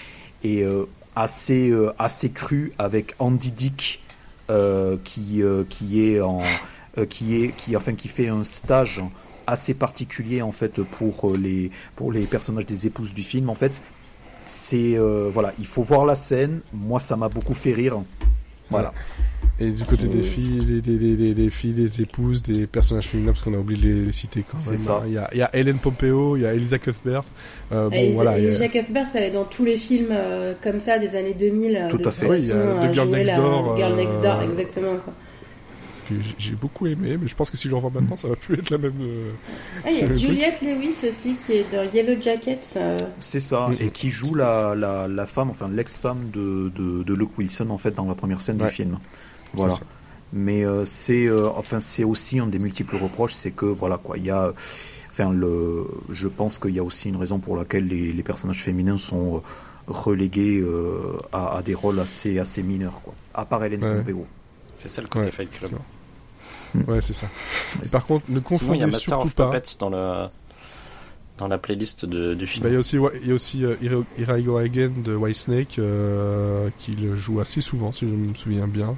et 0.43 0.63
euh, 0.63 0.85
assez, 1.18 1.70
euh, 1.70 1.91
assez 1.97 2.30
crue 2.30 2.74
avec 2.78 3.15
Andy 3.18 3.51
Dick 3.51 4.01
euh, 4.49 4.97
qui, 5.03 5.41
euh, 5.41 5.63
qui 5.68 6.07
est 6.07 6.22
en, 6.22 6.39
qui 7.09 7.43
est, 7.43 7.55
qui, 7.55 7.76
enfin, 7.76 7.93
qui 7.93 8.07
fait 8.07 8.28
un 8.28 8.43
stage 8.43 9.01
assez 9.45 9.74
particulier 9.74 10.41
en 10.41 10.51
fait 10.51 10.82
pour 10.82 11.36
les, 11.36 11.72
pour 11.95 12.11
les 12.11 12.26
personnages 12.26 12.65
des 12.65 12.88
épouses 12.88 13.13
du 13.13 13.24
film. 13.24 13.49
En 13.49 13.55
fait, 13.55 13.82
c'est 14.41 14.97
voilà, 14.97 15.53
il 15.59 15.68
faut 15.68 15.84
voir 15.84 16.05
la 16.05 16.15
scène. 16.15 16.61
Moi, 16.74 16.99
ça 16.99 17.15
m'a 17.15 17.30
beaucoup 17.30 17.53
fait 17.53 17.74
rire. 17.74 18.01
Voilà. 18.70 18.93
Et 19.59 19.72
du 19.72 19.84
côté 19.86 20.05
des 20.07 20.22
filles, 20.22 20.59
des, 20.65 20.82
des, 20.82 20.97
des, 20.97 21.15
des- 21.15 21.34
des 21.34 21.49
filles, 21.49 21.74
des 21.74 22.01
épouses, 22.01 22.43
des 22.43 22.68
personnages 22.68 23.07
féminins, 23.07 23.32
parce 23.32 23.41
qu'on 23.43 23.55
a 23.55 23.57
oublié 23.57 23.82
de 23.82 23.88
les, 23.88 24.05
les 24.05 24.11
citer 24.11 24.43
quand 24.47 24.55
C'est 24.57 24.72
même. 24.72 24.78
ça. 24.80 24.97
hein. 25.01 25.05
Il 25.07 25.13
y 25.13 25.18
a, 25.18 25.30
il 25.34 25.38
y 25.39 25.41
a 25.41 25.49
Hélène 25.55 25.80
Pompeo, 25.80 26.38
il 26.38 26.43
y 26.43 26.45
a 26.45 26.53
Elisa 26.53 26.78
Cuthbert. 26.78 27.24
Euh, 27.72 27.89
bon, 27.89 27.95
Elisa- 27.95 28.13
voilà. 28.13 28.38
Elisa 28.38 28.68
Cuthbert, 28.68 29.07
elle 29.15 29.24
est 29.24 29.32
dans 29.32 29.45
tous 29.45 29.65
les 29.65 29.78
films 29.78 30.09
euh, 30.11 30.53
comme 30.61 30.80
ça 30.80 30.99
des 30.99 31.15
années 31.15 31.34
2000. 31.38 31.76
euh, 31.76 31.89
Tout 31.89 31.97
de 31.97 32.07
à 32.07 32.11
fait. 32.11 32.28
il 32.38 32.47
y 32.47 32.51
a 32.51 32.88
The 32.89 32.93
Girl 32.93 33.09
Next 33.09 33.32
la 33.32 33.36
Door, 33.38 33.78
Girl 33.78 33.91
euh, 33.93 33.95
Next 33.95 34.22
Door, 34.22 34.41
exactement. 34.43 34.93
Que 36.07 36.13
j'ai- 36.37 36.51
beaucoup 36.55 36.87
aimé, 36.87 37.17
mais 37.21 37.27
je 37.27 37.35
pense 37.35 37.49
que 37.49 37.57
si 37.57 37.63
je 37.65 37.69
le 37.69 37.75
revois 37.75 37.91
maintenant, 37.93 38.15
ça 38.17 38.27
va 38.29 38.35
plus 38.35 38.55
être 38.55 38.69
la 38.69 38.77
même. 38.77 38.93
euh, 39.01 39.31
Ah, 39.83 39.91
il 39.91 39.97
y 39.97 40.01
a 40.01 40.05
truc. 40.05 40.17
Juliette 40.17 40.61
Lewis 40.61 41.05
aussi 41.09 41.35
qui 41.45 41.53
est 41.53 41.65
dans 41.71 41.83
Yellow 41.93 42.21
Jackets. 42.21 42.59
euh, 42.77 42.97
C'est 43.19 43.39
ça, 43.41 43.69
et 43.79 43.89
qui 43.89 44.09
joue 44.09 44.33
la, 44.35 44.73
la, 44.75 45.07
la 45.07 45.27
femme, 45.27 45.49
enfin 45.49 45.69
l'ex-femme 45.69 46.29
de, 46.31 46.69
de, 46.75 47.03
de 47.03 47.13
Luke 47.13 47.37
Wilson 47.37 47.69
en 47.69 47.77
fait 47.77 47.91
dans 47.91 48.05
la 48.07 48.15
première 48.15 48.39
scène 48.41 48.61
Ouais. 48.61 48.69
du 48.69 48.73
film. 48.75 48.97
Voilà. 49.53 49.75
Mais 50.33 50.65
euh, 50.65 50.83
c'est, 50.85 51.25
euh, 51.27 51.49
enfin 51.55 51.79
c'est 51.79 52.03
aussi 52.03 52.39
un 52.39 52.47
des 52.47 52.59
multiples 52.59 52.97
reproches, 52.97 53.33
c'est 53.33 53.51
que 53.51 53.65
voilà 53.65 53.97
quoi, 53.97 54.17
il 54.17 54.25
y 54.25 54.29
a, 54.29 54.53
enfin 55.09 55.31
le, 55.31 55.85
je 56.11 56.27
pense 56.27 56.59
qu'il 56.59 56.75
y 56.75 56.79
a 56.79 56.83
aussi 56.83 57.07
une 57.09 57.15
raison 57.15 57.39
pour 57.39 57.55
laquelle 57.55 57.87
les, 57.87 58.11
les 58.11 58.23
personnages 58.23 58.61
féminins 58.63 58.97
sont 58.97 59.41
relégués 59.87 60.59
euh, 60.59 61.17
à, 61.31 61.57
à 61.57 61.61
des 61.61 61.73
rôles 61.73 61.99
assez 61.99 62.39
assez 62.39 62.61
mineurs 62.61 63.01
quoi. 63.03 63.13
À 63.33 63.45
part 63.45 63.63
Hélène 63.63 63.83
Ouais. 63.83 63.95
Pompeo. 63.99 64.25
C'est 64.75 64.89
ça 64.89 65.01
le 65.01 65.07
côté 65.07 65.25
Ouais, 65.25 65.31
Fight 65.31 65.49
Club. 65.49 65.71
Ouais, 66.88 67.01
c'est 67.01 67.13
ça. 67.13 67.28
Et 67.84 67.88
par 67.89 68.05
contre, 68.05 68.25
ne 68.30 68.36
Sinon, 68.39 68.41
il 68.41 68.43
y 68.45 68.59
confondez 68.59 68.84
a 68.84 68.88
Master 68.88 69.13
surtout 69.21 69.28
of 69.28 69.34
pas. 69.36 69.51
Dans, 69.80 69.89
le, 69.89 70.28
dans 71.38 71.47
la 71.47 71.57
playlist 71.57 72.05
de, 72.05 72.34
du 72.34 72.47
film. 72.47 72.63
Bah, 72.63 72.69
il 72.69 72.73
y 72.73 72.75
a 72.75 72.80
aussi, 72.80 72.97
ouais, 72.97 73.11
il 73.21 73.28
y 73.28 73.32
a 73.32 73.34
aussi 73.34 73.63
euh, 73.63 73.75
Ira- 73.82 74.03
Iraigo 74.17 74.57
Hagen 74.57 74.91
de 75.03 75.15
Whitesnake 75.15 75.80
euh, 75.80 76.69
qui 76.80 76.91
le 76.91 77.15
joue 77.15 77.39
assez 77.39 77.61
souvent, 77.61 77.91
si 77.91 78.07
je 78.07 78.13
me 78.13 78.34
souviens 78.36 78.67
bien. 78.67 78.95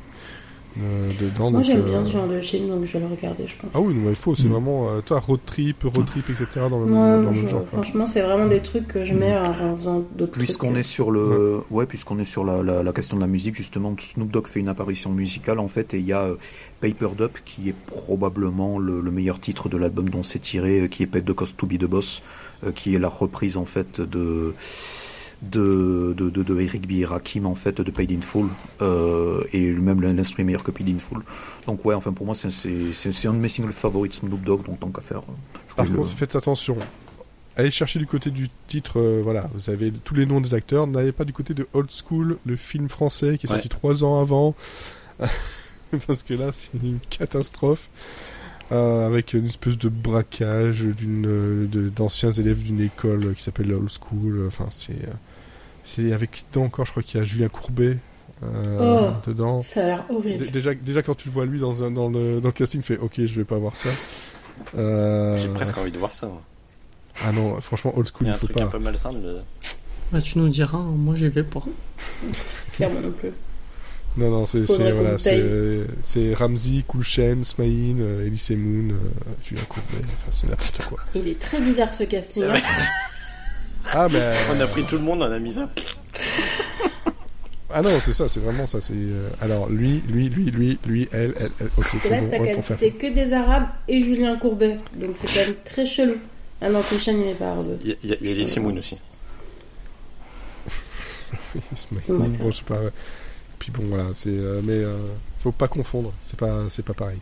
euh, 0.79 1.11
dedans. 1.19 1.51
Moi 1.51 1.63
j'aime 1.63 1.81
euh, 1.81 1.89
bien 1.89 2.03
ce 2.05 2.09
genre 2.11 2.27
de 2.27 2.39
film, 2.39 2.69
donc 2.69 2.85
je 2.85 2.93
vais 2.93 2.99
le 2.99 3.07
regarder, 3.13 3.47
je 3.47 3.57
pense. 3.57 3.71
Ah 3.73 3.79
oui, 3.81 3.93
non, 3.95 4.09
il 4.09 4.15
faut, 4.15 4.35
c'est 4.35 4.47
Mm. 4.47 4.51
vraiment, 4.51 4.87
euh, 4.89 5.01
toi, 5.01 5.19
road 5.19 5.39
trip, 5.45 5.83
road 5.83 6.05
trip, 6.05 6.29
etc. 6.29 6.45
dans 6.69 6.79
le, 6.85 6.85
dans 7.25 7.33
je- 7.33 7.47
genre. 7.47 7.65
franchement, 7.73 8.05
c'est 8.07 8.21
vraiment 8.21 8.45
des 8.45 8.61
trucs 8.61 8.87
que 8.87 9.03
je 9.03 9.13
mets 9.15 9.35
en, 9.35 9.49
en 9.49 9.75
faisant 9.75 10.03
d'autres. 10.15 10.37
Puisqu'on 10.37 10.75
est 10.75 10.83
sur 10.83 11.09
le, 11.11 11.61
ouais, 11.71 11.87
puisqu'on 11.87 12.19
est 12.19 12.23
sur 12.23 12.45
la, 12.45 12.61
la, 12.63 12.83
la 12.83 12.93
question 12.93 13.17
de 13.17 13.21
la 13.21 13.27
musique, 13.27 13.55
justement, 13.55 13.93
Snoop 13.97 14.29
Dogg 14.29 14.45
fait 14.47 14.59
une 14.61 14.69
apparition 14.69 15.09
musicale 15.11 15.59
en 15.59 15.67
fait, 15.67 15.93
et 15.95 15.97
il 15.97 16.05
y 16.05 16.13
a 16.13 16.21
euh, 16.21 16.35
Papered 16.81 17.19
Up 17.21 17.37
qui 17.45 17.69
est 17.69 17.75
probablement 17.87 18.79
le, 18.79 19.01
le 19.01 19.11
meilleur 19.11 19.39
titre 19.39 19.69
de 19.69 19.77
l'album 19.77 20.09
dont 20.09 20.23
c'est 20.23 20.39
tiré, 20.39 20.81
euh, 20.81 20.87
qui 20.87 21.03
est 21.03 21.07
Pet 21.07 21.21
the 21.21 21.33
Cost 21.33 21.57
to 21.57 21.65
Be 21.67 21.73
the 21.77 21.85
Boss, 21.85 22.21
euh, 22.65 22.71
qui 22.71 22.95
est 22.95 22.99
la 22.99 23.09
reprise 23.09 23.57
en 23.57 23.65
fait 23.65 23.99
de 24.01 24.53
de, 25.41 26.13
de, 26.17 26.29
de, 26.29 26.43
de 26.43 26.59
Eric 26.59 26.85
B. 26.85 27.05
Rakim 27.05 27.45
en 27.45 27.55
fait 27.55 27.79
de 27.79 27.89
Paid 27.91 28.11
in 28.11 28.19
Full 28.19 28.47
euh, 28.81 29.41
et 29.53 29.69
même 29.71 30.01
l'instrument 30.01 30.47
meilleur 30.47 30.63
que 30.65 30.71
Paid 30.71 30.89
in 30.89 30.99
Full 30.99 31.21
donc 31.65 31.85
ouais 31.85 31.95
enfin 31.95 32.11
pour 32.11 32.25
moi 32.25 32.35
c'est 32.35 32.49
c'est- 32.51 32.91
c'est 32.91 33.13
c'est 33.13 33.29
un 33.29 33.33
de 33.33 33.37
mes 33.39 33.47
singles 33.47 33.71
favoris 33.71 34.11
de 34.11 34.15
Snoop 34.17 34.43
Dogg 34.43 34.65
donc 34.65 34.81
tant 34.81 34.89
qu'à 34.89 34.99
faire 35.01 35.19
euh, 35.19 35.57
Par 35.77 35.85
le- 35.85 35.95
contre, 35.95 36.09
faites 36.11 36.35
attention. 36.35 36.75
Allez 37.55 37.71
chercher 37.71 37.99
du 37.99 38.05
côté 38.07 38.31
du 38.31 38.47
titre, 38.67 38.99
euh, 38.99 39.21
voilà, 39.23 39.49
vous 39.53 39.69
avez 39.69 39.91
tous 39.91 40.15
les 40.15 40.25
noms 40.25 40.39
des 40.41 40.53
acteurs. 40.53 40.87
N'allez 40.87 41.11
pas 41.11 41.25
du 41.25 41.33
côté 41.33 41.53
de 41.53 41.67
Old 41.73 41.89
School, 41.91 42.37
le 42.45 42.55
film 42.55 42.87
français 42.89 43.37
qui 43.37 43.47
est 43.47 43.49
sorti 43.49 43.67
trois 43.69 44.03
ans 44.03 44.19
avant. 44.21 44.55
Parce 46.07 46.23
que 46.23 46.33
là, 46.33 46.51
c'est 46.51 46.69
une 46.81 46.99
catastrophe. 47.09 47.89
Euh, 48.71 49.07
avec 49.07 49.33
une 49.33 49.45
espèce 49.45 49.79
de 49.79 49.89
braquage 49.89 50.81
d'une 50.81 51.25
euh, 51.25 51.89
d'anciens 51.89 52.31
élèves 52.31 52.61
d'une 52.63 52.81
école 52.81 53.33
qui 53.35 53.41
s'appelle 53.41 53.73
Old 53.73 53.89
School. 53.89 54.45
Enfin, 54.47 54.67
c'est 54.69 54.91
euh, 54.93 55.11
c'est 55.83 56.13
avec 56.13 56.43
dedans 56.53 56.65
encore, 56.65 56.85
je 56.85 56.91
crois 56.91 57.01
qu'il 57.01 57.19
y 57.19 57.23
a 57.23 57.25
Julien 57.25 57.47
Courbet 57.47 57.97
euh, 58.43 59.09
Oh. 59.09 59.29
dedans. 59.29 59.63
Ça 59.63 59.81
a 59.81 59.85
l'air 59.87 60.05
horrible. 60.11 60.45
Dé- 60.45 60.51
Déjà, 60.51 60.75
déjà 60.75 61.01
quand 61.01 61.15
tu 61.15 61.29
le 61.29 61.33
vois 61.33 61.45
lui 61.47 61.59
dans, 61.59 61.81
un, 61.83 61.89
dans, 61.89 62.09
le, 62.09 62.39
dans 62.41 62.49
le 62.49 62.53
casting, 62.53 62.79
tu 62.81 62.93
fais 62.93 62.99
ok, 62.99 63.13
je 63.17 63.33
vais 63.33 63.43
pas 63.43 63.57
voir 63.57 63.75
ça. 63.75 63.89
Euh, 64.77 65.35
J'ai 65.37 65.47
presque 65.47 65.75
envie 65.79 65.91
de 65.91 65.97
voir 65.97 66.13
ça. 66.13 66.27
moi. 66.27 66.41
Ah 67.25 67.31
non, 67.31 67.59
franchement, 67.61 67.91
old 67.97 68.07
Il 68.07 68.11
school, 68.11 68.27
y 68.27 68.29
a 68.29 68.33
il 68.33 68.35
un 68.35 68.39
faut 68.39 68.45
truc 68.45 68.57
pas. 68.57 68.63
un 68.65 68.67
peu 68.67 68.77
malsain. 68.79 69.09
mais- 69.13 69.41
Bah, 70.11 70.21
tu 70.21 70.37
nous 70.37 70.47
diras, 70.47 70.77
hein, 70.77 70.93
moi 70.95 71.15
j'y 71.15 71.27
vais 71.27 71.41
pas. 71.43 71.63
Clairement 72.73 73.01
non 73.01 73.11
plus. 73.11 73.31
Non, 74.19 74.29
non, 74.29 74.45
c'est 74.45 74.59
voilà, 74.65 75.17
c'est 75.17 75.41
c'est 76.01 76.33
Ramsey, 76.33 76.83
Kulchen, 76.87 77.43
Smaïn, 77.45 77.99
euh, 78.01 78.27
Elise 78.27 78.49
Moon, 78.51 78.89
euh, 78.93 78.97
Julien 79.47 79.61
Courbet, 79.69 80.03
enfin 80.03 80.31
c'est 80.31 80.47
n'importe 80.49 80.85
quoi. 80.89 80.99
Il 81.15 81.27
est 81.27 81.39
très 81.39 81.59
bizarre 81.61 81.93
ce 81.93 82.03
casting. 82.03 82.43
hein. 82.43 82.53
Ah 83.91 84.07
mais 84.11 84.33
On 84.55 84.59
a 84.59 84.67
pris 84.67 84.83
tout 84.83 84.97
le 84.97 85.03
monde, 85.03 85.21
on 85.21 85.31
a 85.31 85.39
mis 85.39 85.53
ça. 85.53 85.69
ah 87.73 87.81
non, 87.81 87.89
c'est 88.03 88.13
ça, 88.13 88.27
c'est 88.27 88.41
vraiment 88.41 88.65
ça. 88.65 88.81
C'est 88.81 88.93
euh, 88.93 89.29
alors 89.41 89.69
lui, 89.69 90.03
lui, 90.07 90.27
lui, 90.29 90.51
lui, 90.51 90.77
lui, 90.85 91.07
elle, 91.11 91.33
elle, 91.39 91.51
elle. 91.59 91.69
Ok, 91.77 91.87
c'est 92.03 92.09
là, 92.09 92.21
bon, 92.21 92.45
t'as 92.45 92.61
faire. 92.61 92.77
cité 92.77 92.91
que 92.91 93.07
des 93.13 93.31
Arabes 93.33 93.67
et 93.87 94.03
Julien 94.03 94.35
Courbet. 94.37 94.75
Donc 94.95 95.11
c'est 95.15 95.27
quand 95.27 95.45
même 95.47 95.55
très 95.63 95.85
chelou. 95.85 96.15
Ah 96.61 96.69
non, 96.69 96.81
Kulchen, 96.81 97.21
il 97.21 97.29
est 97.29 97.33
pas 97.35 97.51
arabe. 97.51 97.77
Il 97.81 97.89
y 97.89 97.93
a, 97.93 97.95
il 98.03 98.09
y 98.09 98.13
a, 98.13 98.17
il 98.19 98.27
y 98.27 98.31
a 98.31 98.35
les 98.35 98.77
aussi. 98.77 98.97
Ouais, 101.91 102.01
bon, 102.07 102.51
je 102.51 102.57
sais 102.57 102.63
pas. 102.63 102.79
Puis 103.71 103.81
bon, 103.83 103.89
voilà, 103.89 104.09
c'est 104.13 104.29
euh, 104.29 104.61
mais 104.63 104.73
euh, 104.73 104.95
faut 105.41 105.51
pas 105.51 105.67
confondre. 105.67 106.13
C'est 106.23 106.39
pas, 106.39 106.53
c'est 106.69 106.83
pas 106.85 106.93
pareil. 106.93 107.17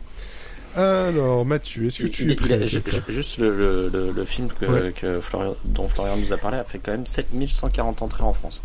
Alors 0.76 1.44
Mathieu, 1.44 1.86
est-ce 1.86 1.98
que 1.98 2.06
tu 2.06 2.24
il- 2.24 2.32
es 2.32 2.36
il 2.44 2.52
a- 2.52 2.66
juste 3.08 3.38
le, 3.38 3.50
le, 3.56 3.88
le, 3.92 4.12
le 4.12 4.24
film 4.24 4.48
que, 4.60 4.66
Ouais. 4.66 4.92
que 4.92 5.20
Florian, 5.20 5.56
dont 5.64 5.88
Florian 5.88 6.16
nous 6.16 6.32
a 6.32 6.36
parlé 6.36 6.58
a 6.58 6.64
fait 6.64 6.78
quand 6.78 6.92
même 6.92 7.06
7140 7.06 8.02
entrées 8.02 8.22
en 8.22 8.32
France. 8.32 8.62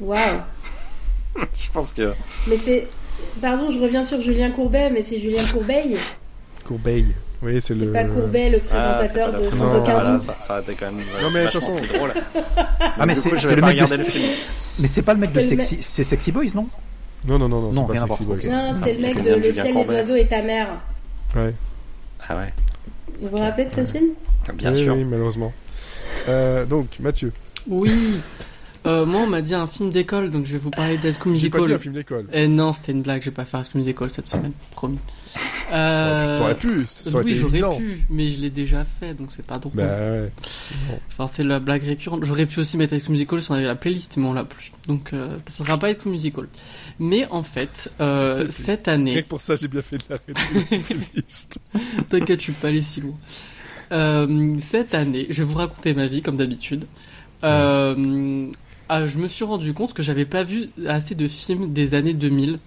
Waouh. 0.00 0.18
Je 1.36 1.70
pense 1.72 1.92
que. 1.92 2.12
Mais 2.46 2.56
c'est. 2.56 2.86
Pardon, 3.40 3.70
je 3.70 3.78
reviens 3.78 4.04
sur 4.04 4.20
Julien 4.20 4.50
Courbet, 4.50 4.90
mais 4.90 5.02
c'est 5.02 5.18
Julien 5.18 5.42
Courbeil. 5.52 5.96
Courbeil. 6.64 7.06
Oui, 7.42 7.54
c'est 7.60 7.74
C'est 7.74 7.84
le. 7.84 7.92
pas 7.92 8.04
Courbet, 8.04 8.50
le 8.50 8.60
Ah, 8.70 8.94
présentateur 9.00 9.32
pas 9.32 9.38
de 9.40 9.50
Sans 9.50 9.56
Non, 9.66 9.82
aucun 9.82 9.92
voilà, 9.94 10.12
doute. 10.12 10.22
ça, 10.22 10.34
ça 10.40 10.52
aurait 10.54 10.62
été 10.62 10.74
quand 10.74 10.86
même. 10.92 11.04
Non, 11.22 11.30
mais 11.30 11.44
vachement 11.44 11.60
attention. 11.60 11.74
plus 11.86 11.98
drôle. 11.98 12.12
ah 12.98 13.06
mais 13.06 13.14
c'est 13.14 13.30
le 13.30 13.36
pas 13.60 13.66
mec 13.66 13.76
de 13.78 13.82
regarder 13.82 13.96
le 13.98 14.04
film. 14.04 14.32
mais 14.78 14.86
c'est 14.86 15.02
pas 15.02 15.14
le 15.14 15.20
mec 15.20 15.32
de 15.32 15.40
sexy 15.40 15.78
c'est 15.80 16.04
Sexy 16.04 16.30
Boys 16.32 16.54
non? 16.54 16.66
Non, 17.24 17.38
non, 17.38 17.48
non, 17.48 17.60
non, 17.60 17.72
Non, 17.72 17.86
c'est 17.86 17.92
rien 17.92 18.06
pas 18.06 18.14
voir. 18.16 18.40
Sexy. 18.40 18.48
Ok. 18.48 18.52
Non, 18.52 18.72
c'est 18.72 18.92
le 18.94 19.00
mec 19.00 19.16
de 19.16 19.22
bien 19.22 19.36
Le 19.36 19.42
Julien 19.42 19.52
ciel, 19.52 19.66
les 19.66 19.72
Courbet. 19.84 19.94
oiseaux 19.98 20.16
et 20.16 20.26
ta 20.26 20.42
mère. 20.42 20.68
Ouais. 21.36 21.54
Ah 22.28 22.36
ouais, 22.36 22.52
Vous 23.20 23.28
vous 23.28 23.36
rappelez 23.38 23.66
de 23.66 23.70
ce 23.70 23.84
film? 23.84 24.06
Bien 24.54 24.72
oui, 24.72 24.82
sûr. 24.84 24.94
oui, 24.94 25.04
malheureusement. 25.04 25.52
Euh, 26.28 26.64
donc 26.64 26.88
Mathieu. 27.00 27.32
Oui, 27.68 27.90
Euh, 28.84 29.06
moi, 29.06 29.20
on 29.20 29.26
m'a 29.28 29.42
dit 29.42 29.54
un 29.54 29.66
film 29.66 29.90
d'école, 29.90 30.30
donc 30.30 30.44
je 30.44 30.52
vais 30.52 30.58
vous 30.58 30.70
parler 30.70 30.98
d'High 30.98 31.14
School 31.14 31.36
J'ai 31.36 31.50
pas 31.50 31.58
dit 31.58 31.64
Musical. 31.64 31.76
un 31.76 31.78
film 31.78 31.94
d'école. 31.94 32.26
Eh 32.32 32.48
non, 32.48 32.72
c'était 32.72 32.92
une 32.92 33.02
blague, 33.02 33.22
je 33.22 33.26
vais 33.26 33.34
pas 33.34 33.44
faire 33.44 33.60
High 33.60 33.66
School 33.66 33.78
Musical 33.80 34.10
cette 34.10 34.28
semaine, 34.28 34.52
promis. 34.72 34.98
Euh... 35.72 36.36
T'aurais 36.36 36.54
pu, 36.54 36.84
ça 36.86 37.08
aurait 37.14 37.24
oui, 37.24 37.34
j'aurais 37.34 37.78
pu, 37.78 38.04
mais 38.10 38.28
je 38.28 38.42
l'ai 38.42 38.50
déjà 38.50 38.84
fait, 38.84 39.14
donc 39.14 39.28
c'est 39.30 39.46
pas 39.46 39.58
drôle. 39.58 39.72
Bah 39.74 39.84
ouais. 39.84 40.30
Enfin, 41.08 41.26
c'est 41.26 41.44
la 41.44 41.60
blague 41.60 41.82
récurrente. 41.82 42.24
J'aurais 42.24 42.44
pu 42.44 42.60
aussi 42.60 42.76
mettre 42.76 42.92
High 42.92 43.00
School 43.00 43.12
Musical 43.12 43.40
si 43.40 43.50
on 43.50 43.54
avait 43.54 43.64
la 43.64 43.74
playlist, 43.74 44.18
mais 44.18 44.26
on 44.26 44.34
l'a 44.34 44.44
plus. 44.44 44.70
Donc, 44.86 45.14
euh, 45.14 45.34
ça 45.48 45.64
sera 45.64 45.78
pas 45.78 45.90
High 45.90 45.98
School 45.98 46.12
Musical. 46.12 46.46
Mais 46.98 47.26
en 47.30 47.42
fait, 47.42 47.90
euh, 48.02 48.46
cette 48.50 48.84
Rien 48.84 48.96
année, 48.96 49.22
que 49.22 49.28
pour 49.28 49.40
ça, 49.40 49.56
j'ai 49.56 49.68
bien 49.68 49.80
fait 49.80 49.96
de 49.96 50.02
la 50.10 50.18
playlist. 50.18 51.58
t'inquiète, 52.10 52.40
je 52.40 52.44
suis 52.44 52.52
pas 52.52 52.68
allé 52.68 52.82
si 52.82 53.00
loin. 53.00 53.14
Euh, 53.92 54.56
cette 54.58 54.94
année, 54.94 55.26
je 55.30 55.42
vais 55.42 55.48
vous 55.50 55.56
raconter 55.56 55.94
ma 55.94 56.06
vie 56.06 56.20
comme 56.20 56.36
d'habitude. 56.36 56.84
Euh, 57.44 58.46
ah, 58.94 59.06
je 59.06 59.18
me 59.18 59.26
suis 59.28 59.44
rendu 59.44 59.72
compte 59.74 59.92
que 59.94 60.02
j'avais 60.02 60.24
pas 60.24 60.42
vu 60.44 60.70
assez 60.86 61.14
de 61.14 61.28
films 61.28 61.72
des 61.72 61.94
années 61.94 62.14
2000 62.14 62.58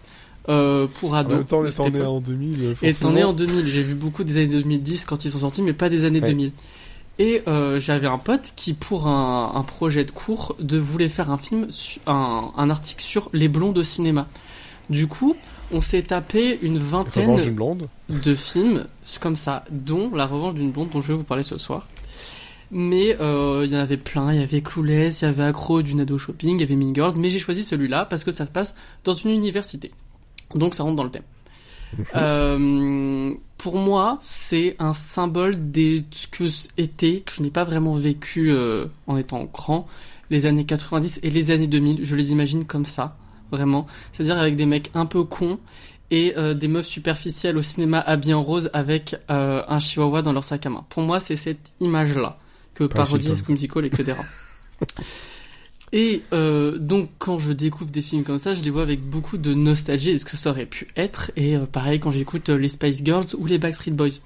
euh, 0.50 0.88
pour 1.00 1.12
En 1.14 1.18
ados. 1.18 1.34
même 1.38 1.46
temps, 1.46 1.66
étant 1.66 1.90
né 1.90 2.02
en 2.02 2.20
2000, 2.20 2.64
Et 2.64 2.94
forcément. 2.94 3.12
c'en 3.12 3.16
est 3.18 3.24
en 3.24 3.34
2000. 3.34 3.68
J'ai 3.68 3.82
vu 3.82 3.96
beaucoup 3.96 4.24
des 4.24 4.38
années 4.38 4.48
2010 4.48 5.06
quand 5.06 5.26
ils 5.26 5.32
sont 5.32 5.40
sortis, 5.40 5.62
mais 5.62 5.74
pas 5.74 5.90
des 5.90 6.06
années 6.06 6.22
Ouais. 6.22 6.28
2000. 6.30 6.52
Et 7.18 7.44
euh, 7.48 7.80
j'avais 7.80 8.08
un 8.08 8.18
pote 8.18 8.54
qui, 8.56 8.74
pour 8.74 9.08
un, 9.08 9.54
un 9.56 9.64
projet 9.64 10.04
de 10.04 10.12
cours, 10.12 10.56
de 10.60 10.78
voulait 10.78 11.08
faire 11.10 11.32
un 11.32 11.38
film, 11.38 11.68
un, 12.08 12.52
un 12.58 12.70
article 12.70 13.02
sur 13.04 13.30
les 13.34 13.48
blondes 13.48 13.78
au 13.78 13.84
cinéma. 13.84 14.28
Du 14.90 15.08
coup, 15.08 15.36
on 15.72 15.80
s'est 15.82 16.04
tapé 16.04 16.60
une 16.62 16.78
vingtaine 16.78 17.56
de 18.10 18.36
films 18.36 18.86
comme 19.20 19.36
ça, 19.36 19.64
dont 19.72 20.12
La 20.14 20.26
Revanche 20.28 20.54
d'une 20.56 20.72
blonde, 20.72 20.90
dont 20.92 21.02
je 21.02 21.08
vais 21.08 21.14
vous 21.16 21.24
parler 21.24 21.42
ce 21.44 21.58
soir. 21.58 21.88
Mais 22.72 23.16
euh, 23.22 23.64
il 23.66 23.72
y 23.72 23.76
en 23.76 23.80
avait 23.80 23.98
plein, 23.98 24.34
il 24.34 24.40
y 24.40 24.44
avait 24.44 24.62
Clueless, 24.62 25.22
il 25.22 25.26
y 25.26 25.28
avait 25.28 25.44
Accro 25.44 25.82
du 25.82 25.96
Nado 25.96 26.18
Shopping, 26.18 26.56
il 26.56 26.62
y 26.62 26.64
avait 26.64 26.76
Mean 26.76 26.94
Girls, 26.94 27.14
mais 27.18 27.30
j'ai 27.30 27.40
choisi 27.40 27.64
celui-là 27.64 28.06
parce 28.06 28.24
que 28.24 28.32
ça 28.32 28.46
se 28.46 28.52
passe 28.52 28.76
dans 29.04 29.14
une 29.14 29.32
université. 29.32 29.92
Donc 30.56 30.76
ça 30.76 30.84
rentre 30.84 30.96
dans 30.96 31.04
le 31.04 31.12
thème. 31.12 31.24
Euh, 32.16 33.34
pour 33.58 33.78
moi, 33.78 34.20
c'est 34.22 34.76
un 34.80 34.94
symbole 34.94 35.72
des 35.72 36.04
ce 36.12 36.28
que 36.28 36.46
était, 36.78 37.22
que 37.26 37.32
je 37.32 37.42
n'ai 37.42 37.52
pas 37.52 37.64
vraiment 37.64 37.94
vécu 37.94 38.52
euh, 38.52 38.88
en 39.08 39.18
étant 39.18 39.46
grand, 39.46 39.88
les 40.30 40.46
années 40.46 40.66
90 40.66 41.20
et 41.24 41.30
les 41.30 41.52
années 41.52 41.68
2000. 41.68 42.04
Je 42.04 42.16
les 42.16 42.32
imagine 42.32 42.66
comme 42.66 42.86
ça, 42.86 43.18
vraiment. 43.52 43.88
C'est-à-dire 44.12 44.38
avec 44.38 44.56
des 44.56 44.66
mecs 44.66 44.92
un 44.94 45.06
peu 45.06 45.24
cons 45.24 45.60
et 46.12 46.34
euh, 46.38 46.54
des 46.54 46.68
meufs 46.68 46.86
superficielles 46.86 47.58
au 47.58 47.62
cinéma 47.62 48.00
habillées 48.00 48.34
en 48.34 48.44
rose 48.44 48.70
avec 48.74 49.16
un 49.30 49.80
chihuahua 49.80 50.22
dans 50.22 50.34
leur 50.34 50.44
sac 50.44 50.66
à 50.66 50.70
main. 50.70 50.86
Pour 50.90 51.04
moi, 51.04 51.20
c'est 51.20 51.36
cette 51.36 51.74
image-là 51.80 52.38
que 52.76 52.84
Paris 52.84 53.06
parodie 53.10 53.26
Hilton. 53.28 53.34
High 53.36 53.44
School 53.44 53.54
Musical, 53.54 53.86
etc. 53.86 54.14
Et 55.92 56.24
euh, 56.34 56.78
donc 56.78 57.10
quand 57.20 57.40
je 57.40 57.54
découvre 57.54 57.90
des 57.92 58.02
films 58.02 58.24
comme 58.24 58.38
ça, 58.38 58.54
je 58.54 58.62
les 58.64 58.70
vois 58.70 58.82
avec 58.82 59.02
beaucoup 59.02 59.38
de 59.38 59.54
nostalgie 59.54 60.10
et 60.10 60.20
ce 60.20 60.26
que 60.26 60.36
ça 60.36 60.50
aurait 60.50 60.66
pu 60.66 60.88
être. 60.98 61.32
Et 61.36 61.56
euh, 61.56 61.66
pareil 61.66 62.00
quand 62.00 62.12
j'écoute 62.12 62.50
euh, 62.50 62.58
les 62.58 62.68
Spice 62.68 63.04
Girls 63.04 63.28
ou 63.38 63.46
les 63.46 63.58
Backstreet 63.60 63.92
Boys. 63.92 64.20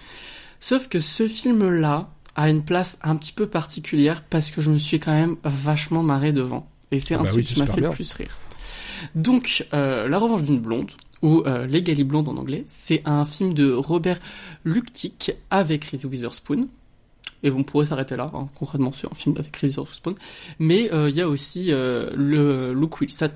Sauf 0.59 0.87
que 0.87 0.99
ce 0.99 1.27
film-là 1.27 2.09
a 2.35 2.49
une 2.49 2.63
place 2.63 2.97
un 3.03 3.15
petit 3.17 3.33
peu 3.33 3.45
particulière 3.45 4.23
parce 4.23 4.49
que 4.49 4.61
je 4.61 4.71
me 4.71 4.77
suis 4.77 4.99
quand 4.99 5.11
même 5.13 5.35
vachement 5.43 6.01
marré 6.01 6.31
devant. 6.31 6.67
Et 6.91 6.99
c'est 6.99 7.13
Ah 7.15 7.19
un 7.19 7.23
bah 7.23 7.29
truc 7.29 7.45
oui, 7.47 7.53
qui 7.53 7.59
m'a 7.59 7.65
fait 7.67 7.81
bien. 7.81 7.89
le 7.89 7.95
plus 7.95 8.13
rire. 8.13 8.35
Donc, 9.15 9.65
La 9.71 10.17
Revanche 10.17 10.43
d'une 10.43 10.59
blonde, 10.59 10.91
ou 11.21 11.43
Legally 11.45 12.03
Blonde 12.03 12.27
en 12.27 12.35
anglais, 12.37 12.65
c'est 12.67 13.01
un 13.05 13.23
film 13.25 13.53
de 13.53 13.71
Robert 13.71 14.19
Luktig 14.65 15.35
avec 15.49 15.85
Reese 15.85 16.05
Witherspoon. 16.05 16.67
Et 17.43 17.51
on 17.51 17.63
pourrait 17.63 17.85
s'arrêter 17.85 18.15
là, 18.15 18.29
hein, 18.33 18.47
concrètement, 18.55 18.91
sur 18.91 19.11
un 19.11 19.15
film 19.15 19.35
avec 19.37 19.55
Reese 19.55 19.77
Witherspoon. 19.77 20.15
Mais 20.59 20.91
euh, 20.93 21.09
il 21.09 21.15
y 21.15 21.21
a 21.21 21.27
aussi 21.27 21.71
euh, 21.71 22.09
le 22.15 22.73
Luke 22.73 22.99
Wilson 22.99 23.29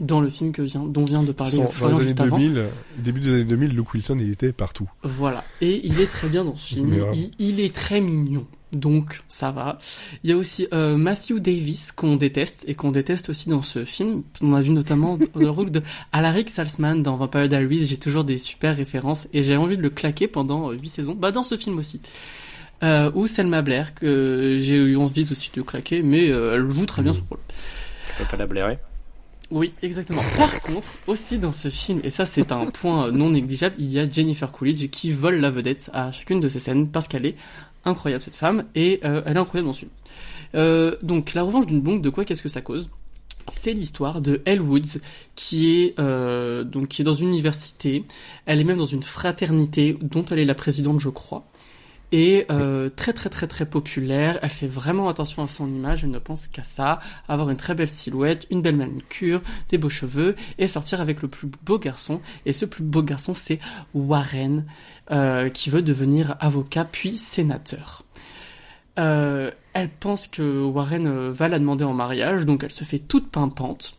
dans 0.00 0.20
le 0.20 0.28
film 0.28 0.52
que 0.52 0.62
vient, 0.62 0.84
dont 0.84 1.04
vient 1.04 1.22
de 1.22 1.32
parler 1.32 1.62
Florian 1.70 2.00
juste 2.00 2.20
avant. 2.20 2.36
2000, 2.36 2.58
euh, 2.58 2.68
début 2.98 3.20
des 3.20 3.32
années 3.34 3.44
2000, 3.44 3.70
Luke 3.74 3.94
Wilson, 3.94 4.18
il 4.20 4.30
était 4.30 4.52
partout. 4.52 4.88
Voilà. 5.02 5.44
Et 5.60 5.86
il 5.86 6.00
est 6.00 6.10
très 6.10 6.28
bien 6.28 6.44
dans 6.44 6.56
ce 6.56 6.74
film. 6.74 7.06
Il, 7.12 7.30
il 7.38 7.60
est 7.60 7.74
très 7.74 8.00
mignon. 8.00 8.46
Donc, 8.74 9.20
ça 9.28 9.50
va. 9.50 9.78
Il 10.22 10.30
y 10.30 10.32
a 10.32 10.36
aussi 10.36 10.66
euh, 10.72 10.96
Matthew 10.96 11.34
Davis 11.38 11.92
qu'on 11.92 12.16
déteste 12.16 12.64
et 12.68 12.74
qu'on 12.74 12.90
déteste 12.90 13.28
aussi 13.28 13.48
dans 13.48 13.62
ce 13.62 13.84
film. 13.84 14.22
On 14.40 14.54
a 14.54 14.62
vu 14.62 14.70
notamment 14.70 15.18
le 15.36 15.48
rôle 15.48 15.70
de 15.70 15.82
Alaric 16.12 16.50
Salzman 16.50 17.02
dans 17.02 17.16
Vampire 17.16 17.48
Diaries. 17.48 17.86
J'ai 17.86 17.96
toujours 17.96 18.24
des 18.24 18.38
super 18.38 18.76
références 18.76 19.28
et 19.32 19.42
j'ai 19.42 19.56
envie 19.56 19.76
de 19.76 19.82
le 19.82 19.90
claquer 19.90 20.26
pendant 20.26 20.70
euh, 20.70 20.74
8 20.74 20.88
saisons. 20.88 21.14
Bah, 21.14 21.30
dans 21.30 21.44
ce 21.44 21.56
film 21.56 21.78
aussi. 21.78 22.00
Euh, 22.84 23.10
ou 23.14 23.26
Selma 23.26 23.62
Blair 23.62 23.94
que 23.94 24.58
j'ai 24.60 24.76
eu 24.76 24.96
envie 24.96 25.26
aussi 25.30 25.50
de 25.54 25.62
claquer, 25.62 26.02
mais 26.02 26.30
euh, 26.30 26.54
elle 26.54 26.70
joue 26.70 26.86
très 26.86 27.02
bien 27.02 27.14
son 27.14 27.24
rôle. 27.28 27.40
Tu 28.06 28.14
peux 28.18 28.28
pas 28.30 28.36
la 28.36 28.46
blairer. 28.46 28.78
Oui, 29.50 29.74
exactement. 29.82 30.22
Par 30.36 30.60
contre, 30.60 30.88
aussi 31.06 31.38
dans 31.38 31.52
ce 31.52 31.68
film, 31.68 32.00
et 32.02 32.10
ça 32.10 32.26
c'est 32.26 32.50
un 32.50 32.66
point 32.66 33.10
non 33.12 33.30
négligeable, 33.30 33.76
il 33.78 33.92
y 33.92 33.98
a 33.98 34.08
Jennifer 34.08 34.50
Coolidge 34.50 34.88
qui 34.88 35.12
vole 35.12 35.36
la 35.36 35.50
vedette 35.50 35.90
à 35.92 36.12
chacune 36.12 36.40
de 36.40 36.48
ces 36.48 36.60
scènes 36.60 36.88
parce 36.88 37.08
qu'elle 37.08 37.26
est 37.26 37.36
incroyable 37.84 38.22
cette 38.22 38.36
femme 38.36 38.64
et 38.74 39.00
euh, 39.04 39.22
elle 39.26 39.36
est 39.36 39.40
incroyable 39.40 39.68
dans 39.68 39.72
ce 39.74 39.80
film. 39.80 39.90
Euh, 40.54 40.96
donc 41.02 41.34
la 41.34 41.42
revanche 41.42 41.66
d'une 41.66 41.80
blonde, 41.80 42.02
de 42.02 42.10
quoi 42.10 42.24
qu'est-ce 42.24 42.42
que 42.42 42.48
ça 42.48 42.62
cause? 42.62 42.88
C'est 43.52 43.74
l'histoire 43.74 44.22
de 44.22 44.40
Elle 44.46 44.62
Woods 44.62 45.00
qui 45.34 45.82
est 45.82 45.98
euh, 45.98 46.64
donc 46.64 46.88
qui 46.88 47.02
est 47.02 47.04
dans 47.04 47.12
une 47.12 47.28
université. 47.28 48.04
Elle 48.46 48.60
est 48.60 48.64
même 48.64 48.78
dans 48.78 48.84
une 48.86 49.02
fraternité 49.02 49.98
dont 50.00 50.24
elle 50.30 50.38
est 50.38 50.44
la 50.46 50.54
présidente, 50.54 51.00
je 51.00 51.10
crois. 51.10 51.44
Et 52.16 52.46
euh, 52.48 52.90
très 52.94 53.12
très 53.12 53.28
très 53.28 53.48
très 53.48 53.66
populaire. 53.66 54.38
Elle 54.40 54.50
fait 54.50 54.68
vraiment 54.68 55.08
attention 55.08 55.42
à 55.42 55.48
son 55.48 55.66
image. 55.66 56.04
Elle 56.04 56.12
ne 56.12 56.20
pense 56.20 56.46
qu'à 56.46 56.62
ça, 56.62 57.00
avoir 57.26 57.50
une 57.50 57.56
très 57.56 57.74
belle 57.74 57.88
silhouette, 57.88 58.46
une 58.50 58.62
belle 58.62 58.76
manicure, 58.76 59.42
des 59.68 59.78
beaux 59.78 59.88
cheveux 59.88 60.36
et 60.56 60.68
sortir 60.68 61.00
avec 61.00 61.22
le 61.22 61.28
plus 61.28 61.48
beau 61.64 61.76
garçon. 61.76 62.20
Et 62.46 62.52
ce 62.52 62.66
plus 62.66 62.84
beau 62.84 63.02
garçon, 63.02 63.34
c'est 63.34 63.58
Warren, 63.94 64.64
euh, 65.10 65.48
qui 65.48 65.70
veut 65.70 65.82
devenir 65.82 66.36
avocat 66.38 66.84
puis 66.84 67.18
sénateur. 67.18 68.04
Euh, 69.00 69.50
elle 69.72 69.90
pense 69.90 70.28
que 70.28 70.62
Warren 70.62 71.30
va 71.30 71.48
la 71.48 71.58
demander 71.58 71.82
en 71.82 71.94
mariage, 71.94 72.46
donc 72.46 72.62
elle 72.62 72.70
se 72.70 72.84
fait 72.84 73.00
toute 73.00 73.28
pimpante. 73.32 73.96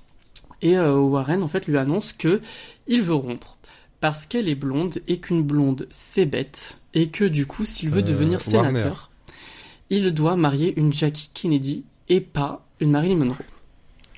Et 0.61 0.79
Warren, 0.79 1.43
en 1.43 1.49
fait, 1.49 1.67
lui 1.67 1.77
annonce 1.77 2.13
que 2.13 2.41
il 2.87 3.01
veut 3.01 3.13
rompre 3.13 3.57
parce 4.05 4.27
qu'elle 4.27 4.47
est 4.47 4.53
blonde 4.53 4.99
et 5.07 5.17
qu'une 5.19 5.41
blonde 5.41 5.87
c'est 5.89 6.27
bête 6.27 6.79
et 6.93 7.07
que 7.07 7.23
du 7.25 7.47
coup, 7.47 7.65
s'il 7.65 7.89
veut 7.89 8.01
Euh, 8.03 8.03
devenir 8.03 8.39
Warner. 8.53 8.69
sénateur, 8.79 9.09
il 9.89 10.11
doit 10.13 10.35
marier 10.35 10.77
une 10.79 10.93
Jackie 10.93 11.31
Kennedy 11.33 11.85
et 12.07 12.21
pas 12.21 12.67
une 12.79 12.91
Marilyn 12.91 13.15
Monroe. 13.15 13.41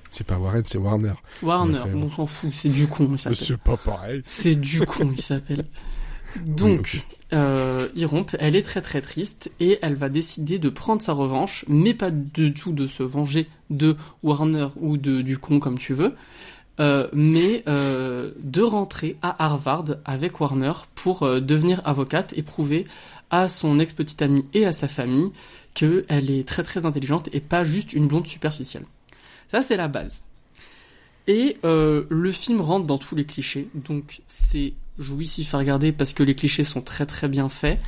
C'est 0.09 0.27
pas 0.27 0.37
Warren, 0.37 0.63
c'est 0.65 0.77
Warner. 0.77 1.13
Warner, 1.41 1.79
Ok. 1.85 2.03
on 2.03 2.09
s'en 2.09 2.25
fout, 2.25 2.49
c'est 2.53 2.67
du 2.67 2.87
con, 2.87 3.07
il 3.13 3.17
s'appelle. 3.17 3.37
C'est 3.39 3.55
pas 3.57 3.77
pareil. 3.77 4.19
C'est 4.25 4.55
du 4.59 4.81
con, 4.81 5.09
il 5.15 5.21
s'appelle. 5.21 5.63
Donc, 6.45 7.01
euh, 7.31 7.87
ils 7.95 8.05
rompent, 8.05 8.35
elle 8.39 8.57
est 8.57 8.63
très 8.63 8.81
très 8.81 8.99
triste 8.99 9.51
et 9.61 9.79
elle 9.81 9.95
va 9.95 10.09
décider 10.09 10.59
de 10.59 10.67
prendre 10.67 11.01
sa 11.01 11.13
revanche, 11.13 11.63
mais 11.69 11.93
pas 11.93 12.11
du 12.11 12.53
tout 12.53 12.73
de 12.73 12.87
se 12.87 13.03
venger 13.03 13.47
de 13.69 13.95
Warner 14.21 14.67
ou 14.81 14.97
de 14.97 15.21
du 15.21 15.37
con 15.37 15.59
comme 15.61 15.77
tu 15.79 15.93
veux, 15.93 16.13
euh, 16.79 17.07
mais 17.13 17.63
euh, 17.67 18.31
de 18.39 18.61
rentrer 18.61 19.17
à 19.21 19.43
Harvard 19.43 19.85
avec 20.05 20.39
Warner 20.39 20.73
pour 20.95 21.23
euh, 21.23 21.39
devenir 21.39 21.81
avocate 21.85 22.33
et 22.37 22.43
prouver 22.43 22.85
à 23.29 23.49
son 23.49 23.79
ex-petite 23.79 24.21
amie 24.21 24.45
et 24.53 24.65
à 24.65 24.71
sa 24.71 24.87
famille 24.87 25.31
qu'elle 25.73 26.29
est 26.29 26.47
très 26.47 26.63
très 26.63 26.85
intelligente 26.85 27.29
et 27.33 27.39
pas 27.39 27.63
juste 27.63 27.93
une 27.93 28.07
blonde 28.07 28.27
superficielle. 28.27 28.85
Ça 29.49 29.61
c'est 29.61 29.77
la 29.77 29.87
base. 29.87 30.23
Et 31.27 31.57
euh, 31.65 32.05
le 32.09 32.31
film 32.31 32.61
rentre 32.61 32.85
dans 32.85 32.97
tous 32.97 33.15
les 33.15 33.25
clichés, 33.25 33.67
donc 33.73 34.21
c'est 34.27 34.73
jouissif 34.97 35.53
à 35.55 35.57
regarder 35.57 35.91
parce 35.91 36.13
que 36.13 36.23
les 36.23 36.35
clichés 36.35 36.63
sont 36.63 36.81
très 36.81 37.05
très 37.05 37.27
bien 37.27 37.49
faits. 37.49 37.79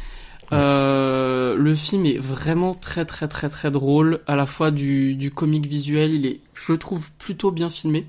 Euh, 0.52 1.56
le 1.56 1.76
film 1.76 2.06
est 2.06 2.18
vraiment 2.18 2.74
très 2.74 3.06
très 3.06 3.28
très 3.28 3.50
très 3.50 3.72
drôle, 3.72 4.20
à 4.28 4.36
la 4.36 4.46
fois 4.46 4.72
du, 4.72 5.16
du 5.16 5.32
comique 5.32 5.68
visuel, 5.68 6.14
il 6.14 6.26
est, 6.26 6.40
je 6.54 6.74
trouve, 6.74 7.12
plutôt 7.20 7.52
bien 7.52 7.70
filmé 7.70 8.06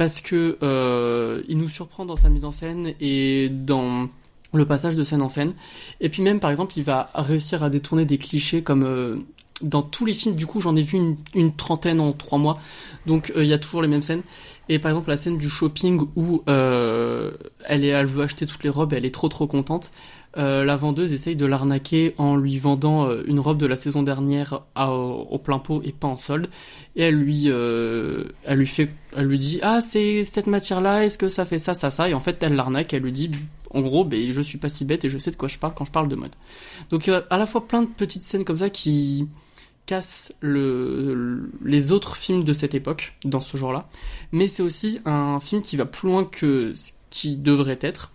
parce 0.00 0.22
que 0.22 0.56
euh, 0.62 1.42
il 1.46 1.58
nous 1.58 1.68
surprend 1.68 2.06
dans 2.06 2.16
sa 2.16 2.30
mise 2.30 2.46
en 2.46 2.52
scène 2.52 2.94
et 3.02 3.50
dans 3.50 4.08
le 4.54 4.64
passage 4.64 4.96
de 4.96 5.04
scène 5.04 5.20
en 5.20 5.28
scène. 5.28 5.52
Et 6.00 6.08
puis 6.08 6.22
même 6.22 6.40
par 6.40 6.50
exemple, 6.50 6.72
il 6.78 6.84
va 6.84 7.10
réussir 7.14 7.62
à 7.62 7.68
détourner 7.68 8.06
des 8.06 8.16
clichés 8.16 8.62
comme 8.62 8.82
euh, 8.82 9.16
dans 9.60 9.82
tous 9.82 10.06
les 10.06 10.14
films. 10.14 10.36
Du 10.36 10.46
coup, 10.46 10.62
j'en 10.62 10.74
ai 10.74 10.80
vu 10.80 10.98
une, 11.34 11.54
trentaine 11.54 12.00
en 12.00 12.14
trois 12.14 12.38
mois, 12.38 12.58
donc 13.04 13.30
euh, 13.36 13.44
il 13.44 13.50
y 13.50 13.52
a 13.52 13.58
toujours 13.58 13.82
les 13.82 13.88
mêmes 13.88 14.00
scènes. 14.00 14.22
Et 14.70 14.78
par 14.78 14.90
exemple, 14.90 15.10
la 15.10 15.18
scène 15.18 15.36
du 15.36 15.50
shopping 15.50 16.06
où 16.16 16.44
elle, 16.46 17.84
elle 17.84 18.06
veut 18.06 18.22
acheter 18.22 18.46
toutes 18.46 18.64
les 18.64 18.70
robes, 18.70 18.94
elle 18.94 19.04
est 19.04 19.14
trop 19.14 19.28
trop 19.28 19.46
contente. 19.46 19.90
Euh, 20.36 20.64
la 20.64 20.76
vendeuse 20.76 21.12
essaye 21.12 21.34
de 21.34 21.44
l'arnaquer 21.44 22.14
en 22.16 22.36
lui 22.36 22.58
vendant 22.58 23.08
euh, 23.08 23.24
une 23.26 23.40
robe 23.40 23.58
de 23.58 23.66
la 23.66 23.76
saison 23.76 24.04
dernière 24.04 24.62
au, 24.76 25.38
plein 25.38 25.58
pot 25.58 25.82
et 25.84 25.92
pas 25.92 26.08
en 26.08 26.16
solde. 26.16 26.46
Et 26.94 27.02
elle 27.02 27.16
lui, 27.16 27.44
euh, 27.46 28.24
elle 28.44 28.58
lui 28.58 28.66
fait, 28.66 28.90
elle 29.16 29.26
lui 29.26 29.38
dit 29.38 29.58
ah 29.62 29.80
c'est 29.80 30.22
cette 30.22 30.46
matière-là, 30.46 31.04
est-ce 31.04 31.18
que 31.18 31.28
ça 31.28 31.44
fait 31.44 31.58
ça, 31.58 31.74
ça, 31.74 31.90
ça? 31.90 32.08
Et 32.08 32.14
en 32.14 32.20
fait, 32.20 32.42
elle 32.42 32.54
l'arnaque, 32.54 32.94
elle 32.94 33.02
lui 33.02 33.12
dit 33.12 33.30
en 33.70 33.80
gros, 33.82 34.04
ben 34.04 34.30
je 34.30 34.40
suis 34.40 34.58
pas 34.58 34.68
si 34.68 34.84
bête 34.84 35.04
et 35.04 35.08
je 35.08 35.18
sais 35.18 35.30
de 35.30 35.36
quoi 35.36 35.48
je 35.48 35.58
parle 35.58 35.74
quand 35.74 35.84
je 35.84 35.92
parle 35.92 36.08
de 36.08 36.16
mode. 36.16 36.34
Donc 36.90 37.08
euh, 37.08 37.22
à 37.30 37.38
la 37.38 37.46
fois 37.46 37.66
plein 37.66 37.82
de 37.82 37.88
petites 37.88 38.24
scènes 38.24 38.44
comme 38.44 38.58
ça 38.58 38.70
qui 38.70 39.28
casse 39.86 40.34
le, 40.40 41.50
les 41.64 41.92
autres 41.92 42.16
films 42.16 42.44
de 42.44 42.52
cette 42.52 42.74
époque 42.74 43.14
dans 43.24 43.40
ce 43.40 43.56
genre-là, 43.56 43.88
mais 44.32 44.46
c'est 44.46 44.62
aussi 44.62 45.00
un 45.04 45.40
film 45.40 45.62
qui 45.62 45.76
va 45.76 45.86
plus 45.86 46.08
loin 46.08 46.24
que 46.24 46.72
ce 46.76 46.92
qui 47.10 47.36
devrait 47.36 47.78
être. 47.80 48.12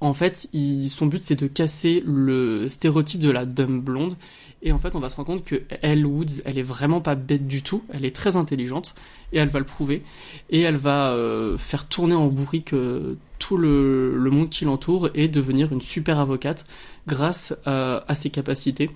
En 0.00 0.12
fait, 0.12 0.48
son 0.90 1.06
but 1.06 1.22
c'est 1.22 1.40
de 1.40 1.46
casser 1.46 2.02
le 2.04 2.68
stéréotype 2.68 3.20
de 3.20 3.30
la 3.30 3.46
dumb 3.46 3.82
blonde 3.82 4.16
et 4.62 4.72
en 4.72 4.78
fait, 4.78 4.94
on 4.94 5.00
va 5.00 5.08
se 5.08 5.16
rendre 5.16 5.28
compte 5.28 5.44
que 5.44 5.62
Elle 5.82 6.06
Woods, 6.06 6.42
elle 6.44 6.58
est 6.58 6.62
vraiment 6.62 7.00
pas 7.00 7.14
bête 7.14 7.46
du 7.46 7.62
tout. 7.62 7.84
Elle 7.92 8.04
est 8.04 8.14
très 8.14 8.36
intelligente 8.36 8.94
et 9.32 9.38
elle 9.38 9.48
va 9.48 9.58
le 9.58 9.64
prouver. 9.64 10.02
Et 10.50 10.60
elle 10.62 10.76
va 10.76 11.12
euh, 11.12 11.58
faire 11.58 11.86
tourner 11.86 12.14
en 12.14 12.26
bourrique 12.26 12.72
euh, 12.72 13.16
tout 13.38 13.56
le, 13.56 14.18
monde 14.30 14.48
qui 14.48 14.64
l'entoure 14.64 15.10
et 15.14 15.28
devenir 15.28 15.72
une 15.72 15.80
super 15.80 16.18
avocate 16.18 16.66
grâce 17.06 17.56
euh, 17.66 18.00
à 18.08 18.14
ses 18.14 18.30
capacités. 18.30 18.90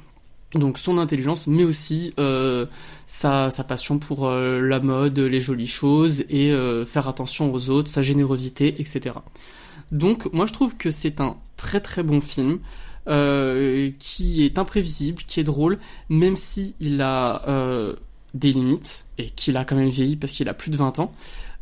Donc 0.54 0.78
son 0.78 0.98
intelligence, 0.98 1.46
mais 1.46 1.62
aussi 1.62 2.12
sa, 3.06 3.48
passion 3.68 4.00
pour 4.00 4.28
la 4.28 4.80
mode, 4.80 5.20
les 5.20 5.40
jolies 5.40 5.68
choses 5.68 6.24
et 6.28 6.52
faire 6.86 7.06
attention 7.06 7.54
aux 7.54 7.70
autres, 7.70 7.88
sa 7.88 8.02
générosité, 8.02 8.74
etc. 8.80 9.12
Donc 9.92 10.32
moi 10.32 10.46
je 10.46 10.52
trouve 10.52 10.76
que 10.76 10.90
c'est 10.90 11.20
un 11.20 11.36
très 11.56 11.80
très 11.80 12.02
bon 12.02 12.20
film. 12.20 12.60
Euh, 13.08 13.90
qui 13.98 14.44
est 14.44 14.58
imprévisible, 14.58 15.22
qui 15.26 15.40
est 15.40 15.44
drôle, 15.44 15.78
même 16.10 16.36
si 16.36 16.74
il 16.80 17.00
a 17.00 17.42
euh, 17.48 17.94
des 18.34 18.52
limites 18.52 19.06
et 19.16 19.30
qu'il 19.30 19.56
a 19.56 19.64
quand 19.64 19.74
même 19.74 19.88
vieilli 19.88 20.16
parce 20.16 20.32
qu'il 20.34 20.48
a 20.50 20.54
plus 20.54 20.70
de 20.70 20.76
20 20.76 20.98
ans. 20.98 21.10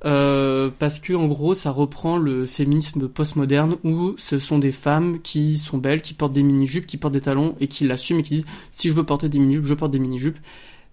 Euh, 0.05 0.70
parce 0.79 1.01
que 1.01 1.12
en 1.12 1.26
gros 1.26 1.55
ça 1.55 1.72
reprend 1.72 2.18
le 2.18 2.47
féminisme 2.47 3.09
postmoderne 3.09 3.79
où 3.83 4.14
ce 4.16 4.39
sont 4.39 4.59
des 4.59 4.70
femmes 4.70 5.20
qui 5.22 5.59
sont 5.59 5.79
belles, 5.79 6.03
qui 6.03 6.14
portent 6.14 6.33
des 6.33 6.45
mini-jupes, 6.45 6.87
qui 6.87 6.99
portent 6.99 7.14
des 7.14 7.20
talons 7.20 7.57
et 7.61 7.66
qui 7.66 7.85
l'assument 7.85 8.20
et 8.20 8.22
qui 8.22 8.35
disent 8.35 8.47
si 8.70 8.89
je 8.89 8.95
veux 8.95 9.03
porter 9.03 9.29
des 9.29 9.41
mini-jupes, 9.41 9.64
je 9.64 9.74
porte 9.74 9.91
des 9.91 9.99
mini-jupes. 9.99 10.39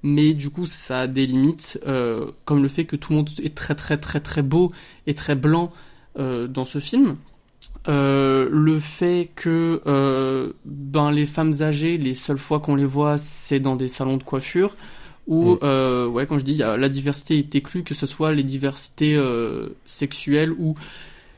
Mais 0.01 0.33
du 0.33 0.49
coup 0.49 0.65
ça 0.65 1.01
a 1.01 1.07
des 1.07 1.27
limites, 1.27 1.79
euh, 1.85 2.31
comme 2.45 2.63
le 2.63 2.67
fait 2.67 2.85
que 2.85 2.95
tout 2.95 3.13
le 3.13 3.17
monde 3.17 3.29
est 3.43 3.53
très 3.55 3.75
très 3.75 3.97
très 3.97 4.19
très 4.19 4.41
beau 4.41 4.71
et 5.05 5.13
très 5.13 5.35
blanc 5.35 5.71
dans 6.17 6.65
ce 6.65 6.79
film. 6.79 7.17
Euh, 7.87 8.49
le 8.51 8.79
fait 8.79 9.29
que 9.35 9.81
euh, 9.85 10.53
ben 10.65 11.11
les 11.11 11.27
femmes 11.27 11.53
âgées, 11.61 11.97
les 11.97 12.15
seules 12.15 12.39
fois 12.39 12.59
qu'on 12.59 12.75
les 12.75 12.85
voit, 12.85 13.17
c'est 13.19 13.59
dans 13.59 13.75
des 13.75 13.87
salons 13.87 14.17
de 14.17 14.23
coiffure 14.23 14.75
où 15.27 15.53
mm. 15.53 15.59
euh, 15.63 16.07
ouais 16.07 16.25
quand 16.25 16.39
je 16.39 16.45
dis 16.45 16.57
la 16.57 16.89
diversité 16.89 17.37
est 17.37 17.53
éclue, 17.53 17.83
que 17.83 17.93
ce 17.93 18.07
soit 18.07 18.31
les 18.31 18.43
diversités 18.43 19.15
euh, 19.15 19.69
sexuelles 19.85 20.51
ou 20.51 20.75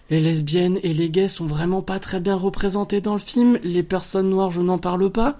les 0.10 0.22
lesbiennes 0.22 0.80
et 0.84 0.94
les 0.94 1.10
gays 1.10 1.28
sont 1.28 1.46
vraiment 1.46 1.82
pas 1.82 2.00
très 2.00 2.22
bien 2.22 2.36
représentés 2.36 3.02
dans 3.02 3.14
le 3.14 3.20
film. 3.20 3.60
Les 3.64 3.84
personnes 3.84 4.30
noires, 4.30 4.52
je 4.52 4.62
n'en 4.62 4.78
parle 4.78 5.10
pas. 5.10 5.38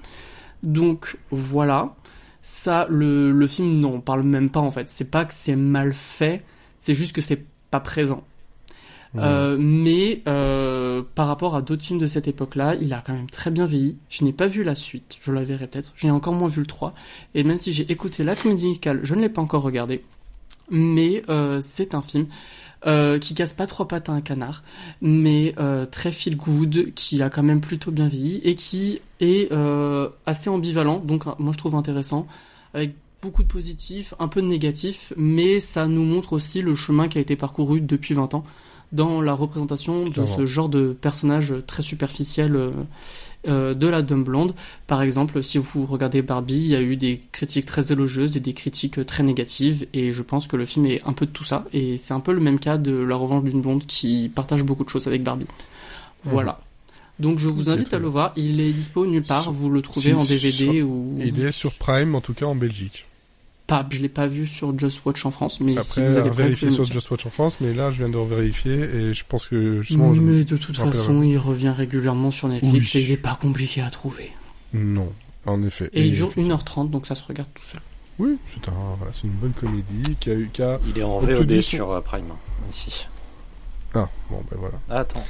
Donc 0.62 1.18
voilà, 1.32 1.96
ça 2.42 2.86
le 2.90 3.32
le 3.32 3.48
film 3.48 3.80
n'en 3.80 4.02
parle 4.02 4.24
même 4.24 4.50
pas 4.50 4.60
en 4.60 4.72
fait. 4.72 4.90
C'est 4.90 5.10
pas 5.10 5.24
que 5.24 5.34
c'est 5.34 5.56
mal 5.56 5.94
fait, 5.94 6.44
c'est 6.80 6.94
juste 6.94 7.14
que 7.14 7.22
c'est 7.22 7.46
pas 7.72 7.80
présent. 7.80 8.26
Euh, 9.16 9.58
mais 9.60 10.22
euh, 10.28 11.02
par 11.16 11.28
rapport 11.28 11.56
à 11.56 11.62
d'autres 11.62 11.84
films 11.84 12.00
de 12.00 12.08
cette 12.08 12.28
époque-là, 12.28 12.76
il 12.76 12.94
a 12.94 13.02
quand 13.06 13.14
même 13.14 13.30
très 13.30 13.52
bien 13.52 13.66
vieilli. 13.66 13.98
Je 14.10 14.24
n'ai 14.24 14.34
pas 14.34 14.48
vu 14.48 14.64
la 14.64 14.76
suite, 14.76 15.18
je 15.22 15.32
la 15.32 15.44
verrai 15.44 15.68
peut-être. 15.68 15.94
J'ai 15.96 16.12
encore 16.12 16.34
moins 16.34 16.50
vu 16.50 16.62
le 16.62 16.68
3. 16.68 16.94
Et 17.34 17.44
même 17.44 17.58
si 17.58 17.74
j'ai 17.74 17.90
écouté 17.92 18.24
la 18.24 18.36
comédie 18.36 18.68
musicale, 18.68 19.00
je 19.04 19.16
ne 19.16 19.22
l'ai 19.22 19.30
pas 19.30 19.42
encore 19.42 19.64
regardé. 19.64 20.04
Mais 20.70 21.24
euh, 21.30 21.62
c'est 21.62 21.96
un 21.96 22.02
film 22.02 22.28
qui 23.20 23.34
casse 23.34 23.52
pas 23.52 23.66
trois 23.66 23.86
pattes 23.86 24.08
à 24.08 24.14
un 24.14 24.22
canard, 24.22 24.64
mais 25.02 25.54
très 25.92 26.12
feel 26.12 26.38
good, 26.38 26.94
qui 26.94 27.22
a 27.22 27.30
quand 27.30 27.44
même 27.44 27.60
plutôt 27.60 27.92
bien 27.92 28.08
vieilli 28.08 28.40
et 28.46 28.56
qui 28.56 29.02
est 29.20 29.52
assez 30.26 30.50
ambivalent. 30.50 31.00
Donc 31.00 31.26
moi 31.38 31.52
je 31.52 31.58
trouve 31.58 31.76
intéressant, 31.76 32.28
avec 32.74 32.96
beaucoup 33.22 33.44
de 33.44 33.50
positifs, 33.50 34.14
un 34.20 34.30
peu 34.30 34.42
de 34.42 34.48
négatifs, 34.48 35.12
mais 35.18 35.60
ça 35.60 35.88
nous 35.88 36.04
montre 36.04 36.32
aussi 36.32 36.62
le 36.62 36.76
chemin 36.76 37.10
qui 37.10 37.18
a 37.18 37.22
été 37.22 37.36
parcouru 37.36 37.82
depuis 37.82 38.14
20 38.14 38.36
ans 38.36 38.46
dans 38.92 39.22
la 39.22 39.34
représentation 39.34 40.06
de 40.06 40.26
ce 40.26 40.46
genre 40.46 40.70
de 40.70 40.96
personnage 41.00 41.54
très 41.66 41.84
superficiel 41.84 42.56
euh, 42.56 42.72
euh, 43.48 43.74
de 43.74 43.88
la 43.88 44.02
dumb 44.02 44.24
blonde. 44.24 44.54
Par 44.88 45.02
exemple, 45.02 45.44
si 45.44 45.58
vous 45.58 45.86
regardez 45.86 46.22
Barbie, 46.22 46.56
il 46.56 46.68
y 46.68 46.76
a 46.76 46.82
eu 46.82 46.96
des 46.96 47.22
critiques 47.32 47.66
très 47.66 47.92
élogieuses 47.92 48.38
et 48.38 48.40
des 48.40 48.54
critiques 48.54 49.06
très 49.06 49.24
négatives, 49.24 49.88
et 49.94 50.14
je 50.14 50.24
pense 50.24 50.48
que 50.48 50.56
le 50.56 50.66
film 50.66 50.86
est 50.86 51.02
un 51.06 51.14
peu 51.14 51.26
de 51.26 51.32
tout 51.32 51.44
ça, 51.44 51.66
et 51.74 51.98
c'est 51.98 52.14
un 52.14 52.20
peu 52.20 52.32
le 52.32 52.40
même 52.40 52.60
cas 52.60 52.78
de 52.78 52.94
La 52.94 53.16
Revanche 53.16 53.44
d'une 53.44 53.62
blonde 53.62 53.86
qui 53.86 54.32
partage 54.34 54.64
beaucoup 54.64 54.84
de 54.84 54.90
choses 54.90 55.08
avec 55.08 55.24
Barbie. 55.24 55.48
Voilà. 56.24 56.60
Donc 57.20 57.40
je 57.40 57.50
vous 57.50 57.70
invite 57.70 57.94
à 57.94 58.00
le 58.00 58.08
voir, 58.08 58.32
il 58.36 58.62
est 58.62 58.72
dispo 58.72 59.06
nulle 59.06 59.24
part, 59.24 59.52
vous 59.52 59.70
le 59.70 59.82
trouvez 59.82 60.14
en 60.14 60.24
DVD 60.24 60.82
ou... 60.84 61.18
Il 61.18 61.44
est 61.44 61.52
sur 61.52 61.74
Prime, 61.74 62.16
en 62.16 62.22
tout 62.22 62.34
cas 62.34 62.46
en 62.46 62.56
Belgique 62.56 63.06
pas, 63.68 63.86
je 63.90 64.00
l'ai 64.00 64.10
pas 64.10 64.28
vu 64.28 64.48
sur 64.48 64.78
Just 64.80 65.06
Watch 65.06 65.26
en 65.26 65.32
France, 65.32 65.60
mais 65.60 65.74
Après, 65.74 65.84
si 65.84 66.02
vous 66.02 66.18
avez 66.18 66.30
vérifié 66.30 66.72
sur 66.72 66.86
Just 66.86 67.12
Watch 67.12 67.26
en 67.26 67.30
France, 67.30 67.58
mais 67.60 67.74
là 67.74 67.92
je 67.92 67.98
viens 68.04 68.10
de 68.10 68.18
vérifier 68.18 68.74
et 68.74 69.14
je 69.14 69.24
pense 69.28 69.48
que 69.48 69.82
justement. 69.82 70.12
Mais 70.12 70.40
je 70.40 70.44
de 70.46 70.58
toute 70.58 70.78
façon, 70.78 71.22
il 71.22 71.38
revient 71.38 71.74
régulièrement 71.76 72.32
sur 72.32 72.48
Netflix 72.48 72.94
oui. 72.94 73.02
et 73.02 73.04
il 73.04 73.12
est 73.12 73.18
pas 73.18 73.38
compliqué 73.40 73.82
à 73.82 73.90
trouver. 73.90 74.32
Non, 74.74 75.12
en 75.46 75.62
effet. 75.64 75.90
Et, 75.94 76.02
et 76.02 76.06
il 76.06 76.14
dure 76.14 76.30
1h30, 76.30 76.90
donc 76.90 77.08
ça 77.08 77.16
se 77.16 77.24
regarde 77.24 77.50
tout 77.54 77.64
seul. 77.64 77.82
Oui, 78.20 78.40
c'est 78.54 78.70
un, 78.70 78.96
voilà, 78.98 79.14
une 79.24 79.30
bonne 79.32 79.54
comédie 79.54 80.16
qui 80.20 80.32
a 80.32 80.34
eu. 80.34 80.50
A 80.60 80.80
il 80.88 80.98
est 80.98 81.04
en 81.04 81.20
VOD 81.20 81.62
sur 81.62 81.90
son... 81.90 82.02
Prime, 82.02 82.34
ici. 82.70 83.06
Ah, 83.94 84.10
bon, 84.30 84.44
ben 84.50 84.58
voilà. 84.60 84.80
Ah, 84.90 85.00
attends. 85.00 85.24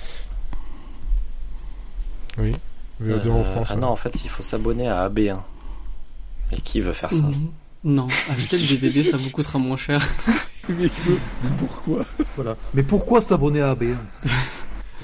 Oui, 2.38 2.54
VOD 3.00 3.28
euh, 3.28 3.32
en 3.32 3.44
France. 3.44 3.68
Ah 3.72 3.74
ouais. 3.74 3.82
non, 3.82 3.88
en 3.88 3.96
fait, 3.96 4.24
il 4.24 4.30
faut 4.30 4.44
s'abonner 4.44 4.88
à 4.88 5.10
AB1. 5.10 5.40
Et 6.54 6.62
qui 6.62 6.80
veut 6.80 6.94
faire 6.94 7.10
ça? 7.10 7.16
Mmh. 7.18 7.50
Non, 7.84 8.08
acheter 8.30 8.58
le 8.58 8.68
DVD, 8.68 9.02
ça 9.02 9.18
vous 9.18 9.30
coûtera 9.30 9.60
moins 9.60 9.78
cher. 9.78 10.06
mais, 10.70 10.90
pourquoi 11.58 12.06
Voilà. 12.36 12.58
Mais 12.74 12.84
pourquoi 12.84 13.22
s'abonner 13.22 13.62
à 13.62 13.76
AB1 13.76 13.96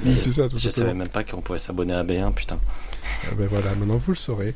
Mais 0.03 0.15
c'est 0.15 0.33
ça, 0.33 0.49
tout 0.49 0.57
Je 0.57 0.69
savais 0.69 0.93
même 0.93 1.09
pas 1.09 1.23
qu'on 1.23 1.41
pouvait 1.41 1.59
s'abonner 1.59 1.93
à 1.93 2.03
AB1, 2.03 2.33
putain. 2.33 2.59
Ah 3.25 3.35
ben 3.37 3.47
voilà, 3.47 3.73
maintenant 3.75 3.97
vous 3.97 4.11
le 4.11 4.17
saurez. 4.17 4.55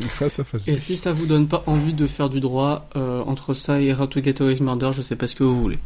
Face 0.00 0.38
à 0.38 0.44
face. 0.44 0.68
Et 0.68 0.80
si 0.80 0.96
ça 0.96 1.12
vous 1.12 1.26
donne 1.26 1.48
pas 1.48 1.62
envie 1.66 1.94
de 1.94 2.06
faire 2.06 2.30
du 2.30 2.40
droit 2.40 2.88
euh, 2.96 3.22
entre 3.24 3.54
ça 3.54 3.80
et 3.80 3.92
How 3.92 4.06
to 4.06 4.22
Get 4.22 4.42
Away 4.42 4.52
with 4.52 4.60
Murder, 4.60 4.90
je 4.92 5.02
sais 5.02 5.16
pas 5.16 5.26
ce 5.26 5.34
que 5.34 5.44
vous 5.44 5.60
voulez. 5.60 5.78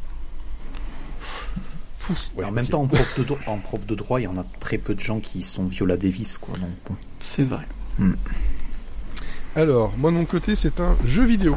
Ouais, 2.37 2.45
en 2.45 2.53
même 2.53 2.67
temps, 2.67 2.83
en 2.83 2.87
prof, 2.87 3.19
de 3.19 3.35
en 3.47 3.59
prof 3.59 3.85
de 3.85 3.95
droit, 3.95 4.21
il 4.21 4.25
y 4.25 4.29
en 4.29 4.39
a 4.39 4.45
très 4.61 4.79
peu 4.79 4.95
de 4.95 5.01
gens 5.01 5.19
qui 5.19 5.43
sont 5.43 5.67
Viola 5.67 5.97
Davis, 5.97 6.39
quoi. 6.39 6.55
C'est 7.19 7.43
vrai. 7.43 7.67
Hmm. 7.99 8.15
Alors, 9.57 9.95
moi 9.97 10.11
de 10.11 10.17
mon 10.17 10.27
côté, 10.27 10.55
c'est 10.55 10.81
un 10.81 10.95
jeu 11.07 11.25
vidéo. 11.25 11.57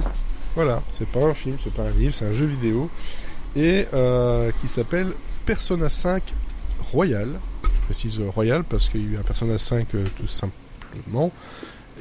Voilà, 0.56 0.82
c'est 0.90 1.06
pas 1.06 1.20
un 1.20 1.34
film, 1.34 1.58
c'est 1.62 1.74
pas 1.74 1.84
un 1.84 1.92
livre, 1.92 2.14
c'est 2.14 2.26
un 2.26 2.32
jeu 2.32 2.46
vidéo. 2.46 2.90
Et 3.58 3.88
euh, 3.94 4.52
qui 4.62 4.70
s'appelle 4.70 5.12
Persona 5.46 5.90
5 5.90 6.24
Royal. 6.94 7.28
Je 7.62 7.82
précise 7.82 8.22
Royal 8.34 8.64
parce 8.64 8.88
qu'il 8.88 9.02
y 9.02 9.04
a 9.04 9.12
eu 9.12 9.18
un 9.18 9.24
Persona 9.24 9.58
5 9.58 9.96
euh, 9.96 10.06
tout 10.16 10.28
simplement. 10.28 11.30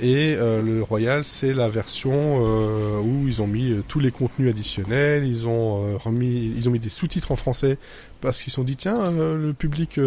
Et 0.01 0.36
euh, 0.36 0.62
le 0.62 0.82
Royal, 0.82 1.24
c'est 1.24 1.53
la 1.53 1.68
version 1.68 2.12
euh, 2.14 3.01
où 3.01 3.26
ils 3.26 3.42
ont 3.42 3.49
mis 3.49 3.72
euh, 3.72 3.82
tous 3.86 3.99
les 3.99 4.12
contenus 4.12 4.49
additionnels, 4.49 5.26
ils 5.26 5.46
ont 5.46 5.84
euh, 5.84 5.96
remis, 5.96 6.53
ils 6.57 6.68
ont 6.68 6.72
mis 6.72 6.78
des 6.78 6.88
sous-titres 6.88 7.32
en 7.32 7.36
français 7.36 7.78
parce 8.20 8.40
qu'ils 8.40 8.53
se 8.53 8.57
sont 8.57 8.64
dit 8.64 8.76
tiens, 8.76 9.12
le 9.12 9.53
public 9.53 10.01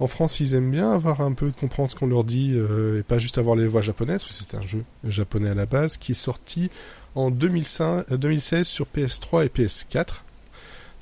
en 0.00 0.06
France, 0.06 0.40
ils 0.40 0.54
aiment 0.54 0.70
bien 0.70 0.90
avoir 0.90 1.20
un 1.20 1.32
peu 1.34 1.50
de 1.50 1.56
comprendre 1.56 1.90
ce 1.90 1.94
qu'on 1.94 2.06
leur 2.06 2.24
dit 2.24 2.56
et 2.56 3.02
pas 3.02 3.18
juste 3.18 3.36
avoir 3.36 3.56
les 3.56 3.66
voix 3.66 3.82
japonaises, 3.82 4.24
parce 4.24 4.38
que 4.38 4.44
c'est 4.48 4.56
un 4.56 4.62
jeu 4.62 4.82
japonais 5.06 5.50
à 5.50 5.54
la 5.54 5.66
base 5.66 5.98
qui 5.98 6.12
est 6.12 6.14
sorti 6.14 6.70
en 7.14 7.30
2005, 7.30 8.10
2016 8.10 8.66
sur 8.66 8.86
PS3 8.86 9.44
et 9.44 9.48
PS4. 9.48 10.22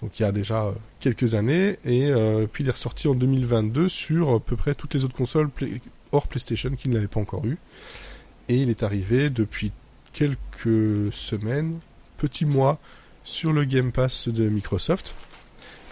Donc 0.02 0.18
il 0.18 0.24
y 0.24 0.26
a 0.26 0.32
déjà 0.32 0.74
quelques 0.98 1.36
années. 1.36 1.78
Et 1.84 2.12
puis 2.52 2.64
il 2.64 2.68
est 2.68 2.72
ressorti 2.72 3.06
en 3.06 3.14
2022 3.14 3.88
sur 3.88 4.34
à 4.34 4.40
peu 4.40 4.56
près 4.56 4.74
toutes 4.74 4.94
les 4.94 5.04
autres 5.04 5.16
consoles 5.16 5.50
hors 6.10 6.26
PlayStation 6.26 6.70
qui 6.70 6.88
ne 6.88 6.94
l'avaient 6.94 7.06
pas 7.06 7.20
encore 7.20 7.46
eu 7.46 7.58
et 8.48 8.56
il 8.56 8.70
est 8.70 8.82
arrivé 8.82 9.30
depuis 9.30 9.72
quelques 10.12 11.12
semaines, 11.12 11.78
petits 12.18 12.44
mois, 12.44 12.78
sur 13.24 13.52
le 13.52 13.64
Game 13.64 13.92
Pass 13.92 14.28
de 14.28 14.48
Microsoft. 14.48 15.14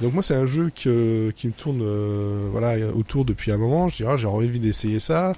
Donc 0.00 0.14
moi 0.14 0.22
c'est 0.22 0.34
un 0.34 0.46
jeu 0.46 0.70
qui 0.74 0.88
me 0.88 1.52
tourne 1.52 1.80
euh, 1.82 2.48
voilà 2.50 2.88
autour 2.88 3.24
depuis 3.24 3.52
un 3.52 3.56
moment. 3.56 3.88
Je 3.88 3.96
dirais 3.96 4.18
j'ai 4.18 4.26
envie 4.26 4.58
d'essayer 4.58 5.00
ça. 5.00 5.34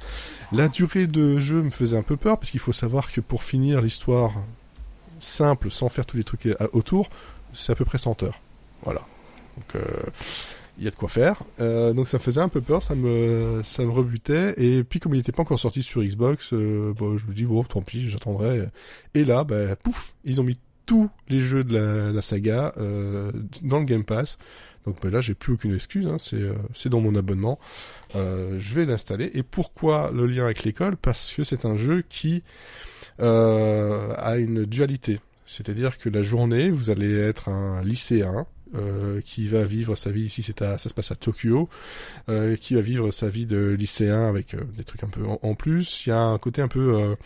La 0.52 0.68
durée 0.68 1.06
de 1.06 1.38
jeu 1.38 1.62
me 1.62 1.70
faisait 1.70 1.96
un 1.96 2.02
peu 2.02 2.16
peur 2.16 2.38
parce 2.38 2.50
qu'il 2.50 2.60
faut 2.60 2.72
savoir 2.72 3.12
que 3.12 3.20
pour 3.20 3.42
finir 3.44 3.82
l'histoire 3.82 4.32
simple 5.20 5.70
sans 5.70 5.88
faire 5.88 6.06
tous 6.06 6.16
les 6.16 6.24
trucs 6.24 6.48
autour, 6.72 7.10
c'est 7.52 7.72
à 7.72 7.74
peu 7.74 7.84
près 7.84 7.98
100 7.98 8.22
heures. 8.22 8.40
Voilà. 8.82 9.00
Donc 9.56 9.76
euh, 9.76 10.02
il 10.78 10.84
y 10.84 10.88
a 10.88 10.90
de 10.90 10.96
quoi 10.96 11.08
faire. 11.08 11.42
Euh, 11.60 11.92
donc 11.92 12.08
ça 12.08 12.18
me 12.18 12.22
faisait 12.22 12.40
un 12.40 12.48
peu 12.48 12.60
peur, 12.60 12.82
ça 12.82 12.94
me 12.94 13.60
ça 13.64 13.84
me 13.84 13.90
rebutait. 13.90 14.54
Et 14.56 14.84
puis 14.84 15.00
comme 15.00 15.14
il 15.14 15.18
n'était 15.18 15.32
pas 15.32 15.42
encore 15.42 15.58
sorti 15.58 15.82
sur 15.82 16.02
Xbox, 16.02 16.52
euh, 16.52 16.92
bon, 16.96 17.16
je 17.18 17.26
me 17.26 17.32
dis 17.32 17.44
bon 17.44 17.62
tant 17.64 17.82
pis, 17.82 18.08
j'attendrai. 18.08 18.68
Et 19.14 19.24
là, 19.24 19.44
bah, 19.44 19.76
pouf, 19.76 20.14
ils 20.24 20.40
ont 20.40 20.44
mis 20.44 20.58
tous 20.86 21.08
les 21.28 21.40
jeux 21.40 21.64
de 21.64 21.74
la, 21.74 22.12
la 22.12 22.22
saga 22.22 22.74
euh, 22.78 23.32
dans 23.62 23.78
le 23.78 23.84
Game 23.84 24.04
Pass. 24.04 24.38
Donc 24.84 25.00
ben 25.02 25.10
là, 25.10 25.20
j'ai 25.20 25.34
plus 25.34 25.54
aucune 25.54 25.74
excuse, 25.74 26.06
hein, 26.06 26.16
c'est 26.18 26.36
euh, 26.36 26.54
c'est 26.74 26.90
dans 26.90 27.00
mon 27.00 27.14
abonnement. 27.14 27.58
Euh, 28.16 28.58
je 28.60 28.74
vais 28.74 28.84
l'installer. 28.84 29.30
Et 29.34 29.42
pourquoi 29.42 30.10
le 30.12 30.26
lien 30.26 30.44
avec 30.44 30.64
l'école? 30.64 30.96
Parce 30.96 31.32
que 31.32 31.42
c'est 31.42 31.64
un 31.64 31.76
jeu 31.76 32.04
qui 32.08 32.42
euh, 33.20 34.12
a 34.18 34.36
une 34.36 34.66
dualité. 34.66 35.20
C'est-à-dire 35.46 35.98
que 35.98 36.08
la 36.08 36.22
journée, 36.22 36.70
vous 36.70 36.90
allez 36.90 37.18
être 37.18 37.48
un 37.48 37.82
lycéen 37.82 38.46
euh, 38.74 39.20
qui 39.22 39.48
va 39.48 39.64
vivre 39.64 39.94
sa 39.96 40.10
vie 40.10 40.24
ici, 40.24 40.42
c'est 40.42 40.62
à, 40.62 40.78
ça 40.78 40.88
se 40.88 40.94
passe 40.94 41.10
à 41.10 41.14
Tokyo, 41.14 41.68
euh, 42.28 42.56
qui 42.56 42.74
va 42.74 42.80
vivre 42.80 43.10
sa 43.10 43.28
vie 43.28 43.46
de 43.46 43.76
lycéen 43.78 44.28
avec 44.28 44.54
euh, 44.54 44.64
des 44.76 44.84
trucs 44.84 45.04
un 45.04 45.08
peu 45.08 45.24
en, 45.24 45.38
en, 45.42 45.54
plus. 45.54 46.04
Il 46.06 46.10
y 46.10 46.12
a 46.12 46.20
un 46.20 46.38
côté 46.38 46.62
un 46.62 46.68
peu 46.68 47.16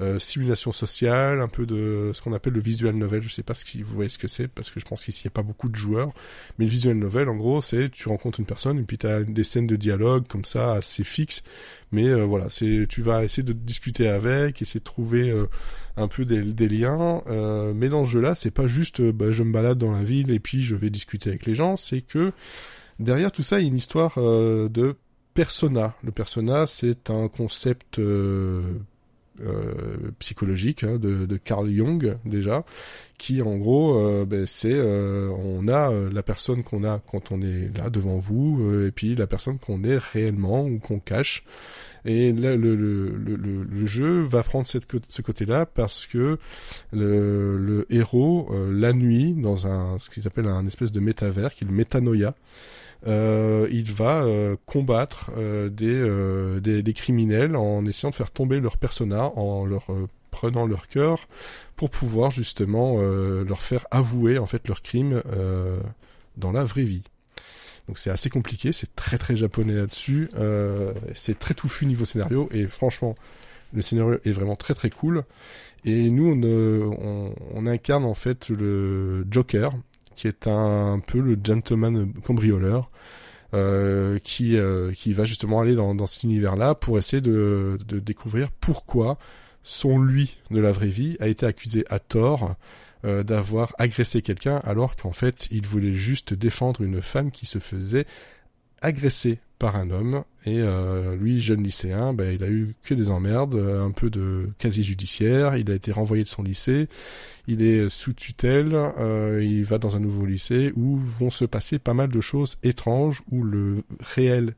euh, 0.00 0.08
euh, 0.08 0.18
simulation 0.18 0.72
sociale, 0.72 1.40
un 1.40 1.48
peu 1.48 1.66
de 1.66 2.10
ce 2.14 2.22
qu'on 2.22 2.32
appelle 2.32 2.52
le 2.52 2.60
visual 2.60 2.94
novel. 2.94 3.22
Je 3.22 3.28
sais 3.28 3.42
pas 3.42 3.54
si 3.54 3.82
vous 3.82 3.94
voyez 3.94 4.08
ce 4.08 4.18
que 4.18 4.28
c'est 4.28 4.48
parce 4.48 4.70
que 4.70 4.80
je 4.80 4.84
pense 4.84 5.04
qu'ici 5.04 5.22
il 5.24 5.26
n'y 5.26 5.32
a 5.32 5.34
pas 5.34 5.42
beaucoup 5.42 5.68
de 5.68 5.76
joueurs. 5.76 6.12
Mais 6.58 6.64
le 6.64 6.70
visual 6.70 6.96
novel, 6.96 7.28
en 7.28 7.36
gros, 7.36 7.60
c'est 7.60 7.90
tu 7.90 8.08
rencontres 8.08 8.40
une 8.40 8.46
personne 8.46 8.78
et 8.78 8.82
puis 8.82 8.98
tu 8.98 9.06
as 9.06 9.22
des 9.22 9.44
scènes 9.44 9.66
de 9.66 9.76
dialogue 9.76 10.26
comme 10.26 10.44
ça 10.44 10.74
assez 10.74 11.04
fixes. 11.04 11.42
Mais 11.92 12.08
euh, 12.08 12.24
voilà, 12.24 12.50
c'est 12.50 12.86
tu 12.88 13.02
vas 13.02 13.24
essayer 13.24 13.42
de 13.42 13.52
discuter 13.52 14.08
avec, 14.08 14.62
essayer 14.62 14.80
de 14.80 14.84
trouver 14.84 15.30
euh, 15.30 15.46
un 15.96 16.08
peu 16.08 16.24
des, 16.24 16.42
des 16.42 16.68
liens. 16.68 17.22
Euh, 17.28 17.72
mais 17.74 17.88
dans 17.88 18.04
ce 18.04 18.10
jeu-là, 18.12 18.34
c'est 18.34 18.50
pas 18.50 18.66
juste 18.66 19.00
bah, 19.00 19.30
je 19.30 19.42
me 19.42 19.52
balade 19.52 19.78
dans 19.78 19.92
la 19.92 20.02
ville 20.02 20.30
et 20.30 20.40
puis 20.40 20.62
je 20.62 20.74
vais 20.74 20.90
discuter 20.90 21.30
avec 21.30 21.46
les 21.46 21.54
gens. 21.54 21.76
C'est 21.76 22.02
que 22.02 22.32
derrière 22.98 23.32
tout 23.32 23.42
ça, 23.42 23.58
il 23.58 23.62
y 23.62 23.64
a 23.66 23.68
une 23.68 23.76
histoire 23.76 24.18
de 24.18 24.94
persona. 25.38 25.94
Le 26.02 26.10
persona, 26.10 26.66
c'est 26.66 27.10
un 27.10 27.28
concept 27.28 28.00
euh, 28.00 28.60
psychologique 30.18 30.84
hein, 30.84 30.98
de, 30.98 31.26
de, 31.26 31.36
Carl 31.36 31.70
Jung 31.70 32.16
déjà, 32.24 32.64
qui 33.18 33.42
en 33.42 33.56
gros, 33.56 33.98
euh, 33.98 34.24
ben, 34.24 34.46
c'est 34.46 34.72
euh, 34.72 35.28
on 35.30 35.66
a 35.68 35.90
euh, 35.90 36.08
la 36.12 36.22
personne 36.22 36.62
qu'on 36.62 36.84
a 36.84 37.00
quand 37.10 37.32
on 37.32 37.42
est 37.42 37.76
là 37.76 37.90
devant 37.90 38.16
vous, 38.16 38.60
euh, 38.62 38.88
et 38.88 38.90
puis 38.92 39.16
la 39.16 39.26
personne 39.26 39.58
qu'on 39.58 39.82
est 39.82 39.98
réellement 39.98 40.64
ou 40.64 40.78
qu'on 40.78 41.00
cache. 41.00 41.42
Et 42.04 42.32
là, 42.32 42.54
le, 42.54 42.76
le, 42.76 43.08
le, 43.08 43.64
le, 43.64 43.86
jeu 43.86 44.22
va 44.22 44.42
prendre 44.44 44.66
cette, 44.66 44.86
ce 45.08 45.20
côté-là 45.20 45.66
parce 45.66 46.06
que 46.06 46.38
le, 46.92 47.86
héros, 47.90 48.48
la 48.70 48.92
nuit, 48.92 49.34
dans 49.34 49.66
un 49.66 49.98
ce 49.98 50.08
qu'ils 50.08 50.26
appellent 50.26 50.46
un 50.46 50.66
espèce 50.66 50.92
de 50.92 51.00
métavers, 51.00 51.52
qui 51.54 51.64
est 51.64 51.66
le 51.66 51.74
métanoïa, 51.74 52.28
euh, 52.28 52.32
il 53.06 53.92
va 53.92 54.22
euh, 54.22 54.56
combattre 54.66 55.30
euh, 55.36 55.68
des, 55.68 55.86
euh, 55.92 56.60
des, 56.60 56.82
des, 56.82 56.92
criminels 56.92 57.56
en 57.56 57.84
essayant 57.84 58.10
de 58.10 58.14
faire 58.14 58.30
tomber 58.30 58.60
leur 58.60 58.76
persona, 58.76 59.26
en 59.36 59.64
leur 59.64 59.86
prenant 60.30 60.66
leur 60.66 60.88
cœur 60.88 61.28
pour 61.76 61.90
pouvoir 61.90 62.30
justement 62.30 63.00
leur 63.00 63.62
faire 63.62 63.86
avouer 63.90 64.38
en 64.38 64.46
fait 64.46 64.68
leurs 64.68 64.82
crimes 64.82 65.22
dans 66.36 66.52
la 66.52 66.64
vraie 66.64 66.84
vie. 66.84 67.02
Donc 67.86 67.98
c'est 67.98 68.10
assez 68.10 68.28
compliqué, 68.28 68.72
c'est 68.72 68.94
très 68.94 69.16
très 69.16 69.36
japonais 69.36 69.72
là-dessus, 69.72 70.28
c'est 71.14 71.38
très 71.38 71.54
touffu 71.54 71.86
niveau 71.86 72.04
scénario 72.04 72.48
et 72.52 72.66
franchement 72.66 73.14
le 73.72 73.80
scénario 73.80 74.18
est 74.24 74.32
vraiment 74.32 74.56
très 74.56 74.74
très 74.74 74.90
cool. 74.90 75.24
Et 75.84 76.10
nous 76.10 76.28
on, 76.30 76.42
on, 76.44 77.34
on 77.54 77.66
incarne 77.66 78.04
en 78.04 78.14
fait 78.14 78.50
le 78.50 79.26
Joker, 79.30 79.72
qui 80.18 80.26
est 80.26 80.46
un, 80.46 81.00
peu 81.06 81.20
le 81.20 81.38
gentleman 81.42 82.12
cambrioleur. 82.24 82.90
Euh, 83.54 84.18
qui 84.18 84.58
euh, 84.58 84.92
qui 84.92 85.14
va 85.14 85.24
justement 85.24 85.60
aller 85.60 85.74
dans, 85.74 86.04
cet 86.04 86.24
univers-là 86.24 86.74
pour 86.74 86.98
essayer 86.98 87.22
de, 87.22 87.78
de 87.88 87.98
découvrir 87.98 88.50
pourquoi 88.50 89.16
son 89.62 89.98
lui 89.98 90.36
de 90.50 90.60
la 90.60 90.70
vraie 90.70 90.88
vie 90.88 91.16
a 91.18 91.28
été 91.28 91.46
accusé 91.46 91.86
à 91.88 91.98
tort 91.98 92.56
euh, 93.06 93.22
d'avoir 93.22 93.74
agressé 93.78 94.20
quelqu'un 94.20 94.56
alors 94.64 94.96
qu'en 94.96 95.12
fait 95.12 95.48
il 95.50 95.66
voulait 95.66 95.94
juste 95.94 96.34
défendre 96.34 96.82
une 96.82 97.00
femme 97.00 97.30
qui 97.30 97.46
se 97.46 97.58
faisait 97.58 98.04
agresser 98.82 99.38
par 99.58 99.76
un 99.76 99.90
homme. 99.90 100.24
Et 100.46 100.58
euh, 100.58 101.16
lui 101.16 101.40
jeune 101.40 101.62
lycéen 101.62 102.12
ben, 102.12 102.32
il 102.32 102.42
a 102.44 102.48
eu 102.48 102.74
que 102.82 102.94
des 102.94 103.10
emmerdes 103.10 103.54
euh, 103.54 103.84
un 103.84 103.90
peu 103.90 104.10
de 104.10 104.48
casier 104.58 104.82
judiciaire. 104.82 105.56
Il 105.56 105.70
a 105.70 105.74
été 105.74 105.92
renvoyé 105.92 106.22
de 106.22 106.28
son 106.28 106.42
lycée. 106.42 106.88
Il 107.46 107.62
est 107.62 107.88
sous 107.88 108.12
tutelle 108.12 108.74
euh, 108.74 109.42
il 109.42 109.64
va 109.64 109.78
dans 109.78 109.96
un 109.96 110.00
nouveau 110.00 110.26
lycée 110.26 110.72
où 110.76 110.96
vont 110.96 111.30
se 111.30 111.44
passer 111.44 111.78
pas 111.78 111.94
mal 111.94 112.08
de 112.08 112.20
choses 112.20 112.58
étranges 112.62 113.22
où 113.30 113.42
le 113.42 113.82
réel 114.00 114.54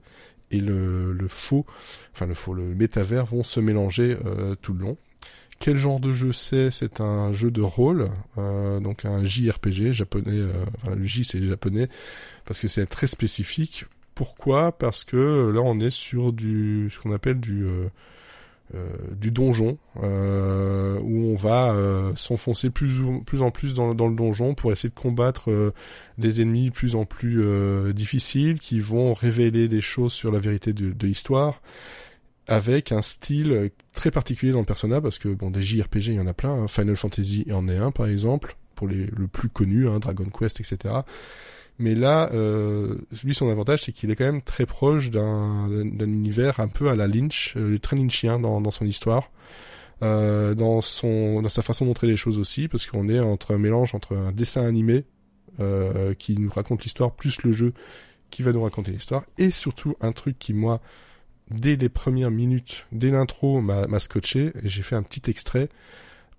et 0.51 0.59
le, 0.59 1.13
le 1.13 1.29
faux 1.29 1.65
enfin 2.13 2.27
le 2.27 2.35
faux 2.35 2.55
le 2.55 2.75
métavers 2.75 3.27
vont 3.27 3.45
se 3.45 3.61
mélanger 3.61 4.17
euh, 4.25 4.55
tout 4.61 4.73
le 4.73 4.81
long. 4.81 4.97
Quel 5.61 5.77
genre 5.77 6.01
de 6.01 6.11
jeu 6.11 6.33
c'est? 6.33 6.71
C'est 6.71 7.03
un 7.03 7.35
jeu 7.35 7.51
de 7.51 7.61
rôle, 7.61 8.09
euh, 8.39 8.81
donc 8.81 9.05
un 9.05 9.23
JRPG 9.23 9.93
japonais. 9.93 10.31
Euh, 10.31 10.53
enfin, 10.77 10.95
le 10.95 11.05
J 11.05 11.23
c'est 11.23 11.43
japonais 11.43 11.89
parce 12.47 12.61
que 12.61 12.67
c'est 12.67 12.87
très 12.87 13.07
spécifique 13.07 13.85
pourquoi? 14.21 14.71
Parce 14.71 15.05
que 15.05 15.17
euh, 15.17 15.51
là, 15.51 15.63
on 15.65 15.81
est 15.81 15.89
sur 15.89 16.35
du 16.35 16.91
ce 16.93 17.01
qu'on 17.01 17.11
appelle 17.11 17.41
du 17.41 17.65
euh, 17.65 17.89
euh, 18.75 18.87
du 19.19 19.31
donjon 19.31 19.79
euh, 20.03 20.99
où 21.01 21.33
on 21.33 21.37
va 21.37 21.73
euh, 21.73 22.13
s'enfoncer 22.17 22.69
plus 22.69 23.01
ou, 23.01 23.23
plus 23.23 23.41
en 23.41 23.51
plus 23.51 23.73
dans, 23.73 23.95
dans, 23.95 24.09
le 24.09 24.15
donjon 24.15 24.53
pour 24.53 24.73
essayer 24.73 24.91
de 24.91 24.95
combattre 24.95 25.51
euh, 25.51 25.73
des 26.19 26.43
ennemis 26.43 26.71
plus 26.71 26.97
en 26.97 27.07
plus 27.07 27.43
difficiles 27.95 28.59
qui 28.59 28.79
vont 28.81 29.15
révéler 29.15 29.69
des 29.69 29.81
choses 29.81 30.13
sur 30.13 30.31
la 30.31 30.39
vérité 30.39 30.75
de, 30.75 30.93
de 30.93 31.07
l'histoire 31.07 31.63
avec 32.47 32.93
un 32.93 33.01
style 33.01 33.71
très 33.95 34.11
particulier 34.11 34.53
dans 34.53 34.61
le 34.61 34.67
personnage 34.67 35.01
parce 35.01 35.19
que 35.19 35.31
bon 35.31 35.51
des 35.51 35.63
JRPG 35.63 36.09
il 36.09 36.15
y 36.17 36.21
en 36.21 36.27
a 36.27 36.35
plein 36.35 36.65
hein. 36.65 36.69
Final 36.69 36.97
Fantasy 36.97 37.47
en 37.51 37.69
est 37.69 37.79
un 37.79 37.91
par 37.91 38.07
exemple 38.07 38.55
pour 38.75 38.87
les 38.87 39.07
le 39.07 39.29
plus 39.29 39.49
connu 39.49 39.89
hein, 39.89 39.99
Dragon 39.99 40.27
Quest 40.27 40.61
etc 40.61 40.95
mais 41.81 41.95
là, 41.95 42.29
euh, 42.35 42.99
lui, 43.25 43.35
son 43.35 43.51
avantage, 43.51 43.85
c'est 43.85 43.93
qu'il 43.93 44.11
est 44.11 44.17
quand 44.17 44.27
même 44.27 44.43
très 44.43 44.67
proche 44.67 45.11
d'un 45.11 45.67
univers 45.99 46.61
un 46.61 46.69
peu 46.69 46.91
à 46.91 46.95
la 46.95 47.09
Lynch, 47.09 47.55
euh, 47.57 47.79
très 47.79 47.97
lynchien 47.97 48.39
dans, 48.39 48.71
son 48.71 48.85
histoire, 48.85 49.31
euh, 50.03 50.55
dans 50.55 50.83
son, 50.83 51.41
dans 51.41 51.49
sa 51.49 51.63
façon 51.63 51.87
de 51.87 51.89
montrer 51.89 52.07
les 52.07 52.17
choses 52.17 52.39
aussi, 52.39 52.69
parce 52.69 52.85
qu'on 52.85 53.09
est 53.09 53.19
entre 53.19 53.55
un 53.55 53.59
mélange 53.59 53.95
entre 53.95 54.15
un 54.15 54.31
dessin 54.31 54.67
animé 54.67 55.07
euh, 55.59 56.13
qui 56.13 56.39
nous 56.39 56.51
raconte 56.51 56.85
l'histoire 56.85 57.13
plus 57.13 57.43
le 57.43 57.53
jeu 57.53 57.73
qui 58.29 58.43
va 58.43 58.53
nous 58.53 58.63
raconter 58.63 58.93
l'histoire, 58.93 59.25
et 59.39 59.51
surtout 59.51 59.97
un 60.03 60.13
truc 60.13 60.39
qui 60.39 60.53
moi, 60.53 60.83
dès 61.51 61.77
les 61.77 61.89
premières 61.89 62.31
minutes, 62.31 62.87
dès 62.93 63.11
l'intro, 63.11 63.63
m'a 63.63 64.01
scotché, 64.01 64.53
et 64.63 64.69
j'ai 64.69 64.83
fait 64.83 64.97
un 64.97 65.03
petit 65.03 65.31
extrait 65.31 65.71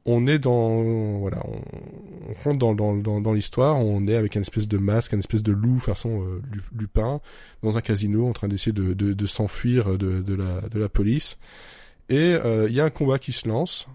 on 0.05 0.27
est 0.27 0.39
dans 0.39 1.19
voilà 1.19 1.41
on, 1.45 2.33
rentre 2.43 2.59
dans, 2.59 2.73
dans, 2.73 2.95
dans, 2.95 3.21
dans 3.21 3.33
l'histoire 3.33 3.77
on 3.77 4.07
est 4.07 4.15
avec 4.15 4.35
une 4.35 4.41
espèce 4.41 4.67
de 4.67 4.77
masque 4.77 5.13
une 5.13 5.19
espèce 5.19 5.43
de 5.43 5.51
loup 5.51 5.79
façon 5.79 6.23
euh, 6.23 6.41
lupin 6.77 7.21
dans 7.61 7.77
un 7.77 7.81
casino 7.81 8.27
en 8.27 8.33
train 8.33 8.47
d'essayer 8.47 8.71
de, 8.71 8.93
de, 8.93 9.13
de 9.13 9.25
s'enfuir 9.25 9.97
de, 9.97 10.21
de, 10.21 10.33
la, 10.33 10.61
de 10.61 10.79
la 10.79 10.89
police 10.89 11.37
et 12.09 12.33
euh, 12.33 12.67
il 12.69 12.75
y 12.75 12.81
a 12.81 12.85
un 12.85 12.89
combat 12.89 13.19
qui 13.19 13.31
se 13.31 13.47
lance 13.47 13.87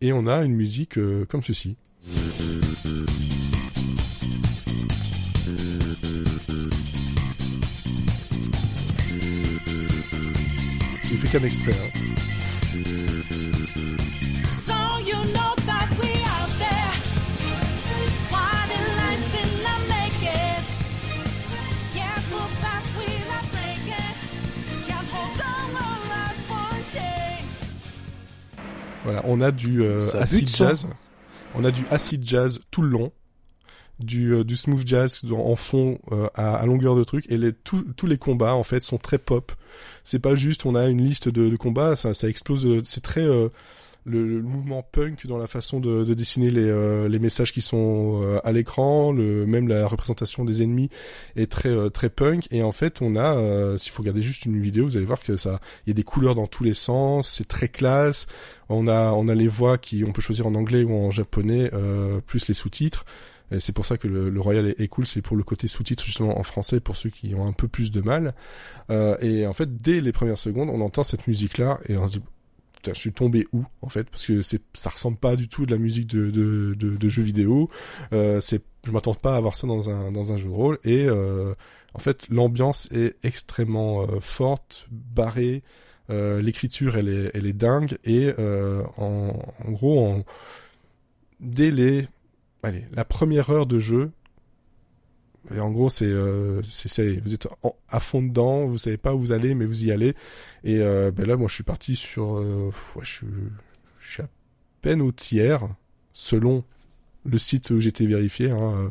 et 0.00 0.12
on 0.12 0.26
a 0.26 0.42
une 0.42 0.54
musique 0.54 0.98
euh, 0.98 1.24
comme 1.26 1.42
ceci 1.42 1.76
j'ai 11.04 11.16
fait 11.16 11.28
qu'un 11.28 11.44
extrait 11.44 11.72
hein. 11.72 12.13
Voilà, 29.04 29.22
on 29.24 29.40
a 29.40 29.52
du 29.52 29.82
euh, 29.82 30.00
acid 30.18 30.48
jazz. 30.48 30.86
On 31.54 31.64
a 31.64 31.70
du 31.70 31.84
acid 31.90 32.26
jazz 32.26 32.60
tout 32.70 32.82
le 32.82 32.88
long, 32.88 33.12
du, 34.00 34.34
euh, 34.34 34.44
du 34.44 34.56
smooth 34.56 34.86
jazz 34.86 35.20
en 35.30 35.54
fond 35.54 36.00
euh, 36.10 36.26
à, 36.34 36.56
à, 36.56 36.66
longueur 36.66 36.96
de 36.96 37.04
truc, 37.04 37.26
et 37.28 37.36
les, 37.36 37.52
tous 37.52 38.06
les 38.06 38.18
combats 38.18 38.54
en 38.54 38.64
fait 38.64 38.82
sont 38.82 38.98
très 38.98 39.18
pop. 39.18 39.52
C'est 40.02 40.18
pas 40.18 40.34
juste 40.34 40.66
on 40.66 40.74
a 40.74 40.86
une 40.88 41.02
liste 41.02 41.28
de, 41.28 41.48
de 41.48 41.56
combats, 41.56 41.96
ça, 41.96 42.14
ça 42.14 42.28
explose. 42.28 42.66
C'est 42.82 43.02
très 43.02 43.26
le, 44.04 44.26
le, 44.26 44.42
mouvement 44.42 44.82
punk 44.82 45.26
dans 45.26 45.38
la 45.38 45.46
façon 45.46 45.80
de, 45.80 46.04
de 46.04 46.14
dessiner 46.14 46.50
les, 46.50 46.64
euh, 46.64 47.08
les 47.08 47.18
messages 47.18 47.52
qui 47.52 47.60
sont 47.60 48.20
euh, 48.22 48.38
à 48.44 48.52
l'écran, 48.52 49.12
le 49.12 49.46
même 49.46 49.68
la 49.68 49.86
représentation 49.86 50.44
des 50.44 50.62
ennemis 50.62 50.90
est 51.36 51.50
très 51.50 51.70
euh, 51.70 51.88
très 51.88 52.10
punk 52.10 52.46
et 52.50 52.62
en 52.62 52.72
fait 52.72 53.00
on 53.02 53.16
a 53.16 53.78
s'il 53.78 53.92
faut 53.92 54.02
regarder 54.02 54.22
juste 54.22 54.44
une 54.44 54.60
vidéo, 54.60 54.84
vous 54.84 54.96
allez 54.96 55.06
voir 55.06 55.20
que 55.20 55.36
ça 55.36 55.60
il 55.86 55.90
y 55.90 55.92
a 55.92 55.94
des 55.94 56.02
couleurs 56.02 56.34
dans 56.34 56.46
tous 56.46 56.64
les 56.64 56.74
sens, 56.74 57.28
c'est 57.28 57.48
très 57.48 57.68
classe. 57.68 58.26
On 58.68 58.86
a 58.88 59.12
on 59.12 59.28
a 59.28 59.34
les 59.34 59.48
voix 59.48 59.78
qui 59.78 60.04
on 60.06 60.12
peut 60.12 60.22
choisir 60.22 60.46
en 60.46 60.54
anglais 60.54 60.84
ou 60.84 60.94
en 60.94 61.10
japonais 61.10 61.70
plus 62.26 62.48
les 62.48 62.54
sous-titres. 62.54 63.04
Et 63.50 63.60
c'est 63.60 63.72
pour 63.72 63.86
ça 63.86 63.96
que 63.96 64.08
le, 64.08 64.30
le 64.30 64.40
Royal 64.40 64.66
est, 64.66 64.80
est 64.80 64.88
cool, 64.88 65.06
c'est 65.06 65.22
pour 65.22 65.36
le 65.36 65.42
côté 65.42 65.68
sous-titres 65.68 66.04
justement 66.04 66.38
en 66.38 66.42
français 66.42 66.80
pour 66.80 66.96
ceux 66.96 67.10
qui 67.10 67.34
ont 67.34 67.46
un 67.46 67.52
peu 67.52 67.68
plus 67.68 67.90
de 67.90 68.00
mal. 68.00 68.34
Euh, 68.90 69.16
et 69.20 69.46
en 69.46 69.52
fait, 69.52 69.76
dès 69.76 70.00
les 70.00 70.12
premières 70.12 70.38
secondes, 70.38 70.70
on 70.70 70.80
entend 70.80 71.02
cette 71.02 71.26
musique-là 71.26 71.78
et 71.88 71.96
on 71.96 72.08
se 72.08 72.18
dit 72.18 72.24
je 72.92 72.98
suis 72.98 73.12
tombé 73.12 73.46
où 73.52 73.64
en 73.82 73.88
fait 73.88 74.08
parce 74.10 74.26
que 74.26 74.42
c'est 74.42 74.60
ça 74.74 74.90
ressemble 74.90 75.16
pas 75.16 75.36
du 75.36 75.48
tout 75.48 75.64
de 75.66 75.70
la 75.70 75.78
musique 75.78 76.08
de 76.08 76.30
de, 76.30 76.74
de, 76.74 76.96
de 76.96 77.08
jeux 77.08 77.22
vidéo. 77.22 77.70
Euh, 78.12 78.40
c'est 78.40 78.62
je 78.84 78.90
m'attends 78.90 79.14
pas 79.14 79.36
à 79.36 79.40
voir 79.40 79.56
ça 79.56 79.66
dans 79.66 79.88
un 79.90 80.12
dans 80.12 80.32
un 80.32 80.36
jeu 80.36 80.48
de 80.48 80.54
rôle 80.54 80.78
et 80.84 81.06
euh, 81.06 81.54
en 81.94 81.98
fait 81.98 82.28
l'ambiance 82.28 82.88
est 82.92 83.16
extrêmement 83.24 84.02
euh, 84.02 84.20
forte, 84.20 84.86
barrée. 84.90 85.62
Euh, 86.10 86.40
l'écriture 86.42 86.98
elle 86.98 87.08
est 87.08 87.30
elle 87.32 87.46
est 87.46 87.54
dingue 87.54 87.96
et 88.04 88.30
euh, 88.38 88.82
en, 88.98 89.38
en 89.66 89.70
gros 89.72 90.06
en, 90.06 90.22
dès 91.40 91.70
les 91.70 92.06
allez 92.62 92.84
la 92.92 93.06
première 93.06 93.48
heure 93.48 93.64
de 93.64 93.78
jeu 93.78 94.10
et 95.54 95.60
en 95.60 95.70
gros, 95.70 95.90
c'est, 95.90 96.06
euh, 96.06 96.62
c'est, 96.62 97.20
vous 97.20 97.34
êtes 97.34 97.48
à 97.88 98.00
fond 98.00 98.22
dedans, 98.22 98.66
vous 98.66 98.78
savez 98.78 98.96
pas 98.96 99.14
où 99.14 99.18
vous 99.18 99.32
allez, 99.32 99.54
mais 99.54 99.66
vous 99.66 99.84
y 99.84 99.92
allez. 99.92 100.14
Et 100.62 100.80
euh, 100.80 101.10
ben 101.10 101.26
là, 101.26 101.36
moi, 101.36 101.48
je 101.48 101.54
suis 101.54 101.64
parti 101.64 101.96
sur, 101.96 102.38
euh, 102.38 102.70
ouais, 102.96 103.04
je, 103.04 103.10
suis, 103.10 103.26
je 104.00 104.10
suis 104.10 104.22
à 104.22 104.28
peine 104.80 105.02
au 105.02 105.12
tiers, 105.12 105.68
selon 106.12 106.64
le 107.24 107.38
site 107.38 107.70
où 107.70 107.80
j'étais 107.80 108.06
vérifié, 108.06 108.50
hein, 108.50 108.74
euh, 108.76 108.88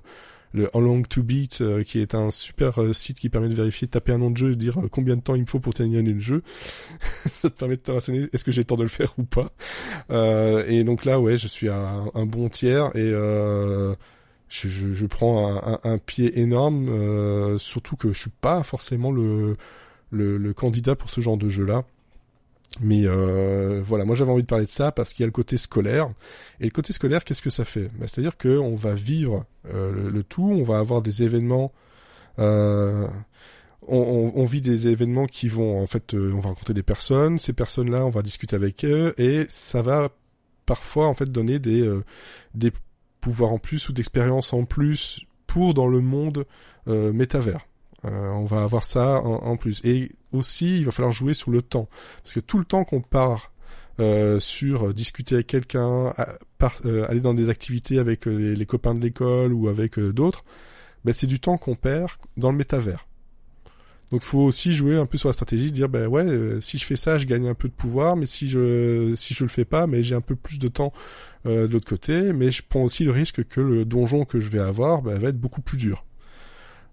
le 0.53 0.69
How 0.73 0.81
Long 0.81 1.01
to 1.01 1.23
Beat, 1.23 1.61
euh, 1.61 1.83
qui 1.83 1.99
est 1.99 2.13
un 2.13 2.29
super 2.29 2.81
euh, 2.81 2.93
site 2.93 3.19
qui 3.19 3.29
permet 3.29 3.49
de 3.49 3.55
vérifier, 3.55 3.87
taper 3.87 4.11
un 4.13 4.19
nom 4.19 4.29
de 4.29 4.37
jeu 4.37 4.51
et 4.51 4.55
dire 4.55 4.79
euh, 4.79 4.87
combien 4.87 5.15
de 5.15 5.21
temps 5.21 5.35
il 5.35 5.41
me 5.41 5.47
faut 5.47 5.59
pour 5.59 5.73
terminer 5.73 6.01
le 6.01 6.19
jeu. 6.19 6.43
Ça 7.25 7.49
te 7.49 7.57
permet 7.57 7.75
de 7.75 7.81
te 7.81 7.91
renseigner, 7.91 8.29
est-ce 8.31 8.45
que 8.45 8.51
j'ai 8.51 8.61
le 8.61 8.65
temps 8.65 8.77
de 8.77 8.83
le 8.83 8.89
faire 8.89 9.13
ou 9.17 9.23
pas. 9.23 9.51
Et 10.67 10.83
donc 10.83 11.05
là, 11.05 11.19
ouais, 11.19 11.37
je 11.37 11.47
suis 11.47 11.69
à 11.69 11.75
un, 11.75 12.11
un 12.13 12.25
bon 12.25 12.49
tiers 12.49 12.95
et 12.95 13.11
je, 14.53 14.67
je, 14.67 14.93
je 14.93 15.05
prends 15.07 15.47
un, 15.47 15.73
un, 15.73 15.79
un 15.93 15.97
pied 15.97 16.39
énorme, 16.39 16.87
euh, 16.89 17.57
surtout 17.57 17.95
que 17.95 18.13
je 18.13 18.19
suis 18.19 18.29
pas 18.29 18.61
forcément 18.63 19.11
le, 19.11 19.57
le, 20.11 20.37
le 20.37 20.53
candidat 20.53 20.95
pour 20.95 21.09
ce 21.09 21.21
genre 21.21 21.37
de 21.37 21.49
jeu-là. 21.49 21.83
Mais 22.79 23.03
euh, 23.05 23.81
voilà, 23.83 24.05
moi 24.05 24.15
j'avais 24.15 24.31
envie 24.31 24.41
de 24.43 24.47
parler 24.47 24.65
de 24.65 24.69
ça 24.71 24.91
parce 24.91 25.13
qu'il 25.13 25.21
y 25.21 25.25
a 25.25 25.27
le 25.27 25.31
côté 25.31 25.57
scolaire. 25.57 26.11
Et 26.59 26.65
le 26.65 26.71
côté 26.71 26.93
scolaire, 26.93 27.23
qu'est-ce 27.23 27.41
que 27.41 27.49
ça 27.49 27.65
fait? 27.65 27.89
Bah, 27.99 28.05
C'est-à-dire 28.07 28.37
que 28.37 28.57
on 28.57 28.75
va 28.75 28.93
vivre 28.93 29.45
euh, 29.73 29.91
le, 29.91 30.09
le 30.09 30.23
tout, 30.23 30.49
on 30.49 30.63
va 30.63 30.77
avoir 30.79 31.01
des 31.01 31.23
événements. 31.23 31.71
Euh, 32.39 33.07
on, 33.87 33.97
on, 33.97 34.39
on 34.41 34.45
vit 34.45 34.61
des 34.61 34.87
événements 34.87 35.25
qui 35.25 35.47
vont 35.49 35.81
en 35.81 35.87
fait, 35.87 36.13
euh, 36.13 36.31
on 36.33 36.39
va 36.39 36.49
rencontrer 36.49 36.73
des 36.75 36.83
personnes. 36.83 37.39
Ces 37.39 37.53
personnes-là, 37.53 38.05
on 38.05 38.09
va 38.09 38.21
discuter 38.21 38.55
avec 38.55 38.85
eux 38.85 39.13
et 39.17 39.45
ça 39.49 39.81
va 39.81 40.09
parfois 40.65 41.07
en 41.07 41.13
fait 41.15 41.31
donner 41.31 41.59
des 41.59 41.81
euh, 41.81 42.03
des 42.55 42.71
pouvoirs 43.23 43.53
en 43.53 43.59
plus 43.59 43.89
ou 43.89 43.93
d'expériences 43.93 44.53
en 44.53 44.65
plus 44.65 45.21
pour 45.47 45.73
dans 45.73 45.87
le 45.87 46.01
monde 46.01 46.45
euh, 46.87 47.13
métavers. 47.13 47.65
Euh, 48.05 48.29
on 48.31 48.43
va 48.43 48.63
avoir 48.63 48.83
ça 48.83 49.21
en, 49.21 49.55
plus. 49.55 49.81
Et 49.83 50.11
aussi, 50.31 50.79
il 50.79 50.85
va 50.85 50.91
falloir 50.91 51.13
jouer 51.13 51.33
sur 51.33 51.51
le 51.51 51.61
temps. 51.61 51.87
Parce 52.23 52.33
que 52.33 52.39
tout 52.39 52.57
le 52.57 52.65
temps 52.65 52.83
qu'on 52.83 53.01
part 53.01 53.51
euh, 53.99 54.39
sur 54.39 54.87
euh, 54.87 54.93
discuter 54.93 55.35
avec 55.35 55.47
quelqu'un, 55.47 56.13
aller 57.09 57.21
dans 57.21 57.33
des 57.33 57.49
activités 57.49 57.99
avec 57.99 58.25
les, 58.25 58.65
copains 58.65 58.95
de 58.95 59.01
l'école 59.01 59.53
ou 59.53 59.67
avec 59.67 59.99
d'autres, 59.99 60.43
ben, 61.05 61.13
c'est 61.13 61.27
du 61.27 61.39
temps 61.39 61.57
qu'on 61.57 61.75
perd 61.75 62.11
dans 62.37 62.51
le 62.51 62.57
métavers. 62.57 63.07
Donc 64.13 64.21
il 64.21 64.27
faut 64.27 64.41
aussi 64.41 64.73
jouer 64.73 64.95
un 64.95 65.07
peu 65.07 65.17
sur 65.17 65.27
la 65.27 65.33
stratégie, 65.33 65.71
dire 65.71 65.89
ben 65.89 66.05
ouais, 66.05 66.23
euh, 66.23 66.61
si 66.61 66.77
je 66.77 66.85
fais 66.85 66.95
ça, 66.95 67.17
je 67.17 67.25
gagne 67.25 67.47
un 67.47 67.55
peu 67.55 67.67
de 67.67 67.73
pouvoir, 67.73 68.15
mais 68.15 68.27
si 68.27 68.47
je 68.47 69.15
si 69.15 69.33
je 69.33 69.43
le 69.43 69.49
fais 69.49 69.65
pas, 69.65 69.87
mais 69.87 70.03
j'ai 70.03 70.13
un 70.13 70.21
peu 70.21 70.35
plus 70.35 70.59
de 70.59 70.67
temps 70.67 70.93
euh, 71.47 71.65
de 71.65 71.73
l'autre 71.73 71.89
côté, 71.89 72.31
mais 72.31 72.51
je 72.51 72.61
prends 72.61 72.83
aussi 72.83 73.05
le 73.05 73.09
risque 73.09 73.43
que 73.43 73.59
le 73.59 73.85
donjon 73.85 74.23
que 74.23 74.39
je 74.39 74.49
vais 74.49 74.59
avoir 74.59 75.01
ben, 75.01 75.17
va 75.17 75.29
être 75.29 75.39
beaucoup 75.39 75.61
plus 75.61 75.77
dur. 75.77 76.05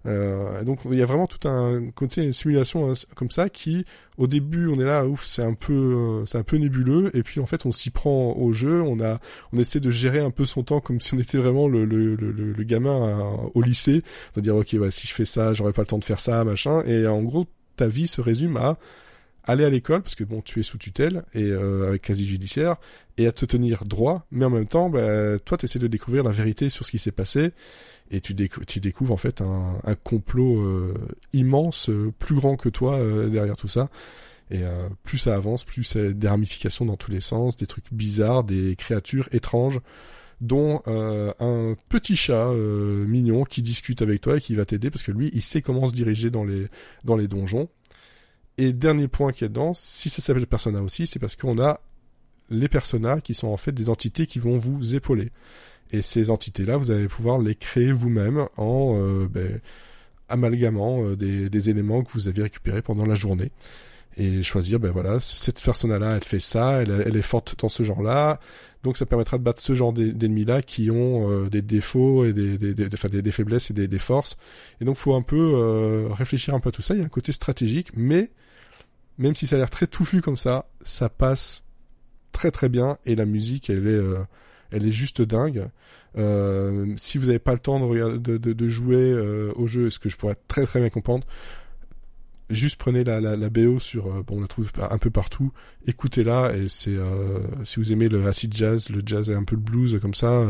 Euh, 0.07 0.63
donc 0.63 0.79
il 0.89 0.97
y 0.97 1.01
a 1.01 1.05
vraiment 1.05 1.27
tout 1.27 1.47
un 1.47 1.91
côté 1.91 2.23
une 2.23 2.33
simulation 2.33 2.89
hein, 2.89 2.93
comme 3.15 3.29
ça 3.29 3.49
qui 3.49 3.85
au 4.17 4.25
début 4.25 4.67
on 4.67 4.79
est 4.79 4.83
là 4.83 5.05
ouf 5.05 5.23
c'est 5.25 5.43
un 5.43 5.53
peu 5.53 5.73
euh, 5.73 6.25
c'est 6.25 6.37
un 6.37 6.43
peu 6.43 6.57
nébuleux. 6.57 7.15
Et 7.15 7.23
puis 7.23 7.39
en 7.39 7.45
fait 7.45 7.65
on 7.65 7.71
s'y 7.71 7.89
prend 7.91 8.33
au 8.33 8.51
jeu. 8.53 8.81
On 8.81 8.99
a 8.99 9.19
on 9.53 9.57
essaie 9.57 9.79
de 9.79 9.91
gérer 9.91 10.19
un 10.19 10.31
peu 10.31 10.45
son 10.45 10.63
temps 10.63 10.79
comme 10.81 10.99
si 11.01 11.13
on 11.13 11.19
était 11.19 11.37
vraiment 11.37 11.67
le 11.67 11.85
le, 11.85 12.15
le, 12.15 12.31
le- 12.31 12.63
gamin 12.63 13.07
euh, 13.09 13.47
au 13.53 13.61
lycée. 13.61 14.03
De 14.35 14.41
dire 14.41 14.55
ok 14.55 14.75
ouais, 14.79 14.91
si 14.91 15.07
je 15.07 15.13
fais 15.13 15.25
ça 15.25 15.53
j'aurai 15.53 15.73
pas 15.73 15.81
le 15.83 15.87
temps 15.87 15.99
de 15.99 16.05
faire 16.05 16.19
ça 16.19 16.43
machin. 16.43 16.83
Et 16.85 17.05
en 17.07 17.21
gros 17.21 17.45
ta 17.75 17.87
vie 17.87 18.07
se 18.07 18.21
résume 18.21 18.57
à 18.57 18.77
aller 19.43 19.65
à 19.65 19.69
l'école 19.69 20.01
parce 20.01 20.15
que 20.15 20.23
bon 20.23 20.41
tu 20.41 20.59
es 20.59 20.63
sous 20.63 20.77
tutelle 20.77 21.23
et 21.33 21.43
euh, 21.43 21.87
avec 21.87 22.01
quasi 22.01 22.25
judiciaire 22.25 22.75
et 23.17 23.27
à 23.27 23.31
te 23.31 23.45
tenir 23.45 23.85
droit 23.85 24.25
mais 24.31 24.45
en 24.45 24.49
même 24.49 24.67
temps 24.67 24.89
bah, 24.89 25.39
toi 25.39 25.57
tu 25.57 25.79
de 25.79 25.87
découvrir 25.87 26.23
la 26.23 26.31
vérité 26.31 26.69
sur 26.69 26.85
ce 26.85 26.91
qui 26.91 26.99
s'est 26.99 27.11
passé 27.11 27.51
et 28.11 28.21
tu, 28.21 28.33
décou- 28.33 28.65
tu 28.65 28.79
découvres 28.79 29.13
en 29.13 29.17
fait 29.17 29.41
un, 29.41 29.79
complot 30.03 30.61
euh, 30.61 30.93
immense 31.33 31.89
euh, 31.89 32.11
plus 32.19 32.35
grand 32.35 32.55
que 32.55 32.69
toi 32.69 32.99
derrière 33.29 33.55
tout 33.55 33.69
ça. 33.69 33.89
Et 34.53 34.63
plus 35.03 35.17
ça 35.17 35.35
avance 35.35 35.63
plus 35.63 35.85
c'est 35.85 36.13
des 36.13 36.27
ramifications 36.27 36.83
dans 36.83 36.97
tous 36.97 37.09
les 37.09 37.21
sens 37.21 37.55
des 37.55 37.67
trucs 37.67 37.85
bizarres 37.93 38.43
des 38.43 38.75
créatures 38.75 39.29
étranges 39.31 39.79
dont 40.41 40.81
euh, 40.87 41.31
un 41.39 41.75
petit 41.87 42.15
chat 42.15 42.47
euh, 42.47 43.05
mignon 43.05 43.43
qui 43.43 43.61
discute 43.61 44.01
avec 44.01 44.21
toi 44.21 44.37
et 44.37 44.41
qui 44.41 44.55
va 44.55 44.65
t'aider 44.65 44.89
parce 44.89 45.03
que 45.03 45.11
lui 45.11 45.29
il 45.33 45.41
sait 45.41 45.61
comment 45.61 45.85
se 45.87 45.93
diriger 45.93 46.31
dans 46.31 46.43
les 46.43 46.67
dans 47.03 47.15
les 47.15 47.27
donjons 47.27 47.69
et 48.57 48.73
dernier 48.73 49.07
point 49.07 49.31
qui 49.31 49.43
est 49.43 49.49
dedans, 49.49 49.73
si 49.73 50.09
ça 50.09 50.21
s'appelle 50.21 50.47
Persona 50.47 50.81
aussi, 50.81 51.07
c'est 51.07 51.19
parce 51.19 51.35
qu'on 51.35 51.59
a 51.59 51.81
les 52.51 52.67
personas 52.67 53.21
qui 53.21 53.33
sont 53.33 53.47
en 53.47 53.57
fait 53.57 53.71
des 53.71 53.89
entités 53.89 54.27
qui 54.27 54.39
vont 54.39 54.57
vous 54.57 54.93
épauler. 54.95 55.31
Et 55.91 56.01
ces 56.01 56.29
entités-là, 56.29 56.77
vous 56.77 56.91
allez 56.91 57.07
pouvoir 57.07 57.39
les 57.39 57.55
créer 57.55 57.91
vous-même 57.91 58.45
en 58.57 58.97
euh, 58.97 59.27
ben, 59.27 59.59
amalgamant 60.29 61.03
euh, 61.03 61.15
des, 61.15 61.69
éléments 61.69 62.03
que 62.03 62.11
vous 62.11 62.27
avez 62.27 62.43
récupérés 62.43 62.81
pendant 62.81 63.05
la 63.05 63.15
journée. 63.15 63.51
Et 64.17 64.43
choisir, 64.43 64.79
ben 64.79 64.91
voilà, 64.91 65.21
cette 65.21 65.61
persona-là, 65.63 66.17
elle 66.17 66.23
fait 66.23 66.41
ça, 66.41 66.81
elle, 66.81 67.03
elle 67.05 67.15
est 67.15 67.21
forte 67.21 67.57
dans 67.59 67.69
ce 67.69 67.81
genre-là, 67.81 68.41
donc 68.83 68.97
ça 68.97 69.05
permettra 69.05 69.37
de 69.37 69.43
battre 69.43 69.61
ce 69.61 69.73
genre 69.73 69.93
d'e- 69.93 70.11
d'ennemis-là 70.11 70.61
qui 70.61 70.91
ont 70.91 71.31
euh, 71.31 71.49
des 71.49 71.61
défauts 71.61 72.25
et 72.25 72.33
des, 72.33 72.57
des, 72.57 72.87
enfin, 72.93 73.07
des, 73.07 73.31
faiblesses 73.31 73.71
et 73.71 73.73
des, 73.73 73.99
forces. 73.99 74.35
Et 74.81 74.85
donc 74.85 74.97
faut 74.97 75.15
un 75.15 75.21
peu 75.21 76.07
réfléchir 76.11 76.53
un 76.53 76.59
peu 76.59 76.69
à 76.69 76.71
tout 76.73 76.81
ça. 76.81 76.93
Il 76.93 76.99
y 76.99 77.03
a 77.03 77.05
un 77.05 77.09
côté 77.09 77.31
stratégique, 77.31 77.91
mais 77.95 78.31
même 79.21 79.35
si 79.35 79.47
ça 79.47 79.55
a 79.55 79.59
l'air 79.59 79.69
très 79.69 79.87
touffu 79.87 80.21
comme 80.21 80.37
ça, 80.37 80.65
ça 80.83 81.07
passe 81.07 81.63
très 82.31 82.49
très 82.51 82.69
bien 82.69 82.97
et 83.05 83.15
la 83.15 83.25
musique 83.25 83.69
elle 83.69 83.87
est 83.87 83.91
euh, 83.91 84.89
juste 84.89 85.21
dingue. 85.21 85.67
Euh, 86.17 86.93
si 86.97 87.17
vous 87.17 87.27
n'avez 87.27 87.39
pas 87.39 87.53
le 87.53 87.59
temps 87.59 87.79
de, 87.79 88.67
jouer 88.67 88.97
euh, 88.97 89.53
au 89.55 89.67
jeu, 89.67 89.89
ce 89.89 89.99
que 89.99 90.09
je 90.09 90.17
pourrais 90.17 90.35
très 90.47 90.65
très 90.65 90.79
bien 90.79 90.89
comprendre, 90.89 91.25
juste 92.49 92.77
prenez 92.77 93.03
la, 93.03 93.21
la, 93.21 93.49
BO 93.49 93.79
sur, 93.79 94.23
bon 94.23 94.37
on 94.37 94.41
la 94.41 94.47
trouve 94.47 94.71
un 94.89 94.97
peu 94.97 95.11
partout, 95.11 95.53
écoutez-la 95.85 96.53
et 96.57 96.67
c'est 96.67 96.97
si 97.63 97.79
vous 97.79 97.93
aimez 97.93 98.09
le 98.09 98.25
acid 98.25 98.51
jazz, 98.53 98.89
le 98.89 99.03
jazz 99.05 99.29
et 99.29 99.35
un 99.35 99.43
peu 99.43 99.55
le 99.55 99.61
blues 99.61 99.99
comme 100.01 100.15
ça, 100.15 100.43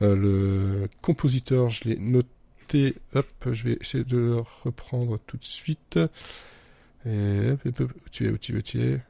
le 0.00 0.88
compositeur 1.00 1.70
je 1.70 1.88
l'ai 1.88 1.96
noté, 1.96 2.96
hop, 3.14 3.28
je 3.52 3.64
vais 3.64 3.78
essayer 3.80 4.04
de 4.04 4.16
le 4.16 4.36
reprendre 4.64 5.20
tout 5.26 5.36
de 5.36 5.44
suite. 5.44 5.98
Et 7.06 7.50
hop, 7.50 7.60
hop, 7.66 7.80
hop, 7.80 7.92
où 7.92 8.08
tu 8.10 8.26
es, 8.26 8.30
où 8.30 8.38
tu 8.38 8.52
es, 8.52 8.56
où 8.56 8.62
tu 8.62 8.80
es. 8.82 9.00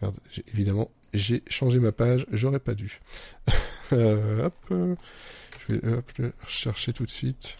Merde, 0.00 0.14
évidemment, 0.52 0.90
j'ai 1.12 1.42
changé 1.48 1.78
ma 1.78 1.92
page, 1.92 2.26
j'aurais 2.32 2.60
pas 2.60 2.74
dû. 2.74 3.00
Euh, 3.92 4.46
hop, 4.46 4.54
euh, 4.70 4.94
je 5.66 5.74
vais 5.74 5.88
hop, 5.88 6.04
chercher 6.46 6.92
tout 6.92 7.04
de 7.04 7.10
suite. 7.10 7.56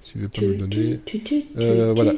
S'il 0.00 0.22
veut 0.22 0.28
pas 0.28 0.40
me 0.40 0.46
le 0.46 0.56
donner. 0.56 1.00
Tu, 1.04 1.20
tu, 1.20 1.42
tu, 1.42 1.46
Euh, 1.58 1.92
voilà. 1.94 2.14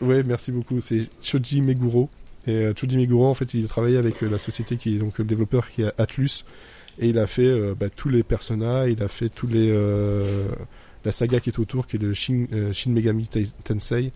Ouais, 0.00 0.22
merci 0.22 0.52
beaucoup. 0.52 0.80
C'est 0.80 1.02
Shoji 1.22 1.60
Meguro. 1.60 2.08
Et 2.46 2.52
euh, 2.52 2.72
Shoji 2.74 2.96
Meguro, 2.96 3.26
en 3.26 3.34
fait, 3.34 3.52
il 3.54 3.66
travaillait 3.68 3.98
avec 3.98 4.22
euh, 4.22 4.28
la 4.28 4.38
société 4.38 4.76
qui 4.76 4.96
est 4.96 4.98
donc 4.98 5.18
le 5.18 5.24
développeur 5.24 5.70
qui 5.70 5.82
est 5.82 5.92
Atlus. 5.98 6.44
Et 6.98 7.08
il 7.08 7.18
a 7.18 7.26
fait 7.26 7.46
euh, 7.46 7.74
bah, 7.78 7.90
tous 7.94 8.08
les 8.08 8.22
personnages, 8.22 8.90
il 8.90 9.02
a 9.02 9.08
fait 9.08 9.28
tous 9.28 9.46
les 9.46 9.70
euh, 9.70 10.48
la 11.04 11.12
saga 11.12 11.40
qui 11.40 11.50
est 11.50 11.58
autour, 11.58 11.86
qui 11.86 11.96
est 11.96 11.98
le 11.98 12.14
Shin, 12.14 12.46
euh, 12.52 12.72
Shin 12.72 12.90
Megami 12.90 13.28
Tensei. 13.64 14.12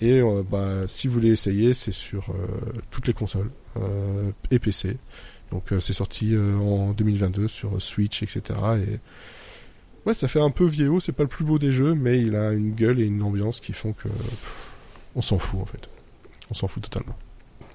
Et 0.00 0.20
euh, 0.20 0.42
bah, 0.48 0.86
si 0.86 1.08
vous 1.08 1.14
voulez 1.14 1.30
essayer, 1.30 1.74
c'est 1.74 1.92
sur 1.92 2.30
euh, 2.30 2.72
toutes 2.90 3.06
les 3.06 3.12
consoles 3.12 3.50
euh, 3.76 4.30
et 4.50 4.58
PC. 4.58 4.96
Donc 5.50 5.72
c'est 5.80 5.92
sorti 5.92 6.36
en 6.36 6.92
2022 6.92 7.48
sur 7.48 7.82
Switch, 7.82 8.22
etc. 8.22 8.40
Et 8.86 9.00
ouais, 10.06 10.14
ça 10.14 10.28
fait 10.28 10.40
un 10.40 10.50
peu 10.50 10.64
vieillot. 10.64 11.00
C'est 11.00 11.10
pas 11.10 11.24
le 11.24 11.28
plus 11.28 11.44
beau 11.44 11.58
des 11.58 11.72
jeux, 11.72 11.96
mais 11.96 12.20
il 12.20 12.36
a 12.36 12.52
une 12.52 12.72
gueule 12.72 13.00
et 13.00 13.04
une 13.04 13.20
ambiance 13.20 13.58
qui 13.58 13.72
font 13.72 13.92
que 13.92 14.06
pff, 14.06 14.70
on 15.16 15.22
s'en 15.22 15.40
fout 15.40 15.60
en 15.60 15.66
fait. 15.66 15.88
On 16.52 16.54
s'en 16.54 16.68
fout 16.68 16.84
totalement. 16.84 17.16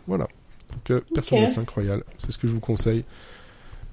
Voilà. 0.08 0.28
Donc 0.72 0.92
euh, 0.92 1.02
Persona 1.14 1.44
Ok. 1.44 1.50
5 1.50 1.70
Royal, 1.70 2.04
c'est 2.20 2.32
ce 2.32 2.38
que 2.38 2.48
je 2.48 2.54
vous 2.54 2.60
conseille. 2.60 3.04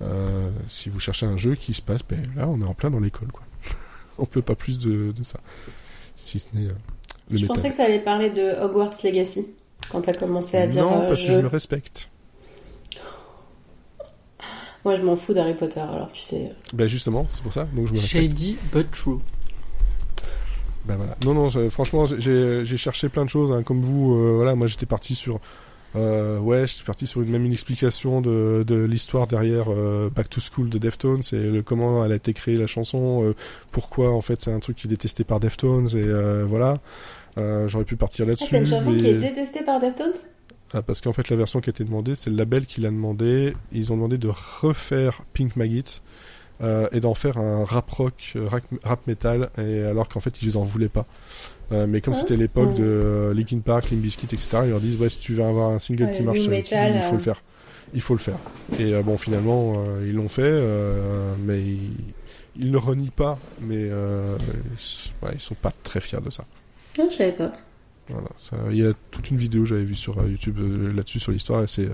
Euh, 0.01 0.51
si 0.67 0.89
vous 0.89 1.01
cherchez 1.01 1.27
un 1.27 1.37
jeu 1.37 1.55
qui 1.55 1.75
se 1.75 1.83
passe, 1.83 2.03
ben 2.09 2.23
là 2.37 2.49
on 2.49 2.61
est 2.61 2.65
en 2.65 2.75
plein 2.75 2.91
dans 2.91 3.01
l'école 3.01 3.31
quoi. 3.31 3.45
On 4.19 4.25
peut 4.27 4.43
pas 4.43 4.55
plus 4.55 4.79
de, 4.79 5.13
de 5.13 5.23
ça. 5.23 5.39
Si 6.17 6.39
ce 6.39 6.47
n'est 6.55 6.67
euh, 6.67 6.73
le 7.31 7.37
Je 7.39 7.43
métal. 7.43 7.57
pensais 7.57 7.71
que 7.71 7.77
tu 7.77 7.83
allais 7.83 8.01
parler 8.01 8.31
de 8.31 8.61
Hogwarts 8.63 8.93
Legacy 9.05 9.47
quand 9.91 10.03
tu 10.03 10.11
as 10.11 10.15
commencé 10.15 10.57
à 10.57 10.67
dire 10.67 10.83
non, 10.85 11.03
euh, 11.03 11.09
parce 11.09 11.21
que 11.23 11.27
je 11.33 11.39
me 11.41 11.47
respecte. 11.49 12.09
Moi, 14.85 14.97
je 14.97 15.03
m'en 15.03 15.15
fous 15.15 15.33
d'Harry 15.33 15.55
Potter, 15.55 15.79
alors 15.81 16.11
tu 16.13 16.23
sais. 16.23 16.53
Ben 16.73 16.89
justement, 16.89 17.25
c'est 17.29 17.43
pour 17.43 17.53
ça. 17.53 17.65
Donc 17.73 17.87
je 17.87 17.93
me 17.93 17.99
respecte. 17.99 18.11
Shady 18.31 18.57
but 18.73 18.91
true. 18.91 19.19
Ben 20.85 20.97
voilà. 20.97 21.17
Non, 21.25 21.35
non, 21.35 21.71
franchement, 21.71 22.07
j'ai 22.07 22.65
j'ai 22.65 22.77
cherché 22.77 23.09
plein 23.09 23.25
de 23.25 23.31
choses, 23.31 23.53
hein, 23.53 23.63
comme 23.63 23.81
vous. 23.81 24.15
euh, 24.17 24.33
voilà, 24.35 24.57
moi 24.57 24.67
j'étais 24.67 24.87
parti 24.87 25.15
sur 25.15 25.39
Euh, 25.95 26.39
ouais, 26.39 26.63
je 26.67 26.73
suis 26.75 26.85
parti 26.85 27.07
sur 27.07 27.21
une 27.21 27.29
même 27.31 27.45
une 27.45 27.53
explication 27.53 28.21
de, 28.23 28.65
de 28.67 28.77
l'histoire 28.77 29.27
derrière 29.27 29.67
euh, 29.69 30.09
Back 30.09 30.31
to 30.31 30.41
School 30.41 30.71
de 30.71 30.79
Deftones 30.79 31.21
et 31.33 31.37
le, 31.51 31.63
comment 31.63 32.03
elle 32.05 32.13
a 32.13 32.15
été 32.15 32.33
créée 32.33 32.57
la 32.57 32.67
chanson, 32.67 33.23
euh, 33.25 33.35
pourquoi 33.73 34.11
en 34.11 34.23
fait 34.23 34.41
c'est 34.41 34.53
un 34.53 34.59
truc 34.61 34.77
qui 34.79 34.87
est 34.87 34.91
détesté 34.91 35.23
par 35.25 35.39
Deftones 35.41 35.89
et 35.89 35.97
euh, 35.97 36.45
voilà. 36.47 36.79
Euh, 37.39 37.69
J'aurais 37.69 37.85
pu 37.85 37.97
partir 37.97 38.25
Ah, 38.27 38.31
là-dessus. 38.31 38.47
c'est 38.51 38.59
une 38.59 38.67
chanson 38.67 38.91
mais- 38.93 38.97
qui 38.97 39.07
est 39.09 39.15
détestée 39.19 39.63
par 39.65 39.81
Deftones? 39.81 40.13
Ah, 40.75 40.81
parce 40.81 41.03
qu'en 41.03 41.13
fait 41.13 41.29
la 41.29 41.37
version 41.37 41.61
qui 41.61 41.69
a 41.69 41.73
été 41.73 41.85
demandée, 41.85 42.15
c'est 42.15 42.31
le 42.31 42.37
label 42.37 42.65
qui 42.65 42.81
l'a 42.81 42.89
demandé. 42.91 43.53
Ils 43.73 43.93
ont 43.93 43.97
demandé 43.97 44.17
de 44.17 44.29
refaire 44.63 45.21
Pink 45.35 45.57
Maggot 45.57 46.01
euh, 46.63 46.89
et 46.93 47.01
d'en 47.01 47.13
faire 47.15 47.37
un 47.37 47.65
rap 47.67 47.91
rock, 47.91 48.35
rap, 48.47 48.63
rap 48.83 49.07
metal, 49.07 49.51
et 49.59 49.83
alors 49.83 50.09
qu'en 50.09 50.21
fait 50.21 50.41
ils 50.43 50.57
en 50.57 50.63
voulaient 50.63 50.89
pas. 50.89 51.05
Euh, 51.73 51.87
mais 51.87 52.01
comme 52.01 52.15
Ah. 52.15 52.19
c'était 52.19 52.37
l'époque 52.37 52.75
de 52.75 52.85
euh, 52.85 53.35
Linkin 53.35 53.61
Park, 53.61 53.91
Limp 53.91 54.01
Bizkit, 54.03 54.27
etc., 54.27 54.49
ils 54.65 54.71
leur 54.71 54.81
disent 54.81 55.01
ouais 55.01 55.09
si 55.09 55.19
tu 55.21 55.35
veux 55.35 55.45
avoir 55.45 55.71
un 55.71 55.79
single 55.79 56.05
Ouais, 56.05 56.17
qui 56.17 56.23
marche 56.23 56.41
sur 56.41 56.53
YouTube, 56.53 56.79
il 56.95 57.03
faut 57.03 57.13
le 57.15 57.19
faire. 57.21 57.43
Il 57.95 58.01
faut 58.01 58.15
le 58.15 58.21
faire. 58.21 58.39
Et 58.79 58.95
euh, 58.95 59.03
bon 59.03 59.17
finalement 59.19 59.83
ils 60.03 60.13
l'ont 60.15 60.29
fait, 60.29 60.53
mais 61.45 61.63
ils, 62.57 62.71
ne 62.71 62.77
renient 62.77 63.11
pas, 63.11 63.39
mais 63.61 63.87
ils, 63.87 63.93
ouais, 65.23 65.33
ils 65.35 65.41
sont 65.41 65.55
pas 65.55 65.73
très 65.83 66.01
fiers 66.01 66.21
de 66.25 66.31
ça. 66.31 66.45
Non, 66.99 67.09
je 67.11 67.17
savais 67.17 67.33
pas. 67.33 67.53
Voilà, 68.09 68.29
ça- 68.39 68.57
il 68.71 68.77
y 68.77 68.87
a 68.87 68.93
toute 69.11 69.31
une 69.31 69.37
vidéo 69.39 69.63
que 69.63 69.69
j'avais 69.69 69.85
vue 69.85 69.95
sur 69.95 70.17
YouTube 70.27 70.59
là-dessus 70.95 71.21
sur 71.21 71.33
l'histoire 71.33 71.63
et 71.63 71.67
c'est 71.69 71.89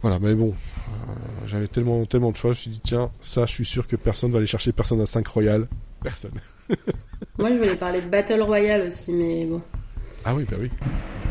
voilà, 0.00 0.18
mais 0.20 0.34
bon, 0.34 0.50
euh, 0.50 1.46
j'avais 1.46 1.66
tellement 1.66 2.04
tellement 2.06 2.30
de 2.30 2.36
choix, 2.36 2.52
je 2.52 2.58
me 2.58 2.60
suis 2.62 2.70
dit 2.70 2.80
tiens, 2.84 3.10
ça, 3.20 3.46
je 3.46 3.52
suis 3.52 3.64
sûr 3.64 3.86
que 3.88 3.96
personne 3.96 4.30
va 4.30 4.38
aller 4.38 4.46
chercher 4.46 4.70
personne 4.72 5.00
à 5.00 5.06
5 5.06 5.26
Royal, 5.26 5.66
personne. 6.02 6.30
Moi, 7.38 7.50
je 7.50 7.54
voulais 7.54 7.76
parler 7.76 8.00
de 8.00 8.08
Battle 8.08 8.42
Royale 8.42 8.86
aussi, 8.86 9.12
mais 9.12 9.44
bon. 9.44 9.60
Ah 10.24 10.34
oui, 10.34 10.44
bah 10.50 10.56
oui, 10.60 10.70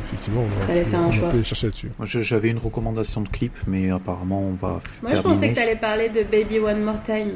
effectivement, 0.05 0.41
on, 0.43 0.63
aurait 0.63 0.83
pu- 0.83 0.89
faire 0.89 0.99
un 0.99 1.05
on 1.07 1.11
choix. 1.11 1.31
chercher 1.43 1.67
là-dessus. 1.67 1.91
Moi, 1.97 2.07
J'avais 2.07 2.49
une 2.49 2.57
recommandation 2.57 3.21
de 3.21 3.29
clip, 3.29 3.53
mais 3.67 3.89
apparemment 3.89 4.41
on 4.41 4.53
va 4.53 4.79
Moi, 5.01 5.13
je 5.15 5.21
pensais 5.21 5.49
que 5.49 5.55
t'allais 5.55 5.75
parler 5.75 6.09
de 6.09 6.23
Baby 6.23 6.59
One 6.59 6.81
More 6.83 7.01
Time. 7.03 7.31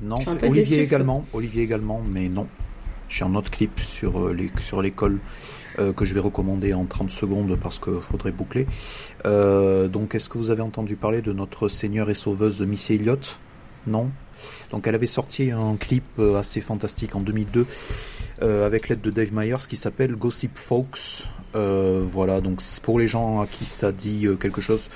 Non, 0.00 0.16
Olivier 0.42 0.62
déçu, 0.78 0.80
également, 0.80 1.24
Olivier 1.32 1.62
également, 1.62 2.02
mais 2.06 2.28
non. 2.28 2.46
J'ai 3.08 3.24
un 3.24 3.34
autre 3.34 3.50
clip 3.50 3.78
sur 3.80 4.18
euh, 4.28 4.32
les 4.32 4.50
sur 4.60 4.82
l'école 4.82 5.20
euh, 5.78 5.92
que 5.92 6.04
je 6.04 6.14
vais 6.14 6.20
recommander 6.20 6.74
en 6.74 6.84
30 6.84 7.10
secondes 7.10 7.56
parce 7.62 7.78
qu'il 7.78 8.00
faudrait 8.00 8.32
boucler. 8.32 8.66
Euh, 9.24 9.86
donc, 9.88 10.14
est-ce 10.14 10.28
que 10.28 10.38
vous 10.38 10.50
avez 10.50 10.62
entendu 10.62 10.96
parler 10.96 11.22
de 11.22 11.32
notre 11.32 11.68
seigneur 11.68 12.10
et 12.10 12.14
sauveuse 12.14 12.60
Missy 12.62 12.94
Elliott? 12.94 13.38
Non? 13.86 14.10
Donc, 14.70 14.86
elle 14.86 14.94
avait 14.94 15.06
sorti 15.06 15.50
un 15.50 15.76
clip 15.76 16.04
euh, 16.18 16.36
assez 16.36 16.60
fantastique 16.60 17.14
en 17.16 17.20
2002 17.20 17.66
euh, 18.42 18.66
avec 18.66 18.88
l'aide 18.88 19.00
de 19.00 19.10
Dave 19.10 19.32
Myers 19.32 19.66
qui 19.68 19.76
s'appelle 19.76 20.14
Gossip 20.16 20.56
Folks. 20.56 21.24
Euh, 21.54 22.02
voilà, 22.04 22.40
donc 22.40 22.60
pour 22.82 22.98
les 22.98 23.06
gens 23.06 23.40
à 23.40 23.46
qui 23.46 23.64
ça 23.64 23.92
dit 23.92 24.26
quelque 24.40 24.60
chose, 24.60 24.88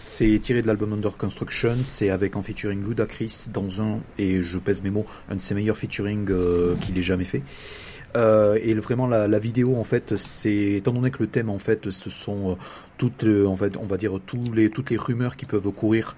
c'est 0.00 0.38
tiré 0.40 0.62
de 0.62 0.66
l'album 0.66 0.94
Under 0.94 1.14
Construction, 1.16 1.76
c'est 1.84 2.08
avec 2.08 2.34
en 2.34 2.42
featuring 2.42 2.82
Ludacris 2.82 3.48
dans 3.52 3.82
un, 3.82 4.00
et 4.16 4.42
je 4.42 4.56
pèse 4.56 4.82
mes 4.82 4.88
mots, 4.88 5.04
un 5.28 5.36
de 5.36 5.42
ses 5.42 5.54
meilleurs 5.54 5.76
featuring 5.76 6.26
euh, 6.30 6.74
qu'il 6.80 6.96
ait 6.96 7.02
jamais 7.02 7.24
fait. 7.24 7.42
Euh, 8.16 8.58
et 8.62 8.74
vraiment 8.74 9.06
la, 9.06 9.28
la 9.28 9.38
vidéo 9.38 9.76
en 9.76 9.84
fait, 9.84 10.16
c'est 10.16 10.72
étant 10.72 10.92
donné 10.92 11.10
que 11.10 11.22
le 11.22 11.28
thème 11.28 11.48
en 11.48 11.58
fait, 11.58 11.90
ce 11.90 12.10
sont 12.10 12.52
euh, 12.52 12.54
toutes, 12.98 13.24
euh, 13.24 13.46
on 13.46 13.54
va 13.54 13.96
dire 13.96 14.14
tous 14.26 14.52
les 14.52 14.68
toutes 14.70 14.90
les 14.90 14.96
rumeurs 14.96 15.36
qui 15.36 15.46
peuvent 15.46 15.70
courir 15.72 16.16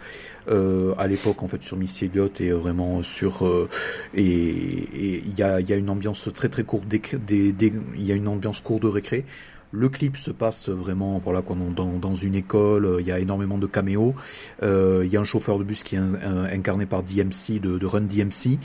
euh, 0.49 0.95
à 0.99 1.07
l'époque 1.07 1.43
en 1.43 1.49
fait 1.49 1.63
sur 1.63 1.77
Missy 1.77 2.07
Elliott 2.07 2.41
et 2.41 2.49
euh, 2.49 2.57
vraiment 2.57 3.03
sur 3.03 3.47
euh, 3.47 3.69
et 4.15 5.23
il 5.25 5.39
y 5.39 5.43
a 5.43 5.61
il 5.61 5.69
y 5.69 5.73
a 5.73 5.77
une 5.77 5.91
ambiance 5.91 6.31
très 6.35 6.49
très 6.49 6.65
courte 6.65 6.89
des, 6.89 7.03
il 7.29 8.07
y 8.07 8.13
a 8.13 8.15
une 8.15 8.29
ambiance 8.29 8.61
cour 8.61 8.81
de 8.81 8.89
récré. 8.89 9.25
Le 9.73 9.89
clip 9.89 10.17
se 10.19 10.31
passe 10.31 10.69
vraiment 10.69 11.17
voilà 11.19 11.43
dans, 11.75 11.87
dans 11.99 12.15
une 12.15 12.35
école, 12.35 12.85
euh, 12.85 13.01
il 13.01 13.07
y 13.07 13.13
a 13.13 13.19
énormément 13.19 13.57
de 13.59 13.67
caméos. 13.67 14.15
Euh, 14.63 15.03
il 15.05 15.11
y 15.11 15.17
a 15.17 15.21
un 15.21 15.25
chauffeur 15.25 15.59
de 15.59 15.65
bus 15.65 15.83
qui 15.83 15.97
est 15.97 15.99
in- 15.99 16.15
in- 16.15 16.45
incarné 16.45 16.85
par 16.87 17.03
DMC 17.03 17.59
de, 17.61 17.79
de 17.79 17.87
Run 17.87 18.03
DMC 18.03 18.59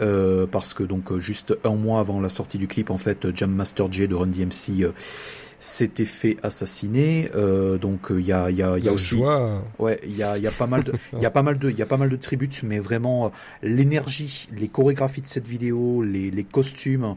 euh, 0.00 0.46
parce 0.46 0.72
que 0.74 0.82
donc 0.82 1.12
euh, 1.12 1.20
juste 1.20 1.54
un 1.64 1.74
mois 1.74 2.00
avant 2.00 2.20
la 2.20 2.28
sortie 2.30 2.58
du 2.58 2.66
clip 2.66 2.90
en 2.90 2.98
fait 2.98 3.26
Jam 3.36 3.50
Master 3.52 3.92
J 3.92 4.08
de 4.08 4.14
Run 4.14 4.28
DMC 4.28 4.82
euh, 4.84 4.92
s'était 5.58 6.04
fait 6.04 6.36
assassiner. 6.42 7.30
Euh, 7.34 7.78
donc 7.78 8.10
euh, 8.10 8.20
il 8.20 8.26
y 8.26 8.32
a 8.32 8.50
il 8.50 8.56
y 8.56 8.62
a 8.62 8.76
il 8.78 8.84
y 8.84 8.88
a 8.88 8.92
aussi 8.92 9.16
joie, 9.16 9.62
Ouais, 9.78 10.00
il 10.04 10.16
y 10.16 10.22
a, 10.22 10.36
il 10.36 10.42
y 10.44 10.46
a 10.46 10.50
pas 10.50 10.66
mal 10.66 10.82
de, 10.84 10.92
il 11.14 11.20
y 11.20 11.26
a 11.26 11.30
pas 11.30 11.42
mal 11.42 11.58
de, 11.58 11.70
il 11.70 11.78
y 11.78 11.82
a 11.82 11.86
pas 11.86 11.96
mal 11.96 12.08
de 12.08 12.16
tributes, 12.16 12.62
mais 12.62 12.78
vraiment 12.80 13.32
l'énergie, 13.62 14.48
les 14.56 14.68
chorégraphies 14.68 15.22
de 15.22 15.26
cette 15.26 15.46
vidéo, 15.46 16.02
les, 16.02 16.30
les 16.30 16.44
costumes, 16.44 17.14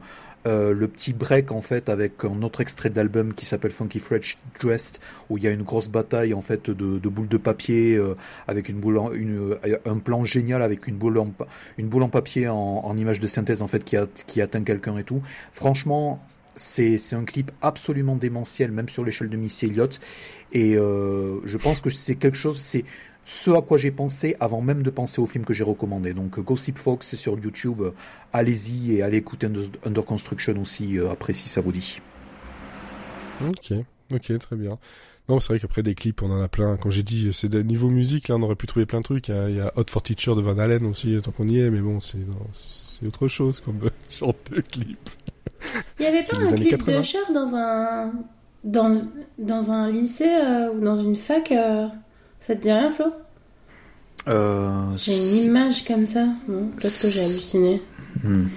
euh, 0.47 0.73
le 0.73 0.87
petit 0.87 1.13
break 1.13 1.51
en 1.51 1.61
fait 1.61 1.89
avec 1.89 2.23
un 2.23 2.41
autre 2.41 2.61
extrait 2.61 2.89
de 2.89 2.95
l'album 2.95 3.33
qui 3.35 3.45
s'appelle 3.45 3.69
Funky 3.71 3.99
Fresh 3.99 4.37
Dressed 4.59 4.99
où 5.29 5.37
il 5.37 5.43
y 5.43 5.47
a 5.47 5.51
une 5.51 5.61
grosse 5.63 5.89
bataille 5.89 6.33
en 6.33 6.41
fait 6.41 6.69
de, 6.71 7.09
boules 7.09 7.27
de 7.27 7.37
papier 7.37 7.95
euh, 7.97 8.15
avec 8.47 8.69
une 8.69 8.79
boule, 8.79 8.97
en- 8.97 9.11
une, 9.11 9.53
euh, 9.65 9.77
un 9.85 9.97
plan 9.97 10.23
génial 10.23 10.61
avec 10.61 10.87
une 10.87 10.95
boule 10.95 11.17
en, 11.19 11.31
une 11.77 11.87
boule 11.87 12.03
en 12.03 12.09
papier 12.09 12.47
en, 12.47 12.55
en 12.55 12.97
image 12.97 13.19
de 13.19 13.27
synthèse 13.27 13.61
en 13.61 13.67
fait 13.67 13.83
qui, 13.83 13.97
a, 13.97 14.07
qui 14.25 14.41
atteint 14.41 14.63
quelqu'un 14.63 14.97
et 14.97 15.03
tout. 15.03 15.21
Franchement, 15.53 16.23
c'est 16.55 16.97
c'est 16.97 17.15
un 17.15 17.23
clip 17.23 17.51
absolument 17.61 18.15
démentiel, 18.15 18.71
même 18.71 18.89
sur 18.89 19.03
l'échelle 19.05 19.29
de 19.29 19.37
Missy 19.37 19.65
Elliott. 19.67 19.99
Et 20.53 20.75
euh, 20.75 21.39
je 21.45 21.57
pense 21.57 21.81
que 21.81 21.89
c'est 21.91 22.15
quelque 22.15 22.37
chose, 22.37 22.57
c'est 22.57 22.83
ce 23.27 23.51
à 23.51 23.61
quoi 23.61 23.77
j'ai 23.77 23.91
pensé 23.91 24.37
avant 24.39 24.61
même 24.61 24.83
de 24.83 24.89
penser 24.89 25.19
au 25.19 25.25
film 25.25 25.43
que 25.43 25.53
j'ai 25.53 25.65
recommandé. 25.65 26.13
Donc 26.13 26.39
Gossip 26.39 26.77
Fox, 26.77 27.07
c'est 27.07 27.17
sur 27.17 27.37
YouTube. 27.37 27.83
Allez-y 28.31 28.93
et 28.93 29.01
allez 29.01 29.17
écouter 29.17 29.49
Under, 29.85 30.05
Construction 30.05 30.57
aussi 30.61 30.97
euh, 30.97 31.11
après 31.11 31.33
si 31.33 31.49
ça 31.49 31.59
vous 31.59 31.73
dit. 31.73 31.99
Ok, 33.45 33.73
ok, 34.13 34.39
très 34.39 34.55
bien. 34.55 34.77
Non, 35.27 35.41
c'est 35.41 35.49
vrai 35.49 35.59
qu'après 35.59 35.83
des 35.83 35.93
clips, 35.93 36.23
on 36.23 36.31
en 36.31 36.41
a 36.41 36.47
plein. 36.47 36.77
Comme 36.77 36.93
j'ai 36.93 37.03
dit, 37.03 37.31
c'est 37.33 37.49
de 37.49 37.61
niveau 37.61 37.89
musique, 37.89 38.29
là, 38.29 38.35
on 38.35 38.41
aurait 38.43 38.55
pu 38.55 38.65
trouver 38.65 38.85
plein 38.85 38.99
de 38.99 39.03
trucs. 39.03 39.27
Il 39.27 39.35
y 39.35 39.37
a, 39.37 39.49
il 39.49 39.57
y 39.57 39.59
a 39.59 39.73
Hot 39.75 39.83
for 39.89 40.01
Teacher 40.01 40.33
de 40.33 40.39
Van 40.39 40.57
Halen 40.57 40.85
aussi, 40.85 41.19
tant 41.21 41.31
qu'on 41.31 41.49
y 41.49 41.59
est, 41.59 41.69
mais 41.69 41.81
bon, 41.81 41.99
c'est 41.99 42.19
non, 42.19 42.47
c'est 42.53 43.05
autre 43.05 43.27
chose 43.27 43.59
comme 43.59 43.89
genre 44.09 44.35
de 44.49 44.61
clip. 44.61 45.09
Il 45.99 46.03
y 46.03 46.05
avait 46.05 46.23
pas 46.23 46.37
un 46.37 46.55
clip 46.55 46.69
80. 46.77 46.97
de 46.97 47.03
Cher 47.03 47.21
dans 47.33 47.55
un 47.55 48.13
dans 48.63 48.95
dans 49.37 49.69
un 49.69 49.91
lycée 49.91 50.29
euh, 50.29 50.71
ou 50.71 50.79
dans 50.79 50.95
une 50.95 51.17
fac 51.17 51.51
euh, 51.51 51.87
Ça 52.39 52.55
te 52.55 52.61
dit 52.61 52.71
rien, 52.71 52.89
Flo? 52.91 53.05
Euh, 54.27 54.95
J'ai 54.97 55.13
une 55.13 55.43
image 55.45 55.85
comme 55.85 56.05
ça. 56.05 56.25
Bon, 56.47 56.67
peut-être 56.69 57.01
que 57.01 57.07
j'ai 57.09 57.23
halluciné. 57.23 57.81
hmm. 58.23 58.47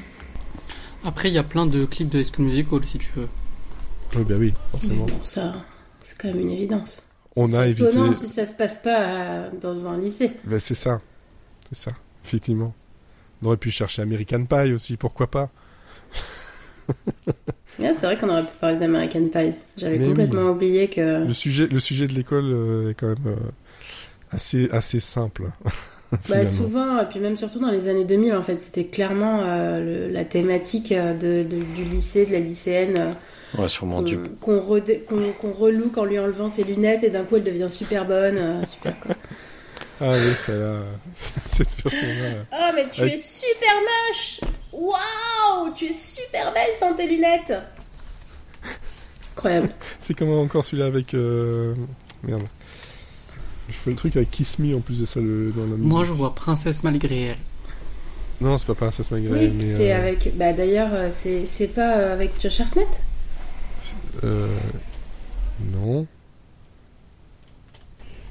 Après, 1.04 1.28
il 1.28 1.34
y 1.34 1.38
a 1.38 1.42
plein 1.42 1.66
de 1.66 1.84
clips 1.84 2.08
de 2.08 2.20
High 2.20 2.26
School 2.26 2.46
Musical 2.46 2.80
si 2.84 2.98
tu 2.98 3.10
veux. 3.16 3.28
Oui, 4.16 4.24
bah 4.28 4.34
oui, 4.38 4.52
forcément. 4.72 5.06
bon, 5.06 5.20
ça, 5.24 5.64
c'est 6.00 6.18
quand 6.18 6.28
même 6.28 6.40
une 6.40 6.50
évidence. 6.50 7.06
On 7.36 7.52
a 7.54 7.68
évité. 7.68 7.88
étonnant 7.88 8.12
si 8.12 8.26
ça 8.26 8.44
se 8.44 8.54
passe 8.56 8.82
pas 8.82 9.00
euh, 9.00 9.50
dans 9.60 9.86
un 9.86 9.98
lycée. 9.98 10.32
Ben, 10.44 10.58
c'est 10.58 10.74
ça. 10.74 11.00
C'est 11.68 11.78
ça, 11.78 11.92
effectivement. 12.24 12.74
On 13.42 13.46
aurait 13.46 13.56
pu 13.56 13.70
chercher 13.70 14.02
American 14.02 14.44
Pie 14.44 14.72
aussi, 14.72 14.96
pourquoi 14.96 15.30
pas 15.30 15.50
c'est 17.78 17.92
vrai 18.02 18.18
qu'on 18.18 18.28
aurait 18.28 18.42
pu 18.42 18.58
parler 18.60 18.76
d'American 18.76 19.28
Pie. 19.32 19.52
J'avais 19.76 19.98
complètement 20.04 20.50
oublié 20.50 20.88
que. 20.88 21.24
le 21.24 21.32
sujet, 21.32 21.68
le 21.68 21.78
sujet 21.78 22.08
de 22.08 22.12
l'école 22.12 22.44
euh, 22.46 22.90
est 22.90 22.94
quand 22.94 23.06
même 23.08 23.36
assez, 24.32 24.68
assez 24.72 25.00
simple. 25.00 25.44
Bah, 26.28 26.44
souvent, 26.44 27.00
et 27.02 27.06
puis 27.06 27.20
même 27.20 27.36
surtout 27.36 27.60
dans 27.60 27.70
les 27.70 27.86
années 27.88 28.04
2000, 28.04 28.34
en 28.34 28.42
fait, 28.42 28.56
c'était 28.56 28.86
clairement 28.86 29.42
euh, 29.44 30.08
le- 30.08 30.12
la 30.12 30.24
thématique 30.24 30.90
euh, 30.90 31.14
de, 31.14 31.48
de- 31.48 31.62
du 31.76 31.84
lycée, 31.84 32.26
de 32.26 32.32
la 32.32 32.40
lycéenne, 32.40 32.96
euh, 32.98 33.12
Ouais, 33.62 33.68
sûrement 33.68 33.98
qu'on 33.98 34.02
du. 34.02 34.18
qu'on 34.40 34.58
redé- 34.58 35.04
qu'on- 35.04 35.30
qu'on 35.40 35.52
relook 35.52 35.96
en 35.98 36.04
lui 36.04 36.18
enlevant 36.18 36.48
ses 36.48 36.64
lunettes 36.64 37.04
et 37.04 37.10
d'un 37.10 37.22
coup 37.22 37.36
elle 37.36 37.44
devient 37.44 37.68
super 37.70 38.06
bonne. 38.06 38.38
euh, 38.38 38.64
super 38.66 38.98
quoi. 38.98 39.14
Ah 40.00 40.10
oui, 40.10 40.32
ça 40.44 40.52
là, 40.52 40.80
cette 41.46 41.70
version-là. 41.80 42.12
euh, 42.24 42.42
Oh, 42.54 42.72
mais 42.74 42.86
tu 42.92 43.02
Avec- 43.02 43.14
es 43.14 43.18
super 43.18 43.74
moche 44.08 44.40
Waouh 44.72 45.72
Tu 45.76 45.84
es 45.84 45.92
super 45.94 46.52
belle 46.52 46.74
sans 46.76 46.92
tes 46.94 47.06
lunettes 47.06 47.52
Incroyable. 49.36 49.70
C'est 50.00 50.14
comment 50.14 50.40
encore 50.40 50.64
celui-là 50.64 50.86
avec... 50.86 51.14
euh, 51.14 51.74
Merde. 52.24 52.42
Je 53.70 53.74
fais 53.76 53.90
le 53.90 53.96
truc 53.96 54.16
avec 54.16 54.30
Kiss 54.30 54.58
Me 54.58 54.74
en 54.76 54.80
plus 54.80 54.98
de 55.00 55.06
ça 55.06 55.20
le, 55.20 55.52
dans 55.52 55.62
la 55.62 55.68
musique. 55.68 55.84
Moi, 55.84 56.04
je 56.04 56.12
vois 56.12 56.34
Princesse 56.34 56.82
malgré 56.82 57.20
elle. 57.22 57.36
Non, 58.40 58.56
c'est 58.58 58.66
pas 58.66 58.74
Princess 58.74 59.10
Magret, 59.10 59.28
Oui, 59.30 59.52
mais... 59.54 59.74
c'est 59.74 59.92
euh, 59.92 59.98
avec. 59.98 60.34
Bah 60.36 60.52
d'ailleurs, 60.54 60.88
euh, 60.92 61.08
c'est 61.12 61.44
c'est 61.44 61.68
pas 61.68 61.98
euh, 61.98 62.14
avec 62.14 62.32
Josh 62.40 62.60
Hartnett? 62.62 63.02
Euh, 64.24 64.48
Non. 65.74 66.06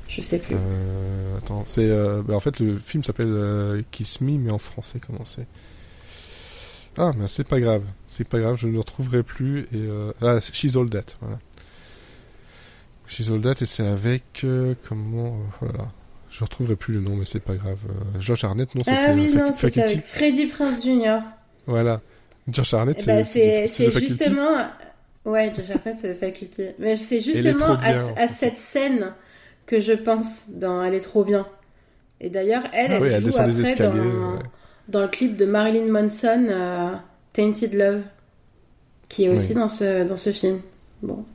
Je 0.08 0.22
sais 0.24 0.40
plus. 0.40 0.56
Euh, 0.56 1.38
attends, 1.38 1.62
c'est... 1.68 1.88
euh, 1.88 2.24
bah, 2.24 2.34
en 2.36 2.40
fait, 2.40 2.60
le 2.60 2.80
film 2.80 3.04
s'appelle 3.04 3.28
euh, 3.30 3.84
Kiss 3.92 4.22
Me, 4.22 4.40
mais 4.40 4.50
en 4.52 4.58
français, 4.58 5.00
comment 5.06 5.26
c'est? 5.26 5.46
Ah, 6.98 7.12
mais 7.16 7.28
c'est 7.28 7.48
pas 7.48 7.60
grave. 7.60 7.84
C'est 8.08 8.28
pas 8.28 8.40
grave, 8.40 8.56
je 8.58 8.66
ne 8.66 8.72
le 8.74 8.80
retrouverai 8.80 9.22
plus. 9.22 9.62
Et, 9.72 9.76
euh, 9.76 10.12
Ah, 10.24 10.40
c'est 10.42 10.56
She's 10.56 10.76
All 10.76 10.90
That, 10.90 11.04
voilà. 11.22 11.38
She's 13.10 13.30
All 13.30 13.42
That, 13.42 13.56
et 13.62 13.66
c'est 13.66 13.86
avec... 13.86 14.24
euh, 14.44 14.76
comment... 14.88 15.28
euh, 15.28 15.46
Voilà. 15.62 15.88
Je 16.30 16.44
retrouverai 16.44 16.76
plus 16.76 16.94
le 16.94 17.02
nom, 17.02 17.16
mais 17.16 17.26
c'est 17.26 17.40
pas 17.40 17.56
grave. 17.56 17.80
Euh, 17.90 18.22
Josh 18.22 18.44
Harnett, 18.44 18.74
non, 18.76 18.82
c'était 18.86 18.98
ah 19.08 19.14
oui, 19.16 19.34
non, 19.36 19.52
c'était 19.52 19.82
avec 19.82 20.06
Freddie 20.06 20.46
Prince 20.46 20.86
Jr. 20.86 21.18
Voilà. 21.66 22.02
Josh 22.48 22.74
Harnett, 22.74 23.00
Eh 23.02 23.06
ben, 23.06 23.24
c'est 23.26 23.66
The 23.66 23.68
c'est 23.68 23.92
justement 24.00 24.68
Ouais, 25.26 25.52
Josh 25.56 25.72
Hartnett, 25.72 25.98
c'est 26.00 26.14
Faculty. 26.14 26.64
Mais 26.78 26.96
c'est 26.96 27.20
justement 27.20 27.78
à, 28.16 28.28
cette 28.28 28.60
scène 28.60 29.12
que 29.66 29.80
je 29.80 29.94
pense 29.94 30.52
dans 30.60 30.84
Elle 30.84 30.94
est 30.94 31.00
trop 31.02 31.24
bien. 31.24 31.48
Et 32.22 32.30
d'ailleurs, 32.30 32.64
elle, 32.74 32.92
Ah 32.92 32.96
elle 32.98 33.02
oui, 33.02 33.10
elle 33.12 33.22
joue 33.22 33.26
descend 33.28 33.46
des 33.50 33.60
après 33.60 33.72
escaliers. 33.72 34.00
dans, 34.00 34.34
ouais. 34.34 34.40
dans 34.88 35.02
le 35.02 35.08
clip 35.08 35.36
de 35.36 35.46
Marilyn 35.46 35.92
Manson, 35.92 36.46
euh, 36.50 36.92
Tainted 37.34 37.74
Love, 37.74 38.02
qui 39.10 39.26
est 39.26 39.30
aussi 39.30 39.54
Oui. 39.54 39.60
dans, 39.60 39.68
ce, 39.68 40.04
dans 40.08 40.18
ce 40.18 40.32
film. 40.32 40.60
Bon. 41.02 41.26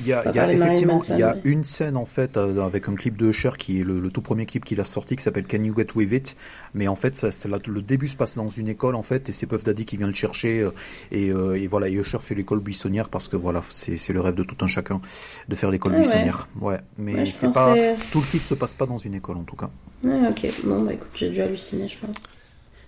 Il 0.00 0.06
y 0.08 0.12
a, 0.12 0.24
il 0.28 0.34
y 0.34 0.38
effectivement 0.52 0.98
il 1.08 1.18
y 1.18 1.22
a 1.22 1.36
une 1.44 1.62
scène 1.62 1.96
en 1.96 2.04
fait 2.04 2.36
euh, 2.36 2.62
avec 2.66 2.88
un 2.88 2.96
clip 2.96 3.16
de 3.16 3.28
Usher 3.28 3.50
qui 3.56 3.80
est 3.80 3.84
le, 3.84 4.00
le 4.00 4.10
tout 4.10 4.22
premier 4.22 4.44
clip 4.44 4.64
qu'il 4.64 4.80
a 4.80 4.84
sorti 4.84 5.14
qui 5.14 5.22
s'appelle 5.22 5.46
Can 5.46 5.62
You 5.62 5.72
Get 5.76 5.86
With 5.94 6.12
It? 6.12 6.36
Mais 6.74 6.88
en 6.88 6.96
fait 6.96 7.14
ça, 7.14 7.30
c'est 7.30 7.48
là, 7.48 7.58
le 7.64 7.80
début 7.80 8.08
se 8.08 8.16
passe 8.16 8.34
dans 8.36 8.48
une 8.48 8.66
école 8.68 8.96
en 8.96 9.02
fait 9.02 9.28
et 9.28 9.32
c'est 9.32 9.46
Puff 9.46 9.62
Daddy 9.62 9.84
qui 9.86 9.96
vient 9.96 10.08
le 10.08 10.12
chercher 10.14 10.62
euh, 10.62 10.70
et, 11.12 11.30
euh, 11.30 11.54
et 11.54 11.68
voilà 11.68 11.88
et 11.88 11.92
Usher 11.92 12.18
fait 12.18 12.34
l'école 12.34 12.58
buissonnière 12.60 13.08
parce 13.08 13.28
que 13.28 13.36
voilà 13.36 13.62
c'est 13.68 13.96
c'est 13.96 14.12
le 14.12 14.20
rêve 14.20 14.34
de 14.34 14.42
tout 14.42 14.56
un 14.62 14.66
chacun 14.66 15.00
de 15.48 15.54
faire 15.54 15.70
l'école 15.70 15.92
Ah 15.94 16.00
buissonnière 16.00 16.48
ouais 16.60 16.78
mais 16.98 17.14
Ouais, 17.14 17.26
je 17.26 17.30
c'est 17.32 17.52
pas 17.52 17.68
pensais- 17.68 17.94
tout 18.10 18.18
le 18.20 18.26
clip 18.26 18.42
se 18.42 18.54
passe 18.54 18.72
pas 18.72 18.86
dans 18.86 18.98
une 18.98 19.14
école 19.14 19.36
en 19.36 19.44
tout 19.44 19.56
cas 19.56 19.70
Ouais, 20.02 20.28
ok. 20.28 20.46
Bon, 20.64 20.82
bah 20.82 20.92
écoute, 20.92 21.08
j'ai 21.14 21.30
dû 21.30 21.40
halluciner, 21.40 21.88
je 21.88 21.96
pense. 22.04 22.16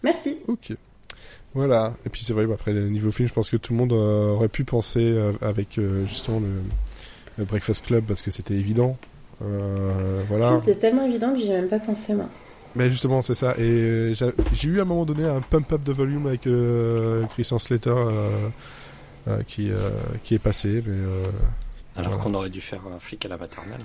Merci. 0.03 0.37
Ok. 0.49 0.75
Voilà. 1.55 1.95
Et 2.05 2.11
puis 2.11 2.23
c'est 2.23 2.35
vrai, 2.35 2.45
après, 2.53 2.73
le 2.75 2.89
niveau 2.91 3.11
film, 3.11 3.27
je 3.29 3.33
pense 3.33 3.49
que 3.49 3.57
tout 3.57 3.73
le 3.73 3.79
monde 3.79 3.93
euh, 3.95 4.33
aurait 4.35 4.49
pu 4.51 4.65
penser 4.65 5.01
euh, 5.01 5.33
avec 5.41 5.79
euh, 5.79 6.05
justement 6.07 6.41
le, 6.41 6.47
le 7.39 7.45
Breakfast 7.45 7.85
Club 7.87 8.05
parce 8.05 8.23
que 8.23 8.31
c'était 8.31 8.55
évident. 8.55 8.97
Euh, 9.43 10.23
voilà. 10.29 10.59
C'était 10.61 10.77
tellement 10.79 11.05
évident 11.05 11.33
que 11.33 11.39
j'y 11.39 11.51
ai 11.51 11.55
même 11.61 11.69
pas 11.69 11.79
pensé, 11.79 12.15
moi. 12.15 12.27
Mais 12.75 12.91
justement, 12.91 13.23
c'est 13.23 13.35
ça. 13.35 13.53
Et 13.59 13.63
euh, 13.63 14.15
j'ai 14.53 14.69
eu 14.69 14.79
à 14.79 14.83
un 14.83 14.85
moment 14.87 15.05
donné 15.05 15.25
un 15.25 15.41
pump 15.41 15.73
up 15.73 15.83
de 15.83 15.93
volume 15.93 16.27
avec 16.27 16.47
euh, 16.47 17.25
Christian 17.27 17.59
Slater 17.59 17.91
euh, 17.91 18.49
euh, 19.29 19.43
qui, 19.47 19.71
euh, 19.71 19.91
qui 20.25 20.35
est 20.35 20.39
passé. 20.39 20.83
Mais 20.87 20.93
euh, 20.95 21.23
Alors 21.97 22.11
Voilà. 22.11 22.25
qu'on 22.25 22.35
aurait 22.35 22.51
dû 22.51 22.61
faire 22.61 22.81
un 22.95 22.99
flic 22.99 23.25
à 23.25 23.29
la 23.29 23.37
maternelle. 23.39 23.81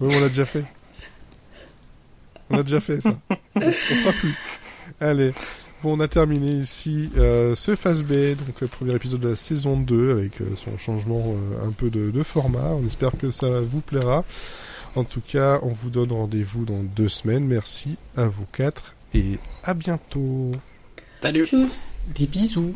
Mais... 0.00 0.06
oui, 0.08 0.14
on 0.16 0.20
l'a 0.20 0.28
déjà 0.28 0.44
fait. 0.46 0.64
On 2.50 2.58
a 2.58 2.62
déjà 2.62 2.80
fait 2.80 3.00
ça. 3.00 3.14
on 3.56 3.60
fera 3.60 4.12
plus. 4.12 4.34
Allez. 5.00 5.32
On 5.88 6.00
a 6.00 6.08
terminé 6.08 6.50
ici 6.50 7.10
euh, 7.16 7.54
ce 7.54 7.76
Phase 7.76 8.02
B, 8.02 8.34
donc 8.34 8.60
le 8.60 8.66
premier 8.66 8.96
épisode 8.96 9.20
de 9.20 9.28
la 9.28 9.36
saison 9.36 9.78
2 9.78 10.10
avec 10.10 10.40
euh, 10.40 10.56
son 10.56 10.76
changement 10.78 11.22
euh, 11.28 11.68
un 11.68 11.70
peu 11.70 11.90
de, 11.90 12.10
de 12.10 12.22
format. 12.24 12.72
On 12.72 12.84
espère 12.84 13.12
que 13.16 13.30
ça 13.30 13.60
vous 13.60 13.80
plaira. 13.80 14.24
En 14.96 15.04
tout 15.04 15.20
cas, 15.20 15.60
on 15.62 15.68
vous 15.68 15.90
donne 15.90 16.10
rendez-vous 16.10 16.64
dans 16.64 16.82
deux 16.82 17.08
semaines. 17.08 17.46
Merci 17.46 17.96
à 18.16 18.24
vous 18.24 18.46
quatre 18.52 18.94
et 19.14 19.38
à 19.62 19.74
bientôt. 19.74 20.50
Salut. 21.22 21.48
Des 22.16 22.26
bisous. 22.26 22.74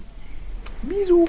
bisous 0.84 1.26